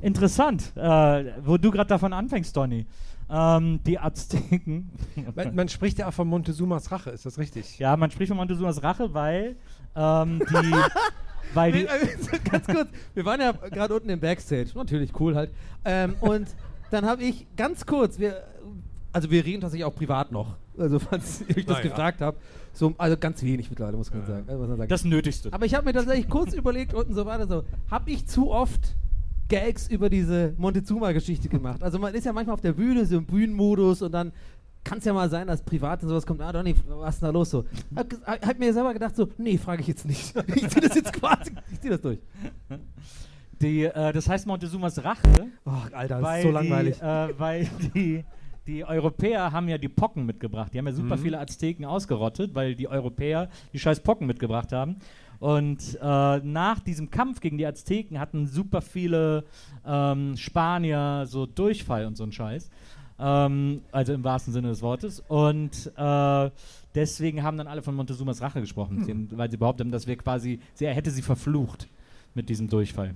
Interessant, 0.00 0.72
äh, 0.76 1.32
wo 1.44 1.58
du 1.58 1.70
gerade 1.70 1.88
davon 1.88 2.12
anfängst, 2.12 2.56
Donny. 2.56 2.86
Ähm, 3.30 3.80
die 3.84 3.98
Azteken. 3.98 4.90
Man, 5.34 5.54
man 5.54 5.68
spricht 5.68 5.98
ja 5.98 6.08
auch 6.08 6.12
von 6.12 6.28
Montezumas 6.28 6.90
Rache, 6.90 7.10
ist 7.10 7.26
das 7.26 7.36
richtig? 7.38 7.78
ja, 7.78 7.94
man 7.96 8.10
spricht 8.10 8.28
von 8.28 8.38
Montezumas 8.38 8.82
Rache, 8.82 9.12
weil 9.12 9.56
ähm, 9.94 10.40
die. 10.48 10.74
weil 11.54 11.72
die 11.72 11.78
Wir, 11.80 11.90
äh, 11.90 12.38
ganz 12.50 12.66
kurz, 12.66 12.88
wir 13.14 13.24
waren 13.26 13.40
ja 13.40 13.52
gerade 13.52 13.94
unten 13.94 14.08
im 14.08 14.20
Backstage, 14.20 14.70
natürlich 14.74 15.10
cool 15.20 15.34
halt. 15.34 15.50
Ähm, 15.84 16.14
und 16.20 16.48
dann 16.90 17.04
habe 17.04 17.22
ich 17.22 17.46
ganz 17.56 17.84
kurz, 17.84 18.18
wir, 18.18 18.44
also 19.12 19.30
wir 19.30 19.44
reden 19.44 19.60
tatsächlich 19.60 19.84
auch 19.84 19.94
privat 19.94 20.32
noch, 20.32 20.56
also 20.78 20.98
falls 20.98 21.42
ihr 21.42 21.58
euch 21.58 21.66
das 21.66 21.78
Na 21.78 21.84
ja. 21.84 21.90
gefragt 21.90 22.20
habt, 22.22 22.40
so, 22.72 22.94
also 22.98 23.16
ganz 23.16 23.42
wenig 23.42 23.70
mittlerweile, 23.70 23.96
muss 23.96 24.12
man 24.12 24.26
sagen. 24.26 24.46
Muss 24.46 24.68
man 24.68 24.76
sagen. 24.76 24.88
das 24.88 25.04
Nötigste. 25.04 25.52
Aber 25.52 25.66
ich 25.66 25.74
habe 25.74 25.84
mir 25.84 25.92
tatsächlich 25.92 26.28
kurz 26.28 26.52
überlegt 26.54 26.94
unten 26.94 27.14
so 27.14 27.26
weiter, 27.26 27.46
so, 27.46 27.64
habe 27.90 28.10
ich 28.10 28.26
zu 28.26 28.50
oft 28.50 28.94
Gags 29.48 29.88
über 29.88 30.10
diese 30.10 30.54
Montezuma-Geschichte 30.58 31.48
gemacht? 31.48 31.82
Also 31.82 31.98
man 31.98 32.14
ist 32.14 32.24
ja 32.24 32.32
manchmal 32.32 32.54
auf 32.54 32.60
der 32.60 32.72
Bühne, 32.72 33.06
so 33.06 33.18
im 33.18 33.24
Bühnenmodus 33.24 34.02
und 34.02 34.12
dann 34.12 34.32
kann 34.84 34.98
es 34.98 35.04
ja 35.04 35.12
mal 35.12 35.28
sein, 35.28 35.46
dass 35.46 35.62
privat 35.62 36.02
und 36.02 36.08
sowas 36.08 36.24
kommt, 36.24 36.40
ah 36.40 36.52
Donny, 36.52 36.74
was 36.86 37.16
ist 37.16 37.22
denn 37.22 37.26
da 37.26 37.32
los 37.32 37.50
so? 37.50 37.64
Hab, 37.94 38.06
hab 38.26 38.58
mir 38.58 38.72
selber 38.72 38.92
gedacht 38.94 39.16
so, 39.16 39.28
nee, 39.36 39.58
frage 39.58 39.82
ich 39.82 39.88
jetzt 39.88 40.06
nicht. 40.06 40.34
Ich 40.54 40.68
zieh 40.68 40.80
das 40.80 40.94
jetzt 40.94 41.12
quasi, 41.12 41.52
ich 41.72 41.80
zieh 41.80 41.88
das 41.90 42.00
durch. 42.00 42.18
Die, 43.60 43.84
äh, 43.84 44.12
das 44.12 44.28
heißt 44.28 44.46
Montezumas 44.46 45.02
Rache, 45.02 45.48
Ach, 45.64 45.92
Alter, 45.92 46.20
das 46.20 46.36
ist 46.38 46.42
so 46.44 46.50
langweilig. 46.50 46.96
Die, 46.98 47.04
äh, 47.04 47.38
weil 47.38 47.68
die, 47.94 48.24
die 48.68 48.84
Europäer 48.84 49.50
haben 49.50 49.66
ja 49.68 49.78
die 49.78 49.88
Pocken 49.88 50.26
mitgebracht. 50.26 50.72
Die 50.72 50.78
haben 50.78 50.86
ja 50.86 50.92
super 50.92 51.16
Mhm. 51.16 51.20
viele 51.22 51.40
Azteken 51.40 51.84
ausgerottet, 51.84 52.54
weil 52.54 52.74
die 52.76 52.86
Europäer 52.86 53.48
die 53.72 53.78
scheiß 53.80 54.00
Pocken 54.00 54.26
mitgebracht 54.26 54.72
haben. 54.72 54.96
Und 55.40 55.98
äh, 56.02 56.38
nach 56.38 56.80
diesem 56.80 57.10
Kampf 57.10 57.40
gegen 57.40 57.58
die 57.58 57.66
Azteken 57.66 58.18
hatten 58.20 58.46
super 58.46 58.80
viele 58.82 59.44
ähm, 59.86 60.36
Spanier 60.36 61.24
so 61.26 61.46
Durchfall 61.46 62.06
und 62.06 62.16
so 62.16 62.24
ein 62.24 62.32
Scheiß. 62.32 62.70
Ähm, 63.20 63.82
also 63.90 64.12
im 64.12 64.22
wahrsten 64.22 64.52
Sinne 64.52 64.68
des 64.68 64.82
Wortes. 64.82 65.20
Und 65.28 65.90
äh, 65.96 66.50
deswegen 66.94 67.42
haben 67.42 67.56
dann 67.56 67.68
alle 67.68 67.82
von 67.82 67.94
Montezumas 67.94 68.42
Rache 68.42 68.60
gesprochen, 68.60 68.98
Hm. 69.06 69.28
sie, 69.30 69.38
weil 69.38 69.50
sie 69.50 69.56
behauptet 69.56 69.86
haben, 69.86 69.92
dass 69.92 70.06
wir 70.06 70.16
quasi, 70.16 70.60
sie, 70.74 70.84
er 70.84 70.94
hätte 70.94 71.10
sie 71.10 71.22
verflucht 71.22 71.88
mit 72.34 72.48
diesem 72.48 72.68
Durchfall. 72.68 73.14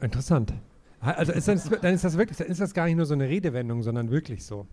Interessant. 0.00 0.52
Also 1.00 1.32
ist 1.32 1.48
das, 1.48 1.70
dann 1.80 1.94
ist 1.94 2.04
das 2.04 2.16
wirklich, 2.16 2.38
dann 2.38 2.48
ist 2.48 2.60
das 2.60 2.74
gar 2.74 2.86
nicht 2.86 2.96
nur 2.96 3.06
so 3.06 3.14
eine 3.14 3.28
Redewendung, 3.28 3.82
sondern 3.82 4.10
wirklich 4.10 4.44
so. 4.44 4.66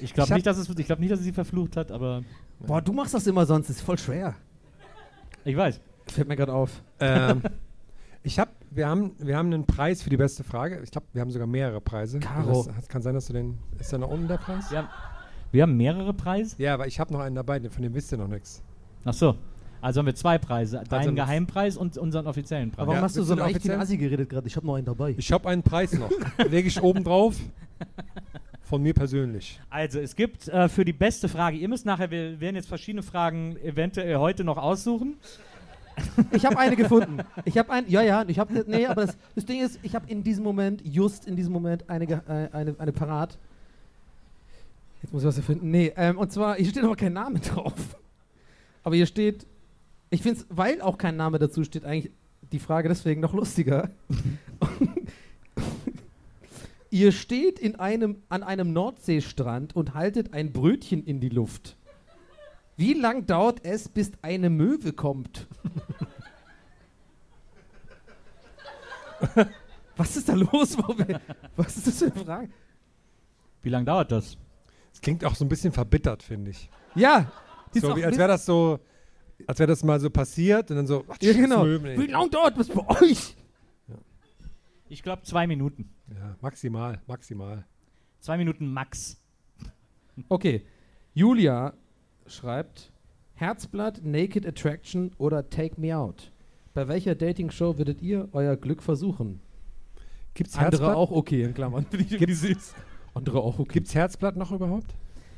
Ich 0.00 0.14
glaube 0.14 0.32
nicht, 0.34 0.46
dass 0.46 0.56
es, 0.56 0.68
ich 0.68 0.86
glaube 0.86 1.00
nicht, 1.02 1.12
dass 1.12 1.20
sie 1.20 1.32
verflucht 1.32 1.76
hat, 1.76 1.90
aber 1.90 2.22
Boah, 2.60 2.82
du 2.82 2.92
machst 2.92 3.14
das 3.14 3.26
immer 3.26 3.46
sonst, 3.46 3.68
das 3.68 3.76
ist 3.76 3.82
voll 3.82 3.98
schwer. 3.98 4.34
ich 5.44 5.56
weiß. 5.56 5.80
Fällt 6.06 6.28
mir 6.28 6.36
gerade 6.36 6.52
auf. 6.52 6.82
Ähm, 6.98 7.42
ich 8.22 8.38
habe, 8.38 8.50
wir 8.70 8.88
haben, 8.88 9.12
wir 9.18 9.36
haben 9.36 9.52
einen 9.52 9.66
Preis 9.66 10.02
für 10.02 10.10
die 10.10 10.16
beste 10.16 10.44
Frage. 10.44 10.80
Ich 10.82 10.90
glaube, 10.90 11.06
wir 11.12 11.20
haben 11.20 11.30
sogar 11.30 11.46
mehrere 11.46 11.80
Preise. 11.80 12.20
Caro. 12.20 12.68
Das, 12.76 12.88
kann 12.88 13.02
sein, 13.02 13.14
dass 13.14 13.26
du 13.26 13.32
den, 13.32 13.58
ist 13.78 13.92
da 13.92 13.98
noch 13.98 14.10
unten 14.10 14.28
der 14.28 14.38
Preis? 14.38 14.70
Wir 14.70 14.78
haben, 14.78 14.88
wir 15.52 15.62
haben 15.62 15.76
mehrere 15.76 16.12
Preise. 16.12 16.56
Ja, 16.58 16.74
aber 16.74 16.86
ich 16.86 17.00
habe 17.00 17.12
noch 17.12 17.20
einen 17.20 17.34
dabei, 17.34 17.60
von 17.70 17.82
dem 17.82 17.94
wisst 17.94 18.12
ihr 18.12 18.18
noch 18.18 18.28
nichts. 18.28 18.62
Ach 19.04 19.14
so. 19.14 19.36
Also 19.82 19.98
haben 20.00 20.06
wir 20.06 20.14
zwei 20.14 20.38
Preise. 20.38 20.82
Deinen 20.88 21.00
Also- 21.00 21.14
Geheimpreis 21.14 21.76
und 21.76 21.96
unseren 21.98 22.26
offiziellen 22.26 22.70
Preis. 22.70 22.78
Aber 22.78 22.88
warum 22.88 22.98
Ja, 22.98 23.02
hast 23.04 23.16
du 23.16 23.22
so 23.22 23.34
du 23.34 23.40
den 23.40 23.44
leicht 23.44 23.48
wie 23.64 23.70
ein 23.70 23.78
offiziellen? 23.80 23.80
Assi 23.80 23.96
geredet 23.96 24.28
gerade? 24.28 24.46
Ich 24.46 24.56
habe 24.56 24.66
noch 24.66 24.74
einen 24.74 24.84
dabei. 24.86 25.14
Ich 25.16 25.32
habe 25.32 25.48
einen 25.48 25.62
Preis 25.62 25.92
noch. 25.94 26.10
Lege 26.50 26.68
ich 26.68 26.80
oben 26.82 27.02
drauf. 27.04 27.36
Von 28.62 28.82
mir 28.82 28.94
persönlich. 28.94 29.58
Also, 29.68 29.98
es 29.98 30.14
gibt 30.14 30.46
äh, 30.48 30.68
für 30.68 30.84
die 30.84 30.92
beste 30.92 31.28
Frage, 31.28 31.56
ihr 31.56 31.68
müsst 31.68 31.86
nachher, 31.86 32.10
wir 32.10 32.40
werden 32.40 32.54
jetzt 32.56 32.68
verschiedene 32.68 33.02
Fragen 33.02 33.56
eventuell 33.64 34.16
heute 34.16 34.44
noch 34.44 34.58
aussuchen. 34.58 35.14
Ich 36.30 36.46
habe 36.46 36.56
eine 36.56 36.76
gefunden. 36.76 37.18
Ich 37.44 37.58
habe 37.58 37.70
ein, 37.72 37.84
ja, 37.88 38.00
ja, 38.00 38.24
ich 38.28 38.38
habe, 38.38 38.64
nee, 38.68 38.86
aber 38.86 39.06
das, 39.06 39.16
das 39.34 39.44
Ding 39.44 39.60
ist, 39.60 39.80
ich 39.82 39.94
habe 39.94 40.08
in 40.08 40.22
diesem 40.22 40.44
Moment, 40.44 40.82
just 40.84 41.26
in 41.26 41.34
diesem 41.36 41.52
Moment, 41.52 41.90
eine, 41.90 42.06
ge- 42.06 42.20
äh, 42.28 42.48
eine, 42.52 42.74
eine 42.78 42.92
parat. 42.92 43.36
Jetzt 45.02 45.12
muss 45.12 45.22
ich 45.22 45.28
was 45.28 45.36
erfinden. 45.36 45.70
Nee, 45.70 45.92
ähm, 45.96 46.16
und 46.18 46.30
zwar, 46.32 46.54
hier 46.56 46.66
steht 46.70 46.84
aber 46.84 46.96
kein 46.96 47.12
Name 47.14 47.40
drauf. 47.40 47.74
Aber 48.84 48.94
hier 48.94 49.06
steht, 49.06 49.46
ich 50.10 50.22
finde 50.22 50.40
es, 50.40 50.46
weil 50.50 50.80
auch 50.82 50.98
kein 50.98 51.16
Name 51.16 51.38
dazu 51.38 51.64
steht, 51.64 51.84
eigentlich 51.84 52.12
die 52.52 52.58
Frage 52.58 52.88
deswegen 52.88 53.20
noch 53.20 53.32
lustiger. 53.32 53.90
ihr 56.90 57.12
steht 57.12 57.58
in 57.58 57.76
einem, 57.76 58.22
an 58.28 58.42
einem 58.42 58.72
Nordseestrand 58.72 59.76
und 59.76 59.94
haltet 59.94 60.34
ein 60.34 60.52
Brötchen 60.52 61.04
in 61.04 61.20
die 61.20 61.28
Luft. 61.28 61.76
Wie 62.76 62.94
lang 62.94 63.26
dauert 63.26 63.64
es, 63.64 63.88
bis 63.88 64.10
eine 64.22 64.50
Möwe 64.50 64.92
kommt? 64.92 65.46
Was 69.96 70.16
ist 70.16 70.28
da 70.28 70.34
los? 70.34 70.76
Was 71.56 71.76
ist 71.76 71.86
das 71.86 71.98
für 71.98 72.06
eine 72.06 72.24
Frage? 72.24 72.48
Wie 73.62 73.68
lange 73.68 73.84
dauert 73.84 74.10
das? 74.10 74.38
Es 74.94 75.00
klingt 75.00 75.24
auch 75.24 75.34
so 75.34 75.44
ein 75.44 75.48
bisschen 75.48 75.72
verbittert, 75.72 76.22
finde 76.22 76.50
ich. 76.52 76.70
Ja. 76.94 77.30
So 77.74 77.94
wie, 77.96 78.04
als 78.04 78.18
wäre 78.18 78.28
das 78.28 78.46
so, 78.46 78.80
als 79.46 79.58
wäre 79.58 79.68
das 79.68 79.82
mal 79.84 80.00
so 80.00 80.10
passiert 80.10 80.70
und 80.70 80.76
dann 80.76 80.86
so, 80.86 81.04
ach, 81.08 81.16
Ja, 81.20 81.32
genau. 81.32 81.64
Möbel, 81.64 81.98
Wie 81.98 82.06
lange 82.06 82.30
dauert 82.30 82.58
das 82.58 82.68
bei 82.68 82.86
euch? 83.02 83.36
Ich 84.88 85.02
glaube 85.02 85.22
zwei 85.22 85.46
Minuten. 85.46 85.88
Ja, 86.08 86.36
maximal, 86.40 87.00
maximal. 87.06 87.64
Zwei 88.18 88.36
Minuten 88.36 88.72
max. 88.72 89.18
Okay. 90.28 90.64
Julia 91.14 91.74
schreibt: 92.26 92.90
Herzblatt, 93.34 94.04
Naked 94.04 94.46
Attraction 94.46 95.12
oder 95.18 95.48
Take 95.48 95.80
Me 95.80 95.96
Out. 95.96 96.32
Bei 96.74 96.88
welcher 96.88 97.14
Dating-Show 97.14 97.78
würdet 97.78 98.02
ihr 98.02 98.28
euer 98.32 98.56
Glück 98.56 98.82
versuchen? 98.82 99.40
Gibt's 100.34 100.54
Andere 100.56 100.70
Herzblatt? 100.70 100.96
auch 100.96 101.10
okay, 101.10 101.42
in 101.42 101.54
Klammern. 101.54 101.86
Süß. 102.28 102.74
Andere 103.14 103.40
auch 103.40 103.58
okay. 103.58 103.74
Gibt's 103.74 103.94
Herzblatt 103.94 104.36
noch 104.36 104.52
überhaupt? 104.52 104.94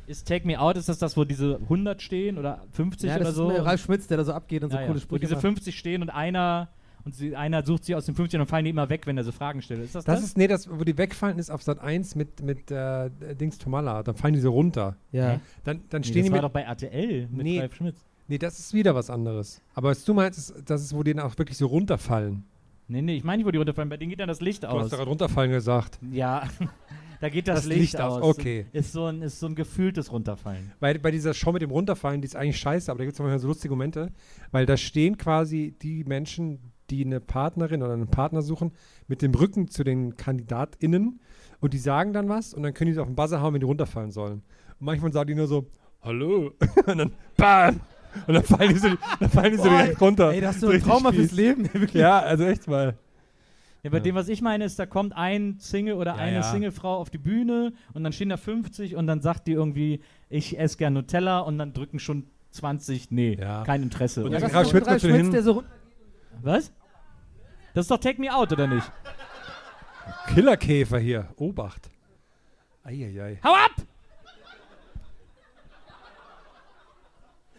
Ist 0.06 0.26
Take 0.26 0.46
Me 0.46 0.58
Out, 0.58 0.76
ist 0.76 0.88
das 0.88 0.98
das, 0.98 1.16
wo 1.16 1.24
diese 1.24 1.56
100 1.62 2.02
stehen 2.02 2.38
oder 2.38 2.62
50 2.72 3.08
ja, 3.08 3.16
oder 3.16 3.24
das 3.24 3.34
so? 3.34 3.50
ist 3.50 3.64
Ralf 3.64 3.82
Schmitz, 3.82 4.06
der 4.08 4.16
da 4.18 4.24
so 4.24 4.32
abgeht 4.32 4.64
und 4.64 4.70
so 4.70 4.76
Ja, 4.76 4.82
coole 4.86 4.94
ja. 4.98 5.02
Wo 5.02 5.06
Sprüche 5.06 5.20
diese 5.20 5.34
macht. 5.34 5.42
50 5.42 5.78
stehen 5.78 6.02
und 6.02 6.10
einer 6.10 6.68
und 7.04 7.14
sie, 7.16 7.34
einer 7.34 7.64
sucht 7.64 7.84
sie 7.84 7.94
aus 7.96 8.06
den 8.06 8.14
50 8.14 8.38
und 8.38 8.40
dann 8.40 8.48
fallen 8.48 8.64
die 8.64 8.70
immer 8.70 8.88
weg, 8.88 9.06
wenn 9.06 9.16
er 9.16 9.24
so 9.24 9.32
Fragen 9.32 9.60
stellt. 9.60 9.80
Ist 9.82 9.94
das 9.94 10.04
das? 10.04 10.20
Das 10.20 10.24
ist, 10.24 10.38
nee, 10.38 10.46
das, 10.46 10.68
wo 10.70 10.84
die 10.84 10.96
wegfallen, 10.96 11.38
ist 11.38 11.50
auf 11.50 11.62
Sat 11.62 11.80
1 11.80 12.14
mit, 12.14 12.40
mit 12.42 12.70
äh, 12.70 13.10
Dings 13.34 13.58
Tomala. 13.58 14.02
Dann 14.04 14.14
fallen 14.14 14.34
die 14.34 14.40
so 14.40 14.50
runter. 14.52 14.96
Ja. 15.10 15.40
Dann, 15.64 15.80
dann 15.90 16.02
nee, 16.02 16.06
stehen 16.08 16.22
das 16.22 16.26
die 16.26 16.30
war 16.32 16.36
mit. 16.38 16.44
doch 16.44 16.50
bei 16.50 16.62
RTL 16.62 17.28
mit 17.30 17.42
Nee. 17.44 17.58
Ralf 17.60 17.74
Schmitz. 17.74 17.96
Nee, 18.28 18.38
das 18.38 18.58
ist 18.60 18.72
wieder 18.72 18.94
was 18.94 19.10
anderes. 19.10 19.60
Aber 19.74 19.90
was 19.90 20.04
du 20.04 20.14
meinst, 20.14 20.38
ist, 20.38 20.54
das 20.64 20.80
ist, 20.82 20.94
wo 20.94 21.02
die 21.02 21.12
dann 21.12 21.24
auch 21.26 21.36
wirklich 21.38 21.58
so 21.58 21.66
runterfallen. 21.66 22.44
Nee, 22.86 23.02
nee, 23.02 23.16
ich 23.16 23.24
meine 23.24 23.38
nicht, 23.38 23.46
wo 23.46 23.50
die 23.50 23.58
runterfallen. 23.58 23.88
Bei 23.88 23.96
denen 23.96 24.10
geht 24.10 24.20
dann 24.20 24.28
das 24.28 24.40
Licht 24.40 24.62
Du 24.62 24.68
aus. 24.68 24.84
hast 24.84 24.92
doch 24.92 24.98
gerade 24.98 25.08
runterfallen 25.10 25.50
gesagt. 25.50 25.98
Ja, 26.12 26.44
da 27.22 27.28
geht 27.28 27.46
das, 27.46 27.60
Das 27.60 27.66
Licht, 27.66 27.80
Licht 27.80 28.00
aus. 28.00 28.20
okay. 28.20 28.66
Ist 28.72 28.90
so, 28.92 29.06
ein, 29.06 29.22
ist 29.22 29.38
so 29.38 29.46
ein 29.46 29.54
gefühltes 29.54 30.10
Runterfallen. 30.10 30.72
Bei, 30.80 30.98
bei 30.98 31.12
dieser 31.12 31.34
Show 31.34 31.52
mit 31.52 31.62
dem 31.62 31.70
Runterfallen, 31.70 32.20
die 32.20 32.26
ist 32.26 32.34
eigentlich 32.34 32.58
scheiße, 32.58 32.90
aber 32.90 32.98
da 32.98 33.04
gibt 33.04 33.14
es 33.14 33.20
manchmal 33.20 33.38
so 33.38 33.46
lustige 33.46 33.72
Momente, 33.72 34.10
weil 34.50 34.66
da 34.66 34.76
stehen 34.76 35.16
quasi 35.16 35.72
die 35.80 36.02
Menschen, 36.02 36.72
die 36.90 37.04
eine 37.04 37.20
Partnerin 37.20 37.80
oder 37.80 37.92
einen 37.92 38.08
Partner 38.08 38.42
suchen, 38.42 38.72
mit 39.06 39.22
dem 39.22 39.32
Rücken 39.36 39.68
zu 39.68 39.84
den 39.84 40.16
KandidatInnen 40.16 41.20
und 41.60 41.72
die 41.72 41.78
sagen 41.78 42.12
dann 42.12 42.28
was 42.28 42.54
und 42.54 42.64
dann 42.64 42.74
können 42.74 42.88
die 42.88 42.94
so 42.94 43.02
auf 43.02 43.06
den 43.06 43.14
Buzzer 43.14 43.40
hauen, 43.40 43.54
wenn 43.54 43.60
die 43.60 43.66
runterfallen 43.66 44.10
sollen. 44.10 44.42
Und 44.80 44.86
manchmal 44.86 45.12
sagen 45.12 45.28
die 45.28 45.36
nur 45.36 45.46
so, 45.46 45.70
hallo, 46.02 46.50
und 46.86 46.98
dann 46.98 47.12
BAM! 47.36 47.80
Und 48.26 48.34
dann 48.34 48.42
fallen 48.42 48.74
die 48.74 48.78
so, 48.78 48.88
dann 49.20 49.30
fallen 49.30 49.52
die 49.52 49.58
so 49.58 49.62
Boah, 49.70 49.78
direkt 49.78 50.00
runter. 50.00 50.32
Ey, 50.32 50.40
das 50.40 50.56
ist 50.56 50.60
So 50.62 50.68
ein 50.68 50.82
Trauma 50.82 51.12
fürs 51.12 51.32
Leben. 51.32 51.64
Wirklich. 51.72 51.94
Ja, 51.94 52.18
also 52.18 52.44
echt 52.44 52.66
mal. 52.68 52.98
Ja, 53.84 53.90
bei 53.90 53.96
Ja. 53.96 54.02
dem, 54.04 54.14
was 54.14 54.28
ich 54.28 54.42
meine, 54.42 54.64
ist, 54.64 54.78
da 54.78 54.86
kommt 54.86 55.12
ein 55.16 55.56
Single 55.58 55.94
oder 55.94 56.12
Ja, 56.12 56.18
eine 56.18 56.36
ja. 56.36 56.42
Singlefrau 56.42 56.96
auf 56.98 57.10
die 57.10 57.18
Bühne 57.18 57.72
und 57.94 58.04
dann 58.04 58.12
stehen 58.12 58.28
da 58.28 58.36
50 58.36 58.94
und 58.96 59.06
dann 59.08 59.20
sagt 59.20 59.46
die 59.48 59.52
irgendwie, 59.52 60.00
ich 60.28 60.58
esse 60.58 60.76
gern 60.78 60.92
Nutella 60.92 61.40
und 61.40 61.58
dann 61.58 61.72
drücken 61.72 61.98
schon 61.98 62.26
20, 62.52 63.10
nee, 63.10 63.34
Ja. 63.40 63.64
kein 63.64 63.82
Interesse. 63.82 64.24
Und 64.24 64.30
dann 64.32 64.40
so 64.42 64.70
Schmitz 64.70 64.86
kommt 64.86 65.00
hin. 65.00 65.30
der 65.32 65.42
so 65.42 65.64
was? 66.42 66.72
Das 67.74 67.84
ist 67.84 67.90
doch 67.90 67.98
Take 67.98 68.20
Me 68.20 68.32
Out, 68.32 68.52
oder 68.52 68.66
nicht? 68.68 68.90
Killerkäfer 70.28 70.98
hier, 70.98 71.28
Obacht. 71.36 71.90
Eieiei. 72.84 73.38
Hau 73.42 73.54
ab! 73.54 73.70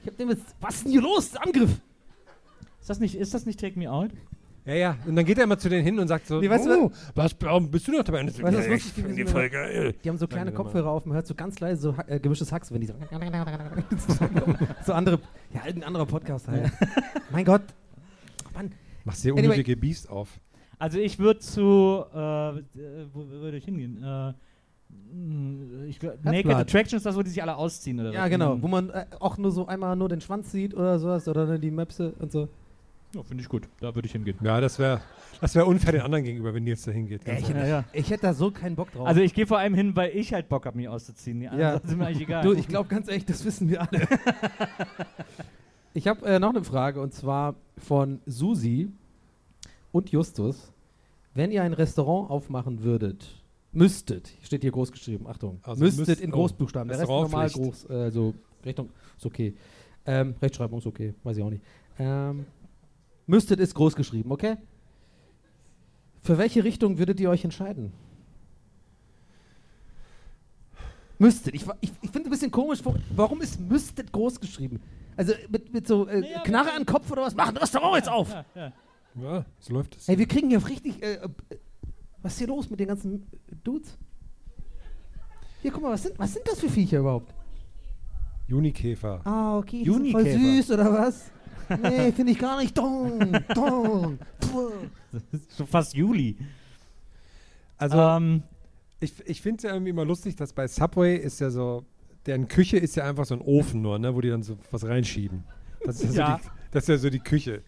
Ich 0.02 0.08
hab 0.10 0.18
dem 0.18 0.30
jetzt. 0.30 0.56
Was 0.60 0.76
ist 0.76 0.84
denn 0.86 0.92
hier 0.92 1.02
los? 1.02 1.36
Angriff! 1.38 1.80
Ist 2.80 2.90
das 2.90 3.00
nicht, 3.00 3.16
ist 3.16 3.34
das 3.34 3.46
nicht 3.46 3.60
Take 3.60 3.80
Me 3.80 3.90
Out? 3.92 4.12
Ja, 4.66 4.74
ja. 4.76 4.98
Und 5.06 5.16
dann 5.16 5.26
geht 5.26 5.38
er 5.38 5.44
immer 5.44 5.58
zu 5.58 5.68
denen 5.68 5.84
hin 5.84 6.00
und 6.00 6.08
sagt 6.08 6.26
so, 6.28 6.40
Nee, 6.40 6.50
weißt 6.50 6.66
du 6.68 6.86
oh, 6.86 6.92
was, 7.16 7.36
warum 7.42 7.70
bist 7.70 7.88
du 7.88 7.92
noch 7.92 8.04
dabei? 8.04 8.22
Und 8.22 8.28
Weißt 8.28 8.40
du, 8.40 8.44
was 8.44 8.66
ja, 8.66 8.74
ich 8.74 8.96
gewesen 8.96 9.16
die 9.18 9.26
voll 9.26 9.50
geil. 9.50 9.94
Die 10.04 10.10
haben 10.10 10.18
so 10.18 10.26
kleine 10.28 10.52
wir 10.52 10.56
Kopfhörer 10.56 10.90
auf, 10.90 11.06
man 11.06 11.16
hört 11.16 11.28
so 11.28 11.36
ganz 11.36 11.60
leise 11.60 11.82
so 11.82 11.96
äh, 12.08 12.20
gemischtes 12.20 12.52
Hacks, 12.52 12.72
wenn 12.72 12.80
die 12.82 12.88
so. 12.88 12.94
so 14.86 14.94
andere. 14.94 15.20
Ja, 15.54 15.62
ein 15.64 15.84
anderer 15.84 16.06
Podcast 16.06 16.48
halt. 16.48 16.72
mein 17.32 17.46
Gott. 17.46 17.64
Mann. 18.54 18.72
Machst 19.04 19.24
dir 19.26 19.34
Anyway. 19.34 19.46
unnötige 19.48 19.76
Beast 19.76 20.10
auf. 20.10 20.30
Also 20.80 20.98
ich 21.00 21.20
würde 21.20 21.40
zu, 21.40 22.06
äh, 22.14 22.16
wo 23.14 23.28
würde 23.30 23.58
ich 23.58 23.66
hingehen? 23.66 24.02
Äh, 24.04 24.34
mh, 25.14 25.86
ich 25.88 26.00
glaub, 26.00 26.24
Naked. 26.24 26.52
Attraction 26.54 26.98
ist 26.98 27.06
das, 27.06 27.16
wo 27.16 27.22
die 27.22 27.30
sich 27.30 27.42
alle 27.42 27.56
ausziehen, 27.56 28.00
oder 28.00 28.12
Ja, 28.14 28.24
was? 28.24 28.30
genau. 28.30 28.56
Mhm. 28.56 28.62
Wo 28.62 28.68
man 28.68 28.90
äh, 28.90 29.06
auch 29.20 29.38
nur 29.38 29.52
so 29.52 29.68
einmal 29.68 29.96
nur 29.96 30.10
den 30.10 30.22
Schwanz 30.22 30.52
sieht 30.52 30.74
oder 30.74 31.00
sowas 31.00 31.28
oder 31.28 31.58
die 31.58 31.72
Möpse 31.72 32.14
und 32.20 32.32
so. 32.32 32.48
Ja, 33.16 33.22
finde 33.24 33.44
ich 33.44 33.50
gut. 33.50 33.68
Da 33.80 33.94
würde 33.94 34.08
ich 34.08 34.12
hingehen. 34.12 34.38
Ja, 34.42 34.60
das 34.60 34.80
wäre 34.80 35.02
das 35.40 35.54
wär 35.56 35.68
unfair 35.68 35.92
den 35.92 36.02
anderen 36.02 36.24
gegenüber, 36.24 36.54
wenn 36.54 36.66
die 36.66 36.72
jetzt 36.72 36.88
da 36.88 36.92
hingeht. 36.92 37.28
Ja, 37.28 37.34
ich, 37.34 37.48
Ja, 37.50 37.66
ja. 37.66 37.84
ich 37.94 38.10
hätte 38.10 38.24
da 38.24 38.34
so 38.34 38.50
keinen 38.50 38.76
Bock 38.76 38.92
drauf. 38.92 39.06
Also 39.08 39.22
ich 39.22 39.34
gehe 39.34 39.46
vor 39.46 39.60
allem 39.60 39.74
hin, 39.76 39.96
weil 39.96 40.16
ich 40.16 40.34
halt 40.34 40.50
Bock 40.50 40.66
habe, 40.66 40.78
mich 40.78 40.88
auszuziehen. 40.88 41.40
Die 41.42 41.48
anderen 41.48 41.88
sind 41.88 41.98
mir 42.00 42.08
eigentlich 42.08 42.22
egal. 42.28 42.44
du, 42.44 42.54
ich 42.54 42.68
glaube 42.68 42.90
ganz 42.90 43.08
ehrlich, 43.08 43.26
das 43.26 43.46
wissen 43.46 43.70
wir 43.70 43.82
alle. 43.82 44.08
ich 45.94 46.08
habe 46.08 46.26
äh, 46.26 46.40
noch 46.40 46.50
eine 46.50 46.64
Frage 46.64 47.02
und 47.02 47.14
zwar 47.14 47.56
von 47.78 48.20
Susi 48.26 48.90
und 49.92 50.10
Justus. 50.12 50.72
Wenn 51.36 51.52
ihr 51.52 51.64
ein 51.64 51.74
Restaurant 51.74 52.30
aufmachen 52.30 52.84
würdet, 52.84 53.42
müsstet, 53.72 54.32
steht 54.44 54.62
hier 54.62 54.72
groß 54.72 54.92
geschrieben, 54.92 55.26
Achtung, 55.28 55.60
Also 55.64 55.84
müsstet 55.84 56.08
müsst- 56.08 56.22
in 56.22 56.32
oh, 56.32 56.36
Großbuchstaben, 56.38 56.90
der 56.90 57.00
Rest 57.00 57.10
normal 57.10 57.50
groß, 57.50 57.90
äh, 57.90 58.12
so 58.12 58.36
Richtung 58.64 58.90
ist 59.18 59.26
okay. 59.26 59.56
Ähm, 60.06 60.36
Rechtschreibung 60.42 60.78
ist 60.80 60.86
okay, 60.86 61.14
weiß 61.24 61.38
ich 61.38 61.44
auch 61.44 61.50
nicht. 61.50 61.64
Ähm, 61.98 62.46
müsstet 63.28 63.60
ist 63.60 63.76
groß 63.76 63.96
geschrieben, 63.96 64.32
okay? 64.32 64.58
Für 66.22 66.38
welche 66.38 66.64
Richtung 66.64 66.98
würdet 66.98 67.20
ihr 67.20 67.30
euch 67.30 67.44
entscheiden? 67.44 67.92
Müsstet. 71.20 71.54
Ich, 71.54 71.66
ich, 71.82 71.92
ich 72.02 72.10
finde 72.10 72.30
ein 72.30 72.32
bisschen 72.32 72.52
komisch, 72.52 72.80
warum 73.16 73.42
ist 73.42 73.60
müsstet 73.60 74.12
groß 74.12 74.40
geschrieben? 74.40 74.82
Also 75.16 75.34
mit, 75.50 75.72
mit 75.74 75.88
so 75.88 76.08
äh, 76.08 76.22
Naja, 76.22 76.40
Knarre 76.42 76.72
an 76.72 76.82
den 76.82 76.86
Kopf 76.86 77.12
oder 77.12 77.22
was? 77.22 77.36
Mach 77.36 77.50
ein 77.50 77.58
Restaurant 77.58 77.98
jetzt 77.98 78.10
auf! 78.10 78.32
Ja, 78.32 78.46
ja. 78.56 78.74
Ja, 79.22 79.46
so 79.60 79.74
läuft 79.74 79.96
es. 79.96 80.10
Ey, 80.10 80.18
wir 80.18 80.26
kriegen 80.28 80.50
hier 80.50 80.68
richtig. 80.68 81.04
Äh, 81.04 81.14
äh, 81.14 81.30
was 82.22 82.34
ist 82.34 82.40
hier 82.40 82.48
los 82.48 82.70
mit 82.70 82.80
den 82.80 82.88
ganzen 82.88 83.22
äh, 83.52 83.56
Dudes? 83.64 83.96
Hier, 85.62 85.72
guck 85.72 85.84
mal, 85.84 85.92
was 85.92 86.04
sind, 86.04 86.18
was 86.18 86.34
sind 86.34 86.48
das 86.48 86.60
für 86.60 86.70
Viecher 86.70 87.00
überhaupt? 87.00 87.32
Junikäfer. 88.48 89.22
Ah, 89.24 89.58
okay, 89.58 89.84
sind 89.84 90.12
voll 90.12 90.26
Junikäfer. 90.26 90.40
süß 90.40 90.72
oder 90.72 90.92
was? 90.94 91.32
Nee, 91.82 92.12
finde 92.12 92.32
ich 92.32 92.40
gar 92.40 92.60
nicht. 92.60 92.78
Dong, 92.78 93.20
dong, 93.54 94.20
puh. 94.40 94.72
Das 95.12 95.24
ist 95.32 95.58
schon 95.58 95.68
fast 95.68 95.94
Juli. 95.94 96.38
Also, 97.78 97.98
ähm, 97.98 98.44
ich, 99.00 99.14
ich 99.26 99.42
finde 99.42 99.58
es 99.58 99.64
ja 99.64 99.72
irgendwie 99.72 99.90
immer 99.90 100.06
lustig, 100.06 100.36
dass 100.36 100.54
bei 100.54 100.68
Subway 100.68 101.18
ist 101.18 101.40
ja 101.40 101.50
so, 101.50 101.84
deren 102.26 102.48
Küche 102.48 102.78
ist 102.78 102.96
ja 102.96 103.04
einfach 103.08 103.26
so 103.26 103.36
ein 103.36 103.42
Ofen 103.42 103.82
nur, 103.82 104.00
ne, 104.00 104.16
wo 104.16 104.22
die 104.22 104.30
dann 104.30 104.44
so 104.44 104.58
was 104.72 104.86
reinschieben. 104.86 105.44
Das 105.86 106.02
ist 106.02 106.16
ja, 106.16 106.28
Ja. 106.28 106.40
So, 106.42 106.50
die, 106.50 106.50
das 106.72 106.84
ist 106.84 106.90
ja 106.90 106.98
so 106.98 107.10
die 107.10 107.20
Küche. 107.20 107.62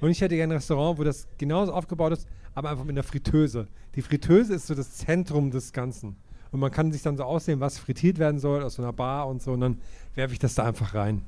Und 0.00 0.10
ich 0.10 0.20
hätte 0.20 0.34
gerne 0.34 0.54
ein 0.54 0.56
Restaurant, 0.56 0.98
wo 0.98 1.04
das 1.04 1.28
genauso 1.38 1.72
aufgebaut 1.72 2.12
ist, 2.12 2.26
aber 2.54 2.70
einfach 2.70 2.84
mit 2.84 2.94
einer 2.94 3.02
Fritteuse. 3.02 3.68
Die 3.94 4.02
Fritteuse 4.02 4.54
ist 4.54 4.66
so 4.66 4.74
das 4.74 4.92
Zentrum 4.96 5.50
des 5.50 5.72
Ganzen. 5.72 6.16
Und 6.52 6.60
man 6.60 6.70
kann 6.70 6.90
sich 6.90 7.02
dann 7.02 7.16
so 7.16 7.24
aussehen, 7.24 7.60
was 7.60 7.78
frittiert 7.78 8.18
werden 8.18 8.40
soll 8.40 8.62
aus 8.62 8.74
so 8.74 8.82
einer 8.82 8.92
Bar 8.92 9.28
und 9.28 9.40
so. 9.42 9.52
Und 9.52 9.60
dann 9.60 9.78
werfe 10.14 10.32
ich 10.32 10.38
das 10.38 10.54
da 10.54 10.64
einfach 10.64 10.94
rein. 10.94 11.22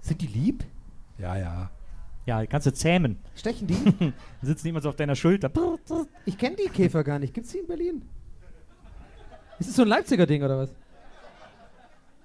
Sind 0.00 0.20
die 0.20 0.26
lieb? 0.26 0.64
Ja, 1.18 1.36
ja. 1.36 1.70
ja, 2.26 2.46
kannst 2.46 2.66
du 2.66 2.72
zähmen. 2.72 3.18
Stechen 3.34 3.66
die? 3.66 3.74
Dann 3.98 4.12
sitzen 4.42 4.64
die 4.64 4.68
immer 4.70 4.80
so 4.80 4.88
auf 4.88 4.96
deiner 4.96 5.16
Schulter. 5.16 5.50
Ich 6.26 6.36
kenne 6.38 6.56
die 6.56 6.68
Käfer 6.68 7.04
gar 7.04 7.18
nicht. 7.18 7.34
Gibt's 7.34 7.52
die 7.52 7.58
in 7.58 7.66
Berlin? 7.66 8.02
Ist 9.58 9.68
das 9.68 9.76
so 9.76 9.82
ein 9.82 9.88
Leipziger 9.88 10.26
Ding 10.26 10.42
oder 10.42 10.58
was? 10.58 10.70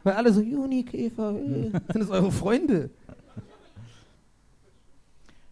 Weil 0.04 0.14
alle 0.14 0.34
so 0.34 0.42
Junikäfer, 0.42 1.36
äh, 1.36 1.72
sind 1.72 1.96
das 1.96 2.10
eure 2.10 2.32
Freunde? 2.32 2.90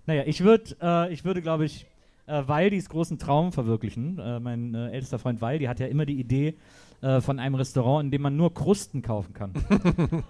Naja, 0.06 0.24
ich, 0.26 0.44
würd, 0.44 0.78
äh, 0.82 1.12
ich 1.12 1.26
würde, 1.26 1.42
glaube 1.42 1.66
ich, 1.66 1.86
äh, 2.28 2.44
Waldis 2.48 2.90
großen 2.90 3.20
Traum 3.20 3.52
verwirklichen. 3.52 4.18
Äh, 4.20 4.40
mein 4.40 4.74
äh, 4.74 4.92
ältester 4.92 5.20
Freund 5.20 5.42
Waldi 5.42 5.66
hat 5.66 5.80
ja 5.80 5.88
immer 5.88 6.06
die 6.06 6.20
Idee 6.20 6.56
äh, 7.02 7.20
von 7.22 7.40
einem 7.40 7.56
Restaurant, 7.56 8.06
in 8.06 8.12
dem 8.12 8.22
man 8.22 8.38
nur 8.38 8.54
Krusten 8.54 9.02
kaufen 9.02 9.34
kann. 9.34 9.54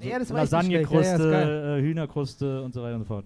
Ja, 0.00 0.18
das 0.18 0.28
schlecht. 0.64 0.90
Ja, 1.32 1.40
ja, 1.40 1.76
äh, 1.78 1.82
Hühnerkruste 1.82 2.62
und 2.62 2.72
so 2.74 2.82
weiter 2.82 2.94
und 2.96 3.02
so 3.02 3.06
fort. 3.06 3.24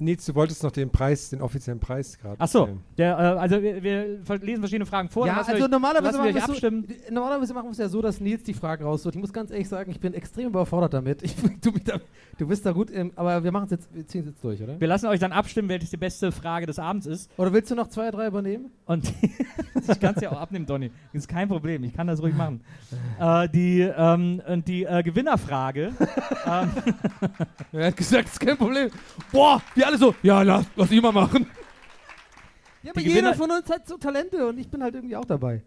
Nils, 0.00 0.24
du 0.26 0.34
wolltest 0.34 0.62
noch 0.62 0.72
den 0.72 0.90
Preis, 0.90 1.30
den 1.30 1.40
offiziellen 1.42 1.80
Preis 1.80 2.18
gerade. 2.18 2.40
Achso, 2.40 2.68
äh, 2.96 3.04
also 3.04 3.62
wir, 3.62 3.82
wir 3.82 4.18
lesen 4.40 4.60
verschiedene 4.60 4.86
Fragen 4.86 5.08
vor. 5.08 5.26
ja, 5.26 5.36
also 5.38 5.52
euch- 5.52 5.68
normalerweise 5.70 6.18
machen, 6.18 6.34
wir 6.34 6.40
so, 6.42 6.52
abstimmen. 6.52 6.86
d- 6.86 6.94
normalerweise 7.10 7.54
machen 7.54 7.66
wir 7.66 7.72
es 7.72 7.78
ja 7.78 7.88
so, 7.88 8.00
dass 8.02 8.20
Nils 8.20 8.42
die 8.42 8.54
Fragen 8.54 8.84
raussucht. 8.84 9.14
Ich 9.14 9.20
muss 9.20 9.32
ganz 9.32 9.50
ehrlich 9.50 9.68
sagen, 9.68 9.90
ich 9.90 10.00
bin 10.00 10.14
extrem 10.14 10.48
überfordert 10.48 10.94
damit. 10.94 11.22
Ich, 11.22 11.34
du, 11.60 11.72
da, 11.84 12.00
du 12.38 12.46
bist 12.46 12.64
da 12.66 12.72
gut, 12.72 12.90
im, 12.90 13.12
aber 13.16 13.42
wir 13.44 13.52
machen 13.52 13.64
es 13.66 13.70
jetzt, 13.72 13.94
wir 13.94 14.06
ziehen 14.06 14.22
es 14.22 14.26
jetzt 14.28 14.42
durch, 14.44 14.62
oder? 14.62 14.80
Wir 14.80 14.88
lassen 14.88 15.06
euch 15.06 15.20
dann 15.20 15.32
abstimmen, 15.32 15.68
welches 15.68 15.90
die 15.90 15.96
beste 15.96 16.32
Frage 16.32 16.66
des 16.66 16.78
Abends 16.78 17.06
ist. 17.06 17.30
Oder 17.36 17.52
willst 17.52 17.70
du 17.70 17.74
noch 17.74 17.88
zwei, 17.88 18.10
drei 18.10 18.26
übernehmen? 18.26 18.70
Und 18.86 19.12
ich 19.88 20.00
kann 20.00 20.14
es 20.16 20.22
ja 20.22 20.30
auch 20.32 20.40
abnehmen, 20.40 20.66
Donny. 20.66 20.90
Ist 21.12 21.28
kein 21.28 21.48
Problem. 21.48 21.84
Ich 21.84 21.92
kann 21.94 22.06
das 22.06 22.20
ruhig 22.22 22.34
machen. 22.34 22.60
äh, 23.20 23.48
die 23.48 23.80
ähm, 23.80 24.42
und 24.48 24.66
die 24.68 24.84
äh, 24.84 25.02
Gewinnerfrage. 25.02 25.92
ähm, 26.46 26.70
Er 27.72 27.86
hat 27.88 27.96
gesagt, 27.96 28.28
ist 28.28 28.40
kein 28.40 28.56
Problem. 28.56 28.90
Boah, 29.32 29.60
wir 29.74 29.86
alle 29.90 29.98
so, 29.98 30.14
ja, 30.22 30.42
lass, 30.42 30.66
lass 30.76 30.90
ihn 30.90 31.02
mal 31.02 31.12
machen. 31.12 31.46
Ja, 32.82 32.92
aber 32.92 33.00
Die 33.00 33.08
jeder 33.08 33.20
Gewinner- 33.32 33.34
von 33.34 33.50
uns 33.50 33.68
hat 33.70 33.86
so 33.86 33.96
Talente 33.98 34.46
und 34.48 34.58
ich 34.58 34.68
bin 34.68 34.82
halt 34.82 34.94
irgendwie 34.94 35.16
auch 35.16 35.24
dabei. 35.24 35.62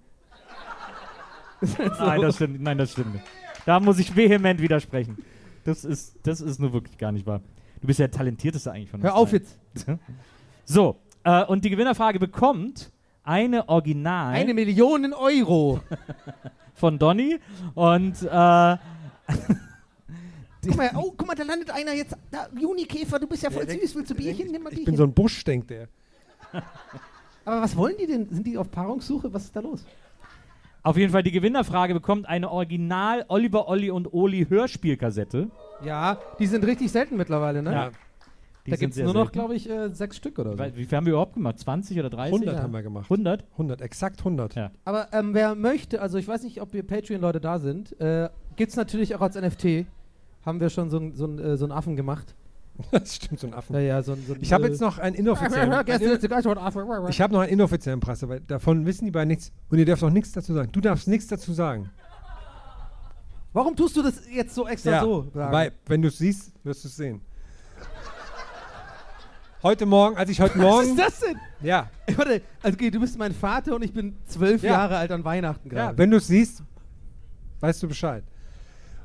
Ist 1.62 1.78
halt 1.78 1.96
so. 1.96 2.04
Nein, 2.06 2.22
das 2.22 2.36
stimmt, 2.36 2.62
nein, 2.62 2.78
das 2.78 2.92
stimmt 2.92 3.14
nicht. 3.14 3.26
Da 3.66 3.80
muss 3.80 4.00
ich 4.00 4.16
vehement 4.16 4.60
widersprechen. 4.62 5.18
Das 5.64 5.86
ist, 5.86 6.18
das 6.24 6.42
ist 6.42 6.60
nur 6.60 6.74
wirklich 6.74 6.98
gar 6.98 7.14
nicht 7.14 7.26
wahr. 7.26 7.40
Du 7.80 7.88
bist 7.88 8.00
ja 8.00 8.08
der 8.08 8.18
talentierteste 8.18 8.72
eigentlich 8.72 8.90
von 8.90 9.00
uns. 9.00 9.10
Hör 9.10 9.16
auf 9.16 9.30
dreien. 9.30 9.44
jetzt. 9.76 9.88
So, 10.66 10.98
äh, 11.24 11.44
und 11.46 11.64
die 11.64 11.70
Gewinnerfrage 11.70 12.20
bekommt 12.20 12.92
eine 13.24 13.70
Original 13.70 14.34
Eine 14.34 14.54
Million 14.54 15.14
Euro. 15.14 15.80
von 16.74 17.00
Donny 17.00 17.40
und 17.76 18.22
äh, 18.24 18.28
Guck 20.68 20.78
mal, 20.78 20.92
oh, 20.96 21.14
guck 21.16 21.28
mal, 21.28 21.36
da 21.36 21.44
landet 21.44 21.70
einer 21.72 21.94
jetzt. 21.94 22.16
Da, 22.32 22.48
Junikäfer, 22.60 23.20
du 23.20 23.28
bist 23.28 23.44
ja 23.44 23.50
voll 23.50 23.68
süß. 23.68 23.96
Willst 23.96 24.12
du 24.12 24.16
Bierchen? 24.16 24.52
Nimm 24.52 24.64
mal 24.64 24.70
Ich 24.70 24.78
Bierchen. 24.78 24.86
bin 24.86 24.96
so 24.98 25.04
ein 25.04 25.14
Busch, 25.14 25.44
denkt 25.44 25.70
der. 25.70 25.88
aber 27.46 27.62
was 27.62 27.76
wollen 27.76 27.96
die 28.00 28.08
denn? 28.08 28.28
Sind 28.30 28.46
die 28.48 28.58
auf 28.58 28.70
Paarungssuche? 28.72 29.34
Was 29.34 29.46
ist 29.46 29.56
da 29.56 29.60
los? 29.60 29.86
auf 30.86 30.98
jeden 30.98 31.14
Fall 31.14 31.24
die 31.24 31.32
Gewinnerfrage 31.32 31.94
bekommt 31.94 32.28
eine 32.28 32.52
Original 32.52 33.24
Oliver 33.30 33.70
Olli 33.70 33.90
und 33.90 34.14
Oli 34.14 34.46
Hörspielkassette. 34.50 35.50
Ja, 35.84 36.18
die 36.40 36.46
sind 36.48 36.66
richtig 36.66 36.92
selten 36.92 37.16
mittlerweile, 37.16 37.64
ne? 37.64 37.72
Ja. 37.72 37.92
Die 38.66 38.72
da 38.72 38.78
gibt 38.78 38.94
es 38.94 38.98
nur 39.02 39.14
noch, 39.14 39.24
selten. 39.26 39.32
glaube 39.32 39.56
ich, 39.56 39.70
äh, 39.70 39.90
sechs 39.94 40.18
Stück 40.18 40.40
oder 40.40 40.52
so. 40.54 40.60
Weil- 40.60 40.76
Wie 40.76 40.86
viel 40.86 40.98
haben 40.98 41.06
wir 41.06 41.14
überhaupt 41.14 41.36
gemacht? 41.36 41.60
20 41.60 42.00
oder 42.00 42.10
30? 42.10 42.34
100 42.34 42.56
ja. 42.56 42.64
haben 42.64 42.74
wir 42.74 42.82
gemacht. 42.84 43.06
100? 43.06 43.46
100, 43.54 43.82
exakt 43.82 44.20
100. 44.20 44.56
Ja. 44.56 44.72
Aber 44.86 45.08
ähm, 45.14 45.34
wer 45.34 45.56
möchte, 45.56 46.02
also 46.02 46.18
ich 46.18 46.28
weiß 46.28 46.44
nicht, 46.44 46.62
ob 46.62 46.74
wir 46.74 46.84
Patreon-Leute 46.84 47.40
da 47.42 47.60
sind, 47.60 48.00
äh, 48.02 48.30
gibt 48.58 48.72
es 48.72 48.76
natürlich 48.76 49.16
auch 49.16 49.22
als 49.22 49.36
NFT. 49.36 49.86
Haben 50.46 50.60
wir 50.60 50.70
schon 50.70 50.90
so 50.90 50.98
einen 50.98 51.16
so 51.16 51.26
ein, 51.26 51.40
äh, 51.40 51.58
so 51.58 51.66
einen 51.66 51.72
Affen 51.72 51.96
gemacht. 51.96 52.36
Das 52.92 53.16
stimmt, 53.16 53.40
so 53.40 53.48
ein 53.48 53.54
Affen. 53.54 53.76
Ja, 53.76 53.82
ja, 53.82 54.02
so 54.02 54.14
ein. 54.14 54.24
So 54.26 54.34
ein 54.34 54.42
Ich 54.42 54.52
habe 54.52 54.66
äh, 54.66 54.70
jetzt 54.70 54.82
noch 54.82 54.98
einen 54.98 55.16
inoffiziellen. 55.16 55.72
Ich 57.10 57.22
habe 57.22 57.34
noch 57.34 57.42
einen 57.42 57.52
inoffiziellen 57.52 58.00
Preis, 58.00 58.24
aber 58.24 58.40
davon 58.40 58.86
wissen 58.86 59.06
die 59.06 59.12
beiden 59.12 59.28
nichts. 59.28 59.52
Und 59.70 59.78
ihr 59.78 59.86
dürft 59.86 60.04
auch 60.04 60.10
nichts 60.10 60.32
dazu 60.32 60.54
sagen. 60.54 60.72
Du 60.72 60.82
darfst 60.82 61.08
nichts 61.08 61.28
dazu 61.28 61.54
sagen. 61.54 61.92
Warum 63.54 63.76
tust 63.76 63.96
du 63.96 64.02
das 64.02 64.22
jetzt 64.32 64.56
so 64.56 64.68
extra 64.68 65.02
so? 65.02 65.30
sagen? 65.32 65.54
weil, 65.54 65.72
wenn 65.86 66.02
du 66.02 66.08
es 66.08 66.18
siehst, 66.18 66.52
wirst 66.64 66.84
du 66.84 66.88
es 66.88 66.96
sehen. 66.96 67.22
Heute 69.62 69.86
Morgen, 69.86 70.18
als 70.18 70.30
ich 70.30 70.42
heute 70.42 70.56
Was 70.56 70.62
Morgen. 70.62 70.90
ist 70.90 71.00
das 71.00 71.20
denn? 71.20 71.38
Ja, 71.62 71.90
Ey, 72.06 72.18
Warte, 72.18 72.42
also 72.62 72.76
okay, 72.76 72.92
du 72.92 73.00
bist 73.00 73.18
mein 73.18 73.32
Vater 73.34 73.76
und 73.76 73.84
ich 73.84 73.94
bin 73.94 74.18
zwölf 74.26 74.62
Ja. 74.62 74.72
Jahre 74.72 74.98
alt 74.98 75.12
an 75.12 75.24
Weihnachten 75.24 75.70
ja, 75.70 75.74
gerade. 75.86 75.98
wenn 75.98 76.12
du 76.12 76.18
es 76.18 76.28
siehst, 76.28 76.64
weißt 77.62 77.82
du 77.84 77.88
Bescheid. 77.88 78.24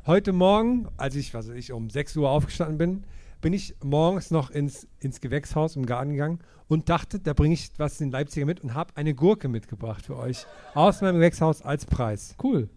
Heute 0.09 0.33
Morgen, 0.33 0.89
als 0.97 1.17
ich, 1.17 1.35
was 1.35 1.51
weiß 1.51 1.57
ich, 1.57 1.71
um 1.71 1.91
6 1.91 2.17
Uhr 2.17 2.31
aufgestanden 2.31 2.79
bin, 2.79 3.05
bin 3.43 3.53
ich 3.53 3.75
morgens 3.85 4.31
noch 4.31 4.51
ins, 4.51 4.89
ins 5.01 5.21
Gewächshaus 5.21 5.77
im 5.77 5.85
Garten 5.85 6.13
gegangen 6.13 6.39
und 6.67 6.89
dachte, 6.89 7.21
da 7.21 7.35
bringe 7.35 7.53
ich 7.53 7.73
was 7.77 8.01
in 8.01 8.11
Leipziger 8.11 8.47
mit 8.47 8.61
und 8.61 8.73
habe 8.73 8.97
eine 8.97 9.13
Gurke 9.15 9.49
mitgebracht 9.49 10.07
für 10.07 10.17
euch 10.17 10.47
aus 10.73 11.03
meinem 11.03 11.17
Gewächshaus 11.17 11.61
als 11.61 11.85
Preis. 11.85 12.35
cool. 12.43 12.71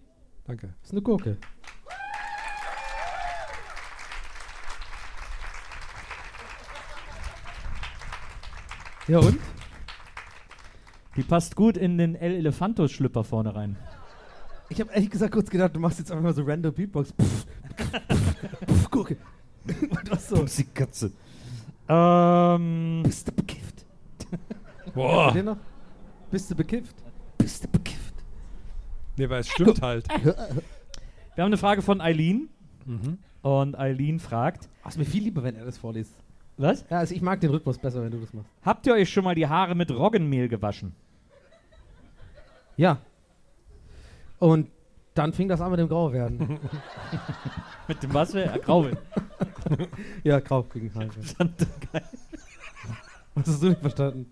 Danke. 0.43 0.73
Das 0.81 0.89
ist 0.89 0.91
eine 0.91 1.03
Gurke. 1.03 1.37
Ja 9.07 9.19
und? 9.19 9.39
Die 11.15 11.23
passt 11.23 11.55
gut 11.55 11.77
in 11.77 11.97
den 11.97 12.15
El 12.15 12.33
Elefanto-Schlüpper 12.33 13.23
vorne 13.23 13.55
rein. 13.55 13.77
Ich 14.71 14.79
habe 14.79 14.89
ehrlich 14.93 15.09
gesagt 15.09 15.33
kurz 15.33 15.49
gedacht, 15.49 15.75
du 15.75 15.79
machst 15.81 15.99
jetzt 15.99 16.11
einfach 16.11 16.23
mal 16.23 16.33
so 16.33 16.43
random 16.43 16.73
Beatbox. 16.73 17.11
Pff, 17.11 17.45
pff, 17.75 18.35
pff, 18.67 18.89
Gurke. 18.89 19.17
Und 19.67 20.11
was 20.11 20.29
so? 20.29 20.45
Die 20.45 20.63
Katze. 20.63 21.11
Ähm, 21.89 23.01
Bist 23.03 23.27
du 23.27 23.33
bekifft? 23.33 23.85
Boah. 24.95 25.33
Den 25.33 25.45
noch? 25.45 25.57
Bist 26.31 26.49
du 26.49 26.55
bekifft? 26.55 26.95
Bist 27.37 27.65
du 27.65 27.67
bekifft? 27.67 28.15
Nee, 29.17 29.29
weil 29.29 29.41
es 29.41 29.49
stimmt 29.49 29.81
halt. 29.81 30.07
wir 30.23 30.33
haben 30.35 31.47
eine 31.47 31.57
Frage 31.57 31.81
von 31.81 31.99
Eileen. 31.99 32.47
Und 33.41 33.77
Eileen 33.77 34.19
fragt, 34.19 34.69
ist 34.87 34.97
mir 34.97 35.05
viel 35.05 35.23
lieber, 35.23 35.43
wenn 35.43 35.55
er 35.55 35.65
das 35.65 35.77
vorliest. 35.77 36.13
was? 36.55 36.85
Ja, 36.89 36.99
also 36.99 37.13
ich 37.13 37.21
mag 37.21 37.41
den 37.41 37.49
Rhythmus 37.51 37.77
besser, 37.77 38.01
wenn 38.03 38.11
du 38.11 38.19
das 38.19 38.33
machst. 38.33 38.49
Habt 38.63 38.87
ihr 38.87 38.93
euch 38.93 39.09
schon 39.09 39.25
mal 39.25 39.35
die 39.35 39.47
Haare 39.47 39.75
mit 39.75 39.91
Roggenmehl 39.91 40.47
gewaschen? 40.47 40.93
Ja. 42.77 42.99
Und 44.41 44.69
dann 45.13 45.33
fing 45.33 45.47
das 45.47 45.61
an 45.61 45.69
mit 45.69 45.79
dem 45.79 45.87
Grauwerden. 45.87 46.59
Mit 47.87 48.01
dem 48.01 48.13
was? 48.13 48.33
Äh, 48.33 48.49
Grauwel. 48.63 48.97
ja, 50.23 50.39
grau 50.39 50.63
gegen 50.63 50.91
Haare. 50.95 51.09
Was 53.35 53.47
hast 53.47 53.61
du 53.61 53.69
nicht 53.69 53.81
verstanden? 53.81 54.31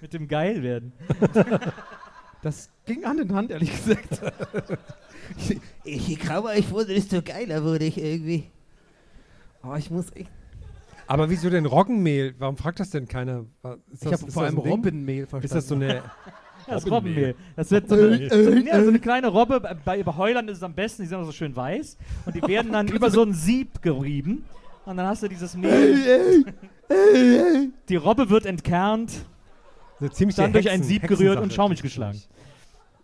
mit 0.00 0.12
dem 0.14 0.26
Geilwerden. 0.26 0.92
Das 2.42 2.70
ging 2.86 3.04
Hand 3.04 3.20
in 3.20 3.32
Hand, 3.32 3.52
ehrlich 3.52 3.70
gesagt. 3.70 4.20
je 5.84 6.14
grauer 6.16 6.54
ich 6.54 6.72
wurde, 6.72 6.92
desto 6.94 7.22
geiler 7.22 7.62
wurde 7.62 7.84
ich 7.84 7.98
irgendwie. 8.02 8.50
Aber 9.62 9.78
ich 9.78 9.92
muss 9.92 10.06
echt. 10.16 10.28
Aber 11.06 11.30
wieso 11.30 11.50
denn 11.50 11.66
Roggenmehl? 11.66 12.34
Warum 12.38 12.56
fragt 12.56 12.80
das 12.80 12.90
denn 12.90 13.06
keiner? 13.06 13.44
Ist 13.92 14.02
Ich 14.04 14.10
das- 14.10 14.22
habe 14.22 14.32
vor 14.32 14.42
allem? 14.42 14.58
Robbenmehl 14.58 15.26
verstanden. 15.28 15.44
Ist 15.44 15.54
das 15.54 15.68
so 15.68 15.76
eine. 15.76 16.02
Das 16.74 16.90
Robbenmehl. 16.90 17.34
Das 17.56 17.70
wird 17.70 17.88
so 17.88 17.94
eine, 17.94 18.22
ja, 18.64 18.82
so 18.82 18.88
eine 18.88 18.98
kleine 18.98 19.28
Robbe. 19.28 19.60
Bei, 19.60 20.02
bei 20.02 20.16
Heulern 20.16 20.48
ist 20.48 20.58
es 20.58 20.62
am 20.62 20.74
besten, 20.74 21.02
die 21.02 21.08
sind 21.08 21.18
auch 21.18 21.24
so 21.24 21.32
schön 21.32 21.54
weiß. 21.54 21.96
Und 22.26 22.34
die 22.34 22.42
werden 22.42 22.72
dann 22.72 22.88
über 22.96 23.10
so 23.10 23.22
ein 23.22 23.32
Sieb 23.32 23.82
gerieben. 23.82 24.44
Und 24.84 24.96
dann 24.96 25.06
hast 25.06 25.22
du 25.22 25.28
dieses 25.28 25.56
Mehl. 25.56 26.44
Die 27.88 27.96
Robbe 27.96 28.28
wird 28.28 28.46
entkernt, 28.46 29.12
eine 30.00 30.10
ziemliche 30.10 30.42
dann 30.42 30.52
durch 30.52 30.68
ein 30.68 30.82
Sieb 30.82 31.06
gerührt 31.06 31.40
und 31.40 31.52
schaumig 31.52 31.80
geschlagen. 31.82 32.20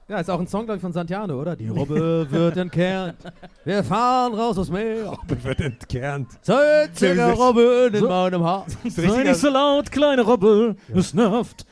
Ja, 0.09 0.20
ist 0.20 0.31
auch 0.31 0.40
ein 0.40 0.47
Song, 0.47 0.65
glaube 0.65 0.77
ich, 0.77 0.81
von 0.81 0.93
Santiano, 0.93 1.39
oder? 1.39 1.55
Die 1.55 1.69
Robbe 1.69 2.27
wird 2.31 2.57
entkernt. 2.57 3.16
Wir 3.65 3.85
fahren 3.85 4.32
raus 4.32 4.57
aufs 4.57 4.70
Meer. 4.70 5.19
wird 5.43 5.61
entkernt. 5.61 6.28
Einzige 6.49 7.32
Robbe 7.32 7.90
in 7.93 8.05
meinem 8.05 8.43
Haar. 8.43 8.65
Sei 8.86 9.23
nicht 9.23 9.36
so 9.36 9.51
laut, 9.51 9.90
kleine 9.93 10.23
Robbe, 10.23 10.77
es 10.95 11.12
nervt. 11.12 11.66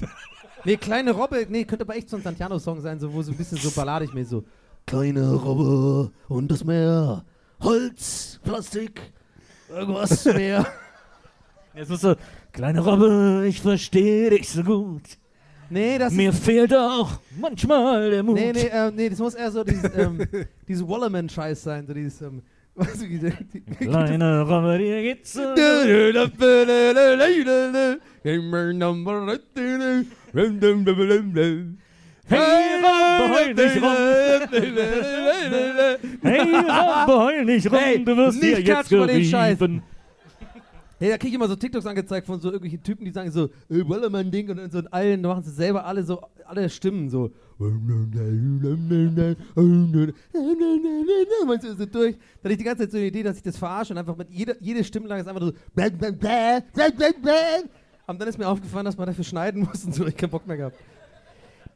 Nee, 0.64 0.76
kleine 0.78 1.12
Robbe, 1.12 1.46
nee, 1.48 1.64
könnte 1.64 1.84
aber 1.84 1.94
echt 1.96 2.08
so 2.08 2.16
ein 2.16 2.22
Santiano-Song 2.22 2.80
sein, 2.80 2.98
so, 2.98 3.12
wo 3.12 3.22
so 3.22 3.32
ein 3.32 3.36
bisschen 3.36 3.58
so 3.58 3.70
balladig 3.70 4.14
mäßig 4.14 4.30
so. 4.30 4.44
Kleine 4.86 5.34
Robbe 5.34 6.10
und 6.28 6.50
das 6.50 6.64
Meer. 6.64 7.24
Holz, 7.60 8.40
Plastik, 8.42 9.00
irgendwas 9.68 10.24
mehr. 10.26 10.66
Jetzt 11.74 11.90
musst 11.90 12.04
du, 12.04 12.16
kleine 12.52 12.80
Robbe, 12.80 13.44
ich 13.46 13.60
verstehe 13.60 14.30
dich 14.30 14.48
so 14.48 14.62
gut. 14.62 15.02
nee, 15.68 15.98
das 15.98 16.12
Mir 16.12 16.32
fehlt 16.32 16.74
auch 16.74 17.10
manchmal 17.38 18.10
der 18.10 18.22
Mut. 18.22 18.36
Nee, 18.36 18.52
nee, 18.52 18.70
ähm, 18.72 18.94
nee, 18.94 19.08
das 19.08 19.18
muss 19.18 19.34
eher 19.34 19.50
so 19.50 19.64
dieses, 19.64 19.90
ähm, 19.96 20.26
dieses 20.68 20.86
Wallerman-Scheiß 20.86 21.62
sein, 21.62 21.86
so 21.86 21.92
dieses, 21.92 22.22
ähm, 22.22 22.42
weißt 22.74 23.02
du, 23.02 23.06
die, 23.06 23.18
die, 23.52 23.60
Kleine 23.60 24.42
Robbe, 24.42 24.78
dir 24.78 25.02
geht's. 25.02 25.38
Hey, 32.26 32.40
Robbe, 32.82 33.34
heul 33.34 33.54
nicht 33.54 33.76
rum. 33.82 33.92
Hey, 36.22 36.40
Robbe, 36.40 37.18
heul 37.18 37.44
nicht 37.44 37.70
rum, 37.70 37.78
Hey, 37.78 38.04
du 38.04 38.16
wirst 38.16 38.42
nicht 38.42 38.56
hier 38.56 38.76
jetzt 38.76 38.88
gerieben. 38.88 39.82
Hey, 40.98 41.10
da 41.10 41.18
krieg 41.18 41.30
ich 41.30 41.34
immer 41.34 41.48
so 41.48 41.56
TikToks 41.56 41.86
angezeigt 41.86 42.26
von 42.26 42.40
so 42.40 42.48
irgendwelchen 42.48 42.82
Typen, 42.82 43.04
die 43.04 43.10
sagen 43.10 43.30
so, 43.30 43.50
ey, 43.68 43.86
Wallerman-Ding 43.86 44.48
und 44.48 44.56
dann 44.56 44.70
so 44.70 44.78
in 44.78 44.86
allen, 44.86 45.22
da 45.22 45.28
machen 45.28 45.42
sie 45.42 45.50
selber 45.50 45.84
alle 45.84 46.02
so, 46.02 46.22
alle 46.46 46.68
Stimmen 46.68 47.08
so. 47.08 47.30
Meinst 51.46 51.64
du 51.64 51.74
so 51.74 51.86
durch? 51.86 52.16
Da 52.16 52.44
hatte 52.44 52.52
ich 52.52 52.58
die 52.58 52.64
ganze 52.64 52.82
Zeit 52.82 52.90
so 52.90 52.98
eine 52.98 53.06
Idee, 53.06 53.22
dass 53.22 53.36
ich 53.36 53.42
das 53.42 53.56
verarsche 53.56 53.92
und 53.92 53.98
einfach 53.98 54.16
mit 54.16 54.30
jeder, 54.30 54.54
jede 54.60 54.82
Stimmlage 54.84 55.20
ist 55.20 55.28
einfach 55.28 55.42
so. 55.42 55.52
Und 58.06 58.20
dann 58.20 58.28
ist 58.28 58.38
mir 58.38 58.48
aufgefallen, 58.48 58.84
dass 58.84 58.96
man 58.96 59.06
dafür 59.06 59.24
schneiden 59.24 59.62
muss 59.62 59.84
und 59.84 59.94
so, 59.94 60.06
ich 60.06 60.16
keinen 60.16 60.30
Bock 60.30 60.46
mehr 60.46 60.56
gehabt. 60.56 60.76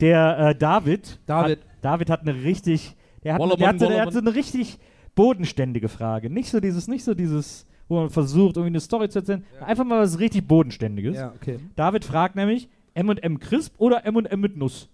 Der 0.01 0.39
äh, 0.39 0.55
David, 0.55 1.19
David. 1.27 1.61
Hat, 1.61 1.67
David 1.83 2.11
hat 2.11 2.21
eine 2.23 2.35
richtig, 2.43 2.97
der 3.25 3.35
hat, 3.35 3.41
Wallermann, 3.41 3.59
der, 3.59 3.69
hat 3.69 3.81
so, 3.81 3.89
der 3.89 4.03
hat 4.03 4.13
so 4.13 4.19
eine 4.19 4.35
richtig 4.35 4.79
bodenständige 5.15 5.89
Frage. 5.89 6.31
Nicht 6.31 6.51
so 6.51 6.61
dieses, 6.61 6.87
nicht 6.87 7.05
so 7.05 7.15
dieses, 7.15 7.67
wo 7.89 8.01
man 8.01 8.11
versucht, 8.11 8.57
irgendwie 8.57 8.73
eine 8.73 8.81
Story 8.81 9.09
zu 9.09 9.21
erzählen. 9.21 9.45
Einfach 9.61 9.85
mal 9.85 10.01
was 10.01 10.19
richtig 10.19 10.47
Bodenständiges. 10.47 11.17
Ja, 11.17 11.33
okay. 11.35 11.59
David 11.75 12.05
fragt 12.05 12.37
nämlich, 12.37 12.69
M&M 12.99 13.39
Crisp 13.39 13.75
oder 13.79 14.05
M&M 14.05 14.41
mit 14.41 14.57
Nuss? 14.57 14.89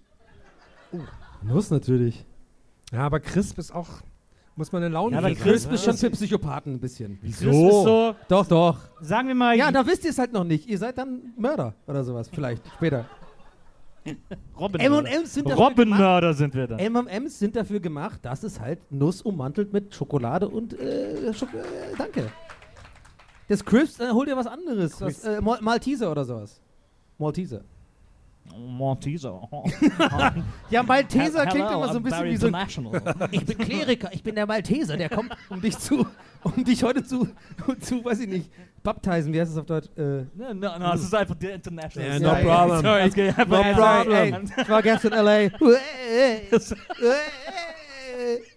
Nuss 1.42 1.70
natürlich. 1.70 2.24
Ja, 2.92 3.00
aber 3.00 3.20
Crisp 3.20 3.58
ist 3.58 3.74
auch. 3.74 3.88
Muss 4.56 4.70
man 4.70 4.84
eine 4.84 4.92
Laune 4.92 5.12
Ja, 5.14 5.18
aber 5.18 5.34
Crisp 5.34 5.72
ist 5.72 5.84
schon 5.84 5.96
für 5.96 6.10
Psychopathen 6.10 6.74
ein 6.74 6.80
bisschen. 6.80 7.18
Crisp 7.20 7.42
ist 7.42 7.52
so, 7.52 8.14
Doch, 8.28 8.46
doch. 8.46 8.78
sagen 9.00 9.26
wir 9.28 9.34
mal, 9.34 9.56
Ja, 9.56 9.72
da 9.72 9.84
wisst 9.84 10.04
ihr 10.04 10.10
es 10.10 10.18
halt 10.18 10.32
noch 10.32 10.44
nicht. 10.44 10.68
Ihr 10.68 10.78
seid 10.78 10.96
dann 10.98 11.32
Mörder 11.36 11.74
oder 11.86 12.04
sowas, 12.04 12.28
vielleicht 12.32 12.62
später. 12.76 13.06
M&M's 14.04 15.32
sind 15.32 15.48
dafür 15.48 15.64
Robbenmörder 15.64 16.34
sind 16.34 16.54
wir 16.54 16.66
dann. 16.66 16.78
M&M's 16.78 17.38
sind 17.38 17.56
dafür 17.56 17.80
gemacht, 17.80 18.20
dass 18.22 18.42
es 18.42 18.60
halt 18.60 18.78
Nuss 18.92 19.22
ummantelt 19.22 19.72
mit 19.72 19.94
Schokolade 19.94 20.46
und 20.46 20.78
äh, 20.78 21.32
Schok 21.32 21.48
äh, 21.54 21.96
danke. 21.96 22.30
Das 23.48 23.64
Crisps, 23.64 24.00
äh, 24.00 24.10
hol 24.10 24.26
dir 24.26 24.36
was 24.36 24.46
anderes. 24.46 25.00
Was, 25.00 25.24
äh, 25.24 25.40
Mal 25.40 25.58
Malteser 25.62 26.10
oder 26.10 26.24
sowas. 26.24 26.60
Malteser. 27.18 27.62
Malteser. 28.52 29.48
Ja, 30.70 30.82
Malteser 30.82 31.46
klingt 31.46 31.68
Hello, 31.68 31.82
immer 31.84 31.92
so 31.92 31.98
ein 31.98 32.02
bisschen 32.02 32.24
wie 32.24 32.36
so 32.36 32.48
ein. 32.48 33.28
Ich 33.32 33.44
bin 33.44 33.58
Kleriker, 33.58 34.10
ich 34.12 34.22
bin 34.22 34.34
der 34.34 34.46
Malteser, 34.46 34.96
der 34.96 35.08
kommt, 35.08 35.34
um 35.48 35.60
dich 35.60 35.78
zu, 35.78 36.06
um 36.42 36.64
dich 36.64 36.82
heute 36.82 37.04
zu, 37.04 37.28
zu, 37.80 38.04
weiß 38.04 38.20
ich 38.20 38.28
nicht, 38.28 38.50
baptisen, 38.82 39.32
wie 39.32 39.40
heißt 39.40 39.52
das 39.52 39.58
auf 39.58 39.66
Deutsch? 39.66 39.88
Äh, 39.96 40.24
No, 40.34 40.54
no, 40.54 40.78
no, 40.78 40.92
es 40.94 41.02
ist 41.02 41.14
einfach 41.14 41.34
der 41.36 41.54
International. 41.54 42.08
Ja, 42.08 42.18
no 42.20 42.28
Sorry. 42.28 42.44
problem. 42.44 42.82
Sorry, 42.82 43.00
es 43.00 43.14
geht 43.14 43.38
einfach 43.38 43.48
no 43.48 43.62
problem. 43.74 44.34
Ey, 44.34 44.62
ich 44.62 44.68
war 44.68 44.82
gestern 44.82 45.12
in 45.12 45.18
L.A. 45.18 45.50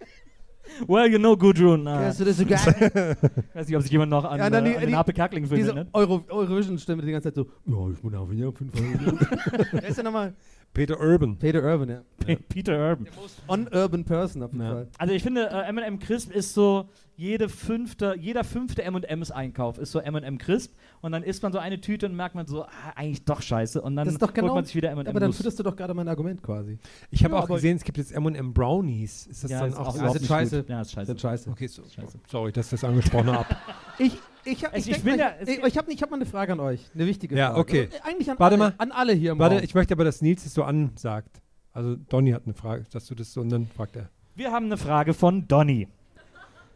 Well, 0.86 1.10
you 1.10 1.18
know, 1.18 1.36
Gudrun. 1.36 1.86
Uh, 1.86 1.90
Kennst 1.98 2.20
du 2.20 2.24
das 2.24 2.36
so 2.36 2.44
geil? 2.46 2.58
ich 3.50 3.54
weiß 3.54 3.66
nicht, 3.66 3.76
ob 3.76 3.82
sich 3.82 3.90
jemand 3.90 4.10
noch 4.10 4.24
an, 4.24 4.38
Ja, 4.38 4.48
dann 4.50 4.64
äh, 4.66 4.70
die- 4.70 4.76
an 4.76 4.82
den 4.86 4.96
Harpe 4.96 5.12
Kerkeling-Film 5.12 5.56
Diese 5.58 5.70
erinnert. 5.70 5.88
Euro, 5.92 6.24
Eurovision-Stimme 6.28 7.02
die 7.02 7.12
ganze 7.12 7.32
Zeit 7.32 7.34
so, 7.34 7.46
ja, 7.66 7.90
ich 7.92 8.00
bin 8.00 8.14
auf 8.14 8.32
jeden 8.32 8.52
Fall. 8.70 9.66
Wer 9.72 9.88
ist 9.88 9.96
denn 9.98 10.04
nochmal? 10.04 10.34
Peter 10.74 11.00
Urban. 11.00 11.36
Peter 11.38 11.62
Urban, 11.62 11.88
ja. 11.88 12.02
Pe- 12.18 12.36
Peter 12.48 12.90
Urban. 12.90 13.06
On-Urban 13.48 14.04
Person 14.04 14.42
auf 14.42 14.52
jeden 14.52 14.64
Ja. 14.64 14.72
Fall. 14.72 14.88
Also 14.98 15.14
ich 15.14 15.22
finde, 15.22 15.48
äh, 15.50 15.68
M&M 15.68 15.98
Crisp 15.98 16.30
ist 16.32 16.52
so, 16.54 16.88
jede 17.16 17.48
fünfte, 17.48 18.14
jeder 18.18 18.44
fünfte 18.44 18.82
M&M's 18.84 19.30
Einkauf 19.30 19.78
ist 19.78 19.90
so 19.92 19.98
M&M 19.98 20.38
Crisp 20.38 20.72
und 21.00 21.12
dann 21.12 21.22
isst 21.22 21.42
man 21.42 21.52
so 21.52 21.58
eine 21.58 21.80
Tüte 21.80 22.06
und 22.06 22.14
merkt 22.16 22.34
man 22.34 22.46
so, 22.46 22.64
ah, 22.64 22.68
eigentlich 22.94 23.24
doch 23.24 23.40
scheiße 23.42 23.80
und 23.80 23.96
dann 23.96 24.04
Das 24.06 24.14
ist 24.14 24.22
doch 24.22 24.32
genau, 24.34 24.48
holt 24.48 24.54
man 24.56 24.64
sich 24.64 24.74
wieder 24.74 24.90
M&M 24.90 25.06
aber 25.06 25.20
dann 25.20 25.32
fütterst 25.32 25.58
du 25.58 25.62
doch 25.62 25.76
gerade 25.76 25.94
mein 25.94 26.08
Argument 26.08 26.42
quasi. 26.42 26.78
Ich 27.10 27.24
habe 27.24 27.34
Ja, 27.34 27.40
auch 27.42 27.48
gesehen, 27.48 27.76
es 27.76 27.84
gibt 27.84 27.98
jetzt 27.98 28.12
M&M 28.12 28.52
Brownies. 28.52 29.26
Ist 29.26 29.44
das 29.44 29.50
ja, 29.50 29.60
dann 29.60 29.70
ist 29.70 29.76
auch, 29.76 29.86
auch 29.88 29.92
so? 29.92 29.98
überhaupt 29.98 30.12
sind 30.14 30.22
nicht 30.22 30.28
scheiße. 30.28 30.56
Gut. 30.62 30.68
Ja, 30.70 30.80
ist 30.80 30.92
scheiße. 30.92 31.06
Sind 31.06 31.20
scheiße. 31.20 31.50
Okay, 31.50 31.66
so, 31.66 31.82
Scheiße. 31.84 32.18
sorry, 32.28 32.52
dass 32.52 32.66
ich 32.66 32.70
das 32.72 32.84
angesprochen 32.84 33.32
habe. 33.32 33.48
Ich, 34.00 34.16
ich 34.44 34.64
habe 34.64 34.74
Also 34.74 34.90
ich 34.90 34.96
ich 34.98 35.04
mal- 35.04 35.18
ja- 35.18 35.32
ich, 35.44 35.58
ich 35.64 35.76
hab, 35.76 35.88
ich 35.88 36.00
hab 36.02 36.10
mal 36.10 36.16
eine 36.16 36.24
Frage 36.26 36.52
an 36.52 36.60
euch. 36.60 36.88
Eine 36.94 37.06
wichtige 37.06 37.36
Ja, 37.36 37.48
Frage. 37.48 37.60
okay. 37.60 37.88
Äh, 37.92 38.08
Eigentlich 38.08 38.30
an, 38.30 38.38
Warte 38.38 38.54
alle, 38.54 38.64
mal. 38.70 38.74
an 38.78 38.92
alle 38.92 39.12
hier 39.12 39.32
im 39.32 39.38
Warte, 39.40 39.56
Raum. 39.56 39.64
ich 39.64 39.74
möchte 39.74 39.92
aber, 39.94 40.04
dass 40.04 40.22
Nils 40.22 40.46
es 40.46 40.54
so 40.54 40.62
ansagt. 40.62 41.42
Also 41.72 41.96
Donny 41.96 42.30
hat 42.30 42.42
eine 42.44 42.54
Frage, 42.54 42.84
dass 42.92 43.06
du 43.06 43.16
das 43.16 43.32
so 43.32 43.40
und 43.40 43.48
dann 43.50 43.66
fragt 43.66 43.96
er. 43.96 44.08
Wir 44.36 44.52
haben 44.52 44.66
eine 44.66 44.76
Frage 44.76 45.14
von 45.14 45.48
Donny. 45.48 45.88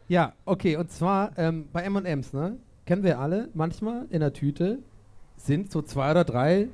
Ja, 0.09 0.33
okay, 0.45 0.75
und 0.75 0.91
zwar 0.91 1.31
ähm, 1.37 1.69
bei 1.71 1.81
M&M's, 1.83 2.33
ne? 2.33 2.57
Kennen 2.85 3.03
wir 3.03 3.19
alle, 3.19 3.49
manchmal 3.53 4.05
in 4.09 4.19
der 4.19 4.33
Tüte 4.33 4.79
sind 5.37 5.71
so 5.71 5.81
zwei 5.81 6.11
oder 6.11 6.23
drei, 6.23 6.67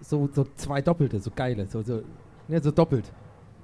so, 0.00 0.28
so 0.32 0.46
zwei 0.56 0.80
Doppelte, 0.80 1.20
so 1.20 1.30
geile, 1.34 1.66
so, 1.66 1.82
so, 1.82 2.02
ne, 2.48 2.62
so 2.62 2.70
doppelt. 2.70 3.10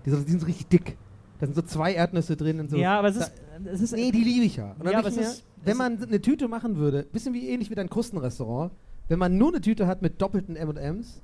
Die, 0.04 0.10
so, 0.10 0.18
die 0.18 0.30
sind 0.30 0.40
so 0.40 0.46
richtig 0.46 0.66
dick. 0.68 0.96
Da 1.40 1.46
sind 1.46 1.54
so 1.54 1.62
zwei 1.62 1.94
Erdnüsse 1.94 2.36
drin 2.36 2.60
und 2.60 2.70
so. 2.70 2.76
ja, 2.76 2.98
aber 2.98 3.08
es 3.08 3.18
Da- 3.18 3.24
ist, 3.24 3.32
es 3.72 3.80
ist 3.80 3.92
Nee, 3.94 4.10
die 4.10 4.22
liebe 4.24 4.44
ich 4.44 4.56
ja. 4.56 4.74
Und 4.78 4.90
Ja, 4.90 4.98
aber 4.98 5.08
es 5.08 5.16
mir, 5.16 5.22
ist- 5.22 5.44
wenn 5.64 5.76
man 5.76 6.02
eine 6.02 6.20
Tüte 6.20 6.48
machen 6.48 6.76
würde, 6.76 7.02
bisschen 7.04 7.34
wie 7.34 7.48
ähnlich 7.48 7.70
wie 7.70 7.74
dein 7.74 7.90
Krustenrestaurant, 7.90 8.72
wenn 9.08 9.18
man 9.18 9.36
nur 9.36 9.48
eine 9.48 9.60
Tüte 9.60 9.86
hat 9.86 10.02
mit 10.02 10.20
doppelten 10.20 10.56
M&M's, 10.56 11.22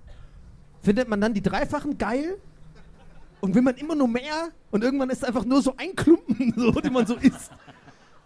findet 0.81 1.09
man 1.09 1.21
dann 1.21 1.33
die 1.35 1.43
dreifachen 1.43 1.97
geil 1.99 2.37
und 3.41 3.55
will 3.55 3.63
man 3.63 3.75
immer 3.77 3.95
nur 3.95 4.09
mehr 4.09 4.49
und 4.71 4.83
irgendwann 4.85 5.11
ist 5.11 5.19
es 5.19 5.25
einfach 5.25 5.45
nur 5.45 5.63
so 5.63 5.75
ein 5.77 5.95
Klumpen, 5.97 6.55
so, 6.57 6.73
den 6.73 6.93
man 6.93 7.07
so 7.07 7.15
isst. 7.17 7.51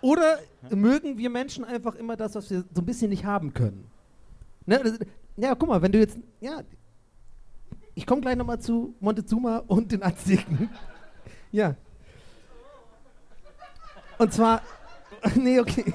Oder 0.06 0.38
mögen 0.70 1.18
wir 1.18 1.30
Menschen 1.30 1.64
einfach 1.64 1.96
immer 1.96 2.16
das, 2.16 2.36
was 2.36 2.48
wir 2.48 2.62
so 2.72 2.80
ein 2.80 2.86
bisschen 2.86 3.10
nicht 3.10 3.24
haben 3.24 3.52
können? 3.52 3.90
Ne? 4.64 4.80
Das, 4.80 5.00
ja, 5.36 5.52
guck 5.56 5.68
mal, 5.68 5.82
wenn 5.82 5.90
du 5.90 5.98
jetzt, 5.98 6.16
ja, 6.40 6.62
ich 7.92 8.06
komme 8.06 8.20
gleich 8.20 8.36
nochmal 8.36 8.60
zu 8.60 8.94
Montezuma 9.00 9.64
und 9.66 9.90
den 9.90 10.04
Azteken. 10.04 10.70
ja. 11.50 11.74
Und 14.18 14.32
zwar, 14.32 14.62
nee, 15.34 15.58
okay. 15.58 15.92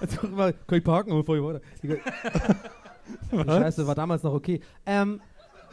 Also, 0.00 0.18
kann 0.20 0.54
ich 0.78 0.84
parken, 0.84 1.10
bevor 1.10 1.36
ich 1.36 1.42
weiter. 1.42 1.60
Scheiße, 3.44 3.84
war 3.88 3.96
damals 3.96 4.22
noch 4.22 4.34
okay. 4.34 4.60
Ähm, 4.86 5.20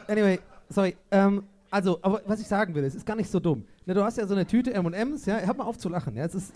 anyway, 0.08 0.40
sorry. 0.68 0.96
Ähm, 1.12 1.44
also, 1.70 1.98
aber 2.02 2.22
was 2.26 2.40
ich 2.40 2.48
sagen 2.48 2.74
will, 2.74 2.82
es 2.84 2.94
ist 2.94 3.06
gar 3.06 3.16
nicht 3.16 3.30
so 3.30 3.38
dumm. 3.40 3.64
Ne, 3.86 3.94
du 3.94 4.02
hast 4.02 4.18
ja 4.18 4.26
so 4.26 4.34
eine 4.34 4.46
Tüte 4.46 4.74
M&M's, 4.74 5.26
ja, 5.26 5.38
hör 5.38 5.54
mal 5.54 5.64
auf 5.64 5.78
zu 5.78 5.88
lachen. 5.88 6.16
Ja, 6.16 6.24
es 6.24 6.34
ist, 6.34 6.52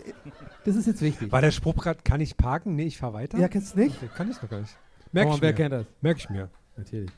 das 0.65 0.75
ist 0.75 0.87
jetzt 0.87 1.01
wichtig. 1.01 1.31
War 1.31 1.41
der 1.41 1.51
Spruch 1.51 1.75
gerade, 1.75 1.99
kann 2.03 2.19
ich 2.21 2.35
parken? 2.35 2.75
Nee, 2.75 2.83
ich 2.85 2.97
fahr 2.97 3.13
weiter? 3.13 3.37
Ja, 3.37 3.47
kennst 3.47 3.75
du 3.75 3.79
nicht? 3.79 3.95
Okay, 3.97 4.09
kann 4.15 4.29
ich 4.29 4.41
noch 4.41 4.49
gar 4.49 4.59
nicht. 4.59 4.75
Merk 5.11 5.29
Oh, 5.29 5.35
ich 5.35 5.41
wer 5.41 5.51
mir. 5.51 5.55
kennt 5.55 5.73
das? 5.73 5.85
Merk 6.01 6.17
ich 6.17 6.29
mir. 6.29 6.49
Natürlich. 6.75 7.11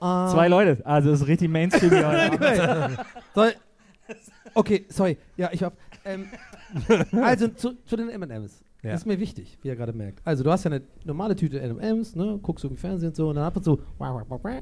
zwei 0.00 0.48
Leute. 0.48 0.84
Also 0.84 1.10
es 1.12 1.20
ist 1.20 1.28
richtig 1.28 1.48
Mainstream. 1.50 1.90
Soll, 3.34 3.54
okay, 4.54 4.86
sorry. 4.88 5.18
Ja, 5.36 5.50
ich 5.52 5.62
hab. 5.62 5.74
Ähm, 6.04 6.26
also 7.22 7.48
zu, 7.48 7.74
zu 7.84 7.96
den 7.96 8.08
M&M's. 8.08 8.62
Ja. 8.82 8.92
Das 8.92 9.02
ist 9.02 9.06
mir 9.06 9.20
wichtig, 9.20 9.58
wie 9.62 9.68
ihr 9.68 9.76
gerade 9.76 9.92
merkt. 9.92 10.26
Also 10.26 10.42
du 10.42 10.50
hast 10.50 10.64
ja 10.64 10.70
eine 10.70 10.82
normale 11.04 11.36
Tüte 11.36 11.60
M&M's, 11.60 12.16
ne? 12.16 12.38
Guckst 12.42 12.64
du 12.64 12.68
im 12.68 12.76
Fernsehen 12.76 13.10
und 13.10 13.16
so 13.16 13.28
und 13.28 13.36
dann 13.36 13.44
ab 13.44 13.56
und 13.56 13.62
zu 13.62 13.80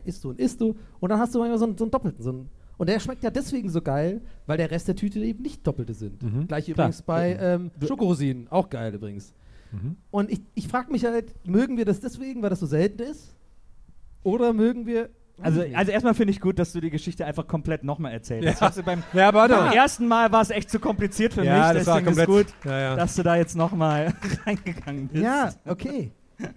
isst 0.05 0.24
du 0.24 0.31
und 0.31 0.40
isst 0.40 0.61
du 0.61 0.74
und 1.01 1.09
dann 1.09 1.19
hast 1.19 1.35
du 1.35 1.39
manchmal 1.39 1.59
so 1.59 1.66
einen, 1.66 1.78
so 1.78 1.85
einen 1.85 1.90
doppelten. 1.90 2.23
So 2.23 2.31
einen, 2.31 2.49
und 2.78 2.89
der 2.89 3.01
schmeckt 3.01 3.23
ja 3.23 3.31
deswegen 3.31 3.69
so 3.69 3.82
geil, 3.82 4.20
weil 4.47 4.57
der 4.57 4.70
Rest 4.70 4.89
der 4.89 4.97
Tüte 4.97 5.20
eben 5.20 5.43
nicht 5.43 5.66
doppelte 5.66 5.95
sind. 5.95 6.23
Mhm. 6.23 6.47
Gleich 6.47 6.65
Klar. 6.65 6.74
übrigens 6.74 7.03
bei 7.03 7.36
ähm, 7.40 7.70
Schokorosinen, 7.86 8.49
auch 8.49 8.69
geil 8.70 8.95
übrigens. 8.95 9.35
Mhm. 9.73 9.97
Und 10.11 10.31
ich, 10.31 10.40
ich 10.55 10.69
frage 10.69 10.90
mich 10.90 11.05
halt, 11.05 11.35
mögen 11.47 11.77
wir 11.77 11.85
das 11.85 12.01
deswegen, 12.01 12.43
weil 12.43 12.51
das 12.51 12.61
so 12.61 12.66
selten 12.66 13.03
ist? 13.03 13.35
Oder 14.23 14.53
mögen 14.53 14.86
wir. 14.86 15.11
Also, 15.40 15.62
also 15.74 15.93
erstmal 15.93 16.15
finde 16.15 16.32
ich 16.32 16.40
gut, 16.40 16.59
dass 16.59 16.73
du 16.73 16.81
die 16.81 16.90
Geschichte 16.90 17.24
einfach 17.24 17.47
komplett 17.47 17.85
nochmal 17.85 18.12
erzählst. 18.12 18.60
Ja. 18.60 18.73
Beim, 18.85 19.02
Ja, 19.12 19.31
beim 19.31 19.51
mal. 19.51 19.73
ersten 19.73 20.06
Mal 20.09 20.32
war 20.32 20.43
es 20.43 20.51
echt 20.51 20.69
zu 20.70 20.81
kompliziert 20.81 21.32
für 21.35 21.44
Ja, 21.44 21.69
mich. 21.69 21.78
das 21.78 21.86
war 21.86 22.01
Deswegen 22.01 22.16
komplett. 22.16 22.47
ist 22.48 22.60
gut, 22.62 22.70
Ja, 22.70 22.78
ja. 22.81 22.97
dass 22.97 23.15
du 23.15 23.23
da 23.23 23.36
jetzt 23.36 23.55
nochmal 23.56 24.15
reingegangen 24.47 25.09
bist. 25.09 25.23
Ja, 25.24 25.52
okay. 25.66 26.10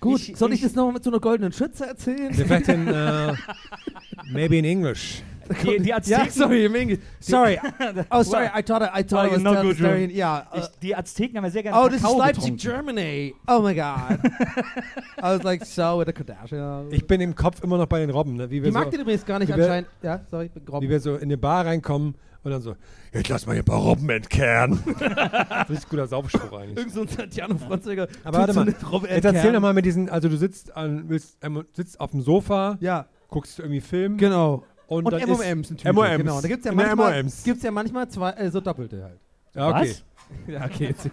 Gut, 0.00 0.20
Ich- 0.28 0.36
soll 0.36 0.50
ich, 0.52 0.56
ich- 0.56 0.62
das 0.62 0.74
nochmal 0.74 0.94
mit 0.94 1.04
so 1.04 1.10
einer 1.10 1.20
goldenen 1.20 1.52
Schütze 1.52 1.86
erzählen? 1.86 2.36
Wir 2.36 2.44
vielleicht 2.44 2.68
in, 2.68 2.88
äh, 2.88 3.34
maybe 4.32 4.56
in 4.56 4.64
English. 4.64 5.22
Die, 5.62 5.82
die 5.82 5.94
Azteken, 5.94 6.30
sorry, 6.30 6.64
im 6.64 6.74
Englisch. 6.74 6.98
Sorry. 7.20 7.58
Oh, 8.10 8.22
sorry, 8.22 8.46
I 8.46 8.62
thought 8.62 8.82
I, 8.82 9.00
I 9.00 9.02
thought 9.04 9.28
Oh, 9.30 9.34
I 9.34 9.42
was 9.42 9.42
the 9.42 9.62
good 9.62 9.80
room. 9.80 10.10
Yeah. 10.10 10.46
uh, 10.52 10.58
ich, 10.58 10.66
die 10.82 10.94
Azteken 10.96 11.36
haben 11.36 11.44
ja 11.44 11.50
sehr 11.50 11.62
gerne 11.62 11.78
oh, 11.78 11.88
this 11.88 11.96
is 11.98 12.02
Kakao 12.02 12.18
Leipzig, 12.18 12.56
getrunken. 12.56 12.94
Germany. 12.94 13.34
Oh 13.46 13.60
my 13.60 13.74
God. 13.74 14.18
I 15.18 15.22
was 15.22 15.42
like, 15.42 15.64
so 15.64 15.98
with 15.98 16.06
the 16.06 16.12
Kardashian. 16.12 16.90
Ich 16.90 17.06
bin 17.06 17.20
im 17.20 17.34
Kopf 17.34 17.62
immer 17.62 17.78
noch 17.78 17.86
bei 17.86 18.00
den 18.00 18.10
Robben, 18.10 18.36
ne? 18.36 18.50
wie, 18.50 18.56
Die 18.56 18.64
wir 18.64 18.72
mag 18.72 18.84
so, 18.84 18.90
den 18.90 19.00
übrigens 19.00 19.24
gar 19.24 19.38
nicht 19.38 19.48
wir- 19.48 19.56
anscheinend. 19.56 19.88
Ja, 20.02 20.20
sorry, 20.30 20.50
grob. 20.64 20.82
wie 20.82 20.88
wir 20.88 21.00
so 21.00 21.14
in 21.16 21.22
eine 21.22 21.36
Bar 21.38 21.66
reinkommen 21.66 22.14
und 22.44 22.50
dann 22.50 22.60
so, 22.60 22.74
jetzt 23.12 23.28
lass 23.28 23.46
mal 23.46 23.52
hier 23.52 23.62
ein 23.62 23.64
paar 23.66 23.78
Robben 23.80 24.08
entkernen. 24.10 24.82
Richtig 25.68 25.88
guter 25.88 26.06
Saufspruch 26.06 26.58
eigentlich. 26.58 26.76
Irgend 26.76 26.92
so 26.94 27.02
ein 27.02 27.08
Santiano 27.08 27.56
Franziger. 27.56 28.08
Aber 28.24 28.38
warte 28.38 28.52
mal, 28.54 28.66
jetzt 28.68 29.24
erzähl 29.24 29.52
doch 29.52 29.60
mal 29.60 29.72
mit 29.74 29.84
diesen, 29.84 30.08
also 30.08 30.28
du 30.28 30.36
sitzt, 30.36 30.76
an, 30.76 31.04
willst, 31.08 31.36
ähm, 31.42 31.64
sitzt 31.72 32.00
auf 32.00 32.10
dem 32.10 32.20
Sofa, 32.22 32.78
Ja, 32.80 33.06
guckst 33.28 33.58
irgendwie 33.60 33.80
Film 33.80 34.16
genau. 34.16 34.64
Und, 34.92 35.06
Und 35.06 35.12
M&M's 35.14 35.68
Tüte. 35.68 35.88
M&M's. 35.88 36.16
Genau, 36.18 36.40
da 36.40 36.48
gibt's 36.48 36.64
ja 36.64 36.72
In 36.72 36.78
der 36.78 36.86
manchmal, 36.96 37.22
gibt's 37.44 37.62
ja 37.62 37.70
manchmal 37.70 38.08
zwei, 38.08 38.30
äh, 38.32 38.50
so 38.50 38.60
Doppelte 38.60 39.02
halt. 39.02 39.20
Ja, 39.54 39.68
okay. 39.68 39.90
Was? 39.90 40.04
Ja, 40.46 40.64
okay. 40.64 40.86
Jetzt 40.86 41.10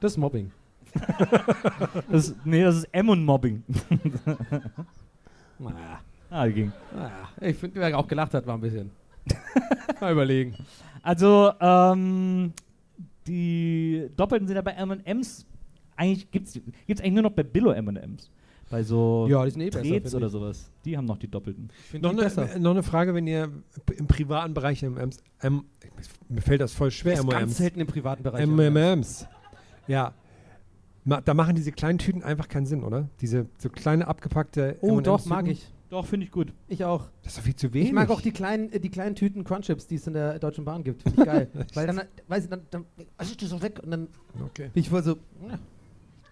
das 0.00 0.12
ist 0.12 0.18
Mobbing. 0.18 0.50
Das, 2.10 2.28
ist- 2.28 2.36
nee, 2.44 2.62
das 2.62 2.76
ist 2.76 2.88
M-und-Mobbing. 2.92 3.62
Naja. 5.58 6.00
ah, 6.30 6.46
ging. 6.46 6.72
naja. 6.94 7.28
Ich 7.40 7.56
finde, 7.56 7.80
wer 7.80 7.98
auch 7.98 8.06
gelacht 8.06 8.32
hat, 8.34 8.46
war 8.46 8.54
ein 8.56 8.60
bisschen. 8.60 8.90
mal 10.00 10.12
überlegen. 10.12 10.54
Also, 11.02 11.52
ähm, 11.60 12.52
die 13.26 14.08
Doppelten 14.16 14.46
sind 14.46 14.56
ja 14.56 14.62
bei 14.62 14.72
M&M's, 14.72 15.46
eigentlich 15.96 16.30
gibt 16.30 16.46
es 16.48 16.54
gibt's 16.86 17.00
eigentlich 17.02 17.14
nur 17.14 17.24
noch 17.24 17.32
bei 17.32 17.42
Billo 17.42 17.72
M&M's. 17.72 18.30
Bei 18.70 18.82
so 18.82 19.26
Ja, 19.30 19.44
die 19.44 19.50
sind 19.50 19.62
eh 19.62 19.70
besser, 19.70 19.82
Trets 19.82 20.10
finde 20.10 20.16
oder 20.18 20.26
ich. 20.26 20.32
sowas. 20.32 20.70
Die 20.84 20.96
haben 20.96 21.06
noch 21.06 21.16
die 21.18 21.28
Doppelten. 21.28 21.68
Noch 22.00 22.10
die 22.10 22.16
besser. 22.16 22.42
eine, 22.50 22.60
noch 22.60 22.72
eine 22.72 22.82
Frage, 22.82 23.14
wenn 23.14 23.26
ihr 23.26 23.50
im 23.96 24.06
privaten 24.06 24.52
Bereich 24.54 24.82
M&M's, 24.82 25.18
M, 25.40 25.64
mir 26.28 26.42
fällt 26.42 26.60
das 26.60 26.72
voll 26.72 26.90
schwer, 26.90 27.14
ist 27.14 27.20
ganz 27.22 27.32
M&M's. 27.34 27.56
selten 27.56 27.80
im 27.80 27.86
privaten 27.86 28.22
Bereich. 28.22 28.42
M&M's. 28.42 29.26
Ja. 29.86 30.12
Ma, 31.04 31.20
da 31.22 31.32
machen 31.32 31.54
diese 31.56 31.72
kleinen 31.72 31.98
Tüten 31.98 32.22
einfach 32.22 32.48
keinen 32.48 32.66
Sinn, 32.66 32.84
oder? 32.84 33.08
Diese 33.22 33.46
so 33.56 33.70
kleine 33.70 34.06
abgepackte 34.06 34.76
Oh, 34.82 34.88
M&M's 34.88 35.04
doch, 35.04 35.16
Tüten. 35.18 35.28
mag 35.30 35.48
ich. 35.48 35.66
Doch, 35.88 36.04
finde 36.04 36.26
ich 36.26 36.30
gut. 36.32 36.52
Ich 36.66 36.84
auch. 36.84 37.08
Das 37.22 37.32
ist 37.32 37.38
doch 37.38 37.44
viel 37.44 37.56
zu 37.56 37.72
wenig. 37.72 37.88
Ich 37.88 37.94
mag 37.94 38.10
auch 38.10 38.20
die 38.20 38.32
kleinen, 38.32 38.70
äh, 38.70 38.78
die 38.78 38.90
kleinen 38.90 39.14
Tüten 39.14 39.42
Crunchips, 39.44 39.86
die 39.86 39.94
es 39.94 40.06
in 40.06 40.12
der 40.12 40.38
Deutschen 40.38 40.66
Bahn 40.66 40.84
gibt. 40.84 41.02
Finde 41.02 41.22
ich 41.22 41.26
geil. 41.26 41.48
Weil 41.74 41.86
dann, 41.86 42.02
weiß 42.26 42.44
ich, 42.44 42.50
dann, 42.50 42.60
dann 42.70 42.84
also 43.16 43.30
ich 43.30 43.38
die 43.38 43.46
so 43.46 43.62
weg 43.62 43.80
und 43.82 43.90
dann 43.92 44.08
Okay. 44.44 44.68
bin 44.74 44.82
ich 44.82 44.90
voll 44.90 45.02
so. 45.02 45.12
Ja. 45.48 45.58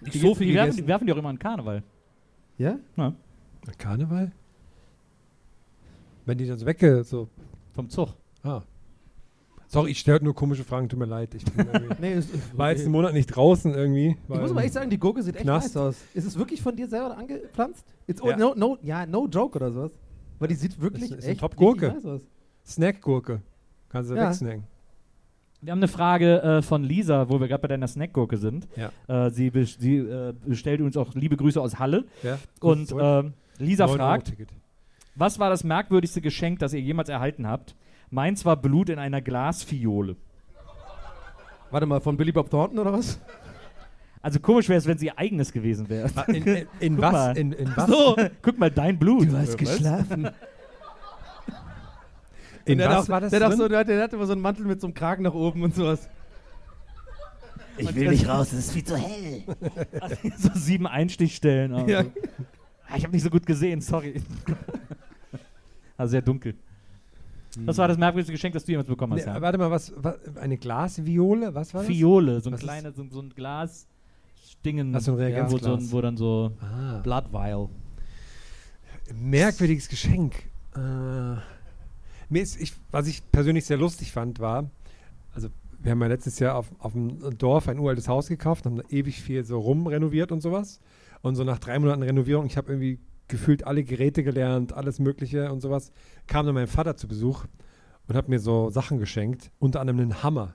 Nicht 0.03 0.13
Die, 0.13 0.19
so 0.19 0.35
viel 0.35 0.49
die, 0.49 0.55
werfen, 0.55 0.77
die 0.77 0.87
werfen 0.87 1.07
die 1.07 1.13
auch 1.15 1.17
immer 1.17 1.31
an 1.31 1.39
Karneval. 1.39 1.83
Ja? 2.59 2.79
Ja, 2.97 3.13
Karneval? 3.79 4.33
Wenn 6.25 6.39
die 6.39 6.47
dann 6.47 6.59
so 6.59 6.67
wegge... 6.67 7.05
So, 7.05 7.29
vom 7.75 7.89
Zug. 7.89 8.11
ah. 8.43 8.63
Sorry, 9.69 9.91
ich 9.91 9.99
stelle 9.99 10.23
nur 10.23 10.33
komische 10.33 10.63
Fragen, 10.63 10.89
tut 10.89 10.99
mir 10.99 11.07
leid. 11.07 11.35
Ich 11.35 11.45
Nee, 12.01 12.15
ist, 12.15 12.33
ist 12.33 12.57
war 12.57 12.71
jetzt 12.71 12.83
einen. 12.83 12.93
Monat 12.93 13.13
nicht 13.15 13.27
draußen 13.27 13.75
irgendwie. 13.75 14.17
Ich 14.29 14.29
muss 14.41 14.53
aber 14.53 14.63
echt 14.63 14.75
sagen, 14.75 14.91
die 14.91 14.99
Gurke 14.99 15.25
sieht 15.25 15.35
echt 15.35 15.45
Knast. 15.45 15.75
nice 15.75 15.77
aus. 15.77 15.97
Ist 16.15 16.25
es 16.25 16.39
wirklich 16.39 16.63
von 16.63 16.77
dir 16.77 16.87
selber 16.87 17.17
angepflanzt? 17.19 17.85
Oh, 18.23 18.29
Ja. 18.31 18.37
no, 18.37 18.55
no, 18.55 18.79
ja, 18.83 19.05
no 19.07 19.27
joke 19.27 19.57
oder 19.57 19.73
sowas. 19.73 19.91
Weil 20.39 20.49
die 20.49 20.55
sieht 20.55 20.81
wirklich 20.81 21.11
ist 21.11 21.13
eine 21.15 21.23
echt 21.33 21.43
nice 21.43 22.07
aus. 22.07 22.21
Snackgurke. 22.65 23.43
Kannst 23.89 24.11
du 24.11 24.15
Ja. 24.15 24.29
wegsnacken. 24.29 24.63
Wir 25.67 25.73
haben 25.73 25.81
eine 25.81 25.89
Frage 25.89 26.43
äh, 26.43 26.63
von 26.63 26.85
Lisa, 26.85 27.29
wo 27.29 27.41
wir 27.41 27.49
gerade 27.49 27.61
bei 27.63 27.67
deiner 27.67 27.89
Snackgurke 27.89 28.37
sind. 28.37 28.69
Ja. 28.77 28.93
Äh, 29.27 29.31
sie 29.33 29.51
bes- 29.51 29.81
sie 29.81 29.97
äh, 29.97 30.33
bestellt 30.45 30.81
uns 30.81 30.97
auch 30.97 31.13
liebe 31.15 31.37
Grüße 31.37 31.61
aus 31.61 31.81
Halle. 31.81 32.05
Ja, 32.23 32.39
Und 32.61 32.95
ähm, 32.97 33.33
Lisa 33.59 33.87
9 33.89 33.91
Euro 34.01 34.09
fragt, 34.09 34.33
was 35.17 35.41
war 35.41 35.51
das 35.51 35.65
merkwürdigste 35.65 36.21
Geschenk, 36.21 36.61
das 36.61 36.73
ihr 36.73 36.81
jemals 36.81 37.09
erhalten 37.09 37.49
habt? 37.49 37.75
Meins 38.11 38.45
war 38.45 38.55
Blut 38.55 38.91
in 38.91 39.01
einer 39.01 39.21
Glasfiole. 39.21 40.15
Warte 41.73 41.87
mal, 41.87 42.01
von 42.01 42.17
Billy 42.17 42.31
Bob 42.31 42.49
Thornton 42.49 42.79
oder 42.79 42.93
was? 42.93 43.19
Also 44.23 44.39
komisch 44.39 44.69
wäre 44.69 44.79
es, 44.79 44.87
wenn 44.87 44.99
sie 44.99 45.07
ihr 45.07 45.19
eigenes 45.19 45.53
gewesen 45.53 45.89
wäre. 45.89 46.09
Ah, 46.15 46.23
In, 46.29 46.45
in, 46.45 46.67
in 46.79 46.99
was? 47.03 47.13
mal. 47.13 47.37
In, 47.37 47.51
in 47.51 47.77
was? 47.77 47.89
So, 47.91 48.17
Guck 48.41 48.57
mal, 48.61 48.71
dein 48.71 49.01
Blut. 49.01 49.29
du 49.33 49.37
hast 49.37 49.59
geschlafen. 49.59 50.29
In 52.67 52.79
der 52.79 52.91
was 52.91 53.09
war 53.09 53.21
das 53.21 53.31
der, 53.31 53.41
drin? 53.41 53.57
so, 53.59 53.69
der, 53.69 53.79
hat, 53.81 53.89
der 53.89 54.03
hat 54.03 54.13
immer 54.13 54.27
so 54.27 54.33
einen 54.33 54.41
Mantel 54.43 54.67
mit 54.67 54.81
so 54.81 54.87
einem 54.87 54.95
Kragen 54.95 55.23
nach 55.23 55.35
oben 55.35 55.63
und 55.63 55.75
sowas. 55.75 56.09
Ich 57.79 57.95
will 57.95 58.09
nicht 58.11 58.27
raus, 58.29 58.53
es 58.53 58.59
ist 58.61 58.73
viel 58.73 58.85
zu 58.85 58.97
hell. 58.97 59.43
so 60.39 60.51
sieben 60.55 60.87
Einstichstellen. 60.87 61.75
Also. 61.75 61.87
Ja. 61.91 62.05
Ah, 62.89 62.97
Ich 62.97 63.03
habe 63.05 63.13
nicht 63.13 63.23
so 63.23 63.31
gut 63.31 63.45
gesehen, 63.45 63.81
sorry. 63.81 64.23
also 65.97 66.11
sehr 66.11 66.23
dunkel. 66.23 66.55
Das 67.65 67.79
war 67.79 67.89
das 67.89 67.97
merkwürdigste 67.97 68.33
Geschenk, 68.33 68.53
das 68.55 68.65
du 68.65 68.73
jemals 68.73 68.89
bekommen 68.89 69.15
Nee, 69.15 69.21
hast. 69.23 69.27
ja? 69.35 69.41
warte 69.41 69.57
mal, 69.59 69.71
was, 69.71 69.93
was? 69.97 70.17
Eine 70.37 70.59
Glasviole? 70.59 71.55
Was 71.55 71.73
war 71.73 71.83
das? 71.83 71.91
Fiole, 71.91 72.41
so 72.41 72.51
ein 72.51 72.55
Was 72.55 72.61
kleiner, 72.61 72.93
so, 72.93 73.07
so 73.11 73.21
ein 73.21 73.31
Glas. 73.31 73.87
Dingen, 74.65 74.95
Ach, 74.95 75.01
so 75.01 75.13
ein 75.13 75.17
wo, 75.17 75.21
so, 75.21 75.25
Reagenzglas. 75.27 75.93
wo 75.93 76.01
dann 76.01 76.17
so. 76.17 76.53
Ah. 76.61 76.99
Blood 77.03 77.33
Vial. 77.33 77.69
Merkwürdiges 79.15 79.89
Geschenk. 79.89 80.35
Äh, 80.75 81.37
mir 82.29 82.43
ist, 82.43 82.61
ich, 82.61 82.73
was 82.91 83.07
ich 83.07 83.23
persönlich 83.31 83.65
sehr 83.65 83.77
lustig 83.77 84.13
fand, 84.13 84.41
war, 84.41 84.71
also 85.35 85.49
wir 85.79 85.93
haben 85.93 86.01
ja 86.01 86.09
letztes 86.09 86.39
Jahr 86.39 86.57
auf, 86.57 86.67
auf 86.79 86.93
dem 86.93 87.39
Dorf 87.39 87.69
ein 87.69 87.79
uraltes 87.79 88.09
Haus 88.09 88.29
gekauft, 88.29 88.67
haben 88.67 88.77
da 88.77 88.83
ewig 88.89 89.23
viel 89.23 89.45
so 89.45 89.59
rumrenoviert 89.59 90.33
und 90.33 90.41
sowas. 90.41 90.81
Und 91.23 91.37
so 91.37 91.45
nach 91.45 91.59
drei 91.59 91.79
Monaten 91.79 92.03
Renovierung, 92.03 92.47
ich 92.47 92.57
habe 92.57 92.73
irgendwie 92.73 92.99
gefühlt 93.29 93.67
alle 93.67 93.85
Geräte 93.85 94.23
gelernt, 94.23 94.73
alles 94.73 94.99
Mögliche 94.99 95.53
und 95.53 95.61
sowas, 95.61 95.93
kam 96.27 96.47
dann 96.47 96.55
mein 96.55 96.67
Vater 96.67 96.97
zu 96.97 97.09
Besuch 97.09 97.45
und 98.07 98.17
hat 98.17 98.29
mir 98.29 98.39
so 98.39 98.71
Sachen 98.71 98.99
geschenkt, 98.99 99.51
unter 99.59 99.81
anderem 99.81 100.01
einen 100.01 100.23
Hammer. 100.23 100.55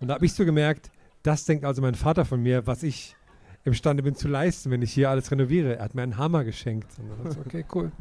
Und 0.00 0.08
da 0.08 0.14
habe 0.14 0.26
ich 0.26 0.32
so 0.32 0.44
gemerkt, 0.44 0.90
das 1.22 1.44
denkt 1.44 1.64
also 1.64 1.82
mein 1.82 1.94
Vater 1.94 2.24
von 2.24 2.42
mir, 2.42 2.66
was 2.66 2.82
ich 2.82 3.16
imstande 3.64 4.02
bin 4.02 4.14
zu 4.14 4.28
leisten, 4.28 4.70
wenn 4.70 4.82
ich 4.82 4.92
hier 4.92 5.10
alles 5.10 5.30
renoviere. 5.30 5.76
Er 5.76 5.84
hat 5.84 5.94
mir 5.94 6.02
einen 6.02 6.16
Hammer 6.16 6.44
geschenkt. 6.44 6.88
Und 6.98 7.10
dann 7.10 7.32
ich, 7.32 7.38
okay, 7.38 7.64
cool. 7.74 7.92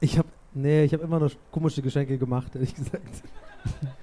Ich 0.00 0.18
hab, 0.18 0.26
nee, 0.54 0.84
ich 0.84 0.92
habe 0.92 1.04
immer 1.04 1.20
noch 1.20 1.30
komische 1.50 1.82
Geschenke 1.82 2.18
gemacht, 2.18 2.54
ehrlich 2.54 2.74
gesagt. 2.74 3.22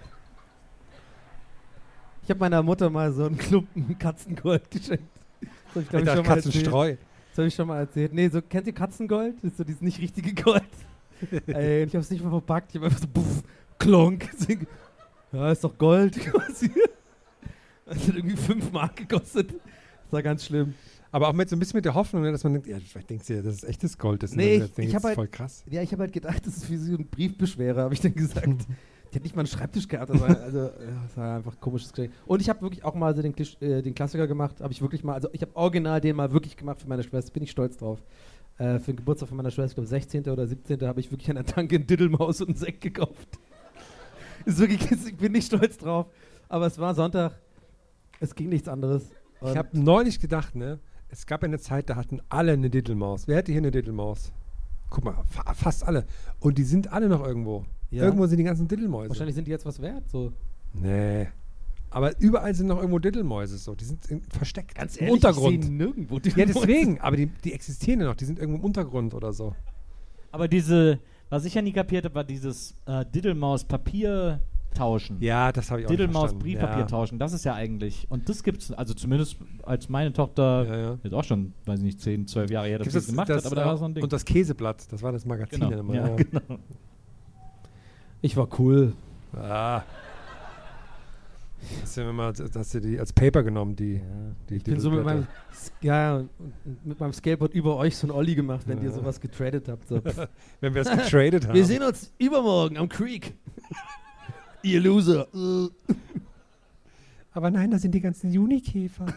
Ich 2.24 2.30
habe 2.30 2.41
meiner 2.41 2.61
Mutter 2.61 2.90
mal 2.90 3.14
so 3.14 3.24
einen 3.24 3.38
Klumpen 3.38 3.98
Katzengold 3.98 4.69
geschenkt. 4.72 5.07
Das 5.74 5.76
habe 5.76 5.82
ich, 5.82 5.90
glaub 5.90 5.94
Ich 5.94 5.99
ich, 6.02 6.06
dachte, 6.06 6.18
schon 6.18 6.28
mal 6.28 6.36
erzählt. 6.36 6.53
Katzenstreu. 6.56 6.95
Das 7.30 7.38
habe 7.38 7.48
ich 7.48 7.56
schon 7.56 7.68
mal 7.69 7.80
erzählt. 7.80 8.14
Nee, 8.14 8.28
so, 8.28 8.41
kennt 8.41 8.68
ihr 8.68 8.74
Katzengold? 8.74 9.36
Das 9.38 9.52
ist 9.52 9.57
so 9.57 9.64
dieses 9.64 9.82
nicht 9.82 10.02
richtige 10.02 10.34
Gold. 10.34 10.64
Ey, 11.48 11.86
ich 11.86 11.94
habe 11.94 11.99
es 11.99 12.11
nicht 12.11 12.22
mal 12.22 12.30
verpackt. 12.32 12.72
Ich 12.72 12.76
habe 12.76 12.88
einfach 12.88 12.99
so, 12.99 13.07
puff, 13.07 13.44
klonk. 13.80 14.30
Ja, 15.32 15.53
ist 15.53 15.64
doch 15.64 15.78
Gold 15.78 16.19
quasi. 16.19 16.69
Das 17.86 18.06
hat 18.06 18.15
irgendwie 18.15 18.36
5 18.36 18.74
Mark 18.74 18.98
gekostet. 18.98 19.52
Das 19.52 20.11
war 20.11 20.22
ganz 20.22 20.45
schlimm. 20.45 20.74
Aber 21.12 21.30
auch 21.30 21.34
mit 21.34 21.50
so 21.50 21.56
ein 21.56 21.60
bisschen 21.60 21.78
mit 21.78 21.86
der 21.86 21.94
Hoffnung, 21.96 22.22
ne, 22.24 22.32
dass 22.32 22.44
man 22.44 22.54
denkt, 22.54 22.68
ja, 22.68 22.78
vielleicht 22.80 23.10
denkst 23.10 23.28
du 23.28 23.36
ja, 23.36 23.42
dass 23.42 23.56
es 23.56 23.64
echtes 23.64 23.98
Gold 23.98 24.24
ist. 24.24 24.36
Nee, 24.36 24.56
ich- 24.58 24.64
ich 24.64 24.70
das 24.92 24.96
ist 25.02 25.04
halt- 25.06 25.16
voll 25.16 25.28
krass. 25.28 25.64
Ja, 25.70 25.82
ich 25.82 25.92
habe 25.92 26.02
halt 26.04 26.14
gedacht, 26.14 26.46
das 26.46 26.58
ist 26.58 26.70
wie 26.70 26.78
so 26.78 26.94
ein 26.96 27.08
Briefbeschwerer, 27.08 27.84
habe 27.84 27.94
ich 27.94 28.02
dann 28.02 28.14
gesagt. 28.14 28.46
Die 29.14 29.16
hat 29.16 29.24
nicht 29.24 29.38
mal 29.38 29.44
einen 29.44 29.48
Schreibtisch 29.48 29.88
gehabt. 29.88 30.10
Das 30.10 30.20
war, 30.20 30.28
also, 30.42 30.58
ja, 30.60 30.70
das 31.08 31.16
war 31.16 31.38
einfach 31.38 31.54
ein 31.54 31.60
komisches 31.62 31.94
Geschenk. 31.94 32.12
Und 32.26 32.42
ich 32.42 32.50
habe 32.50 32.62
wirklich 32.62 32.84
auch 32.84 32.94
mal 32.94 33.16
so 33.16 33.22
den, 33.22 33.34
Klisch, 33.34 33.56
äh, 33.62 33.82
den 33.82 33.96
Klassiker 33.96 34.28
gemacht. 34.28 34.60
Habe 34.60 34.74
ich 34.74 34.82
wirklich 34.82 35.02
mal, 35.06 35.14
also 35.14 35.30
ich 35.32 35.42
habe 35.42 35.56
original 35.56 36.02
den 36.02 36.18
mal 36.18 36.34
wirklich 36.34 36.58
gemacht 36.58 36.82
für 36.82 36.90
meine 36.90 37.04
Schwester. 37.04 37.32
Bin 37.32 37.42
ich 37.44 37.52
stolz 37.52 37.78
drauf. 37.78 38.04
Äh, 38.58 38.80
für 38.80 38.92
den 38.92 38.98
Geburtstag 38.98 39.30
von 39.30 39.38
meiner 39.38 39.50
Schwester, 39.50 39.70
ich 39.70 39.76
glaube 39.76 39.88
16. 39.88 40.28
oder 40.28 40.46
17. 40.46 40.82
habe 40.86 41.00
ich 41.00 41.10
wirklich 41.10 41.30
an 41.30 41.38
der 41.38 41.46
Tanke 41.46 41.76
einen 41.76 41.88
Diddelmaus 41.88 42.42
und 42.42 42.50
einen 42.50 42.58
Sekt 42.58 42.82
gekauft. 42.82 43.30
ist 44.46 44.60
wirklich, 44.60 44.92
ich 44.92 45.16
bin 45.16 45.32
nicht 45.32 45.46
stolz 45.48 45.78
drauf. 45.78 46.08
Aber 46.50 46.66
es 46.68 46.78
war 46.78 46.94
Sonntag. 46.94 47.40
Es 48.20 48.36
ging 48.36 48.50
nichts 48.50 48.68
anderes. 48.68 49.04
Und 49.40 49.52
Ich 49.52 49.58
habe 49.58 49.70
neulich 49.80 50.20
gedacht, 50.20 50.54
ne, 50.56 50.80
es 51.10 51.26
gab 51.26 51.44
eine 51.44 51.60
Zeit, 51.60 51.90
da 51.90 51.96
hatten 51.96 52.22
alle 52.30 52.54
eine 52.54 52.70
Diddelmaus. 52.70 53.28
Wer 53.28 53.38
hätte 53.38 53.52
hier 53.52 53.62
eine 53.62 53.72
Diddelmaus? 53.72 54.32
Guck 54.90 55.04
mal, 55.04 55.16
fa 55.30 55.54
fast 55.54 55.86
alle. 55.86 56.06
Und 56.40 56.58
die 56.58 56.64
sind 56.64 56.92
alle 56.92 57.10
noch 57.10 57.26
irgendwo. 57.26 57.66
Ja. 57.90 58.04
Irgendwo 58.04 58.26
sind 58.28 58.38
die 58.38 58.44
ganzen 58.44 58.68
Diddelmäuse. 58.68 59.10
wahrscheinlich 59.10 59.36
sind 59.36 59.48
die 59.48 59.52
jetzt 59.52 59.66
was 59.66 59.82
wert. 59.82 60.10
So. 60.10 60.34
Nee. 60.74 61.28
Aber 61.90 62.20
überall 62.20 62.54
sind 62.54 62.68
noch 62.68 62.78
irgendwo 62.78 63.00
Diddelmäuse 63.00 63.58
so. 63.58 63.76
Die 63.76 63.86
sind 63.86 64.06
in, 64.08 64.22
versteckt. 64.24 64.76
Ganz 64.76 64.98
im 64.98 65.08
ehrlich, 65.08 65.16
Untergrund. 65.16 65.60
Ich 65.60 65.66
sehe 65.66 65.74
nirgendwo 65.74 66.16
ja, 66.18 66.46
deswegen. 66.46 67.00
Aber 67.00 67.16
die, 67.16 67.28
die 67.28 67.54
existieren 67.54 68.02
ja 68.02 68.08
noch. 68.08 68.16
Die 68.16 68.26
sind 68.26 68.40
irgendwo 68.40 68.60
im 68.60 68.66
Untergrund 68.66 69.14
oder 69.14 69.32
so. 69.32 69.56
Aber 70.32 70.48
diese, 70.48 71.00
was 71.30 71.46
ich 71.46 71.54
ja 71.54 71.62
nie 71.62 71.72
kapiert 71.72 72.06
habe, 72.06 72.16
war 72.16 72.24
dieses 72.26 72.76
äh, 72.86 73.06
Diddlemaus-Papier 73.06 74.42
tauschen. 74.78 75.18
Ja, 75.20 75.52
das 75.52 75.72
habe 75.72 75.82
ich 75.82 75.88
auch 75.88 75.91
Diddlemaus. 75.91 76.34
Briefpapier 76.34 76.80
ja. 76.80 76.86
tauschen, 76.86 77.20
das 77.20 77.34
ist 77.34 77.45
ja 77.45 77.54
eigentlich. 77.54 78.06
Und 78.10 78.30
das 78.30 78.44
gibt's, 78.44 78.72
also 78.72 78.94
zumindest 78.94 79.38
als 79.64 79.90
meine 79.90 80.14
Tochter, 80.14 80.66
Ja, 80.68 80.78
ja. 80.78 80.98
jetzt 81.04 81.14
auch 81.14 81.24
schon, 81.24 81.54
weiß 81.66 81.80
ich 81.80 81.86
nicht, 81.86 82.02
10, 82.02 82.28
12 82.28 82.52
Jahre 82.52 82.68
her, 82.68 82.80
dass 82.80 82.94
das 82.94 83.08
gemacht 83.08 83.30
hat, 83.30 83.45
aber 83.45 83.56
da 83.56 83.64
äh, 83.64 83.66
war 83.66 83.78
so 83.78 83.86
ein 83.86 83.94
Ding. 83.94 84.04
Und 84.04 84.14
das 84.14 84.26
Käseblatt, 84.26 84.91
das 84.91 85.02
war 85.02 85.12
das 85.12 85.26
Magazin 85.26 85.60
genau. 85.60 85.80
immer. 85.80 85.95
ja, 85.95 86.08
ja. 86.08 86.16
genau. 86.16 86.60
Ich 88.22 88.36
war 88.36 88.48
cool. 88.60 88.94
Ah. 89.36 89.84
Hast 91.82 91.98
du, 91.98 92.02
ja 92.02 92.10
immer, 92.10 92.34
hast 92.56 92.74
du 92.74 92.80
die 92.80 92.99
als 92.99 93.12
Paper 93.12 93.44
genommen, 93.44 93.76
die, 93.76 94.02
die 94.49 94.56
Ich 94.56 94.64
bin 94.64 94.80
so 94.80 94.90
mit 94.91 95.04
meinem, 95.04 95.28
ja, 95.82 96.24
mit 96.84 96.99
meinem 96.99 97.14
Skateboard 97.14 97.54
über 97.54 97.76
euch 97.78 97.98
so 97.98 98.08
ein 98.08 98.12
Olli 98.12 98.36
gemacht, 98.36 98.68
wenn 98.68 98.78
Ja. 98.78 98.86
ihr 98.86 98.91
sowas 98.91 99.20
getradet 99.20 99.68
habt. 99.68 99.88
So. 99.88 100.02
Wenn 100.62 100.74
wir 100.74 100.84
es 100.84 100.90
getradet 100.90 101.48
haben. 101.48 101.56
Wir 101.56 101.66
sehen 101.66 101.84
uns 101.84 102.14
übermorgen 102.20 102.78
am 102.78 102.88
Creek. 102.88 103.36
Ihr 104.73 104.81
Loser. 104.81 105.27
Aber 107.31 107.52
nein, 107.52 107.69
da 107.72 107.77
sind 107.77 107.94
die 107.94 108.02
ganzen 108.02 108.31
Junikäfer. 108.31 109.06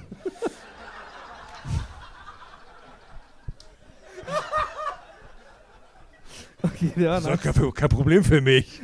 Okay, 6.63 6.93
ja, 6.97 7.21
Das 7.21 7.45
ist 7.45 7.55
kein, 7.55 7.73
kein 7.73 7.89
Problem 7.89 8.23
für 8.23 8.41
mich. 8.41 8.83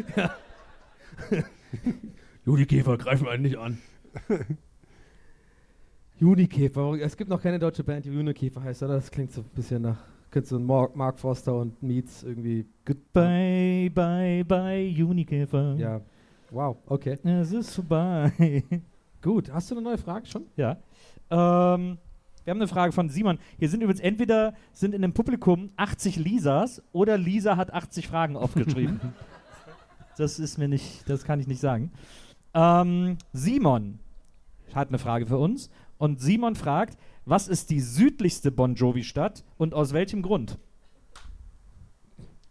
Junikäfer 2.46 2.96
greifen 2.96 3.28
einen 3.28 3.42
nicht 3.42 3.58
an. 3.58 3.78
Junikäfer. 6.18 6.98
Es 7.00 7.16
gibt 7.16 7.28
noch 7.28 7.42
keine 7.42 7.58
deutsche 7.58 7.84
Band, 7.84 8.06
die 8.06 8.10
Junikäfer 8.10 8.62
heißt, 8.62 8.82
oder? 8.82 8.94
Das 8.94 9.10
klingt 9.10 9.32
so 9.32 9.42
ein 9.42 9.50
bisschen 9.54 9.82
nach. 9.82 9.98
Könntest 10.30 10.52
du 10.52 10.58
Mark, 10.58 10.96
Mark 10.96 11.18
Foster 11.18 11.54
und 11.54 11.82
Meets 11.82 12.22
irgendwie. 12.22 12.66
Bye, 13.12 13.90
bye, 13.90 14.44
bye, 14.44 14.86
Junikäfer. 14.86 15.74
Ja. 15.76 16.00
Wow, 16.50 16.76
okay. 16.86 17.18
Es 17.24 17.52
ist 17.52 17.74
vorbei. 17.74 18.62
Gut. 19.22 19.52
Hast 19.52 19.70
du 19.70 19.74
eine 19.74 19.82
neue 19.82 19.98
Frage 19.98 20.26
schon? 20.26 20.46
ja. 20.56 20.76
Ähm, 21.30 21.98
wir 22.44 22.52
haben 22.52 22.60
eine 22.60 22.68
Frage 22.68 22.92
von 22.92 23.08
Simon. 23.08 23.40
Hier 23.58 23.68
sind 23.68 23.82
übrigens 23.82 24.00
entweder 24.00 24.54
sind 24.72 24.94
in 24.94 25.02
dem 25.02 25.12
Publikum 25.12 25.72
80 25.76 26.14
Lisas 26.14 26.80
oder 26.92 27.18
Lisa 27.18 27.56
hat 27.56 27.72
80 27.72 28.06
Fragen 28.06 28.36
aufgeschrieben. 28.36 29.00
das 30.16 30.38
ist 30.38 30.56
mir 30.56 30.68
nicht, 30.68 31.10
das 31.10 31.24
kann 31.24 31.40
ich 31.40 31.48
nicht 31.48 31.60
sagen. 31.60 31.90
Ähm, 32.54 33.18
Simon 33.32 33.98
hat 34.72 34.88
eine 34.88 34.98
Frage 34.98 35.26
für 35.26 35.38
uns 35.38 35.70
und 35.98 36.20
Simon 36.20 36.54
fragt, 36.54 36.96
was 37.24 37.48
ist 37.48 37.70
die 37.70 37.80
südlichste 37.80 38.52
Bon 38.52 38.76
Jovi-Stadt 38.76 39.42
und 39.58 39.74
aus 39.74 39.92
welchem 39.92 40.22
Grund? 40.22 40.56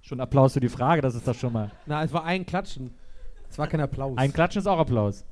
Schon 0.01 0.19
Applaus 0.19 0.53
für 0.55 0.59
die 0.59 0.67
Frage, 0.67 1.01
das 1.01 1.15
ist 1.15 1.25
das 1.25 1.37
schon 1.37 1.53
mal. 1.53 1.71
Na, 1.85 2.03
es 2.03 2.11
war 2.11 2.25
ein 2.25 2.45
Klatschen. 2.45 2.91
Es 3.49 3.57
war 3.57 3.67
kein 3.67 3.81
Applaus. 3.81 4.17
Ein 4.17 4.33
Klatschen 4.33 4.59
ist 4.61 4.67
auch 4.67 4.79
Applaus. 4.79 5.23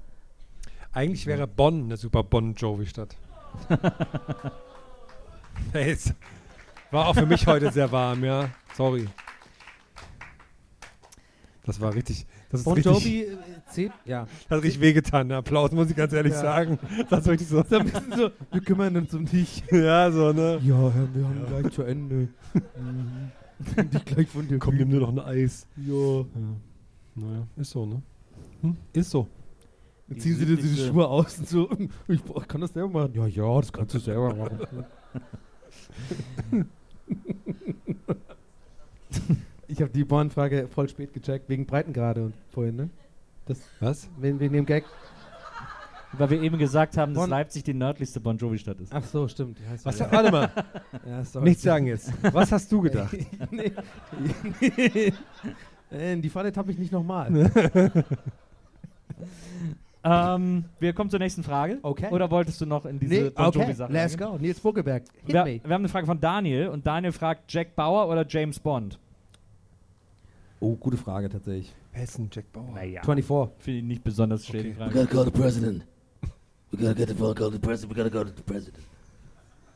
Eigentlich 0.91 1.25
wäre 1.25 1.47
Bonn 1.47 1.85
eine 1.85 1.97
super 1.97 2.23
Bon 2.23 2.53
Jovi-Stadt. 2.53 3.15
hey, 5.73 5.91
es 5.91 6.13
war 6.91 7.07
auch 7.07 7.15
für 7.15 7.25
mich 7.25 7.45
heute 7.47 7.71
sehr 7.71 7.91
warm, 7.91 8.23
ja. 8.23 8.49
Sorry. 8.75 9.07
Das 11.65 11.79
war 11.79 11.93
richtig. 11.93 12.25
Das 12.49 12.59
ist 12.61 12.65
Bon 12.65 12.73
richtig, 12.75 12.93
Jovi 12.93 13.21
äh, 13.23 13.37
zählt. 13.69 13.91
Ja. 14.05 14.27
Das 14.47 14.57
hat 14.57 14.63
richtig 14.63 14.81
wehgetan. 14.81 15.29
Der 15.29 15.39
Applaus, 15.39 15.71
muss 15.71 15.89
ich 15.89 15.95
ganz 15.95 16.13
ehrlich 16.13 16.33
Ja. 16.33 16.41
sagen. 16.41 16.77
Das 17.09 17.21
ist 17.21 17.27
richtig 17.29 17.47
so. 17.47 17.63
So 17.63 17.77
ein 17.77 17.85
bisschen 17.85 18.11
so, 18.15 18.31
wir 18.51 18.61
kümmern 18.61 18.95
uns 18.97 19.13
um 19.13 19.25
dich. 19.25 19.63
ja, 19.71 20.11
so, 20.11 20.33
ne? 20.33 20.59
Ja, 20.61 20.75
Herr, 20.91 21.07
wir 21.15 21.25
haben 21.25 21.45
gleich 21.47 21.73
zu 21.73 21.83
Ende. 21.83 22.27
Mhm. 23.77 23.89
dich 23.91 24.05
gleich 24.05 24.27
von 24.27 24.47
dir. 24.47 24.59
Komm, 24.59 24.75
nimm 24.75 24.89
nur 24.89 24.99
noch 25.01 25.09
ein 25.09 25.19
Eis. 25.19 25.65
Ja. 25.77 26.25
Naja, 27.15 27.47
ist 27.57 27.71
so, 27.71 27.85
ne? 27.85 28.01
Hm? 28.61 28.77
Ist 28.93 29.09
so. 29.11 29.27
Dann 30.07 30.17
Die 30.17 30.21
ziehen 30.21 30.35
sie 30.35 30.45
dir 30.45 30.57
die 30.57 30.75
Schuhe 30.75 31.07
aus 31.07 31.37
und 31.39 31.47
so. 31.47 31.69
Ich 32.07 32.23
brauch- 32.23 32.47
kann 32.47 32.61
das 32.61 32.73
selber 32.73 32.89
machen. 32.89 33.13
Ja, 33.13 33.27
ja, 33.27 33.59
das 33.61 33.71
kannst 33.71 33.93
du 33.95 33.99
selber 33.99 34.33
machen. 34.35 34.59
Ich 39.67 39.81
habe 39.81 39.89
die 39.91 40.03
Born-Frage 40.03 40.67
voll 40.67 40.87
spät 40.87 41.13
gecheckt, 41.13 41.49
wegen 41.49 41.65
Breitengrade 41.65 42.25
und 42.25 42.33
vorhin, 42.51 42.75
ne? 42.75 42.89
Das, 43.45 43.59
Was? 43.79 44.07
wegen, 44.19 44.39
wegen 44.39 44.53
dem 44.53 44.65
Gag. 44.65 44.85
Weil 46.15 46.29
wir 46.29 46.41
eben 46.43 46.59
gesagt 46.59 46.95
haben, 46.95 47.15
dass 47.15 47.27
Leipzig 47.27 47.63
die 47.63 47.73
nördlichste 47.73 48.19
Bon 48.19 48.37
Jovi-Stadt 48.37 48.79
ist. 48.79 48.93
Ach 48.93 49.03
so, 49.03 49.27
stimmt. 49.27 49.57
heißt 49.67 49.83
Was, 49.83 49.97
ja. 49.97 50.11
warte 50.11 50.31
mal, 50.31 50.51
ja, 51.07 51.41
nichts 51.41 51.63
sagen 51.63 51.87
jetzt. 51.87 52.13
Was 52.31 52.51
hast 52.51 52.71
du 52.71 52.81
gedacht? 52.81 53.17
nee. 53.51 53.71
Äh, 55.93 56.13
In 56.13 56.21
die 56.21 56.29
Falle 56.29 56.51
tappe 56.51 56.71
ich 56.71 56.77
nicht 56.77 56.91
nochmal. 56.91 57.29
Ähm, 60.05 60.65
wir 60.81 60.91
kommen 60.91 61.09
zur 61.09 61.19
nächsten 61.19 61.43
Frage. 61.43 61.79
Okay. 61.81 62.09
Oder 62.11 62.29
wolltest 62.29 62.59
du 62.59 62.65
noch 62.65 62.85
in 62.85 62.99
diese 62.99 63.13
Nee, 63.13 63.29
Bon 63.29 63.45
okay, 63.45 63.59
Jovi-Sache 63.61 63.93
let's 63.93 64.17
go. 64.17 64.37
Nils 64.37 64.59
Buckelberg, 64.59 65.03
hit 65.25 65.33
Wir, 65.33 65.45
me. 65.45 65.61
wir 65.63 65.73
haben 65.73 65.81
eine 65.81 65.87
Frage 65.87 66.05
von 66.05 66.19
Daniel 66.19 66.67
und 66.67 66.85
Daniel 66.85 67.13
fragt 67.13 67.49
Jack 67.53 67.73
Bauer 67.77 68.09
oder 68.09 68.25
James 68.27 68.59
Bond? 68.59 68.99
Oh, 70.59 70.75
gute 70.75 70.97
Frage 70.97 71.29
tatsächlich. 71.29 71.73
Wer 71.93 72.03
ist 72.03 72.17
denn 72.17 72.27
Jack 72.33 72.51
Bauer? 72.51 72.69
Naja. 72.75 73.01
24. 73.03 73.55
Finde 73.63 73.79
ich 73.79 73.85
nicht 73.85 74.03
besonders 74.03 74.45
schwer, 74.45 74.59
Okay. 74.59 74.69
We 74.71 74.75
Frage. 74.75 74.93
gotta 74.93 75.07
call 75.15 75.23
the 75.25 75.31
president. 75.31 75.85
We 76.71 76.77
gotta 76.79 76.93
get 76.95 77.07
the 77.07 77.15
phone 77.15 77.35
call 77.35 77.51
the 77.51 77.59
president. 77.59 77.95
We 77.97 78.03
gotta 78.03 78.09
go 78.13 78.25
to 78.29 78.35
the 78.35 78.43
president. 78.43 78.83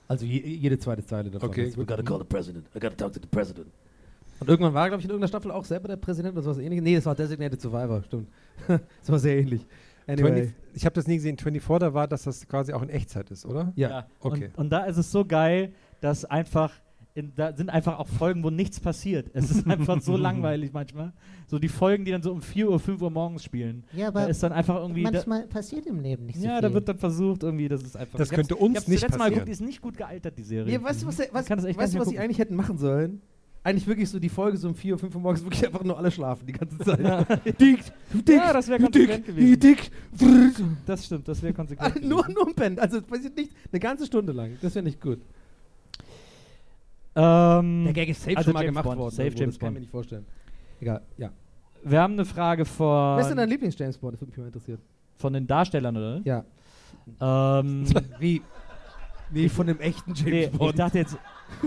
Also 0.10 0.26
je, 0.26 0.40
jede 0.40 0.78
zweite 0.78 1.06
Zeile 1.06 1.30
davon. 1.30 1.48
Okay, 1.50 1.68
ist- 1.70 1.78
We 1.78 1.86
gotta 1.86 2.04
call 2.04 2.20
the 2.20 2.26
president. 2.26 2.66
I 2.76 2.80
gotta 2.82 2.96
talk 2.98 3.14
to 3.14 3.20
the 3.22 3.28
president. 3.28 3.68
Und 4.40 4.50
irgendwann 4.50 4.74
war, 4.74 4.88
glaube 4.88 5.00
ich, 5.00 5.06
in 5.06 5.12
irgendeiner 5.12 5.30
Staffel 5.30 5.52
auch 5.52 5.66
selber 5.66 5.88
der 5.88 5.98
Präsident 5.98 6.34
oder 6.34 6.44
sowas 6.44 6.58
ähnliches. 6.60 6.84
Nee, 6.84 6.96
das 6.96 7.06
war 7.06 7.16
Designated 7.16 7.60
Survivor, 7.60 8.04
stimmt. 8.04 8.30
das 8.68 9.10
war 9.10 9.20
sehr 9.20 9.38
ähnlich. 9.38 9.66
Anyway. 10.08 10.30
20, 10.30 10.54
ich 10.74 10.86
habe 10.86 10.94
das 10.94 11.08
nie 11.08 11.16
gesehen. 11.16 11.38
24, 11.38 11.80
da 11.80 11.94
war, 11.94 12.08
dass 12.08 12.24
das 12.24 12.48
quasi 12.48 12.72
auch 12.74 12.82
in 12.82 12.90
Echtzeit 12.90 13.30
ist, 13.30 13.46
oder? 13.46 13.74
Ja. 13.76 14.08
Okay. 14.20 14.46
Und, 14.46 14.58
und 14.58 14.70
da 14.70 14.86
ist 14.86 14.98
es 14.98 15.12
so 15.12 15.26
geil, 15.26 15.74
dass 16.00 16.24
einfach, 16.24 16.72
in, 17.14 17.34
da 17.36 17.54
sind 17.54 17.70
einfach 17.70 18.00
auch 18.00 18.08
Folgen, 18.08 18.44
wo 18.44 18.50
nichts 18.50 18.80
passiert. 18.80 19.30
Es 19.34 19.52
ist 19.52 19.68
einfach 19.68 20.00
so 20.02 20.16
langweilig 20.18 20.72
manchmal. 20.72 21.12
So 21.48 21.60
die 21.60 21.68
Folgen, 21.68 22.06
die 22.06 22.12
dann 22.12 22.22
so 22.22 22.32
um 22.32 22.42
4 22.42 22.70
Uhr, 22.70 22.80
5 22.80 23.02
Uhr 23.02 23.10
morgens 23.10 23.44
spielen. 23.44 23.84
Ja, 23.92 24.12
Da 24.12 24.20
aber 24.22 24.30
ist 24.30 24.42
dann 24.44 24.54
einfach 24.54 24.76
irgendwie. 24.76 25.04
Da, 25.04 25.12
manchmal 25.12 25.48
passiert 25.48 25.86
im 25.88 26.00
Leben 26.00 26.26
nicht 26.26 26.40
so 26.40 26.46
ja, 26.46 26.54
viel. 26.54 26.62
da 26.62 26.74
wird 26.74 26.88
dann 26.88 26.98
versucht, 26.98 27.44
irgendwie, 27.44 27.68
das 27.68 27.82
ist 27.82 27.98
einfach. 27.98 28.18
Das 28.18 28.30
könnte 28.30 28.56
uns 28.56 28.84
ich 28.84 28.88
nicht 28.88 29.04
das 29.04 29.10
letzte 29.10 29.18
Mal 29.18 29.26
passieren. 29.26 29.34
geguckt, 29.34 29.48
die 29.48 29.52
ist 29.52 29.62
nicht 29.62 29.82
gut 29.82 29.98
gealtert, 29.98 30.38
die 30.38 30.44
Serie. 30.44 30.74
Ja, 30.74 30.82
weißt 30.82 31.02
du, 31.02 31.08
was, 31.08 31.20
was, 31.34 31.50
nicht 31.50 31.78
was 31.78 31.94
mehr 31.94 32.06
sie 32.06 32.20
eigentlich 32.20 32.40
hätten 32.40 32.56
machen 32.56 32.78
sollen? 32.78 33.22
Eigentlich 33.68 33.86
wirklich 33.86 34.10
so 34.10 34.18
die 34.18 34.30
Folge 34.30 34.56
so 34.58 34.70
um 34.70 34.76
4 34.76 34.94
Uhr, 34.94 35.00
5 35.00 35.14
Uhr 35.16 35.20
morgens 35.22 35.44
wirklich 35.44 35.66
einfach 35.66 35.84
nur 35.84 35.98
alle 35.98 36.10
schlafen 36.10 36.46
die 36.48 36.54
ganze 36.54 36.78
Zeit. 36.78 37.00
dick, 37.60 37.80
dick, 38.14 38.36
Ja, 38.38 38.54
das 38.54 38.70
wäre 38.70 38.80
konsequent 38.80 39.26
gewesen. 39.26 39.60
dick, 39.60 39.92
Das 40.86 41.06
stimmt, 41.06 41.28
das 41.28 41.42
wäre 41.42 41.52
konsequent. 41.54 41.98
Ah, 41.98 42.00
nur, 42.02 42.26
nur 42.30 42.48
im 42.48 42.56
Pen. 42.56 42.80
Also 42.80 43.02
passiert 43.02 43.36
nicht 43.36 43.52
eine 43.70 43.80
ganze 43.82 44.06
Stunde 44.06 44.32
lang. 44.32 44.58
Das 44.62 44.74
wäre 44.74 44.84
nicht 44.86 45.02
gut. 45.02 45.20
Ähm, 47.14 47.84
Der 47.84 47.94
Gag 47.94 48.08
ist 48.08 48.22
safe 48.22 48.38
also 48.38 48.46
schon 48.48 48.54
mal 48.54 48.62
James 48.64 48.72
gemacht 48.72 48.86
Bond, 48.86 49.00
worden. 49.00 49.16
safe 49.16 49.30
James 49.36 49.38
das 49.38 49.46
kann 49.46 49.52
ich 49.52 49.60
Bond. 49.60 49.74
mir 49.74 49.80
nicht 49.82 49.92
vorstellen. 49.92 50.26
Egal, 50.80 51.02
ja. 51.18 51.30
wir 51.84 52.00
haben 52.02 52.14
eine 52.14 52.24
Frage 52.24 52.64
von, 52.64 53.18
Wer 53.18 53.22
ist 53.22 53.28
denn 53.30 53.38
dein 53.38 53.50
Lieblings-James 53.50 53.98
Bond? 53.98 54.14
Das 54.14 54.22
würde 54.22 54.30
mich 54.32 54.38
mal 54.38 54.46
interessieren. 54.46 54.80
von 55.18 55.34
den 55.34 55.46
Darstellern, 55.46 55.98
oder? 55.98 56.22
Ja. 56.24 56.46
Ähm, 57.60 57.86
Wie? 58.20 58.42
Nee, 59.32 59.50
von 59.50 59.68
dem 59.68 59.80
echten 59.82 60.14
James 60.14 60.32
nee, 60.32 60.44
ich 60.46 60.52
Bond. 60.52 60.80
dachte 60.80 61.00
jetzt 61.00 61.18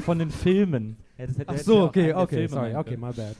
von 0.02 0.18
den 0.18 0.31
Filmen. 0.31 0.97
Ja, 1.20 1.26
das 1.26 1.38
hätte- 1.38 1.51
Ach 1.51 1.59
so, 1.59 1.82
okay, 1.84 2.12
okay, 2.14 2.47
sorry, 2.48 2.74
okay, 2.74 2.97
my 2.97 3.12
bad. 3.12 3.36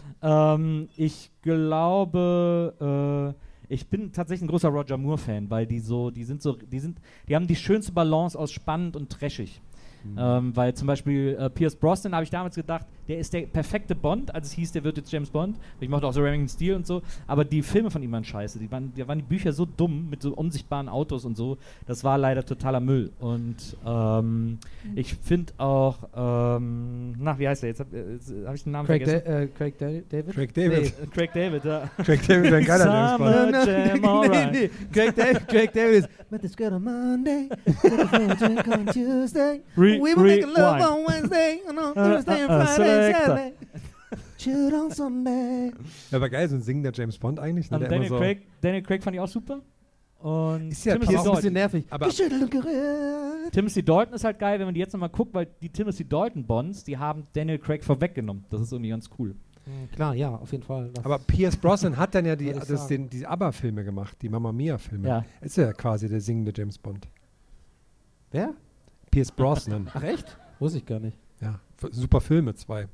Ähm, 0.59 0.89
ich 0.97 1.31
glaube, 1.43 3.35
äh, 3.69 3.73
ich 3.73 3.87
bin 3.89 4.13
tatsächlich 4.13 4.43
ein 4.47 4.49
großer 4.51 4.69
Roger 4.69 4.97
Moore-Fan, 4.99 5.49
weil 5.49 5.67
die 5.67 5.79
so, 5.81 6.11
die 6.11 6.25
sind 6.25 6.43
so, 6.43 6.53
die 6.55 6.79
sind, 6.81 6.99
die 7.29 7.35
haben 7.37 7.47
die 7.47 7.57
schönste 7.57 7.93
Balance 7.93 8.39
aus 8.39 8.53
spannend 8.53 8.97
und 8.97 9.09
trashig. 9.11 9.61
Mhm. 10.05 10.17
Ähm, 10.19 10.57
weil 10.57 10.75
zum 10.75 10.87
Beispiel 10.87 11.37
äh, 11.39 11.51
Pierce 11.51 11.77
Brosnan 11.77 12.15
habe 12.15 12.25
ich 12.25 12.31
damals 12.31 12.55
gedacht, 12.57 12.87
der 13.09 13.19
ist 13.19 13.33
der 13.33 13.43
perfekte 13.43 13.95
Bond, 13.95 14.33
als 14.35 14.47
es 14.49 14.53
hieß, 14.53 14.73
der 14.73 14.85
wird 14.85 14.97
jetzt 14.97 15.11
James 15.11 15.31
Bond. 15.31 15.59
Ich 15.81 15.89
mochte 15.89 16.07
auch 16.07 16.13
so 16.13 16.21
Remington 16.23 16.49
Steel 16.49 16.75
und 16.77 16.87
so, 16.87 17.03
aber 17.27 17.45
die 17.45 17.61
Filme 17.63 17.91
von 17.91 18.03
ihm 18.03 18.13
waren 18.13 18.23
scheiße. 18.25 18.59
Die 18.61 18.71
waren, 18.71 18.93
da 18.97 19.09
waren 19.09 19.19
die 19.19 19.25
Bücher 19.25 19.53
so 19.53 19.67
dumm 19.67 20.09
mit 20.09 20.23
so 20.23 20.33
unsichtbaren 20.33 20.89
Autos 20.89 21.25
und 21.25 21.37
so. 21.37 21.59
Das 21.87 22.05
war 22.05 22.19
leider 22.19 22.45
totaler 22.45 22.79
Müll. 22.81 23.11
Und 23.19 23.77
ähm, 23.85 24.59
ich 24.95 25.15
finde 25.15 25.53
auch, 25.59 25.99
ähm, 26.15 27.15
na, 27.19 27.39
wie 27.39 27.49
heißt 27.49 27.63
der 27.63 27.71
jetzt? 27.71 27.81
Habe 27.81 28.19
hab 28.47 28.55
ich 28.55 28.63
den 28.63 28.73
Namen 28.73 28.87
Craig, 28.87 29.05
da 29.05 29.11
vergessen? 29.11 29.43
äh, 29.43 29.47
Craig 29.49 29.79
da 29.79 29.87
David? 30.09 30.35
Craig 30.35 30.55
David. 30.55 30.83
Nee. 31.01 31.07
Craig 31.13 31.33
David, 31.33 31.65
ja. 31.65 31.91
Craig 32.05 32.27
David 32.27 32.45
wäre 32.45 32.57
ein 32.57 32.65
geiler 32.65 33.19
James 33.19 33.19
Bond. 33.19 33.67
Jam, 33.67 34.05
alright. 34.05 34.53
nee, 34.53 34.61
nee. 34.61 34.71
Craig 34.93 35.15
David, 35.17 35.49
Craig 35.49 35.73
David 35.73 35.95
ist 36.05 36.09
Met 36.31 36.43
this 36.43 36.57
girl 36.57 36.75
on 36.75 36.85
Monday, 36.85 37.49
on 37.83 38.87
Tuesday. 38.87 39.61
Re- 39.77 39.90
we 39.99 40.17
were 40.17 40.23
making 40.23 40.49
love 40.55 40.81
on 40.81 41.07
Wednesday, 41.07 41.61
and 41.69 41.79
on 41.79 41.91
Uh, 41.91 41.95
Thursday 41.95 42.43
and 42.43 42.51
uh, 42.51 42.55
uh, 42.55 42.67
Friday 42.67 43.07
and. 43.07 43.17
Saturday. 43.17 43.53
Shoot 44.39 44.73
on 44.73 44.91
Sunday. 44.91 45.73
Ja, 46.11 46.17
aber 46.17 46.31
geil, 46.31 46.49
so 46.49 46.57
ein 46.57 46.63
singender 46.63 46.93
James 46.95 47.19
Bond 47.19 47.39
eigentlich. 47.39 47.71
Ne, 47.71 47.77
Und 47.77 47.81
der 47.83 47.91
Daniel, 47.91 48.09
so 48.09 48.17
Craig, 48.19 48.43
Daniel 48.61 48.83
Craig 48.83 49.03
fand 49.03 49.15
ich 49.15 49.21
auch 49.21 49.29
super. 49.29 49.61
Und 50.21 50.71
Ist 50.71 50.85
ja 50.85 50.95
Timothy, 50.95 51.17
auch 51.17 51.21
ein 51.27 51.31
bisschen 51.33 51.35
Dalton. 51.35 51.53
nervig. 51.53 51.87
Aber- 51.91 52.07
Geschüttelt 52.07 52.43
und 52.43 52.51
gerührt. 52.51 53.53
Timothy 53.53 53.83
Dalton 53.83 54.15
ist 54.15 54.25
halt 54.25 54.39
geil, 54.39 54.59
wenn 54.59 54.67
man 54.67 54.75
die 54.75 54.81
jetzt 54.81 54.93
nochmal 54.93 55.09
guckt, 55.11 55.33
weil 55.35 55.47
die 55.63 55.69
Timothy 55.71 56.05
Dalton 56.07 56.45
Bonds, 56.47 56.85
die 56.85 56.97
haben 56.99 57.25
Daniel 57.33 57.59
Craig 57.59 57.83
vorweggenommen. 57.85 58.45
Das 58.51 58.61
ist 58.61 58.73
irgendwie 58.73 58.91
ganz 58.91 59.09
cool. 59.19 59.35
Klar, 59.95 60.15
ja, 60.15 60.31
auf 60.35 60.51
jeden 60.53 60.65
Fall. 60.65 60.91
Das 60.95 61.05
Aber 61.05 61.19
Pierce 61.19 61.57
Brosnan 61.57 61.97
hat 61.97 62.15
dann 62.15 62.25
ja 62.27 62.35
die, 62.37 62.53
das, 62.69 62.87
den, 62.87 63.09
die 63.11 63.27
ABBA-Filme 63.27 63.85
gemacht, 63.85 64.17
die 64.23 64.29
Mamma 64.29 64.53
Mia-Filme. 64.53 65.07
Ja. 65.09 65.25
Ist 65.41 65.57
ja 65.59 65.73
quasi 65.73 66.09
der 66.09 66.21
singende 66.21 66.53
James 66.55 66.79
Bond. 66.79 67.07
Wer? 68.31 68.55
Pierce 69.11 69.33
Brosnan. 69.33 69.89
Ach 69.93 70.03
echt? 70.03 70.37
Wusste 70.59 70.79
ich 70.79 70.87
gar 70.87 71.01
nicht. 71.01 71.17
ja, 71.41 71.59
super 71.91 72.21
Filme, 72.21 72.55
zwei. 72.55 72.89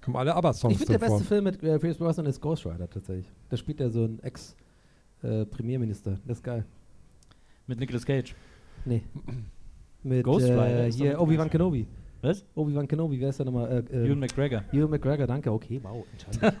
Kommen 0.00 0.16
alle 0.16 0.34
ABBA-Songs 0.34 0.72
Ich 0.72 0.78
finde, 0.78 0.92
der 0.92 0.98
drin 0.98 1.08
vor. 1.08 1.18
beste 1.18 1.28
Film 1.28 1.44
mit 1.44 1.62
äh, 1.62 1.78
Pierce 1.78 1.98
Brosnan 1.98 2.26
ist 2.26 2.40
Ghost 2.40 2.66
Rider 2.66 2.88
tatsächlich. 2.90 3.30
Da 3.48 3.56
spielt 3.56 3.80
er 3.80 3.90
so 3.90 4.04
einen 4.04 4.18
Ex-Premierminister. 4.20 6.18
das 6.26 6.38
ist 6.38 6.42
geil. 6.44 6.64
Mit 7.66 7.78
Nicolas 7.78 8.04
Cage. 8.04 8.34
Nee. 8.84 9.02
Mit 10.02 10.24
Ghost 10.24 10.46
Rider 10.46 10.66
äh, 10.66 10.88
ist 10.88 10.98
doch 10.98 11.04
hier 11.04 11.20
Obi-Wan 11.20 11.48
Kenobi. 11.48 11.86
Was? 12.22 12.44
Obi-Wan 12.56 12.88
Kenobi, 12.88 13.20
wer 13.20 13.28
ist 13.28 13.38
der 13.38 13.46
nochmal? 13.46 13.84
Äh, 13.90 13.96
äh, 13.96 14.06
Ewan 14.06 14.18
McGregor. 14.18 14.64
Ewan 14.72 14.90
McGregor, 14.90 15.26
danke. 15.28 15.52
Okay, 15.52 15.78
wow, 15.82 16.04
entscheidend. 16.10 16.58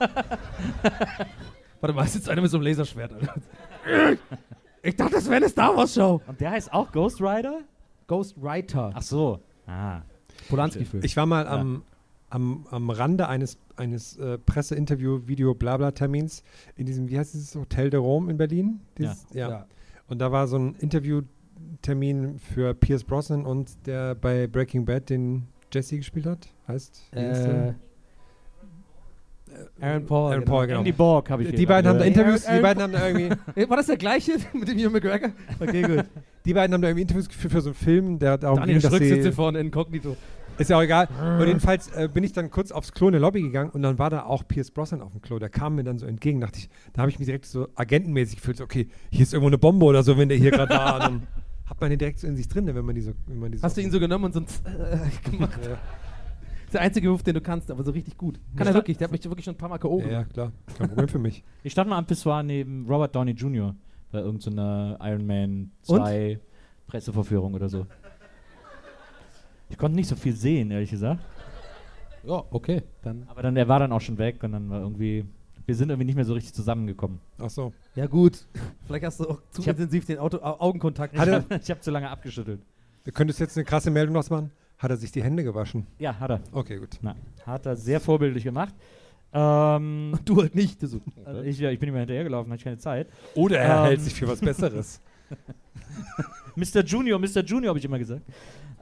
Warte 1.80 1.94
mal, 1.96 2.04
ist 2.04 2.14
jetzt 2.14 2.28
einer 2.28 2.40
mit 2.42 2.50
so 2.50 2.58
einem 2.58 2.66
Laserschwert. 2.66 3.12
Alter. 3.12 3.34
ich 4.82 4.94
dachte, 4.94 5.14
das 5.14 5.24
wäre 5.26 5.36
eine 5.36 5.48
Star 5.48 5.76
Wars-Show. 5.76 6.20
Und 6.28 6.40
der 6.40 6.52
heißt 6.52 6.72
auch 6.72 6.92
Ghost 6.92 7.20
Rider? 7.20 7.62
Ghost 8.06 8.36
Rider. 8.40 8.92
Ach 8.94 9.02
so. 9.02 9.40
Ah. 9.66 10.02
Polanski-Film. 10.48 11.02
Ich 11.04 11.16
war 11.16 11.26
mal 11.26 11.44
Ja. 11.44 11.52
am, 11.52 11.82
am, 12.30 12.66
am 12.70 12.90
Rande 12.90 13.28
eines, 13.28 13.58
eines 13.76 14.16
äh, 14.18 14.38
Presseinterview-Video-Blabla-Termins 14.38 16.42
in 16.76 16.86
diesem, 16.86 17.08
wie 17.08 17.18
heißt 17.18 17.34
dieses 17.34 17.54
Hotel 17.54 17.90
de 17.90 18.00
Rome 18.00 18.30
in 18.30 18.36
Berlin? 18.36 18.80
Dieses, 18.98 19.26
ja. 19.32 19.48
Ja. 19.50 19.66
Und 20.08 20.18
da 20.18 20.30
war 20.32 20.46
so 20.46 20.58
ein 20.58 20.74
Interviewtermin 20.76 22.38
für 22.38 22.74
Pierce 22.74 23.04
Brosnan 23.04 23.46
und 23.46 23.86
der 23.86 24.14
bei 24.14 24.46
Breaking 24.46 24.84
Bad 24.84 25.08
den 25.10 25.46
Jesse 25.72 25.96
gespielt 25.96 26.26
hat. 26.26 26.48
Heißt? 26.68 27.08
wie 27.12 27.18
heißt 27.20 27.44
der? 27.46 27.68
Äh, 27.68 27.74
Aaron 29.80 30.06
Paul. 30.06 30.32
Aaron 30.32 30.44
Paul, 30.44 30.66
genau. 30.66 30.78
Andy 30.80 30.92
Borg 30.92 31.30
habe 31.30 31.42
ich 31.44 31.54
Die 31.54 31.66
beiden 31.66 31.88
haben 31.90 31.98
da. 31.98 32.04
Interviews, 32.04 32.44
die 32.44 32.60
beiden 32.60 32.82
haben 32.82 32.92
da 32.92 33.08
irgendwie, 33.08 33.36
Äh, 33.60 33.68
War 33.70 33.76
das 33.76 33.86
der 33.86 33.96
gleiche 33.96 34.32
mit 34.52 34.68
dem 34.68 34.78
Ewan 34.78 34.92
McGregor? 34.92 35.30
Okay, 35.60 35.82
gut. 35.82 36.04
die 36.44 36.54
beiden 36.54 36.74
haben 36.74 36.82
da 36.82 36.88
irgendwie 36.88 37.02
Interviews 37.02 37.28
geführt 37.28 37.52
für 37.52 37.60
so 37.60 37.68
einen 37.70 37.74
Film, 37.74 38.18
der 38.18 38.38
darum 38.38 38.58
Daniel 38.58 38.80
ging, 38.80 38.90
dass 38.90 38.98
Schröck 38.98 39.08
sitzt 39.22 39.34
vorne 39.36 39.58
inkognito. 39.60 40.16
ist 40.58 40.70
ja 40.70 40.76
auch 40.76 40.82
egal. 40.82 41.08
Und 41.40 41.46
jedenfalls 41.46 41.88
äh, 41.92 42.08
bin 42.12 42.24
ich 42.24 42.32
dann 42.32 42.50
kurz 42.50 42.72
aufs 42.72 42.92
Klo 42.92 43.08
in 43.08 43.12
der 43.12 43.20
Lobby 43.20 43.42
gegangen 43.42 43.70
und 43.70 43.82
dann 43.82 43.98
war 43.98 44.10
da 44.10 44.24
auch 44.24 44.46
Pierce 44.46 44.70
Brosnan 44.70 45.00
auf 45.02 45.12
dem 45.12 45.22
Klo. 45.22 45.38
Der 45.38 45.48
kam 45.48 45.74
mir 45.76 45.84
dann 45.84 45.98
so 45.98 46.06
entgegen, 46.06 46.40
dachte 46.40 46.58
ich, 46.58 46.68
da 46.92 47.00
habe 47.02 47.10
ich 47.10 47.18
mich 47.18 47.26
direkt 47.26 47.46
so 47.46 47.68
agentenmäßig 47.74 48.36
gefühlt, 48.36 48.56
so, 48.58 48.64
okay, 48.64 48.88
hier 49.10 49.22
ist 49.22 49.32
irgendwo 49.32 49.48
eine 49.48 49.58
Bombe 49.58 49.84
oder 49.86 50.02
so, 50.02 50.16
wenn 50.18 50.28
der 50.28 50.38
hier 50.38 50.50
gerade 50.50 50.68
da, 50.74 50.94
und 50.96 51.00
dann 51.02 51.22
hat 51.66 51.80
man 51.80 51.88
den 51.90 51.98
direkt 51.98 52.18
so 52.18 52.26
in 52.26 52.36
sich 52.36 52.48
drin, 52.48 52.64
ne, 52.66 52.74
wenn 52.74 52.84
man 52.84 52.94
die 52.94 53.00
so, 53.00 53.12
wenn 53.26 53.38
man 53.38 53.50
die 53.50 53.56
so 53.58 53.64
Hast 53.64 53.76
du 53.78 53.80
ihn 53.80 53.90
so 53.90 53.98
genommen 53.98 54.26
und 54.26 54.34
so 54.34 54.40
ein 54.40 54.46
Z- 54.46 54.60
äh, 54.66 55.30
gemacht? 55.30 55.58
Ja. 55.64 55.78
Das 56.72 56.76
ist 56.76 56.80
der 56.80 56.86
einzige 56.86 57.10
Move, 57.10 57.22
den 57.22 57.34
du 57.34 57.40
kannst, 57.42 57.70
aber 57.70 57.84
so 57.84 57.90
richtig 57.90 58.16
gut. 58.16 58.40
Kann 58.56 58.66
er 58.66 58.72
wirklich, 58.72 58.96
der 58.96 59.04
hat 59.06 59.12
mich 59.12 59.22
wirklich 59.24 59.44
schon 59.44 59.52
ein 59.54 59.58
paar 59.58 59.68
Mal 59.68 59.76
K.O. 59.76 60.00
Ja, 60.00 60.08
ja, 60.10 60.24
klar. 60.24 60.52
Kein 60.78 60.88
Problem 60.88 61.08
für 61.08 61.18
mich. 61.18 61.44
Ich 61.64 61.72
stand 61.72 61.90
mal 61.90 61.98
am 61.98 62.06
Pissoir 62.06 62.42
neben 62.42 62.86
Robert 62.88 63.14
Downey 63.14 63.32
Jr. 63.32 63.74
bei 64.10 64.20
irgendeiner 64.20 64.98
Iron 65.02 65.26
Man 65.26 65.70
2 65.82 66.40
Pressevorführung 66.86 67.52
oder 67.52 67.68
so. 67.68 67.86
Ich 69.68 69.76
konnte 69.76 69.96
nicht 69.96 70.08
so 70.08 70.16
viel 70.16 70.32
sehen, 70.34 70.70
ehrlich 70.70 70.90
gesagt. 70.90 71.20
Ja, 72.24 72.42
okay. 72.50 72.82
Dann. 73.02 73.24
Aber 73.28 73.42
dann, 73.42 73.54
er 73.56 73.68
war 73.68 73.78
dann 73.78 73.92
auch 73.92 74.00
schon 74.00 74.16
weg 74.16 74.42
und 74.42 74.52
dann 74.52 74.70
war 74.70 74.80
irgendwie, 74.80 75.24
wir 75.66 75.74
sind 75.74 75.90
irgendwie 75.90 76.06
nicht 76.06 76.16
mehr 76.16 76.24
so 76.24 76.32
richtig 76.34 76.54
zusammengekommen. 76.54 77.18
Ach 77.38 77.50
so. 77.50 77.72
Ja, 77.96 78.06
gut. 78.06 78.46
Vielleicht 78.86 79.04
hast 79.04 79.20
du 79.20 79.28
auch 79.28 79.38
zu 79.50 79.60
Ich 79.60 79.68
hab- 79.68 79.76
intensiv 79.76 80.06
den 80.06 80.18
Auto, 80.18 80.38
Au- 80.38 80.58
Augenkontakt. 80.60 81.16
Hat 81.18 81.28
er- 81.50 81.60
ich 81.60 81.70
habe 81.70 81.80
zu 81.80 81.90
lange 81.90 82.08
abgeschüttelt. 82.08 82.60
Du 83.04 83.12
könntest 83.12 83.40
jetzt 83.40 83.58
eine 83.58 83.64
krasse 83.64 83.90
Meldung 83.90 84.14
noch 84.14 84.28
machen. 84.30 84.50
Hat 84.82 84.90
er 84.90 84.96
sich 84.96 85.12
die 85.12 85.22
Hände 85.22 85.44
gewaschen? 85.44 85.86
Ja, 86.00 86.18
hat 86.18 86.30
er. 86.30 86.40
Okay, 86.50 86.78
gut. 86.78 86.98
Na, 87.02 87.14
hat 87.46 87.66
er 87.66 87.76
sehr 87.76 88.00
vorbildlich 88.00 88.42
gemacht. 88.42 88.74
Ähm, 89.32 90.18
du 90.24 90.42
halt 90.42 90.56
nicht. 90.56 90.80
So. 90.80 91.00
also 91.24 91.42
ich, 91.42 91.56
ja, 91.60 91.70
ich 91.70 91.78
bin 91.78 91.88
immer 91.88 92.00
hinterhergelaufen, 92.00 92.50
hatte 92.50 92.58
ich 92.58 92.64
keine 92.64 92.78
Zeit. 92.78 93.06
Oder 93.36 93.60
er 93.60 93.78
Ähm. 93.78 93.84
hält 93.84 94.00
sich 94.00 94.14
für 94.14 94.26
was 94.26 94.40
Besseres. 94.40 95.00
Mr. 96.56 96.82
Junior, 96.84 97.20
Mr. 97.20 97.44
Junior 97.44 97.68
habe 97.68 97.78
ich 97.78 97.84
immer 97.84 97.98
gesagt. 98.00 98.22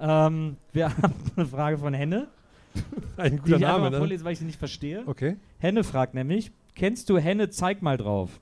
Ähm, 0.01 0.56
wir 0.72 0.89
haben 0.97 1.12
eine 1.36 1.44
Frage 1.47 1.77
von 1.77 1.93
Henne. 1.93 2.28
Ein 3.18 3.32
die 3.32 3.36
guter 3.39 3.48
ich 3.48 3.55
einfach 3.56 3.68
Name, 3.72 3.82
mal 3.82 3.90
ne? 3.90 3.98
vorlese, 3.98 4.24
weil 4.24 4.32
ich 4.32 4.39
sie 4.39 4.47
nicht 4.47 4.59
verstehe. 4.59 5.02
Okay. 5.05 5.36
Henne 5.59 5.85
fragt 5.85 6.14
nämlich, 6.14 6.51
kennst 6.74 7.10
du 7.10 7.18
Henne, 7.18 7.51
zeig 7.51 7.82
mal 7.82 7.98
drauf. 7.98 8.40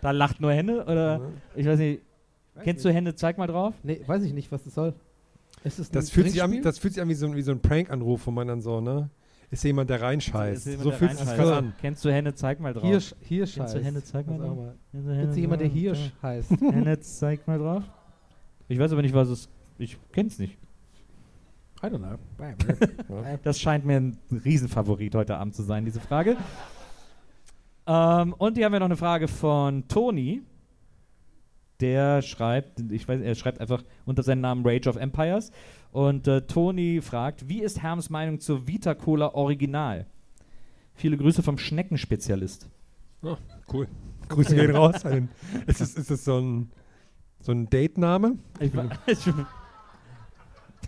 da 0.00 0.10
lacht 0.10 0.40
nur 0.40 0.52
Henne 0.52 0.84
oder 0.86 1.20
ich 1.54 1.66
weiß 1.66 1.78
nicht. 1.78 2.00
Kennst 2.64 2.84
du 2.84 2.92
Henne, 2.92 3.14
zeig 3.14 3.38
mal 3.38 3.46
drauf? 3.46 3.74
Nee, 3.82 4.00
weiß 4.06 4.22
ich 4.24 4.32
nicht, 4.32 4.50
was 4.52 4.64
das 4.64 4.74
soll. 4.74 4.94
Ist 5.64 5.78
es 5.78 5.88
ein 5.90 5.92
Das 5.92 6.10
fühlt, 6.10 6.30
sich 6.30 6.42
an, 6.42 6.62
das 6.62 6.78
fühlt 6.78 6.94
sich 6.94 7.02
an 7.02 7.08
wie 7.08 7.14
so, 7.14 7.26
ein- 7.26 7.34
wie 7.36 7.42
so 7.42 7.50
ein 7.52 7.60
Prank-Anruf, 7.60 8.26
wo 8.26 8.30
man 8.30 8.46
dann 8.48 8.60
so, 8.60 8.80
ne? 8.80 9.10
Ist 9.50 9.64
jemand, 9.64 9.88
der 9.88 10.02
reinscheißt. 10.02 10.58
Ist 10.58 10.66
jemand, 10.66 10.82
So 10.84 10.90
der 10.90 10.98
fühlt 10.98 11.10
sich 11.12 11.20
das 11.26 11.34
gerade 11.34 11.56
an. 11.56 11.72
Kennst 11.80 12.04
du 12.04 12.12
Henne, 12.12 12.34
zeig 12.34 12.60
mal 12.60 12.74
drauf. 12.74 12.82
Hirsch, 12.84 13.14
Hirsch 13.20 13.54
Kennst 13.54 13.74
du 13.74 13.78
heißt. 13.78 13.86
Henne, 13.86 14.02
zeig 14.04 14.26
mal 14.26 14.38
drauf. 14.38 14.56
mal. 14.56 14.74
Kennst 14.92 15.36
du 15.36 15.40
jemand, 15.40 15.60
der 15.62 15.68
zeig 15.68 15.74
mal 15.74 15.80
Hirsch 15.80 15.98
drauf? 16.10 16.22
heißt? 16.22 16.50
Henne, 16.50 17.00
zeig 17.00 17.46
mal 17.48 17.58
drauf. 17.58 17.82
Ich 18.68 18.78
weiß 18.78 18.92
aber 18.92 19.02
nicht, 19.02 19.14
was 19.14 19.28
es. 19.30 19.48
Ich 19.78 19.96
kenn's 20.12 20.38
nicht. 20.38 20.58
I 21.82 21.86
don't 21.86 21.98
know. 21.98 22.18
Das 23.44 23.58
scheint 23.60 23.86
mir 23.86 23.96
ein 23.96 24.18
Riesenfavorit 24.44 25.14
heute 25.14 25.36
Abend 25.38 25.54
zu 25.54 25.62
sein, 25.62 25.84
diese 25.84 26.00
Frage. 26.00 26.36
Ähm, 27.86 28.34
und 28.36 28.56
hier 28.56 28.66
haben 28.66 28.72
wir 28.72 28.80
noch 28.80 28.86
eine 28.86 28.96
Frage 28.96 29.28
von 29.28 29.86
Toni. 29.88 30.42
Der 31.80 32.22
schreibt, 32.22 32.80
ich 32.90 33.06
weiß, 33.06 33.20
er 33.20 33.34
schreibt 33.34 33.60
einfach 33.60 33.84
unter 34.04 34.22
seinem 34.22 34.40
Namen 34.40 34.66
Rage 34.66 34.88
of 34.88 34.96
Empires. 34.96 35.52
Und 35.92 36.26
äh, 36.28 36.42
Toni 36.42 37.00
fragt, 37.00 37.48
wie 37.48 37.62
ist 37.62 37.82
Herms 37.82 38.10
Meinung 38.10 38.40
zur 38.40 38.66
Vita 38.66 38.94
Cola 38.94 39.34
Original? 39.34 40.06
Viele 40.94 41.16
Grüße 41.16 41.42
vom 41.42 41.58
Schneckenspezialist. 41.58 42.68
Cool. 43.72 43.88
Grüße 44.28 44.54
gehen 44.54 44.74
raus. 44.74 45.04
Ein, 45.04 45.28
ist, 45.66 45.80
es, 45.80 45.94
ist 45.94 46.10
es 46.10 46.24
so 46.24 46.38
ein, 46.38 46.70
so 47.40 47.52
ein 47.52 47.70
Date-Name? 47.70 48.38
Ich, 48.60 48.72
ich, 49.06 49.32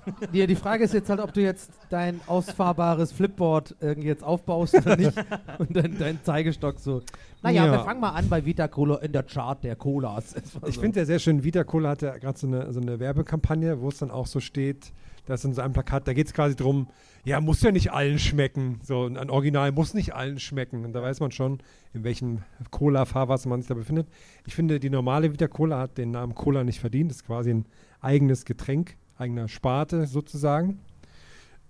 Ja, 0.32 0.46
die 0.46 0.54
Frage 0.56 0.84
ist 0.84 0.94
jetzt 0.94 1.08
halt, 1.10 1.20
ob 1.20 1.32
du 1.32 1.40
jetzt 1.42 1.70
dein 1.90 2.20
ausfahrbares 2.26 3.12
Flipboard 3.12 3.74
irgendwie 3.80 4.08
jetzt 4.08 4.24
aufbaust 4.24 4.74
oder 4.74 4.96
nicht. 4.96 5.12
Und 5.58 5.76
dann 5.76 5.96
dein 5.98 6.18
Zeigestock 6.22 6.78
so. 6.78 7.02
Naja, 7.42 7.66
Ja. 7.66 7.72
wir 7.72 7.80
fangen 7.80 8.00
mal 8.00 8.10
an 8.10 8.28
bei 8.28 8.44
Vita 8.44 8.68
Cola 8.68 8.96
in 8.96 9.12
der 9.12 9.22
Chart 9.24 9.62
der 9.62 9.76
Colas. 9.76 10.34
Ich 10.66 10.74
so. 10.76 10.80
finde 10.80 11.00
ja 11.00 11.06
sehr 11.06 11.18
schön, 11.18 11.44
Vita 11.44 11.64
Cola 11.64 11.90
hat 11.90 12.02
ja 12.02 12.16
gerade 12.18 12.38
so 12.38 12.46
eine, 12.46 12.72
so 12.72 12.80
eine 12.80 12.98
Werbekampagne, 13.00 13.80
wo 13.80 13.88
es 13.88 13.98
dann 13.98 14.10
auch 14.10 14.26
so 14.26 14.40
steht, 14.40 14.92
da 15.26 15.34
ist 15.34 15.44
dann 15.44 15.54
so 15.54 15.62
ein 15.62 15.72
Plakat, 15.72 16.08
da 16.08 16.12
geht 16.12 16.26
es 16.26 16.32
quasi 16.34 16.56
drum, 16.56 16.88
ja, 17.24 17.40
muss 17.40 17.62
ja 17.62 17.70
nicht 17.70 17.92
allen 17.92 18.18
schmecken. 18.18 18.80
So 18.82 19.04
ein 19.06 19.16
ein 19.18 19.28
Original 19.30 19.70
muss 19.72 19.92
nicht 19.94 20.14
allen 20.14 20.38
schmecken. 20.38 20.84
Und 20.84 20.92
da 20.94 21.02
weiß 21.02 21.20
man 21.20 21.30
schon, 21.30 21.58
in 21.92 22.02
welchem 22.02 22.38
Cola-Fahrwasser 22.70 23.48
man 23.48 23.60
sich 23.60 23.68
da 23.68 23.74
befindet. 23.74 24.08
Ich 24.46 24.54
finde, 24.54 24.80
die 24.80 24.88
normale 24.90 25.32
Vita 25.32 25.46
Cola 25.46 25.78
hat 25.78 25.98
den 25.98 26.10
Namen 26.12 26.34
Cola 26.34 26.64
nicht 26.64 26.80
verdient. 26.80 27.10
Das 27.10 27.18
ist 27.18 27.26
quasi 27.26 27.50
ein 27.50 27.66
eigenes 28.00 28.44
Getränk, 28.46 28.96
eigener 29.20 29.48
Sparte 29.48 30.06
sozusagen. 30.06 30.80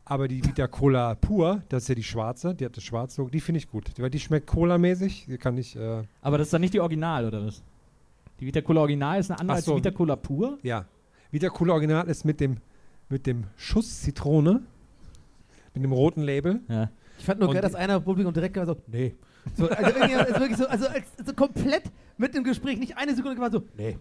Aber 0.05 0.27
die 0.27 0.45
Vita 0.45 0.67
Cola 0.67 1.15
pur, 1.15 1.63
das 1.69 1.85
ist 1.85 1.89
ja 1.89 1.95
die 1.95 2.03
schwarze, 2.03 2.55
die 2.55 2.65
hat 2.65 2.77
das 2.77 2.83
schwarze 2.83 3.21
Logo, 3.21 3.31
die 3.31 3.41
finde 3.41 3.59
ich 3.59 3.71
gut. 3.71 3.91
Weil 3.97 4.11
die 4.11 4.19
schmeckt 4.19 4.47
Cola-mäßig. 4.49 5.27
Die 5.29 5.39
kann 5.39 5.57
ich, 5.57 5.77
äh, 5.77 6.03
aber 6.21 6.39
das 6.39 6.49
ist 6.49 6.53
dann 6.53 6.63
nicht 6.63 6.75
die 6.75 6.81
Original, 6.81 7.27
oder 7.27 7.47
was? 7.47 7.63
Die 8.41 8.47
Vita 8.47 8.61
Cola 8.61 8.81
Original 8.81 9.21
ist 9.21 9.31
eine 9.31 9.39
andere 9.39 9.57
als 9.57 9.67
so. 9.67 9.73
die 9.73 9.79
Vita 9.79 9.91
Cola 9.91 10.17
pur? 10.17 10.59
Ja. 10.63 10.87
Vita 11.31 11.49
Cola 11.49 11.75
Original 11.75 12.09
ist 12.09 12.25
mit 12.25 12.41
dem, 12.41 12.57
mit 13.09 13.27
dem 13.27 13.45
Schuss 13.57 14.01
Zitrone, 14.01 14.63
mit 15.75 15.85
dem 15.85 15.93
roten 15.93 16.23
Label. 16.23 16.61
Ja. 16.69 16.91
Ich 17.19 17.25
fand 17.25 17.39
nur 17.39 17.53
geil, 17.53 17.63
dass 17.63 17.75
einer 17.75 17.97
im 17.97 18.03
Publikum 18.03 18.33
direkt 18.33 18.55
gesagt 18.55 18.71
hat, 18.71 18.89
nee. 18.89 19.15
So, 19.55 19.69
also 19.69 19.91
ist 19.91 20.41
wirklich 20.41 20.57
so, 20.57 20.67
also 20.67 20.87
als, 20.89 21.07
so 21.25 21.33
komplett 21.35 21.85
mit 22.17 22.35
dem 22.35 22.45
Gespräch, 22.45 22.79
nicht 22.79 22.97
eine 22.97 23.15
Sekunde 23.15 23.37
gemacht 23.37 23.53
so, 23.53 23.63
nee. 23.77 23.97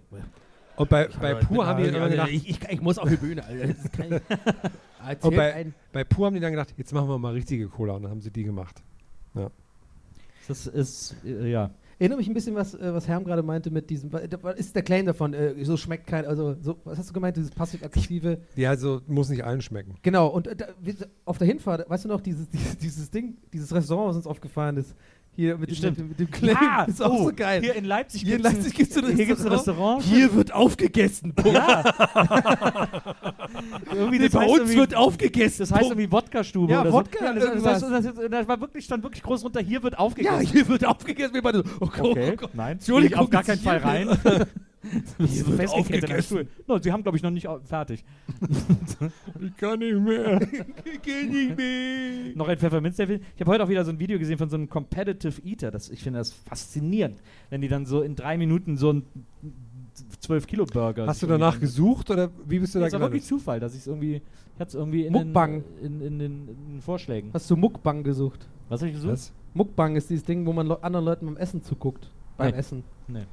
Und 0.80 0.90
bei, 0.90 1.08
bei 1.20 1.36
Pur 1.36 1.68
haben 1.68 1.78
die 1.84 1.86
dann 1.92 1.96
immer 1.96 2.10
gedacht, 2.10 2.30
ich, 2.32 2.50
ich, 2.50 2.60
ich 2.70 2.82
muss 2.82 2.98
auf 2.98 3.10
die 3.10 3.18
Bühne, 3.18 3.44
Erzähl 3.50 4.22
und 5.22 5.36
bei, 5.36 5.68
bei 5.92 6.04
Pur 6.04 6.26
haben 6.28 6.34
die 6.34 6.40
dann 6.40 6.52
gedacht, 6.52 6.74
jetzt 6.78 6.94
machen 6.94 7.08
wir 7.10 7.18
mal 7.18 7.34
richtige 7.34 7.68
Cola. 7.68 7.94
Und 7.94 8.04
dann 8.04 8.12
haben 8.12 8.22
sie 8.22 8.32
die 8.32 8.44
gemacht. 8.44 8.82
Das 10.48 10.66
ist, 10.68 11.16
äh, 11.26 11.52
ja. 11.52 11.70
Erinnere 12.00 12.18
mich 12.20 12.28
ein 12.30 12.34
bisschen, 12.34 12.56
was, 12.56 12.74
äh, 12.74 12.94
was 12.94 13.08
Herm 13.08 13.24
gerade 13.26 13.44
meinte 13.44 13.70
mit 13.72 13.90
diesem, 13.90 14.12
wa- 14.14 14.22
was 14.42 14.56
ist 14.56 14.74
der 14.74 14.84
Claim 14.84 15.06
davon, 15.06 15.34
äh, 15.34 15.54
so 15.66 15.76
schmeckt 15.78 16.08
kein, 16.08 16.26
also, 16.26 16.56
so, 16.62 16.78
was 16.86 16.98
hast 16.98 17.10
du 17.10 17.14
gemeint, 17.14 17.36
dieses 17.36 17.52
passiv-aggressive, 17.52 18.40
Die 18.56 18.66
also 18.66 19.02
muss 19.06 19.30
nicht 19.30 19.44
allen 19.44 19.62
schmecken. 19.62 19.96
genau, 20.02 20.28
und 20.28 20.48
äh, 20.48 20.56
da, 20.56 20.68
auf 21.26 21.38
der 21.38 21.46
Hinfahrt, 21.48 21.88
weißt 21.90 22.06
du 22.06 22.08
noch, 22.10 22.22
dieses, 22.22 22.50
dieses, 22.50 22.78
dieses 22.78 23.12
Ding, 23.12 23.36
dieses 23.54 23.72
Restaurant, 23.76 24.10
was 24.10 24.16
uns 24.16 24.28
aufgefallen 24.28 24.78
ist, 24.78 24.96
hier 25.40 25.58
mit, 25.58 25.72
dem, 25.72 25.90
mit, 25.90 25.98
dem, 25.98 26.08
mit 26.10 26.20
dem 26.20 26.30
Claim, 26.32 26.58
Ja, 26.62 26.84
ist 26.84 27.02
auch 27.02 27.14
oh, 27.14 27.24
so 27.26 27.34
geil. 27.34 27.62
Hier 27.62 27.76
in 27.76 27.86
Leipzig 27.86 28.26
gibt's 28.26 28.94
so 28.94 29.02
ein 29.02 29.16
hier 29.16 29.26
gibt's 29.26 29.46
ein 29.46 29.52
Restaurant. 29.52 30.04
Hier 30.04 30.34
wird 30.36 30.52
aufgegessen. 30.52 31.34
Punkt. 31.34 31.58
irgendwie 33.94 34.20
das 34.20 34.32
bei 34.32 34.42
heißt 34.42 34.60
uns 34.60 34.76
wird 34.76 34.96
aufgegessen. 34.96 35.60
Das 35.60 35.72
heißt 35.72 35.82
Punkt. 35.82 35.96
irgendwie 35.98 36.12
Wodka-Stube 36.12 36.74
Ja, 36.74 36.82
oder 36.82 36.92
Wodka, 36.92 37.20
so. 37.20 37.26
Ja, 37.26 37.34
das, 37.34 37.64
das, 37.64 37.80
das, 37.80 38.04
das, 38.04 38.30
das, 38.30 38.48
war 38.48 38.60
wirklich, 38.60 38.84
stand 38.86 39.04
wirklich 39.04 39.24
groß 39.24 39.46
runter, 39.46 39.62
hier 39.62 39.82
wird 39.82 39.94
ja, 39.94 40.00
aufgegessen. 40.00 40.48
hier 40.48 40.68
wird 40.68 40.86
aufgegessen. 40.86 41.34
Wir 41.34 41.42
beide 41.42 41.60
so, 41.60 41.64
oh 41.80 41.86
okay, 41.86 42.32
oh 42.34 42.36
Gott. 42.36 42.54
nein, 42.54 42.74
Entschuldigung, 42.74 43.20
auf 43.20 43.30
gar 43.30 43.44
keinen 43.44 43.62
Fall 43.62 43.82
hier 43.82 44.48
rein. 45.20 45.28
Hier 45.28 45.48
wird 45.48 45.70
aufgegessen. 45.70 46.22
Stuhl. 46.24 46.48
No, 46.68 46.78
sie 46.80 46.92
haben, 46.92 47.04
glaube 47.04 47.18
ich, 47.18 47.24
noch 47.24 47.32
nicht 47.32 47.48
fertig. 47.66 48.04
Ich 49.42 49.56
kann 49.58 49.80
nicht 49.80 49.98
mehr. 50.00 50.40
Ich 50.86 51.02
geh 51.02 51.24
nicht 51.24 51.58
mehr. 51.58 52.36
noch 52.36 52.48
ein 52.48 52.58
Pfefferminzlöffel. 52.58 53.22
Ich 53.36 53.42
habe 53.42 53.52
heute 53.52 53.64
auch 53.64 53.70
wieder 53.70 53.84
so 53.86 53.92
ein 53.92 54.00
Video 54.00 54.18
gesehen 54.20 54.38
von 54.38 54.50
so 54.50 54.56
einem 54.58 54.70
Competitive 54.70 55.42
Eater. 55.46 55.72
Das, 55.72 55.90
ich 55.90 56.02
finde 56.04 56.20
das 56.20 56.32
faszinierend, 56.34 57.18
wenn 57.50 57.62
die 57.62 57.68
dann 57.68 57.86
so 57.86 58.02
in 58.02 58.16
drei 58.16 58.38
Minuten 58.38 58.78
so 58.78 58.90
einen 58.90 59.04
12-Kilo-Burger 60.22 61.08
Hast 61.08 61.22
du 61.24 61.28
danach 61.28 61.54
irgendwie- 61.56 61.66
gesucht 61.68 62.10
oder 62.12 62.30
wie 62.48 62.60
bist 62.60 62.76
du 62.76 62.80
da 62.80 62.86
Das 62.86 62.94
war 62.94 63.02
wirklich 63.02 63.24
gelandet? 63.24 63.42
Zufall, 63.44 63.60
dass 63.60 63.74
ich 63.74 63.82
es 63.82 63.88
irgendwie. 63.88 64.16
Ich 64.16 64.60
hatte 64.60 64.70
es 64.70 64.76
irgendwie 64.76 65.06
in. 65.06 65.14
Den, 65.14 65.34
in, 65.82 66.02
in, 66.02 66.20
den, 66.20 66.20
in 66.20 66.48
den 66.76 66.82
Vorschlägen. 66.82 67.32
Hast 67.34 67.50
du 67.50 67.56
Muckbang 67.56 68.04
gesucht? 68.04 68.48
Was 68.70 68.82
habe 68.82 68.90
ich 68.90 68.96
gesucht? 68.96 69.14
Was? 69.14 69.34
Muckbang 69.54 69.96
ist 69.96 70.10
dieses 70.10 70.26
Ding, 70.26 70.46
wo 70.46 70.54
man 70.54 70.70
anderen 70.72 71.06
Leuten 71.06 71.26
beim 71.26 71.38
Essen 71.38 71.64
zuguckt. 71.64 72.10
Beim 72.38 72.52
Nee. 72.52 72.58
Essen. 72.58 72.84
Nee. 73.08 73.24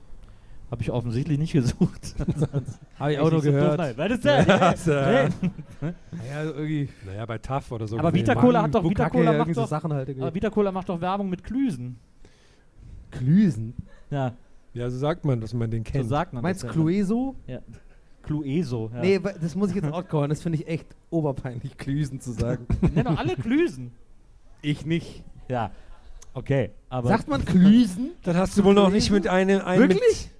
Habe 0.70 0.82
ich 0.82 0.90
offensichtlich 0.90 1.38
nicht 1.38 1.52
gesucht. 1.52 2.16
Habe 2.98 3.12
ich 3.12 3.18
Echt 3.18 3.32
nicht 3.32 3.42
so 3.44 3.50
doof, 3.52 3.76
nein. 3.76 3.94
Was 3.96 4.10
ist 4.12 4.24
das? 4.24 4.46
Das, 4.46 4.88
äh, 4.88 5.28
Nee. 5.80 5.92
Ja, 6.28 6.42
irgendwie. 6.44 6.88
Naja, 7.06 7.24
bei 7.24 7.38
TAF 7.38 7.70
oder 7.70 7.86
so. 7.86 7.98
Aber. 7.98 8.12
Vita 8.12 8.34
Cola 8.34 8.62
hat 8.62 8.74
doch, 8.74 8.82
Vita 8.88 9.08
Cola 9.08 9.32
macht 9.32 9.54
so 9.54 9.60
doch, 9.60 9.68
Sachen 9.68 9.92
halt. 9.92 10.08
aber 10.08 10.18
irgendwie. 10.18 10.34
Vita 10.34 10.50
Cola 10.50 10.72
macht 10.72 10.88
doch 10.88 11.00
Werbung 11.00 11.30
mit 11.30 11.44
Klüsen. 11.44 11.98
Klüsen. 13.10 13.74
Ja, 14.10 14.32
Ja, 14.74 14.90
so 14.90 14.98
sagt 14.98 15.24
man, 15.24 15.40
dass 15.40 15.54
man 15.54 15.70
den 15.70 15.84
so 15.84 15.92
kennt. 15.92 16.08
sagt 16.08 16.32
man 16.32 16.42
Meinst 16.42 16.64
du. 16.64 16.68
Clueso? 16.68 17.36
Ja. 17.46 17.60
Clueso. 18.22 18.90
Ja. 18.92 19.00
Nee, 19.00 19.20
das 19.40 19.54
muss 19.54 19.70
ich 19.70 19.76
jetzt 19.76 19.92
outcallen. 19.92 20.30
Das 20.30 20.42
finde 20.42 20.58
ich 20.58 20.66
echt 20.66 20.86
oberpeinlich, 21.10 21.76
Klüsen 21.78 22.20
zu 22.20 22.32
sagen. 22.32 22.66
Nenn 22.94 23.04
doch 23.04 23.16
alle 23.18 23.36
Klüsen. 23.36 23.92
ich 24.62 24.84
nicht. 24.84 25.22
Ja, 25.48 25.70
okay. 26.34 26.70
Aber 26.88 27.08
Sagt 27.08 27.28
man 27.28 27.44
Klüsen? 27.44 28.10
Dann 28.24 28.36
hast 28.36 28.58
du 28.58 28.64
wohl 28.64 28.74
noch 28.74 28.90
nicht 28.90 29.12
mit 29.12 29.28
einem... 29.28 29.60
einem 29.60 29.88
Wirklich? 29.88 30.30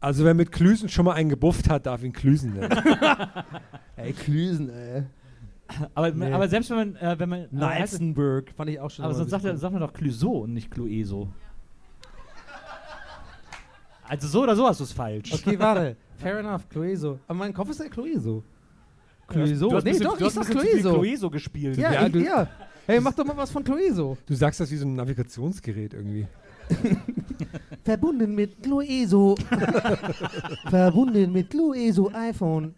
Also 0.00 0.24
wer 0.24 0.32
mit 0.34 0.50
Klüsen 0.50 0.88
schon 0.88 1.04
mal 1.04 1.12
einen 1.12 1.28
gebufft 1.28 1.68
hat, 1.68 1.84
darf 1.86 2.02
ihn 2.02 2.12
Klüsen 2.12 2.54
nennen. 2.54 2.70
Ey, 3.96 4.12
Klüsen, 4.14 4.70
ey. 4.70 5.02
aber, 5.94 6.10
Nee. 6.10 6.32
aber 6.32 6.48
selbst 6.48 6.70
wenn 6.70 6.76
man, 6.76 6.96
äh, 6.96 7.18
wenn 7.18 7.28
man, 7.28 7.40
heißt, 7.42 7.52
Neisenberg. 7.52 8.50
Fand 8.56 8.70
ich 8.70 8.80
auch 8.80 8.90
schon. 8.90 9.04
aber 9.04 9.12
sonst 9.14 9.30
sagt, 9.30 9.44
er, 9.44 9.56
sagt 9.58 9.72
man 9.74 9.82
doch 9.82 9.92
Clueso 9.92 10.30
und 10.38 10.54
nicht 10.54 10.70
Clueso. 10.70 11.28
Also 14.08 14.26
so 14.26 14.42
oder 14.42 14.56
so 14.56 14.66
hast 14.66 14.80
du 14.80 14.84
es 14.84 14.92
falsch. 14.92 15.32
Okay, 15.32 15.58
warte. 15.58 15.96
Fair 16.16 16.38
enough, 16.40 16.68
Clueso. 16.68 17.18
Aber 17.28 17.38
mein 17.38 17.52
Kopf 17.52 17.70
ist 17.70 17.80
ja 17.80 17.88
Clueso. 17.88 18.42
Clueso? 19.28 19.68
Du 19.68 19.76
hast 19.76 19.84
Nee, 19.84 19.90
bisschen- 19.90 20.04
doch, 20.06 20.18
du 20.18 20.26
ich 20.26 20.36
hast 20.36 20.46
sag 20.46 20.58
Clueso. 20.58 20.94
Clueso 20.94 21.30
gespielt. 21.30 21.76
Ja, 21.76 21.92
Ja, 21.92 22.06
ich, 22.06 22.12
du- 22.12 22.24
ja. 22.24 22.48
Hey, 22.86 23.00
mach 23.00 23.12
doch 23.14 23.24
mal 23.24 23.36
was 23.36 23.50
von 23.50 23.62
Clueso. 23.62 24.16
Du 24.26 24.34
sagst 24.34 24.58
das 24.60 24.70
wie 24.70 24.76
so 24.76 24.86
ein 24.86 24.96
Navigationsgerät 24.96 25.94
irgendwie. 25.94 26.26
Verbunden 27.84 28.34
mit 28.34 28.62
Clueso. 28.62 29.36
Verbunden 30.68 31.32
mit 31.32 31.50
Clueso 31.50 32.10
iPhone. 32.12 32.74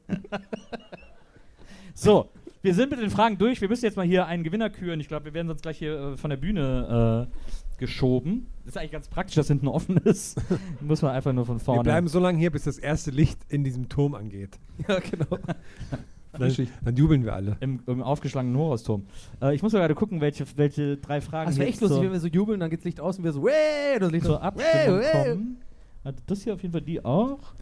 So, 1.95 2.29
wir 2.63 2.75
sind 2.75 2.91
mit 2.91 3.01
den 3.01 3.11
Fragen 3.11 3.39
durch. 3.39 3.61
Wir 3.61 3.69
müssen 3.69 3.85
jetzt 3.85 3.97
mal 3.97 4.07
hier 4.07 4.27
einen 4.27 4.45
Gewinner 4.45 4.71
küren. 4.71 5.01
Ich 5.01 5.09
glaube, 5.09 5.27
wir 5.27 5.35
werden 5.35 5.49
sonst 5.49 5.63
gleich 5.63 5.79
hier 5.79 6.13
äh, 6.13 6.17
von 6.17 6.31
der 6.31 6.37
Bühne 6.37 7.29
äh, 7.29 7.79
geschoben. 7.79 8.47
Das 8.65 8.75
ist 8.75 8.79
eigentlich 8.79 8.93
ganz 8.93 9.09
praktisch, 9.09 9.35
dass 9.35 9.49
hinten 9.49 9.67
offen 9.67 9.97
ist. 9.97 10.41
Muss 10.81 11.03
man 11.03 11.11
einfach 11.13 11.33
nur 11.33 11.45
von 11.45 11.57
Wir 11.57 11.65
vorne. 11.65 11.83
bleiben 11.83 12.07
so 12.07 12.21
lange 12.21 12.39
hier, 12.39 12.53
bis 12.53 12.65
das 12.65 12.79
erste 12.79 13.11
Licht 13.11 13.39
in 13.49 13.65
diesem 13.65 13.89
Turm 13.89 14.15
angeht. 14.15 14.59
Ja, 14.87 15.01
genau. 15.01 15.39
Dann, 16.33 16.69
dann 16.85 16.97
jubeln 16.97 17.25
wir 17.25 17.35
alle. 17.35 17.57
Im, 17.61 17.81
im 17.87 18.03
aufgeschlagenen 18.03 18.57
Horusturm. 18.57 19.05
Äh, 19.43 19.55
ich 19.55 19.63
muss 19.63 19.73
mal 19.73 19.81
gerade 19.81 19.95
gucken, 19.95 20.21
welche, 20.21 20.45
welche 20.57 20.97
drei 20.97 21.21
Fragen 21.21 21.51
Das 21.51 21.59
wäre 21.59 21.67
jetzt 21.69 21.75
echt 21.75 21.83
lustig, 21.83 22.03
wenn 22.03 22.13
wir 22.13 22.21
so 22.21 22.29
jubeln, 22.29 22.59
dann 22.61 22.71
geht's 22.71 22.85
Licht 22.85 23.01
aus 23.01 23.19
und 23.19 23.25
wir 23.25 23.33
so, 23.33 23.43
wey, 23.45 23.99
das 24.01 24.11
Licht 24.11 24.27
kommen. 24.27 25.57
Also 26.05 26.19
das 26.27 26.43
hier 26.43 26.55
auf 26.55 26.63
jeden 26.63 26.73
Fall 26.73 26.81
die 26.83 27.05
auch. 27.05 27.55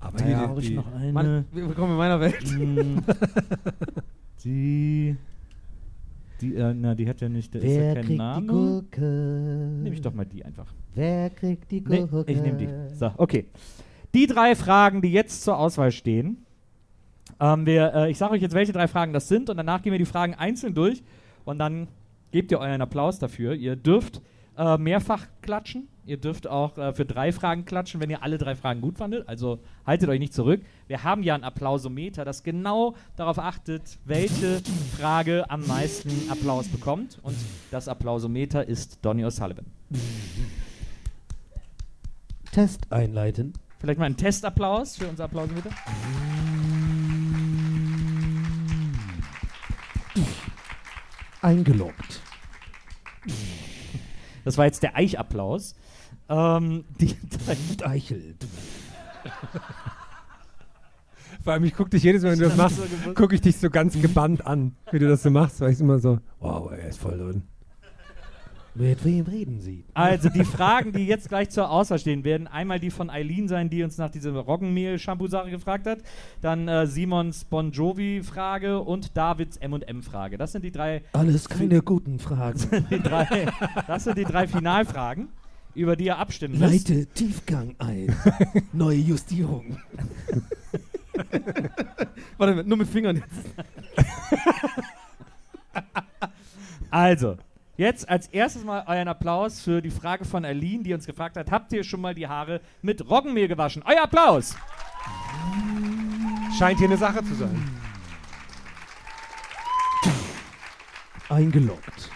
Aber 0.00 0.18
Ja, 0.20 0.26
hier 0.26 0.36
habe 0.38 0.60
ich 0.60 0.68
die, 0.68 0.74
noch 0.74 0.92
eine. 0.92 1.12
Mann, 1.12 1.44
wir 1.52 1.68
kommen 1.74 1.92
in 1.92 1.98
meiner 1.98 2.20
Welt. 2.20 2.42
Mm, 2.58 2.98
die. 4.44 5.16
Die, 6.40 6.54
äh, 6.54 6.74
na, 6.74 6.94
die 6.94 7.08
hat 7.08 7.20
ja 7.22 7.28
nicht, 7.30 7.54
da 7.54 7.58
ist 7.60 7.64
ja 7.64 7.70
Wer 7.80 7.94
kein 7.94 8.04
kriegt 8.04 8.10
die 8.12 8.16
Name. 8.18 8.46
Gurke? 8.46 9.78
Nehme 9.82 9.94
ich 9.94 10.02
doch 10.02 10.12
mal 10.12 10.26
die 10.26 10.44
einfach. 10.44 10.66
Wer 10.94 11.30
kriegt 11.30 11.70
die 11.70 11.80
Nee, 11.80 12.06
Gurke? 12.06 12.30
ich 12.30 12.40
nehme 12.42 12.58
die. 12.58 12.68
So, 12.94 13.10
okay. 13.16 13.46
Die 14.14 14.26
drei 14.26 14.54
Fragen, 14.54 15.00
die 15.00 15.12
jetzt 15.12 15.42
zur 15.44 15.58
Auswahl 15.58 15.92
stehen, 15.92 16.45
Ähm, 17.40 17.66
wir, 17.66 17.94
äh, 17.94 18.10
ich 18.10 18.18
sage 18.18 18.32
euch 18.32 18.42
jetzt, 18.42 18.54
welche 18.54 18.72
drei 18.72 18.88
Fragen 18.88 19.12
das 19.12 19.28
sind 19.28 19.50
und 19.50 19.56
danach 19.56 19.82
gehen 19.82 19.92
wir 19.92 19.98
die 19.98 20.06
Fragen 20.06 20.34
einzeln 20.34 20.74
durch 20.74 21.02
und 21.44 21.58
dann 21.58 21.88
gebt 22.32 22.50
ihr 22.50 22.58
euren 22.58 22.80
Applaus 22.80 23.18
dafür. 23.18 23.54
Ihr 23.54 23.76
dürft 23.76 24.20
äh, 24.56 24.78
mehrfach 24.78 25.26
klatschen. 25.42 25.88
Ihr 26.06 26.18
dürft 26.18 26.46
auch 26.46 26.78
äh, 26.78 26.92
für 26.92 27.04
drei 27.04 27.32
Fragen 27.32 27.64
klatschen, 27.64 28.00
wenn 28.00 28.10
ihr 28.10 28.22
alle 28.22 28.38
drei 28.38 28.54
Fragen 28.54 28.80
gut 28.80 28.96
fandet. 28.96 29.28
Also 29.28 29.58
haltet 29.84 30.08
euch 30.08 30.20
nicht 30.20 30.32
zurück. 30.32 30.62
Wir 30.86 31.02
haben 31.02 31.22
ja 31.22 31.34
ein 31.34 31.44
Applausometer, 31.44 32.24
das 32.24 32.42
genau 32.42 32.94
darauf 33.16 33.38
achtet, 33.38 33.98
welche 34.04 34.62
Frage 34.96 35.50
am 35.50 35.66
meisten 35.66 36.30
Applaus 36.30 36.68
bekommt. 36.68 37.18
Und 37.22 37.36
das 37.70 37.88
Applausometer 37.88 38.66
ist 38.66 39.04
Donny 39.04 39.24
O'Sullivan. 39.24 39.64
Test 42.52 42.90
einleiten. 42.90 43.52
Vielleicht 43.78 43.98
mal 43.98 44.06
einen 44.06 44.16
Testapplaus 44.16 44.96
für 44.96 45.08
unser 45.08 45.24
Applausometer. 45.24 45.70
Eingeloggt. 51.42 52.20
Das 54.44 54.58
war 54.58 54.64
jetzt 54.64 54.82
der 54.82 54.96
Eichapplaus. 54.96 55.74
Ähm, 56.28 56.84
die 57.00 57.16
drei 57.78 57.86
Eichel. 57.88 58.36
Vor 61.42 61.52
allem, 61.52 61.64
ich 61.64 61.74
gucke 61.74 61.90
dich 61.90 62.02
jedes 62.02 62.22
Mal, 62.22 62.32
wenn 62.32 62.38
du 62.38 62.46
das 62.46 62.56
machst, 62.56 62.78
gucke 63.14 63.34
ich 63.34 63.40
dich 63.40 63.56
so 63.58 63.70
ganz 63.70 64.00
gebannt 64.00 64.46
an, 64.46 64.74
wie 64.90 64.98
du 64.98 65.08
das 65.08 65.22
so 65.22 65.30
machst, 65.30 65.60
weil 65.60 65.72
ich 65.72 65.80
immer 65.80 65.98
so, 65.98 66.18
wow, 66.40 66.70
er 66.72 66.88
ist 66.88 66.98
voll 66.98 67.18
drin. 67.18 67.42
Mit 68.78 69.04
wem 69.04 69.24
reden 69.24 69.60
Sie? 69.60 69.84
Also 69.94 70.28
die 70.28 70.44
Fragen, 70.44 70.92
die 70.92 71.06
jetzt 71.06 71.28
gleich 71.30 71.48
zur 71.48 71.70
Auswahl 71.70 71.98
stehen, 71.98 72.24
werden 72.24 72.46
einmal 72.46 72.78
die 72.78 72.90
von 72.90 73.08
Eileen 73.08 73.48
sein, 73.48 73.70
die 73.70 73.82
uns 73.82 73.96
nach 73.96 74.10
dieser 74.10 74.32
Roggenmehl-Shampoo-Sache 74.32 75.50
gefragt 75.50 75.86
hat, 75.86 76.00
dann 76.42 76.68
äh, 76.68 76.86
Simons 76.86 77.44
Bon 77.46 77.70
Jovi-Frage 77.72 78.80
und 78.80 79.16
Davids 79.16 79.56
M&M-Frage. 79.56 80.36
Das 80.36 80.52
sind 80.52 80.62
die 80.62 80.70
drei, 80.72 81.02
Alles 81.14 81.48
keine 81.48 81.80
guten 81.80 82.18
Fragen. 82.18 82.60
die 82.90 83.00
drei, 83.00 83.46
das 83.86 84.04
sind 84.04 84.18
die 84.18 84.24
drei 84.24 84.46
Finalfragen, 84.46 85.28
über 85.74 85.96
die 85.96 86.04
ihr 86.06 86.18
abstimmen 86.18 86.58
müsst. 86.58 86.88
Leite 86.90 87.06
Tiefgang 87.06 87.74
ein. 87.78 88.14
Neue 88.74 88.98
Justierung. 88.98 89.78
Warte, 92.36 92.62
nur 92.64 92.76
mit 92.76 92.88
Fingern 92.88 93.16
jetzt. 93.16 93.54
Also, 96.90 97.36
jetzt 97.76 98.08
als 98.08 98.28
erstes 98.28 98.64
mal 98.64 98.84
euren 98.86 99.08
Applaus 99.08 99.60
für 99.60 99.82
die 99.82 99.90
Frage 99.90 100.24
von 100.24 100.44
Eileen, 100.44 100.82
die 100.82 100.94
uns 100.94 101.06
gefragt 101.06 101.36
hat, 101.36 101.50
habt 101.50 101.72
ihr 101.72 101.84
schon 101.84 102.00
mal 102.00 102.14
die 102.14 102.26
Haare 102.26 102.60
mit 102.82 103.08
Roggenmehl 103.08 103.48
gewaschen? 103.48 103.82
Euer 103.86 104.02
Applaus! 104.02 104.56
Scheint 106.58 106.78
hier 106.78 106.88
eine 106.88 106.96
Sache 106.96 107.22
zu 107.24 107.34
sein. 107.34 107.70
Eingeloggt. 111.28 112.10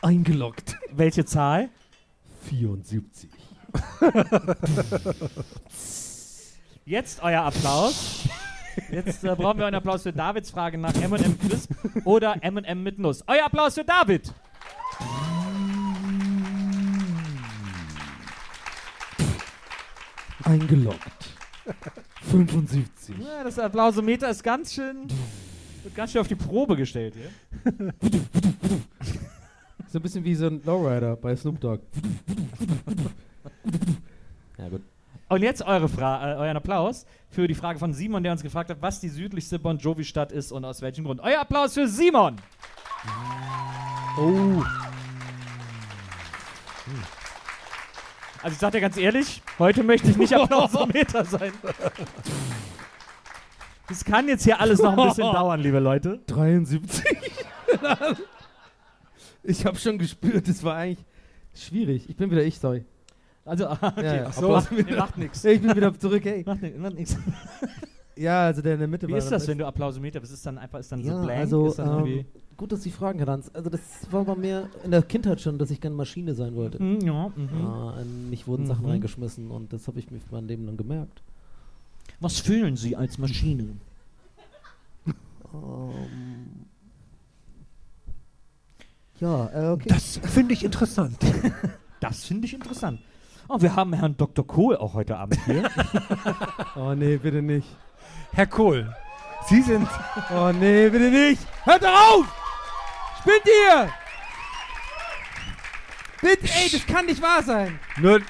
Eingeloggt. 0.00 0.78
Welche 0.92 1.24
Zahl? 1.24 1.68
74. 2.48 3.30
Jetzt 6.84 7.22
euer 7.22 7.42
Applaus. 7.42 8.28
Jetzt 8.90 9.24
äh, 9.24 9.34
brauchen 9.34 9.58
wir 9.58 9.66
einen 9.66 9.76
Applaus 9.76 10.02
für 10.02 10.12
Davids 10.12 10.50
Frage 10.50 10.78
nach 10.78 10.94
M&M 10.94 11.38
Crisp 11.38 11.70
oder 12.04 12.36
M&M 12.40 12.82
mit 12.82 12.98
Nuss. 12.98 13.22
Euer 13.26 13.46
Applaus 13.46 13.74
für 13.74 13.84
David. 13.84 14.32
Eingeloggt. 20.44 20.98
75. 22.30 23.16
Ja, 23.18 23.44
das 23.44 23.58
Applausometer 23.58 24.30
ist 24.30 24.42
ganz 24.42 24.74
schön, 24.74 25.06
wird 25.82 25.94
ganz 25.94 26.12
schön 26.12 26.20
auf 26.20 26.28
die 26.28 26.34
Probe 26.34 26.76
gestellt 26.76 27.14
hier. 27.14 27.92
So 29.92 29.98
ein 29.98 30.02
bisschen 30.02 30.24
wie 30.24 30.34
so 30.34 30.46
ein 30.46 30.62
Lowrider 30.64 31.16
bei 31.16 31.36
Snoop 31.36 31.60
Dogg. 31.60 31.82
ja, 34.56 34.68
gut. 34.70 34.80
Und 35.32 35.40
jetzt 35.40 35.62
eure 35.62 35.88
Fra 35.88 36.30
äh, 36.30 36.36
euren 36.36 36.58
Applaus 36.58 37.06
für 37.30 37.48
die 37.48 37.54
Frage 37.54 37.78
von 37.78 37.94
Simon, 37.94 38.22
der 38.22 38.32
uns 38.32 38.42
gefragt 38.42 38.68
hat, 38.68 38.82
was 38.82 39.00
die 39.00 39.08
südlichste 39.08 39.58
Bon 39.58 39.78
Jovi-Stadt 39.78 40.30
ist 40.30 40.52
und 40.52 40.62
aus 40.62 40.82
welchem 40.82 41.06
Grund. 41.06 41.22
Euer 41.22 41.40
Applaus 41.40 41.72
für 41.72 41.88
Simon. 41.88 42.36
Oh. 44.18 44.62
Also 48.42 48.52
ich 48.52 48.58
sag 48.58 48.72
dir 48.72 48.82
ganz 48.82 48.98
ehrlich, 48.98 49.40
heute 49.58 49.82
möchte 49.82 50.10
ich 50.10 50.18
nicht 50.18 50.34
Applausometer 50.34 51.24
sein. 51.24 51.52
Das 53.88 54.04
kann 54.04 54.28
jetzt 54.28 54.44
hier 54.44 54.60
alles 54.60 54.82
noch 54.82 54.98
ein 54.98 55.08
bisschen 55.08 55.32
dauern, 55.32 55.60
liebe 55.60 55.78
Leute. 55.78 56.20
73. 56.26 57.06
ich 59.44 59.64
habe 59.64 59.78
schon 59.78 59.96
gespürt, 59.96 60.46
das 60.46 60.62
war 60.62 60.76
eigentlich 60.76 61.06
schwierig. 61.54 62.10
Ich 62.10 62.16
bin 62.16 62.30
wieder 62.30 62.44
ich, 62.44 62.58
sorry. 62.58 62.84
Also, 63.44 63.68
okay. 63.70 64.16
Ja. 64.18 64.26
Ach 64.28 64.32
so, 64.32 64.48
macht 64.96 65.18
nichts. 65.18 65.44
Ich 65.44 65.60
bin 65.60 65.74
wieder 65.74 65.98
zurück, 65.98 66.24
hey. 66.24 66.42
Macht 66.46 66.62
ni- 66.62 66.70
macht 66.78 66.94
nix. 66.94 67.16
Ja, 68.14 68.46
also 68.46 68.60
der 68.62 68.74
in 68.74 68.78
der 68.80 68.88
Mitte 68.88 69.08
Wie 69.08 69.12
war 69.12 69.18
ist 69.18 69.24
dann 69.26 69.38
das, 69.38 69.48
wenn 69.48 69.58
du 69.58 69.66
Applausometer 69.66 70.20
bist? 70.20 70.32
Ist 70.34 70.44
dann 70.44 70.58
einfach 70.58 70.78
ist 70.80 70.92
dann 70.92 71.00
Ja, 71.00 71.16
so 71.16 71.22
blank? 71.22 71.40
also, 71.40 71.66
ist 71.68 71.78
dann 71.78 72.06
ähm, 72.06 72.24
gut, 72.58 72.70
dass 72.70 72.82
Sie 72.82 72.90
fragen, 72.90 73.18
Herr 73.18 73.26
Lanz. 73.26 73.50
Also 73.54 73.70
das 73.70 73.80
war 74.10 74.24
bei 74.24 74.34
mir 74.36 74.68
in 74.84 74.90
der 74.90 75.02
Kindheit 75.02 75.40
schon, 75.40 75.58
dass 75.58 75.70
ich 75.70 75.80
gerne 75.80 75.96
Maschine 75.96 76.34
sein 76.34 76.54
wollte. 76.54 76.78
Hm, 76.78 77.00
ja, 77.00 77.28
mhm. 77.34 77.92
In 78.02 78.30
mich 78.30 78.46
wurden 78.46 78.66
Sachen 78.66 78.84
Mhm. 78.84 78.90
reingeschmissen 78.90 79.50
und 79.50 79.72
das 79.72 79.88
habe 79.88 79.98
ich 79.98 80.10
mir 80.10 80.20
mein 80.30 80.46
Leben 80.46 80.66
lang 80.66 80.76
gemerkt. 80.76 81.22
Was 82.20 82.38
fühlen 82.38 82.76
Sie 82.76 82.96
als 82.96 83.16
Maschine? 83.18 83.68
Ähm, 85.54 86.66
ja, 89.20 89.46
äh, 89.52 89.72
okay. 89.72 89.88
Das 89.88 90.18
finde 90.18 90.54
ich 90.54 90.64
interessant. 90.64 91.16
Das 92.00 92.24
finde 92.24 92.46
ich 92.46 92.54
interessant. 92.54 93.00
Oh, 93.48 93.60
wir 93.60 93.76
haben 93.76 93.92
Herrn 93.92 94.16
Dr. 94.16 94.46
Kohl 94.46 94.76
auch 94.76 94.94
heute 94.94 95.16
Abend 95.16 95.38
hier. 95.44 95.68
oh 96.76 96.94
nee, 96.94 97.16
bitte 97.16 97.42
nicht. 97.42 97.68
Herr 98.32 98.46
Kohl, 98.46 98.94
Sie 99.48 99.62
sind 99.62 99.88
Oh 100.34 100.52
nee, 100.52 100.88
bitte 100.88 101.10
nicht. 101.10 101.42
Hört 101.64 101.84
auf! 101.84 102.26
Spinnt 103.20 103.42
ihr! 103.46 103.88
Bitte, 106.20 106.52
ey, 106.54 106.70
das 106.70 106.86
kann 106.86 107.06
nicht 107.06 107.20
wahr 107.20 107.42
sein. 107.42 107.78
nur, 107.98 108.20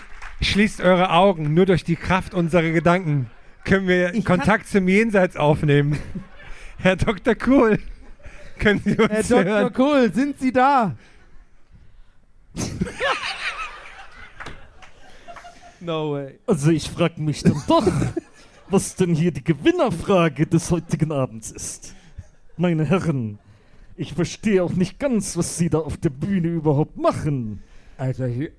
schließt 0.40 0.80
eure 0.80 1.10
Augen, 1.10 1.52
nur 1.54 1.66
durch 1.66 1.84
die 1.84 1.96
Kraft 1.96 2.32
unserer 2.34 2.70
Gedanken 2.70 3.30
können 3.64 3.86
wir 3.86 4.14
Ich 4.14 4.24
Kontakt 4.24 4.68
zum 4.68 4.88
Jenseits 4.88 5.36
aufnehmen. 5.36 5.98
Herr 6.78 6.96
Dr. 6.96 7.34
Kohl, 7.34 7.78
können 8.58 8.80
Sie 8.84 8.98
uns 8.98 9.10
Herr 9.10 9.22
Dr. 9.22 9.44
hören? 9.44 9.72
Kohl, 9.72 10.12
sind 10.12 10.40
Sie 10.40 10.52
da? 10.52 10.96
no 15.82 16.12
way. 16.12 16.38
Also 16.46 16.70
ich 16.70 16.88
frage 16.90 17.20
mich 17.20 17.42
dann 17.42 17.62
doch, 17.68 17.86
was 18.68 18.94
denn 18.94 19.14
hier 19.14 19.32
die 19.32 19.44
Gewinnerfrage 19.44 20.46
des 20.46 20.70
heutigen 20.70 21.12
Abends 21.12 21.50
ist. 21.50 21.94
Meine 22.56 22.84
Herren, 22.84 23.38
ich 23.96 24.14
verstehe 24.14 24.62
auch 24.62 24.72
nicht 24.72 24.98
ganz, 24.98 25.36
was 25.36 25.58
Sie 25.58 25.68
da 25.68 25.78
auf 25.78 25.96
der 25.96 26.10
Bühne 26.10 26.48
überhaupt 26.48 26.96
machen. 26.96 27.62
Alter, 27.98 28.26
hier. 28.26 28.50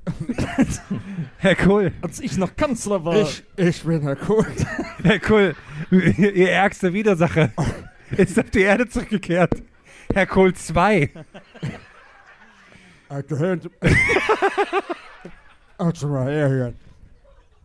Herr 1.38 1.56
Kohl, 1.56 1.92
Als 2.02 2.20
ich 2.20 2.38
noch 2.38 2.56
Kanzler 2.56 3.04
war, 3.04 3.16
Ich, 3.16 3.44
ich 3.58 3.84
bin 3.84 4.02
Herr 4.02 4.16
Kohl. 4.16 4.46
Herr 5.04 5.20
Kohl, 5.20 5.56
Ihr 5.92 6.52
ärgster 6.52 6.94
Widersacher 6.94 7.52
ist 8.16 8.40
auf 8.40 8.50
die 8.52 8.62
Erde 8.62 8.88
zurückgekehrt. 8.88 9.62
Herr 10.14 10.28
Kohl 10.28 10.54
2. 10.54 11.10
Alter, 13.10 13.38
hören 13.38 13.62
Sie. 13.62 13.70
Alter, 15.78 16.08
mal 16.08 16.32
her 16.32 16.48
hier. 16.50 16.74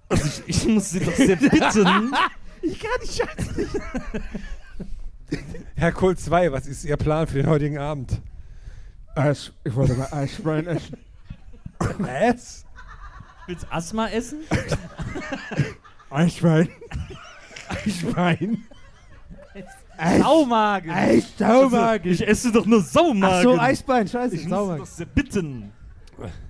Also 0.08 0.24
ich, 0.24 0.42
ich 0.46 0.66
muss 0.68 0.90
Sie 0.90 1.00
doch 1.00 1.14
sehr 1.14 1.36
bitten. 1.36 2.12
Ich 2.60 2.80
kann 2.80 2.90
nicht 3.00 3.14
scheiße. 3.22 3.68
Herr 5.76 5.92
Kohl 5.92 6.16
2, 6.16 6.50
was 6.50 6.66
ist 6.66 6.84
Ihr 6.84 6.96
Plan 6.96 7.28
für 7.28 7.34
den 7.36 7.46
heutigen 7.46 7.78
Abend? 7.78 8.20
Eis, 9.14 9.52
ich 9.62 9.74
wollte 9.76 9.94
mal 9.94 10.08
Eisbein 10.12 10.66
essen. 10.66 10.98
Was? 11.98 12.64
Willst 13.46 13.62
du 13.62 13.72
Asthma 13.72 14.08
essen? 14.08 14.40
Eisbein. 16.10 16.68
Eisbein. 17.68 18.64
Saumagen. 20.20 20.90
Eis, 20.90 21.26
Also, 21.40 21.70
Saumagen. 21.70 22.12
ich 22.12 22.26
esse 22.26 22.50
doch 22.50 22.66
nur 22.66 22.82
Saumagen. 22.82 23.36
Ach 23.38 23.42
so, 23.42 23.58
Eisbein, 23.58 24.08
scheiße, 24.08 24.34
Ich 24.34 24.42
muss 24.42 24.44
Sie 24.44 24.50
doch 24.50 24.56
Saumagen. 24.66 24.84
sehr 24.86 25.06
bitten. 25.06 25.72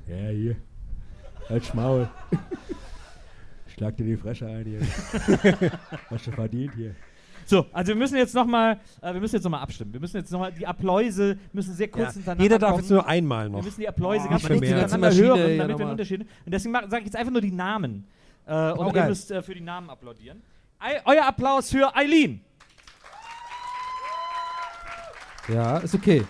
Ja, 0.06 0.28
hier. 0.30 0.56
Halt 1.50 1.74
Maul. 1.74 2.08
Schlag 3.78 3.96
dir 3.96 4.04
die 4.04 4.16
Fresse 4.16 4.46
ein 4.46 4.64
hier. 4.66 4.80
Hast 6.10 6.26
du 6.26 6.32
verdient 6.32 6.74
hier. 6.74 6.94
So, 7.46 7.64
also 7.72 7.88
wir 7.88 7.96
müssen 7.96 8.16
jetzt 8.16 8.34
nochmal, 8.34 8.78
äh, 9.00 9.14
wir 9.14 9.20
müssen 9.20 9.36
jetzt 9.36 9.44
nochmal 9.44 9.62
abstimmen. 9.62 9.92
Wir 9.92 10.00
müssen 10.00 10.16
jetzt 10.18 10.30
nochmal, 10.30 10.52
die 10.52 10.66
Appläuse 10.66 11.38
müssen 11.52 11.72
sehr 11.74 11.88
kurz 11.88 12.12
hintereinander 12.14 12.42
Jeder 12.42 12.58
darf 12.58 12.70
kommen. 12.72 12.82
jetzt 12.82 12.90
nur 12.90 13.06
einmal 13.06 13.46
Wir 13.46 13.50
noch. 13.50 13.64
müssen 13.64 13.80
die 13.80 13.88
Appläuse 13.88 14.26
Oh, 14.26 14.30
ganz 14.30 14.42
kurz 14.46 14.52
hintereinander 14.60 14.98
Maschine, 14.98 15.26
hören, 15.26 15.38
ja, 15.38 15.44
damit 15.46 15.58
wir 15.58 15.66
nochmal. 15.68 15.80
einen 15.82 15.90
Unterschied 15.92 16.20
Und 16.20 16.28
deswegen 16.52 16.74
sage 16.74 16.98
ich 16.98 17.04
jetzt 17.04 17.16
einfach 17.16 17.32
nur 17.32 17.40
die 17.40 17.52
Namen. 17.52 18.04
Äh, 18.46 18.72
und 18.72 18.78
Oh, 18.78 18.92
ihr 18.94 19.04
müsst 19.06 19.30
äh, 19.30 19.42
für 19.42 19.54
die 19.54 19.60
Namen 19.62 19.88
applaudieren. 19.88 20.42
Ei- 20.78 21.00
euer 21.06 21.24
Applaus 21.26 21.70
für 21.70 21.94
Eileen. 21.96 22.40
Ja, 25.48 25.78
ist 25.78 25.94
okay. 25.94 26.24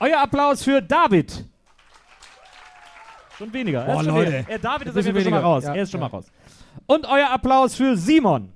Euer 0.00 0.20
Applaus 0.20 0.64
für 0.64 0.82
David. 0.82 1.44
Schon 3.42 3.52
weniger. 3.52 3.80
Er 3.80 3.86
Boah, 3.86 4.00
ist 4.00 4.06
schon 4.06 4.14
Leute. 4.14 4.44
Er, 4.46 4.58
David 4.60 4.86
ist 4.86 4.94
schon 4.94 5.04
mal 5.04 5.20
weniger. 5.20 5.40
raus. 5.40 5.64
Ja, 5.64 5.74
er 5.74 5.82
ist 5.82 5.90
schon 5.90 6.00
ja. 6.00 6.06
mal 6.06 6.12
raus. 6.12 6.26
Und 6.86 7.06
euer 7.06 7.28
Applaus 7.28 7.74
für 7.74 7.96
Simon. 7.96 8.52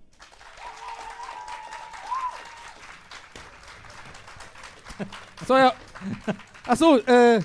So, 5.45 5.57
ja. 5.57 5.73
Ach 6.69 6.77
so, 6.77 6.99
äh. 6.99 7.41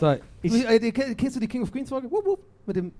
so, 0.00 0.16
ich, 0.42 0.68
äh, 0.68 0.92
kennst 0.92 1.36
du 1.36 1.40
die 1.40 1.46
King 1.46 1.62
of 1.62 1.70
Queens 1.70 1.88
Folge? 1.88 2.10
Wupp, 2.10 2.26
wupp, 2.26 2.40
mit 2.66 2.74
dem. 2.74 2.92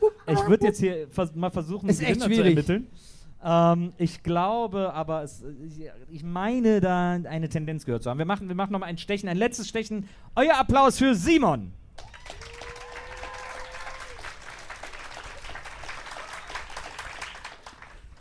wupp. 0.00 0.12
Ich 0.28 0.46
würde 0.46 0.66
jetzt 0.66 0.78
hier 0.78 1.08
vers 1.10 1.34
mal 1.34 1.50
versuchen, 1.50 1.88
Ist 1.88 2.00
echt 2.00 2.10
Gewinner 2.10 2.24
zu 2.24 2.30
schwierig. 2.30 2.50
ermitteln. 2.50 2.86
Ähm, 3.42 3.92
ich 3.96 4.22
glaube, 4.22 4.92
aber 4.92 5.22
es, 5.22 5.42
ich, 6.10 6.22
meine, 6.22 6.80
da 6.80 7.12
eine 7.12 7.48
Tendenz 7.48 7.84
gehört 7.84 8.02
zu 8.02 8.10
haben. 8.10 8.18
Wir 8.18 8.26
machen, 8.26 8.48
wir 8.48 8.54
machen 8.54 8.72
nochmal 8.72 8.88
ein 8.88 8.98
Stechen, 8.98 9.28
ein 9.28 9.36
letztes 9.36 9.68
Stechen. 9.68 10.08
Euer 10.36 10.56
Applaus 10.58 10.98
für 10.98 11.14
Simon. 11.14 11.72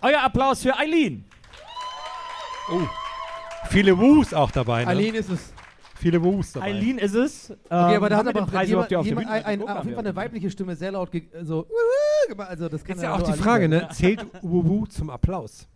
Euer 0.02 0.22
Applaus 0.22 0.62
für 0.62 0.78
Eileen. 0.78 1.26
Viele 3.70 3.98
Wus 3.98 4.34
auch 4.34 4.52
dabei, 4.52 4.86
ne? 4.86 4.91
Eileen 4.91 5.16
ist 5.16 5.30
es. 5.30 5.54
Viele 6.00 6.24
Wus 6.24 6.54
dabei. 6.54 6.68
Eileen 6.68 6.98
ist 6.98 7.14
es. 7.14 7.50
Ähm, 7.50 7.58
Okay, 7.70 7.96
aber 7.98 8.10
da 8.10 8.18
haben 8.18 8.28
hat 8.28 8.36
aber 8.36 8.46
den 8.46 8.50
Preis 8.52 8.70
jemand, 8.70 8.96
auf 8.96 9.06
jemand, 9.06 9.28
ein, 9.28 9.44
ein, 9.44 9.62
auf 9.62 9.84
jeden 9.84 9.96
Fall 9.96 10.06
eine 10.06 10.16
weibliche 10.16 10.50
Stimme 10.50 10.76
sehr 10.76 10.92
laut 10.94 11.12
ge 11.12 11.24
so. 11.44 11.68
Also 12.38 12.70
das 12.70 12.84
kann 12.86 12.96
Ist 12.98 13.04
ja 13.04 13.16
auch 13.16 13.22
die 13.22 13.34
Frage, 13.34 13.68
ne? 13.68 13.90
Zählt 13.92 14.26
Wuwu 14.42 14.86
zum 14.86 15.10
Applaus? 15.10 15.68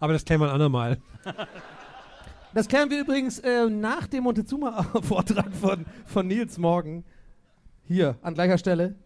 Aber 0.00 0.12
das 0.12 0.24
klären 0.24 0.40
wir 0.42 0.48
ein 0.48 0.52
andermal. 0.54 0.98
Das 2.54 2.68
klären 2.68 2.90
wir 2.90 3.00
übrigens 3.00 3.38
äh, 3.40 3.68
nach 3.68 4.06
dem 4.06 4.24
Montezuma-Vortrag 4.24 5.52
von, 5.54 5.84
von 6.06 6.26
Nils 6.26 6.58
morgen. 6.58 7.04
Hier, 7.84 8.16
an 8.22 8.34
gleicher 8.34 8.58
Stelle. 8.58 8.96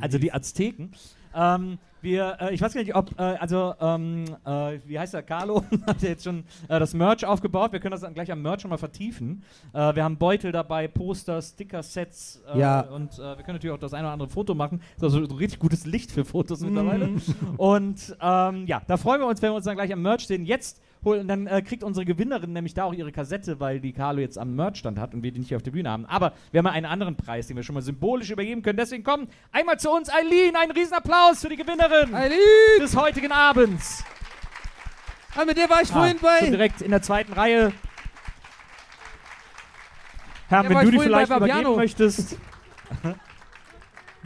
Also 0.00 0.18
die 0.18 0.32
Azteken. 0.32 0.92
Ähm, 1.34 1.78
wir, 2.00 2.36
äh, 2.40 2.52
ich 2.54 2.60
weiß 2.60 2.74
gar 2.74 2.80
nicht, 2.80 2.94
ob, 2.96 3.10
äh, 3.18 3.22
also, 3.22 3.74
ähm, 3.80 4.24
äh, 4.44 4.78
wie 4.86 4.98
heißt 4.98 5.14
der, 5.14 5.22
Carlo 5.22 5.64
hat 5.86 6.02
ja 6.02 6.08
jetzt 6.08 6.24
schon 6.24 6.40
äh, 6.68 6.80
das 6.80 6.94
Merch 6.94 7.24
aufgebaut. 7.24 7.72
Wir 7.72 7.78
können 7.78 7.92
das 7.92 8.00
dann 8.00 8.12
gleich 8.12 8.30
am 8.32 8.42
Merch 8.42 8.60
schon 8.62 8.70
mal 8.70 8.76
vertiefen. 8.76 9.44
Äh, 9.72 9.94
wir 9.94 10.02
haben 10.02 10.16
Beutel 10.16 10.50
dabei, 10.50 10.88
Poster, 10.88 11.40
Sticker-Sets 11.40 12.42
äh, 12.54 12.58
Ja. 12.58 12.80
und 12.80 13.16
wir 13.18 13.36
können 13.36 13.54
natürlich 13.54 13.74
auch 13.74 13.78
das 13.78 13.94
eine 13.94 14.04
oder 14.08 14.12
andere 14.14 14.28
Foto 14.28 14.54
machen. 14.54 14.80
Das 14.98 15.12
ist 15.12 15.14
also 15.18 15.26
so 15.28 15.36
richtig 15.36 15.60
gutes 15.60 15.86
Licht 15.86 16.10
für 16.10 16.24
Fotos 16.24 16.60
mittlerweile. 16.60 17.08
Und 17.56 18.16
ähm, 18.20 18.66
ja, 18.66 18.82
da 18.86 18.96
freuen 18.96 19.20
wir 19.20 19.26
uns, 19.28 19.40
wenn 19.42 19.50
wir 19.50 19.56
uns 19.56 19.64
dann 19.64 19.76
gleich 19.76 19.92
am 19.92 20.02
Merch 20.02 20.26
sehen. 20.26 20.44
Jetzt 20.44 20.80
holen, 21.04 21.26
dann 21.28 21.46
äh, 21.46 21.62
kriegt 21.62 21.82
unsere 21.84 22.04
Gewinnerin 22.06 22.52
nämlich 22.52 22.74
da 22.74 22.84
auch 22.84 22.92
ihre 22.92 23.12
Kassette, 23.12 23.58
weil 23.60 23.80
die 23.80 23.92
Carlo 23.92 24.20
jetzt 24.20 24.38
am 24.38 24.54
Merchstand 24.54 24.98
hat 24.98 25.14
und 25.14 25.22
wir 25.22 25.32
die 25.32 25.38
nicht 25.40 25.48
hier 25.48 25.56
auf 25.56 25.62
der 25.62 25.70
Bühne 25.72 25.90
haben. 25.90 26.06
Aber 26.06 26.32
wir 26.50 26.58
haben 26.58 26.66
ja 26.66 26.72
einen 26.72 26.86
anderen 26.86 27.16
Preis, 27.16 27.46
den 27.48 27.56
wir 27.56 27.62
schon 27.62 27.74
mal 27.74 27.82
symbolisch 27.82 28.30
übergeben 28.30 28.62
können. 28.62 28.76
Deswegen 28.76 29.02
kommen 29.04 29.28
einmal 29.52 29.78
zu 29.78 29.90
uns 29.90 30.08
Eileen. 30.10 30.54
Einen 30.56 30.72
Riesenapplaus 30.72 31.40
für 31.42 31.48
die 31.48 31.56
Gewinnerin 31.56 32.14
Eileen! 32.14 32.38
des 32.80 32.96
heutigen 32.96 33.32
Abends. 33.32 34.04
Ah, 35.34 35.44
mit 35.44 35.56
der 35.56 35.68
war 35.70 35.80
ich 35.82 35.88
vorhin 35.88 36.18
Ah, 36.22 36.26
schon 36.38 36.40
bei. 36.40 36.50
direkt 36.50 36.82
in 36.82 36.90
der 36.90 37.02
zweiten 37.02 37.32
Reihe. 37.32 37.72
Herr, 40.48 40.62
Der 40.62 40.70
wenn 40.70 40.78
du 40.84 40.90
die 40.90 40.96
vorhin 40.98 41.12
vielleicht 41.12 41.30
übergeben 41.34 41.76
möchtest. 41.76 42.36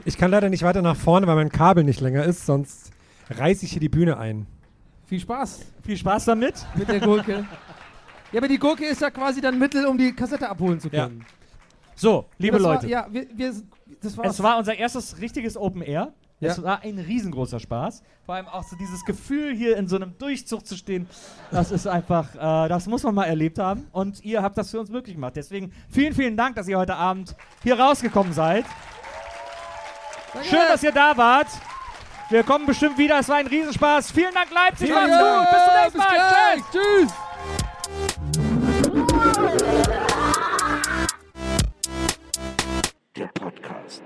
Ich 0.05 0.19
kann 0.19 0.31
leider 0.31 0.49
nicht 0.51 0.63
weiter 0.63 0.83
nach 0.83 0.97
vorne, 0.97 1.27
weil 1.27 1.37
mein 1.37 1.51
Kabel 1.51 1.85
nicht 1.85 2.01
länger 2.01 2.25
ist, 2.25 2.47
sonst 2.47 2.91
reiße 3.31 3.65
ich 3.65 3.73
hier 3.73 3.81
die 3.81 3.89
Bühne 3.89 4.19
ein. 4.19 4.47
Viel 5.07 5.21
Spaß 5.21 5.61
Viel 5.85 5.97
Spaß 5.97 6.25
damit. 6.27 6.55
mit 6.75 6.89
der 6.89 7.01
Gurke. 7.01 7.47
ja, 8.33 8.39
aber 8.39 8.49
die 8.49 8.59
Gurke 8.59 8.85
ist 8.85 9.01
ja 9.01 9.11
quasi 9.11 9.41
dann 9.41 9.59
Mittel, 9.59 9.87
um 9.87 9.97
die 9.97 10.13
Kassette 10.13 10.49
abholen 10.49 10.81
zu 10.81 10.89
Ja. 10.89 11.05
können. 11.07 11.25
So, 11.95 12.27
liebe 12.39 12.57
das 12.59 12.63
Leute. 12.63 12.83
War, 12.83 12.91
ja, 12.91 13.07
wir, 13.11 13.27
wir, 13.35 13.55
das 14.03 14.17
war's. 14.19 14.35
Es 14.35 14.43
war 14.43 14.59
unser 14.59 14.77
erstes 14.77 15.19
richtiges 15.21 15.57
Open 15.57 15.81
Air. 15.83 16.13
Ja. 16.41 16.51
Es 16.51 16.63
war 16.63 16.83
ein 16.83 16.99
riesengroßer 16.99 17.59
Spaß. 17.59 18.03
Vor 18.27 18.35
allem 18.35 18.47
auch 18.47 18.63
so 18.65 18.77
dieses 18.77 19.03
Gefühl, 19.07 19.55
hier 19.55 19.79
in 19.79 19.89
so 19.89 19.97
einem 19.97 20.19
Durchzug 20.19 20.67
zu 20.67 20.77
stehen. 20.77 21.09
Das 21.51 21.71
ist 21.71 21.87
einfach, 21.87 22.35
äh, 22.35 22.69
das 22.69 22.87
muss 22.87 23.03
man 23.05 23.15
mal 23.15 23.25
erlebt 23.25 23.59
haben. 23.59 23.87
Und 23.93 24.23
ihr 24.23 24.43
habt 24.43 24.59
das 24.59 24.71
für 24.71 24.79
uns 24.81 24.91
möglich 24.91 25.15
gemacht. 25.15 25.33
Deswegen 25.37 25.73
vielen, 25.89 26.13
vielen 26.13 26.37
Dank, 26.37 26.57
dass 26.57 26.69
ihr 26.69 26.77
heute 26.77 26.97
Abend 26.97 27.35
hier 27.63 27.79
rausgekommen 27.81 28.35
seid. 28.35 28.67
Danke. 30.35 30.49
Schön, 30.49 30.61
dass 30.69 30.83
ihr 30.83 30.93
da 30.93 31.17
wart. 31.17 31.47
Wir 32.29 32.43
kommen 32.43 32.67
bestimmt 32.67 32.99
wieder. 32.99 33.21
Es 33.21 33.29
war 33.29 33.37
ein 33.37 33.47
Riesenspaß. 33.47 34.11
Vielen 34.11 34.35
Dank, 34.35 34.51
Leipzig. 34.51 34.91
Macht's 34.91 35.11
Dank. 35.11 35.49
gut. 35.49 35.55
Bis 35.55 35.65
zum 35.65 35.75
nächsten 35.83 35.99
Mal. 35.99 36.11
gleich. 36.29 36.63
Tschüss. 36.73 37.13
Tschüss. 43.15 44.03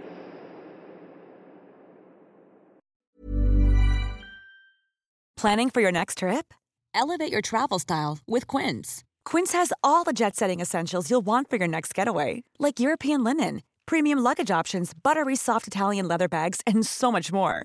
Planning 5.37 5.71
for 5.71 5.81
your 5.81 5.91
next 5.91 6.19
trip? 6.19 6.53
Elevate 6.95 7.33
your 7.33 7.41
travel 7.41 7.79
style 7.79 8.19
with 8.29 8.47
Quince. 8.47 9.05
Quince 9.25 9.53
has 9.55 9.73
all 9.83 10.05
the 10.05 10.13
jet 10.13 10.37
setting 10.37 10.61
essentials 10.61 11.09
you'll 11.09 11.23
want 11.25 11.49
for 11.49 11.57
your 11.57 11.69
next 11.69 11.95
getaway, 11.95 12.43
like 12.59 12.79
European 12.79 13.25
linen, 13.25 13.63
premium 13.87 14.19
luggage 14.19 14.51
options, 14.51 14.93
buttery 14.93 15.37
soft 15.37 15.67
Italian 15.67 16.07
leather 16.07 16.29
bags, 16.29 16.61
and 16.67 16.85
so 16.85 17.11
much 17.11 17.33
more. 17.33 17.65